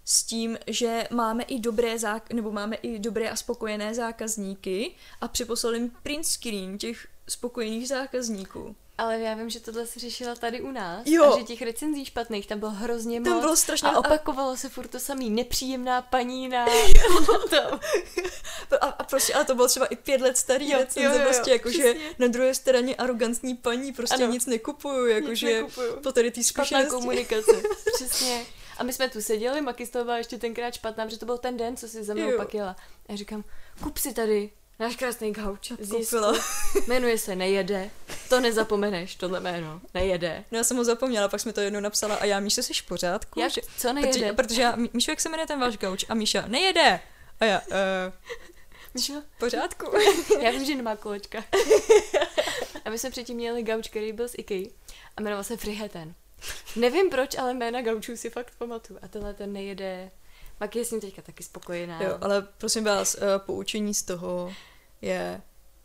s 0.05 0.23
tím, 0.23 0.59
že 0.67 1.09
máme 1.11 1.43
i 1.43 1.61
dobré 1.61 1.97
zák- 1.97 2.33
nebo 2.33 2.53
máme 2.53 2.77
i 2.77 2.99
dobré 2.99 3.31
a 3.31 3.37
spokojené 3.37 3.95
zákazníky 3.95 4.95
a 5.21 5.29
připoslali 5.29 5.81
mi 5.81 5.91
print 6.03 6.27
screen 6.27 6.79
těch 6.79 7.09
spokojených 7.29 7.89
zákazníků. 7.89 8.77
Ale 8.99 9.21
já 9.21 9.35
vím, 9.35 9.51
že 9.51 9.61
tohle 9.61 9.87
se 9.87 10.01
řešila 10.01 10.35
tady 10.35 10.61
u 10.61 10.71
nás. 10.71 11.03
Jo. 11.07 11.33
A 11.35 11.39
že 11.39 11.45
těch 11.45 11.63
recenzí 11.63 12.05
špatných 12.05 12.47
tam 12.47 12.59
bylo 12.59 12.71
hrozně 12.71 13.21
moc. 13.21 13.29
Tam 13.29 13.41
bylo 13.41 13.57
strašně... 13.57 13.89
a 13.89 13.99
opakovalo 13.99 14.57
se 14.57 14.69
furt 14.69 14.89
to 14.89 15.01
samý. 15.01 15.31
Nepříjemná 15.31 16.03
paní 16.03 16.49
na 16.49 16.67
tom. 17.51 17.81
A, 18.81 18.87
a 18.87 19.05
prostě, 19.05 19.35
ale 19.35 19.45
to 19.45 19.55
bylo 19.55 19.69
třeba 19.69 19.87
i 19.87 19.97
pět 19.97 20.21
let 20.21 20.37
starý 20.37 20.71
Jo, 20.71 20.79
recenze, 20.79 21.09
jo, 21.09 21.13
jo, 21.13 21.19
jo, 21.19 21.25
prostě 21.25 21.51
jakože 21.51 21.83
přesně. 21.95 22.15
na 22.19 22.27
druhé 22.27 22.55
straně 22.55 22.97
arrogantní 22.97 23.55
paní, 23.57 23.93
prostě 23.93 24.15
Ano. 24.25 24.33
nic 24.33 24.47
nekupuju, 24.47 25.07
jakože 25.07 25.47
nekupuju. 25.55 26.01
po 26.01 26.13
tady 26.13 26.31
té 26.31 26.45
Špatná 26.45 26.85
komunikace. 26.87 27.63
Přesně. 27.95 28.45
A 28.79 28.83
my 28.83 28.93
jsme 28.93 29.09
tu 29.09 29.21
seděli, 29.23 29.61
Maki 29.61 29.87
z 29.87 29.91
toho 29.91 30.05
byla 30.05 30.19
ještě 30.19 30.39
tenkrát 30.39 30.75
špatná, 30.75 31.05
protože 31.05 31.19
to 31.19 31.27
byl 31.27 31.39
ten 31.39 31.57
den, 31.57 31.77
co 31.77 31.89
si 31.89 32.05
za 32.05 32.15
mnou 32.15 32.31
Jo. 32.31 32.37
pak 32.39 32.55
jela. 32.55 32.71
A 33.09 33.13
já 33.13 33.17
říkám, 33.17 33.45
kup 33.83 33.99
si 33.99 34.15
tady 34.15 34.51
náš 34.79 34.97
krásný 34.97 35.33
gauč. 35.33 35.73
z 35.79 35.93
Jisku. 35.93 36.17
Koupila. 36.17 36.45
Jmenuje 36.87 37.19
se 37.19 37.37
Nejede. 37.37 37.91
To 38.29 38.41
nezapomeneš, 38.41 39.15
tohle 39.15 39.41
jméno. 39.41 39.81
Nejede. 39.95 40.45
No 40.51 40.59
já 40.59 40.65
jsem 40.65 40.77
ho 40.77 40.85
zapomněla, 40.85 41.29
pak 41.29 41.41
jsme 41.41 41.53
to 41.53 41.61
jednou 41.61 41.81
napsala 41.81 42.15
a 42.15 42.25
já, 42.25 42.41
Míša, 42.41 42.63
jsi 42.63 42.73
v 42.75 42.83
pořádku? 42.83 43.41
Že- 43.49 43.61
Co 43.79 43.93
nejede? 43.93 44.11
Protože, 44.13 44.33
protože 44.33 44.63
já, 44.63 44.77
Mí- 44.77 44.91
Míšo, 44.93 45.11
jak 45.11 45.21
se 45.21 45.29
jmenuje 45.29 45.47
ten 45.47 45.61
váš 45.61 45.77
gauč? 45.79 46.05
A 46.09 46.15
Míša, 46.15 46.45
nejede! 46.47 47.01
A 47.41 47.45
já, 47.45 47.61
uh, 47.61 47.75
Míšo, 48.95 49.13
v 49.37 49.39
pořádku. 49.39 49.91
Já 50.41 50.51
vím, 50.51 50.65
že 50.65 50.75
nemá 50.75 50.97
kolečka. 50.97 51.45
A 52.85 52.91
my 52.91 52.99
jsme 52.99 53.11
předtím 53.11 53.37
měli 53.37 53.63
gauč, 53.63 53.89
který 53.89 54.13
byl 54.13 54.29
z 54.29 54.35
IKEA 54.39 54.69
a 55.17 55.21
jmenoval 55.21 55.45
se 55.45 55.57
Friheten. 55.57 56.15
Nevím 56.77 57.11
proč, 57.11 57.39
ale 57.39 57.55
jména 57.55 57.83
gaučů 57.83 58.17
si 58.17 58.31
fakt 58.31 58.53
pamatuju. 58.59 58.99
A 59.03 59.09
tenhle 59.09 59.35
ten 59.35 59.53
nejede. 59.53 60.11
Maki 60.61 60.79
je 60.79 60.85
s 60.85 60.91
ním 60.91 61.01
teďka 61.01 61.23
taky 61.23 61.43
spokojená. 61.43 62.03
Jo, 62.03 62.19
ale 62.21 62.43
prosím 62.59 62.85
vás, 62.85 63.15
uh, 63.15 63.23
poučení 63.39 63.95
z 63.95 64.03
toho 64.03 64.53
je, 65.03 65.43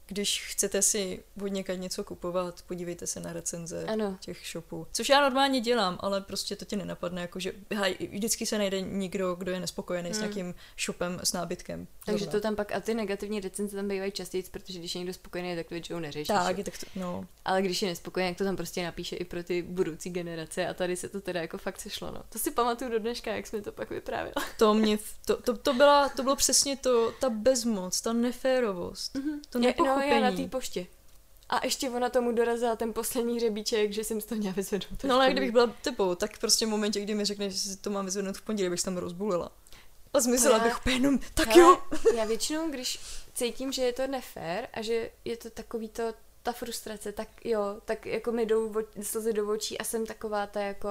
když 0.10 0.46
chcete 0.48 0.82
si 0.82 1.24
od 1.44 1.48
někať 1.48 1.80
něco 1.80 2.04
kupovat, 2.04 2.62
podívejte 2.62 3.08
se 3.08 3.20
na 3.20 3.34
recenze 3.34 3.86
Ano. 3.86 4.18
těch 4.20 4.38
shopů. 4.52 4.88
Což 4.92 5.10
já 5.10 5.22
normálně 5.22 5.62
dělám, 5.62 5.98
ale 6.02 6.22
prostě 6.22 6.56
to 6.56 6.66
tě 6.66 6.76
nenapadne, 6.76 7.22
jakože 7.22 7.52
hej, 7.76 7.98
vždycky 8.12 8.46
se 8.46 8.58
najde 8.58 8.82
někdo, 8.82 9.36
kdo 9.36 9.52
je 9.52 9.60
nespokojený 9.60 10.10
s 10.10 10.18
Hmm. 10.18 10.22
nějakým 10.22 10.56
shopem 10.86 11.20
s 11.24 11.34
nábytkem. 11.34 11.88
Takže 12.06 12.24
Zrovna. 12.26 12.40
to 12.40 12.42
tam 12.42 12.56
pak, 12.56 12.72
a 12.72 12.80
ty 12.80 12.94
negativní 12.94 13.40
recenze 13.40 13.76
tam 13.76 13.88
bývají 13.88 14.12
častěji, 14.12 14.44
protože 14.52 14.80
když 14.80 14.96
je 14.96 15.00
někdo 15.00 15.14
spokojený, 15.14 15.56
tak 15.56 15.68
to 15.68 15.76
většinou 15.76 16.00
neřešíš. 16.00 16.28
Tak, 16.28 16.56
tak 16.56 16.78
to, 16.78 16.86
no. 16.96 17.26
Ale 17.46 17.62
když 17.62 17.82
je 17.82 17.88
nespokojený, 17.90 18.32
tak 18.32 18.38
to 18.38 18.44
tam 18.44 18.56
prostě 18.56 18.84
napíše 18.84 19.16
i 19.16 19.26
pro 19.26 19.44
ty 19.44 19.62
budoucí 19.62 20.10
generace 20.10 20.68
a 20.68 20.74
tady 20.74 20.96
se 20.96 21.10
to 21.10 21.22
teda 21.22 21.42
jako 21.42 21.58
fakt 21.58 21.82
sešlo. 21.82 22.12
No. 22.12 22.24
To 22.30 22.40
si 22.40 22.52
pamatuju 22.52 22.92
do 22.92 23.00
dneška, 23.00 23.36
jak 23.36 23.48
jsme 23.48 23.62
to 23.62 23.72
pak 23.72 23.90
vyprávěli. 23.90 24.34
To 24.58 24.74
mě, 24.74 24.98
to, 25.26 25.38
to, 25.42 25.58
to, 25.58 25.74
byla, 25.74 26.10
to 26.10 26.24
bylo 26.24 26.36
přesně 26.36 26.78
to, 26.78 27.12
ta 27.22 27.30
bezmoc, 27.30 28.02
ta 28.02 28.14
neférovost, 28.14 29.12
to 29.50 29.60
Já- 29.60 29.74
No, 29.80 29.99
nepochopení. 30.00 30.24
já 30.24 30.32
na 30.32 30.38
té 30.38 30.50
poště. 30.50 30.88
A 31.50 31.66
ještě 31.66 31.90
ona 31.90 32.10
tomu 32.10 32.32
dorazila 32.32 32.76
ten 32.76 32.94
poslední 32.94 33.38
hřebíček, 33.38 33.92
že 33.94 34.04
jsem 34.04 34.22
z 34.22 34.26
toho 34.26 34.40
měla 34.40 34.54
vyzvednout. 34.56 35.04
No 35.04 35.16
ale 35.16 35.32
kdybych 35.32 35.52
byla 35.52 35.68
tebou, 35.82 36.16
tak 36.16 36.38
prostě 36.40 36.66
v 36.66 36.70
momentě, 36.70 37.02
kdy 37.02 37.16
mi 37.16 37.26
řekneš, 37.26 37.54
že 37.54 37.60
si 37.60 37.78
to 37.78 37.90
mám 37.90 38.06
vyzvednout 38.06 38.38
v 38.38 38.42
pondělí, 38.42 38.70
bych 38.70 38.80
se 38.80 38.86
tam 38.86 38.98
rozbulila. 38.98 39.52
A 40.14 40.20
zmizela 40.20 40.58
já- 40.58 40.64
bych 40.64 40.78
úplně 40.78 40.96
jenom, 40.96 41.20
tak 41.34 41.48
Hele, 41.48 41.60
jo. 41.62 41.78
Já 42.16 42.26
většinou, 42.26 42.70
když 42.70 43.00
cítím, 43.34 43.72
že 43.72 43.82
je 43.82 43.94
to 43.94 44.08
nefér 44.08 44.68
a 44.74 44.82
že 44.82 45.10
je 45.26 45.38
to 45.38 45.50
takový 45.50 45.90
to, 45.90 46.14
ta 46.44 46.52
frustrace, 46.52 47.12
tak 47.12 47.28
jo, 47.46 47.62
tak 47.86 48.06
jako 48.06 48.32
mi 48.32 48.46
jdou 48.46 48.76
slzy 49.02 49.34
do 49.34 49.50
očí 49.50 49.78
a 49.78 49.84
jsem 49.84 50.06
taková 50.06 50.48
ta 50.48 50.62
jako, 50.62 50.90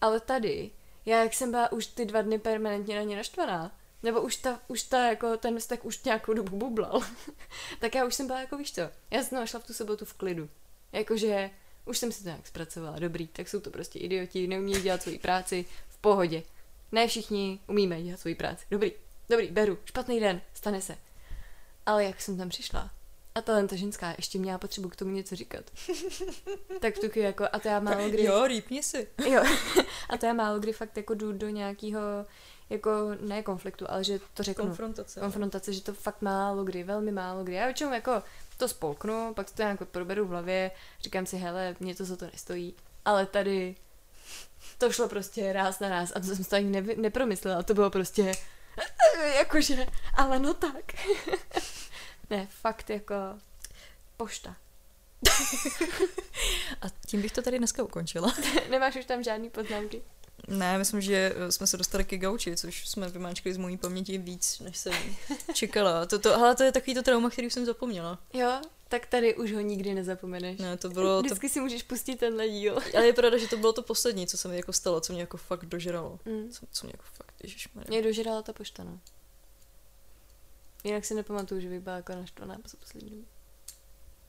ale 0.00 0.20
tady, 0.20 0.70
já 1.06 1.22
jak 1.22 1.34
jsem 1.34 1.50
byla 1.50 1.72
už 1.72 1.86
ty 1.86 2.04
dva 2.04 2.22
dny 2.22 2.38
permanentně 2.38 2.96
na 2.96 3.02
ně 3.02 3.16
naštvaná, 3.16 3.72
nebo 4.02 4.20
už 4.20 4.36
ta, 4.36 4.60
už 4.68 4.82
ta 4.82 5.08
jako 5.08 5.36
ten 5.36 5.58
vztah 5.58 5.84
už 5.84 6.04
nějakou 6.04 6.34
dobu 6.34 6.56
bublal, 6.56 7.02
tak 7.80 7.94
já 7.94 8.04
už 8.04 8.14
jsem 8.14 8.26
byla 8.26 8.40
jako 8.40 8.58
víš 8.58 8.72
co, 8.72 8.80
já 9.10 9.22
jsem 9.22 9.38
našla 9.38 9.60
v 9.60 9.66
tu 9.66 9.74
sobotu 9.74 10.04
v 10.04 10.14
klidu. 10.14 10.48
Jakože 10.92 11.50
už 11.84 11.98
jsem 11.98 12.12
si 12.12 12.22
to 12.22 12.28
nějak 12.28 12.46
zpracovala, 12.46 12.98
dobrý, 12.98 13.26
tak 13.26 13.48
jsou 13.48 13.60
to 13.60 13.70
prostě 13.70 13.98
idioti, 13.98 14.46
neumí 14.46 14.80
dělat 14.80 15.02
svoji 15.02 15.18
práci, 15.18 15.64
v 15.88 15.98
pohodě. 15.98 16.42
Ne 16.92 17.08
všichni 17.08 17.60
umíme 17.66 18.02
dělat 18.02 18.20
svoji 18.20 18.34
práci, 18.34 18.66
dobrý, 18.70 18.92
dobrý, 19.28 19.46
beru, 19.46 19.78
špatný 19.84 20.20
den, 20.20 20.40
stane 20.54 20.80
se. 20.80 20.98
Ale 21.86 22.04
jak 22.04 22.20
jsem 22.20 22.38
tam 22.38 22.48
přišla, 22.48 22.90
a 23.36 23.40
tahle 23.40 23.68
ta 23.68 23.76
ženská 23.76 24.14
ještě 24.16 24.38
měla 24.38 24.58
potřebu 24.58 24.88
k 24.88 24.96
tomu 24.96 25.10
něco 25.10 25.36
říkat. 25.36 25.64
tak 26.80 26.96
v 26.96 26.98
tu 26.98 27.18
jako, 27.18 27.44
a 27.52 27.58
to 27.58 27.68
já 27.68 27.80
málo 27.80 28.08
kdy... 28.08 28.24
Jo, 28.24 28.46
rýpni 28.46 28.82
si. 28.82 29.08
Jo. 29.28 29.44
A 30.08 30.16
to 30.16 30.26
já 30.26 30.32
málo 30.32 30.58
kdy 30.58 30.72
fakt 30.72 30.96
jako 30.96 31.14
jdu 31.14 31.32
do 31.32 31.48
nějakého, 31.48 32.00
jako 32.70 32.90
ne 33.20 33.42
konfliktu, 33.42 33.90
ale 33.90 34.04
že 34.04 34.20
to 34.34 34.42
řeknu. 34.42 34.64
Konfrontace. 34.64 35.20
Konfrontace, 35.20 35.72
že 35.72 35.80
to 35.80 35.92
fakt 35.94 36.22
málo 36.22 36.64
kdy, 36.64 36.82
velmi 36.82 37.12
málo 37.12 37.44
kdy. 37.44 37.54
Já 37.54 37.64
většinou 37.64 37.92
jako 37.92 38.22
to 38.56 38.68
spolknu, 38.68 39.34
pak 39.34 39.50
to 39.50 39.62
nějak 39.62 39.88
proberu 39.88 40.24
v 40.24 40.28
hlavě, 40.28 40.70
říkám 41.00 41.26
si, 41.26 41.36
hele, 41.36 41.76
mě 41.80 41.94
to 41.94 42.04
za 42.04 42.16
to 42.16 42.24
nestojí. 42.24 42.74
Ale 43.04 43.26
tady 43.26 43.76
to 44.78 44.92
šlo 44.92 45.08
prostě 45.08 45.52
ráz 45.52 45.80
na 45.80 45.88
ráz 45.88 46.12
a 46.14 46.20
to 46.20 46.26
jsem 46.26 46.44
to 46.44 46.56
ani 46.56 46.70
nevy, 46.70 46.96
nepromyslela. 46.96 47.62
To 47.62 47.74
bylo 47.74 47.90
prostě 47.90 48.32
jakože, 49.36 49.86
ale 50.14 50.38
no 50.38 50.54
tak. 50.54 50.94
ne, 52.30 52.48
fakt 52.50 52.90
jako 52.90 53.14
pošta. 54.16 54.56
A 56.80 56.86
tím 57.06 57.22
bych 57.22 57.32
to 57.32 57.42
tady 57.42 57.58
dneska 57.58 57.82
ukončila. 57.82 58.34
Nemáš 58.70 58.96
už 58.96 59.04
tam 59.04 59.22
žádný 59.22 59.50
poznámky? 59.50 60.02
Ne, 60.48 60.78
myslím, 60.78 61.00
že 61.00 61.34
eh, 61.36 61.52
jsme 61.52 61.66
se 61.66 61.76
dostali 61.76 62.04
ke 62.04 62.16
gauči, 62.18 62.56
což 62.56 62.88
jsme 62.88 63.08
vymáčkli 63.08 63.54
z 63.54 63.56
mojí 63.56 63.76
paměti 63.76 64.18
víc, 64.18 64.60
než 64.60 64.76
jsem 64.76 64.92
čekala. 65.54 66.06
To, 66.06 66.18
to, 66.18 66.34
ale 66.34 66.54
to 66.56 66.62
je 66.62 66.72
takový 66.72 66.94
to 66.94 67.02
trauma, 67.02 67.30
který 67.30 67.46
už 67.46 67.52
jsem 67.52 67.66
zapomněla. 67.66 68.18
Jo, 68.32 68.60
tak 68.88 69.06
tady 69.06 69.34
už 69.34 69.52
ho 69.52 69.60
nikdy 69.60 69.94
nezapomeneš. 69.94 70.58
Ne, 70.58 70.76
to 70.76 70.88
bylo 70.88 71.16
to, 71.16 71.26
Vždycky 71.26 71.48
si 71.48 71.60
můžeš 71.60 71.82
pustit 71.82 72.16
tenhle 72.16 72.48
díl. 72.48 72.78
ale 72.94 73.06
je 73.06 73.12
pravda, 73.12 73.38
že 73.38 73.48
to 73.48 73.56
bylo 73.56 73.72
to 73.72 73.82
poslední, 73.82 74.26
co 74.26 74.36
se 74.36 74.48
mi 74.48 74.56
jako 74.56 74.72
stalo, 74.72 75.00
co 75.00 75.12
mě 75.12 75.22
jako 75.22 75.36
fakt 75.36 75.64
dožralo. 75.64 76.18
Mm. 76.24 76.50
Co, 76.50 76.66
co 76.72 76.86
mě 76.86 76.92
jako 76.94 77.04
fakt, 77.12 77.34
ježišmarja. 77.42 77.88
Mě 77.88 78.02
dožrala 78.02 78.42
ta 78.42 78.52
pošta, 78.52 78.84
no. 78.84 79.00
Jinak 80.84 81.04
si 81.04 81.14
nepamatuju, 81.14 81.60
že 81.60 81.68
bych 81.68 81.80
byla 81.80 81.96
jako 81.96 82.12
naštvaná 82.12 82.54
po 82.54 82.76
poslední 82.78 83.10
době. 83.10 83.24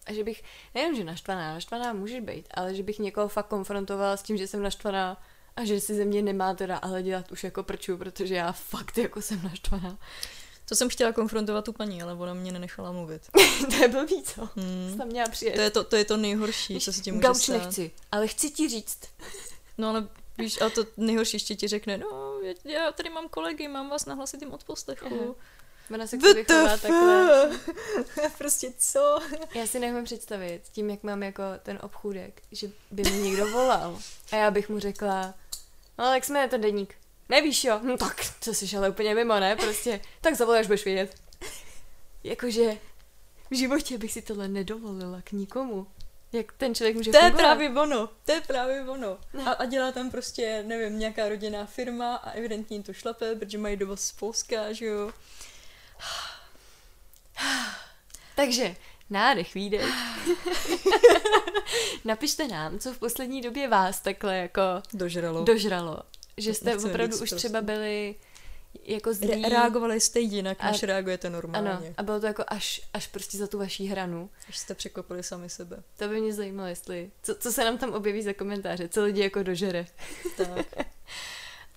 A 0.06 0.14
že 0.14 0.24
bych, 0.24 0.44
nejenom, 0.76 0.96
že 0.96 1.04
naštvaná, 1.04 1.54
naštvaná 1.54 1.94
můžeš 1.94 2.20
být, 2.20 2.48
ale 2.52 2.76
že 2.76 2.84
bych 2.84 3.00
někoho 3.00 3.28
fakt 3.28 3.48
konfrontovala 3.48 4.18
s 4.18 4.24
tím, 4.24 4.38
že 4.38 4.48
jsem 4.48 4.64
naštvaná 4.64 5.24
a 5.58 5.66
že 5.66 5.80
si 5.80 5.96
ze 5.96 6.06
mě 6.06 6.22
nemá 6.22 6.54
teda 6.54 6.78
ale 6.78 7.04
dělat 7.04 7.32
už 7.32 7.44
jako 7.44 7.64
prču, 7.64 7.98
protože 7.98 8.36
já 8.36 8.52
fakt 8.52 8.98
jako 8.98 9.22
jsem 9.22 9.44
naštvaná. 9.44 9.98
To 10.70 10.76
jsem 10.76 10.90
chtěla 10.90 11.12
konfrontovat 11.12 11.66
tu 11.66 11.74
paní, 11.74 12.02
ale 12.02 12.14
ona 12.14 12.34
mě 12.34 12.52
nenechala 12.52 12.92
mluvit. 12.92 13.22
to 13.70 13.76
je 13.76 13.88
blbý, 13.88 14.24
co? 14.24 14.50
Hmm. 14.56 14.98
Tam 14.98 15.08
měla 15.08 15.30
přijet. 15.30 15.56
To 15.56 15.62
je 15.62 15.70
to, 15.70 15.84
to 15.84 15.96
je 15.96 16.06
to 16.06 16.18
nejhorší, 16.18 16.80
co 16.80 16.94
se 16.94 17.02
ti 17.02 17.12
může 17.12 17.22
Gauč 17.28 17.38
stát. 17.38 17.58
nechci, 17.58 17.92
ale 18.12 18.28
chci 18.28 18.50
ti 18.50 18.70
říct. 18.70 19.00
No 19.78 19.90
ale 19.90 20.08
víš, 20.38 20.62
a 20.62 20.70
to 20.70 20.86
nejhorší 20.98 21.36
ještě 21.36 21.56
ti 21.56 21.68
řekne, 21.68 21.98
no, 21.98 22.40
já, 22.66 22.92
tady 22.92 23.10
mám 23.10 23.30
kolegy, 23.30 23.68
mám 23.68 23.90
vás 23.90 24.06
na 24.06 24.14
hlasitým 24.14 24.54
odposlechu. 24.54 25.36
Ona 25.94 26.08
se 26.08 26.20
sobě 26.20 26.44
chová 26.44 26.78
takhle. 26.78 27.52
prostě 28.38 28.74
co? 28.78 29.20
Já 29.56 29.68
si 29.68 29.80
neumím 29.80 30.04
představit 30.04 30.62
tím, 30.72 30.90
jak 30.90 31.04
mám 31.04 31.24
jako 31.24 31.44
ten 31.64 31.80
obchůdek, 31.82 32.42
že 32.52 32.72
by 32.92 33.04
mi 33.04 33.18
někdo 33.18 33.48
volal 33.52 34.00
a 34.32 34.36
já 34.36 34.52
bych 34.52 34.70
mu 34.70 34.80
řekla, 34.80 35.34
no 35.98 36.06
tak 36.06 36.24
jsme 36.26 36.40
je 36.40 36.48
ten 36.48 36.62
deník. 36.62 36.96
Nevíš 37.30 37.64
jo? 37.64 37.80
No 37.84 37.98
tak, 37.98 38.16
to 38.46 38.54
jsi 38.54 38.78
ale 38.78 38.90
úplně 38.90 39.16
mimo, 39.16 39.40
ne? 39.40 39.56
Prostě, 39.56 40.00
tak 40.22 40.36
zavolej, 40.36 40.60
až 40.62 40.68
budeš 40.68 40.86
vědět. 40.86 41.16
Jakože 42.24 42.78
v 43.52 43.56
životě 43.56 43.98
bych 43.98 44.12
si 44.12 44.22
tohle 44.22 44.48
nedovolila 44.48 45.22
k 45.22 45.32
nikomu. 45.32 45.88
Jak 46.32 46.52
ten 46.52 46.76
člověk 46.76 46.96
může 46.96 47.12
To 47.12 47.18
je 47.18 47.24
fungovat. 47.24 47.44
právě 47.44 47.70
ono, 47.70 48.10
to 48.26 48.32
je 48.32 48.42
právě 48.42 48.82
ono. 48.90 49.18
Ne. 49.34 49.44
A, 49.46 49.52
a 49.52 49.66
dělá 49.66 49.92
tam 49.92 50.12
prostě, 50.12 50.64
nevím, 50.68 51.00
nějaká 51.00 51.30
rodinná 51.30 51.66
firma 51.66 52.16
a 52.16 52.30
evidentně 52.32 52.76
jim 52.76 52.84
to 52.84 52.94
šlape, 52.94 53.36
protože 53.36 53.58
mají 53.58 53.78
dovoz 53.78 54.02
z 54.02 54.12
Polska, 54.12 54.74
že 54.74 54.86
jo. 54.86 55.12
Takže, 58.36 58.76
nádech, 59.10 59.54
výdech. 59.54 59.86
Napište 62.06 62.48
nám, 62.48 62.80
co 62.80 62.94
v 62.94 63.00
poslední 63.00 63.42
době 63.42 63.68
vás 63.68 64.00
takhle 64.00 64.38
jako 64.38 64.62
Dožralo. 64.94 65.44
dožralo. 65.44 65.98
Že 66.38 66.54
jste 66.54 66.66
Nechceme 66.66 66.94
opravdu 66.94 67.16
už 67.16 67.20
prostě. 67.20 67.36
třeba 67.36 67.62
byli 67.62 68.16
jako 68.84 69.14
zlí. 69.14 69.42
Re- 69.44 69.50
reagovali 69.50 70.02
jste 70.02 70.20
jinak, 70.20 70.58
A- 70.60 70.72
než 70.72 70.84
reagujete 70.84 71.30
normálně. 71.30 71.70
Ano, 71.70 71.82
a 71.98 72.04
bylo 72.04 72.20
to 72.20 72.26
jako 72.26 72.44
až, 72.48 72.82
až 72.94 73.08
prostě 73.08 73.38
za 73.38 73.48
tu 73.48 73.60
vaší 73.60 73.88
hranu. 73.88 74.30
Až 74.50 74.58
jste 74.58 74.74
překvapili 74.76 75.24
sami 75.24 75.50
sebe. 75.50 75.84
To 75.98 76.08
by 76.08 76.22
mě 76.22 76.34
zajímalo, 76.34 76.70
jestli, 76.70 77.12
co, 77.24 77.36
co 77.36 77.52
se 77.52 77.64
nám 77.66 77.78
tam 77.78 77.94
objeví 77.94 78.22
za 78.22 78.34
komentáře, 78.34 78.90
co 78.90 79.04
lidi 79.04 79.22
jako 79.22 79.44
dožere. 79.44 79.86
Tak. 80.38 80.66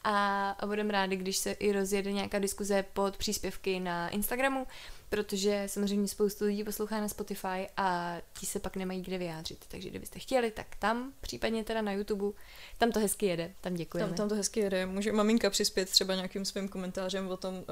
A, 0.05 0.51
a 0.51 0.66
budeme 0.66 0.93
rádi, 0.93 1.16
když 1.16 1.37
se 1.37 1.53
i 1.53 1.72
rozjede 1.72 2.12
nějaká 2.12 2.39
diskuze 2.39 2.85
pod 2.93 3.16
příspěvky 3.16 3.81
na 3.81 4.09
Instagramu, 4.09 4.66
protože 5.11 5.63
samozřejmě 5.67 6.09
spoustu 6.09 6.45
lidí 6.45 6.65
poslouchá 6.65 7.01
na 7.01 7.09
Spotify 7.09 7.67
a 7.77 8.17
ti 8.41 8.47
se 8.47 8.61
pak 8.61 8.77
nemají 8.77 9.03
kde 9.03 9.19
vyjádřit. 9.19 9.65
Takže 9.69 9.91
kdybyste 9.91 10.19
chtěli, 10.19 10.51
tak 10.51 10.67
tam, 10.79 11.13
případně 11.21 11.65
teda 11.65 11.83
na 11.83 11.93
YouTube, 11.93 12.39
tam 12.79 12.93
to 12.93 13.01
hezky 13.01 13.27
jede, 13.27 13.55
tam 13.61 13.75
děkujeme. 13.75 14.09
Tam, 14.09 14.17
tam 14.17 14.29
to 14.29 14.35
hezky 14.35 14.61
jede. 14.61 14.87
Může 14.87 15.13
maminka 15.13 15.51
přispět 15.51 15.91
třeba 15.91 16.15
nějakým 16.15 16.45
svým 16.45 16.69
komentářem 16.69 17.29
o 17.29 17.37
tom, 17.37 17.55
uh, 17.55 17.63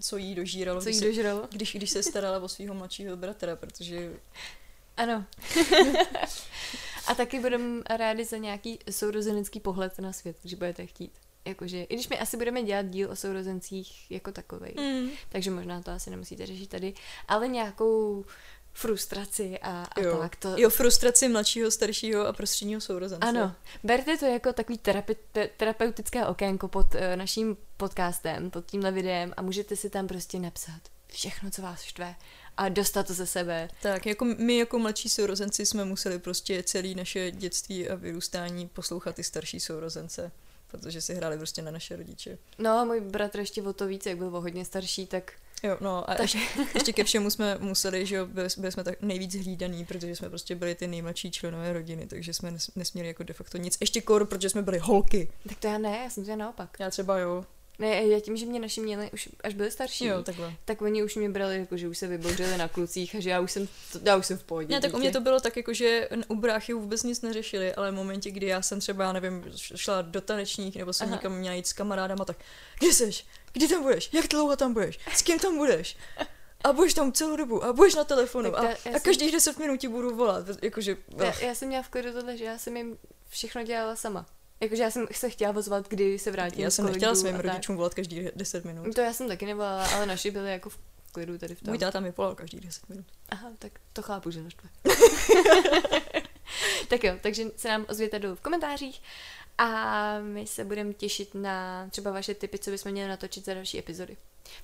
co 0.00 0.16
jí 0.16 0.34
dožíralo, 0.34 0.80
co 0.80 0.88
jí 0.88 0.98
když, 0.98 1.16
dožralo? 1.16 1.48
když, 1.50 1.74
když 1.74 1.90
se 1.90 2.02
starala 2.02 2.38
o 2.38 2.48
svého 2.48 2.74
mladšího 2.74 3.16
bratra, 3.16 3.56
protože 3.56 4.12
Ano. 4.96 5.24
a 7.06 7.14
taky 7.14 7.40
budeme 7.40 7.82
rádi 7.90 8.24
za 8.24 8.36
nějaký 8.36 8.78
sourozenecký 8.90 9.60
pohled 9.60 9.98
na 9.98 10.12
svět, 10.12 10.36
když 10.42 10.54
budete 10.54 10.86
chtít. 10.86 11.12
Jakože, 11.44 11.82
i 11.82 11.94
když 11.94 12.08
my 12.08 12.18
asi 12.18 12.36
budeme 12.36 12.62
dělat 12.62 12.82
díl 12.86 13.10
o 13.10 13.16
sourozencích 13.16 14.10
jako 14.10 14.32
takovej, 14.32 14.74
Mm. 14.78 15.10
takže 15.28 15.50
možná 15.50 15.82
to 15.82 15.90
asi 15.90 16.10
nemusíte 16.10 16.46
řešit 16.46 16.66
tady, 16.70 16.94
ale 17.28 17.48
nějakou 17.48 18.24
frustraci 18.72 19.58
a, 19.58 19.82
a 19.96 20.00
Jo. 20.00 20.18
tak. 20.18 20.36
To, 20.36 20.54
Jo, 20.56 20.70
frustraci 20.70 21.28
mladšího, 21.28 21.70
staršího 21.70 22.26
a 22.26 22.32
prostředního 22.32 22.80
sourozence. 22.80 23.26
Ano, 23.28 23.54
berte 23.84 24.16
to 24.18 24.26
jako 24.26 24.52
takový 24.52 24.78
terapi- 24.78 25.16
te- 25.32 25.48
terapeutické 25.56 26.26
okénko 26.26 26.68
pod 26.68 26.94
uh, 26.94 27.00
naším 27.16 27.56
podcastem, 27.76 28.50
pod 28.50 28.66
tímhle 28.66 28.92
videem 28.92 29.34
a 29.36 29.42
můžete 29.42 29.76
si 29.76 29.90
tam 29.90 30.08
prostě 30.08 30.38
napsat 30.38 30.80
všechno, 31.08 31.50
co 31.50 31.62
vás 31.62 31.82
štve 31.82 32.14
a 32.56 32.68
dostat 32.68 33.06
to 33.06 33.14
ze 33.14 33.26
sebe. 33.26 33.68
Tak, 33.82 34.06
jako 34.06 34.24
my 34.24 34.56
jako 34.58 34.78
mladší 34.78 35.08
sourozenci 35.08 35.66
jsme 35.66 35.84
museli 35.84 36.18
prostě 36.18 36.62
celé 36.62 36.94
naše 36.94 37.30
dětství 37.30 37.88
a 37.88 37.94
vyrůstání 37.94 38.68
poslouchat 38.68 39.14
ty 39.16 39.24
starší 39.24 39.60
sourozence, 39.60 40.32
protože 40.72 41.00
si 41.00 41.14
hráli 41.14 41.36
prostě 41.36 41.62
na 41.62 41.70
naše 41.70 41.96
rodiče. 41.96 42.38
No 42.58 42.70
a 42.70 42.84
můj 42.84 43.00
bratr 43.00 43.38
ještě 43.38 43.62
o 43.62 43.72
to 43.72 43.86
víc, 43.86 44.06
jak 44.06 44.18
byl 44.18 44.36
o 44.36 44.40
hodně 44.40 44.64
starší, 44.64 45.06
tak 45.06 45.32
Jo, 45.64 45.76
no 45.80 46.10
a 46.10 46.14
Tak- 46.14 46.20
ještě, 46.20 46.38
ještě 46.74 46.92
ke 46.92 47.04
všemu 47.04 47.30
jsme 47.30 47.58
museli, 47.58 48.06
že 48.06 48.16
jo, 48.16 48.26
byli, 48.26 48.48
byli 48.56 48.72
jsme 48.72 48.84
tak 48.84 49.02
nejvíc 49.02 49.34
hlídaný, 49.34 49.84
protože 49.84 50.16
jsme 50.16 50.28
prostě 50.28 50.54
byli 50.54 50.74
ty 50.74 50.86
nejmladší 50.86 51.30
členové 51.30 51.72
rodiny, 51.72 52.06
takže 52.06 52.34
jsme 52.34 52.50
nes, 52.50 52.70
nesměli 52.76 53.08
jako 53.08 53.22
de 53.22 53.34
facto 53.34 53.58
nic. 53.58 53.76
Ještě 53.80 54.00
kor, 54.00 54.26
protože 54.26 54.50
jsme 54.50 54.62
byli 54.62 54.78
holky. 54.78 55.32
tak 55.48 55.58
to 55.58 55.66
já 55.66 55.78
ne, 55.78 56.00
já 56.04 56.10
jsem 56.10 56.24
to 56.24 56.36
naopak. 56.36 56.76
Já 56.80 56.90
třeba 56.90 57.18
jo. 57.18 57.44
Ne, 57.82 58.06
já 58.06 58.20
tím, 58.20 58.36
že 58.36 58.46
mě 58.46 58.60
naši 58.60 58.80
měli 58.80 59.10
už 59.12 59.28
až 59.44 59.54
byli 59.54 59.70
starší, 59.70 60.04
Jo, 60.04 60.22
takhle. 60.22 60.52
tak 60.64 60.82
oni 60.82 61.02
už 61.02 61.14
mě 61.16 61.30
brali, 61.30 61.58
jako, 61.58 61.76
že 61.76 61.88
už 61.88 61.98
se 61.98 62.06
vybouřili 62.06 62.58
na 62.58 62.68
klucích 62.68 63.14
a 63.14 63.20
že 63.20 63.30
já 63.30 63.40
už 63.40 63.52
jsem, 63.52 63.68
já 64.02 64.16
už 64.16 64.26
jsem 64.26 64.38
v 64.38 64.42
pohodě. 64.44 64.74
Ne, 64.74 64.80
tak 64.80 64.90
u 64.90 64.92
dítě. 64.96 65.00
mě 65.00 65.10
to 65.10 65.20
bylo 65.20 65.40
tak, 65.40 65.56
jako, 65.56 65.72
že 65.74 66.08
u 66.28 66.34
bráchy 66.34 66.72
vůbec 66.72 67.02
nic 67.02 67.22
neřešili, 67.22 67.74
ale 67.74 67.90
v 67.90 67.94
momentě, 67.94 68.30
kdy 68.30 68.46
já 68.46 68.62
jsem 68.62 68.80
třeba, 68.80 69.12
nevím, 69.12 69.44
šla 69.56 70.02
do 70.02 70.20
tanečních 70.20 70.76
nebo 70.76 70.92
jsem 70.92 71.06
Aha. 71.06 71.16
někam 71.16 71.36
měla 71.38 71.54
jít 71.56 71.66
s 71.66 71.72
kamarádama, 71.72 72.24
tak 72.24 72.36
kde 72.78 72.92
seš? 72.92 73.26
Kdy 73.52 73.68
tam 73.68 73.82
budeš? 73.82 74.10
Jak 74.12 74.26
dlouho 74.28 74.56
tam 74.56 74.72
budeš? 74.72 74.98
S 75.14 75.22
kým 75.22 75.38
tam 75.38 75.56
budeš? 75.56 75.96
A 76.64 76.72
budeš 76.72 76.94
tam 76.94 77.12
celou 77.12 77.36
dobu 77.36 77.64
a 77.64 77.72
budeš 77.72 77.94
na 77.94 78.04
telefonu 78.04 78.50
Tak 78.50 78.58
a, 78.58 78.62
to 78.62 78.66
já 78.66 78.72
a 78.74 78.76
jsem- 78.92 79.00
každých 79.00 79.32
10 79.32 79.58
minut 79.58 79.76
ti 79.80 79.88
budu 79.88 80.16
volat. 80.16 80.44
Jakože, 80.62 80.96
Já, 81.16 81.40
já 81.40 81.54
jsem 81.54 81.68
měla 81.68 81.82
v 81.82 81.88
klidu 81.88 82.12
tohle, 82.12 82.36
že 82.36 82.44
já 82.44 82.58
jsem 82.58 82.76
jim 82.76 82.98
všechno 83.28 83.62
dělala 83.62 83.96
sama. 83.96 84.26
Jakože 84.62 84.82
já 84.82 84.90
jsem 84.90 85.06
se 85.12 85.30
chtěla 85.30 85.56
ozvat, 85.56 85.88
kdy 85.88 86.18
se 86.18 86.30
vrátím 86.30 86.64
já 86.64 86.70
jsem 86.70 86.86
nechtěla 86.86 87.14
svým 87.14 87.36
rodičům 87.36 87.76
volat 87.76 87.94
každých 87.94 88.28
10 88.36 88.64
minut. 88.64 88.94
To 88.94 89.00
já 89.00 89.12
jsem 89.12 89.28
taky 89.28 89.46
nevolala, 89.46 89.86
ale 89.86 90.06
naši 90.06 90.30
byli 90.30 90.50
jako 90.50 90.70
v 90.70 90.78
klidu 91.12 91.38
tady 91.38 91.54
v 91.54 91.60
tom. 91.60 91.70
Můj 91.70 91.78
táta 91.78 92.00
mi 92.00 92.10
volal 92.16 92.34
každých 92.34 92.60
10 92.60 92.88
minut. 92.88 93.06
Aha, 93.28 93.50
tak 93.58 93.72
to 93.92 94.02
chápu, 94.02 94.30
že 94.30 94.42
naštve. 94.42 94.68
tak 96.88 97.04
jo, 97.04 97.14
takže 97.20 97.44
se 97.56 97.68
nám 97.68 97.86
ozvěte 97.88 98.18
dolů 98.18 98.34
v 98.34 98.40
komentářích 98.40 99.02
a 99.58 100.18
my 100.20 100.46
se 100.46 100.64
budeme 100.64 100.94
těšit 100.94 101.34
na 101.34 101.86
třeba 101.90 102.10
vaše 102.10 102.34
tipy, 102.34 102.58
co 102.58 102.70
bychom 102.70 102.92
měli 102.92 103.08
natočit 103.08 103.44
za 103.44 103.54
další 103.54 103.78
epizody. 103.78 104.16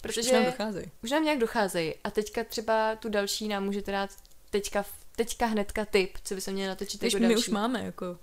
Protože 0.03 0.21
Už 0.21 0.31
nám 0.31 0.45
docházejí. 0.45 0.87
už 1.03 1.11
nám 1.11 1.25
nějak 1.25 1.39
docházejí 1.39 1.95
a 2.05 2.11
teďka 2.11 2.45
třeba 2.45 2.97
tu 2.97 3.09
další 3.09 3.49
nám 3.49 3.65
můžete 3.65 3.93
dát 3.93 4.11
teďka, 4.51 4.85
teďka 5.17 5.47
hnedka 5.47 5.85
tip, 5.85 6.19
co 6.25 6.35
bychom 6.35 6.55
měli 6.55 6.69
natočit 6.69 7.01
Když 7.01 7.13
jako 7.13 7.23
my 7.23 7.29
další. 7.29 7.41
už 7.41 7.49
máme 7.49 7.85
jako 7.85 8.19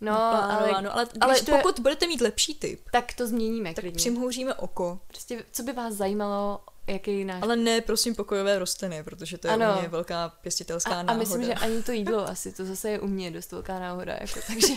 No, 0.00 0.22
ale, 0.22 0.40
naplánováno, 0.40 0.94
ale, 0.94 1.06
ale 1.20 1.34
když, 1.34 1.44
to 1.46 1.52
je- 1.54 1.58
pokud 1.62 1.80
budete 1.80 2.06
mít 2.06 2.20
lepší 2.20 2.54
tip, 2.54 2.80
tak 2.92 3.12
to 3.14 3.26
změníme 3.26 3.74
tak 3.74 3.82
klidně. 3.82 3.96
přimhouříme 3.96 4.54
oko. 4.54 5.00
Prostě, 5.06 5.44
co 5.52 5.62
by 5.62 5.72
vás 5.72 5.94
zajímalo, 5.94 6.60
jaký 6.86 7.24
náš... 7.24 7.42
Ale 7.42 7.56
ne, 7.56 7.80
prosím, 7.80 8.14
pokojové 8.14 8.58
rostliny, 8.58 9.04
protože 9.04 9.38
to 9.38 9.46
je 9.48 9.52
Ano. 9.54 9.74
u 9.76 9.80
mě 9.80 9.88
velká 9.88 10.28
pěstitelská 10.28 10.90
a, 10.90 10.98
a 11.00 11.02
náhoda. 11.02 11.18
myslím, 11.18 11.44
že 11.44 11.54
ani 11.54 11.82
to 11.82 11.92
jídlo 11.92 12.28
asi, 12.28 12.52
to 12.52 12.64
zase 12.64 12.90
je 12.90 13.00
u 13.00 13.06
mě 13.06 13.30
dost 13.30 13.52
velká 13.52 13.78
náhoda, 13.78 14.12
jako, 14.20 14.40
takže, 14.46 14.74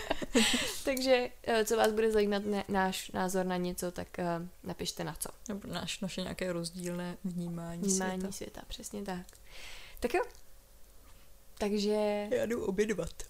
takže 0.84 1.28
eh, 1.46 1.64
co 1.64 1.76
vás 1.76 1.92
bude 1.92 2.10
zajímat 2.12 2.42
ne, 2.44 2.64
náš 2.68 3.10
názor 3.10 3.46
na 3.46 3.56
něco, 3.56 3.92
tak 3.92 4.08
uh, 4.18 4.46
napište 4.64 5.04
na 5.04 5.14
co. 5.18 5.28
Nebo 5.48 5.60
naš, 5.66 6.00
naše 6.00 6.20
nějaké 6.22 6.52
rozdílné 6.52 7.16
vnímání, 7.24 7.82
Vnímání 7.82 8.20
světa. 8.20 8.32
světa. 8.32 8.60
přesně 8.68 9.02
tak. 9.02 9.26
Tak 10.00 10.14
jo. 10.14 10.22
Takže 11.62 12.28
Já 12.30 12.46
jdu 12.46 12.64
obědvat. 12.64 13.22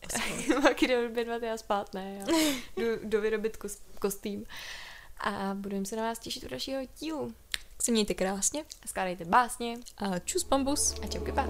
Maky 0.63 0.87
jde 0.89 1.07
obědvat, 1.07 1.43
já 1.43 1.57
spát, 1.57 1.95
ne, 1.95 2.17
já 2.19 2.27
jdu 2.77 2.87
dovyrobit 3.05 3.57
kos, 3.57 3.79
kostým. 4.01 4.45
A 5.21 5.55
budeme 5.55 5.85
se 5.85 5.97
na 5.97 6.03
vás 6.03 6.19
těšit 6.19 6.45
u 6.45 6.49
dalšího 6.49 6.81
dílu. 7.01 7.35
Tak 7.51 7.83
se 7.83 7.93
mějte 7.93 8.15
krásně 8.15 8.65
Skládejte 8.87 9.25
básně 9.25 9.79
a 9.97 10.19
čus 10.19 10.45
bambus. 10.45 10.95
a 11.03 11.07
čauky 11.07 11.33
pa. 11.33 11.47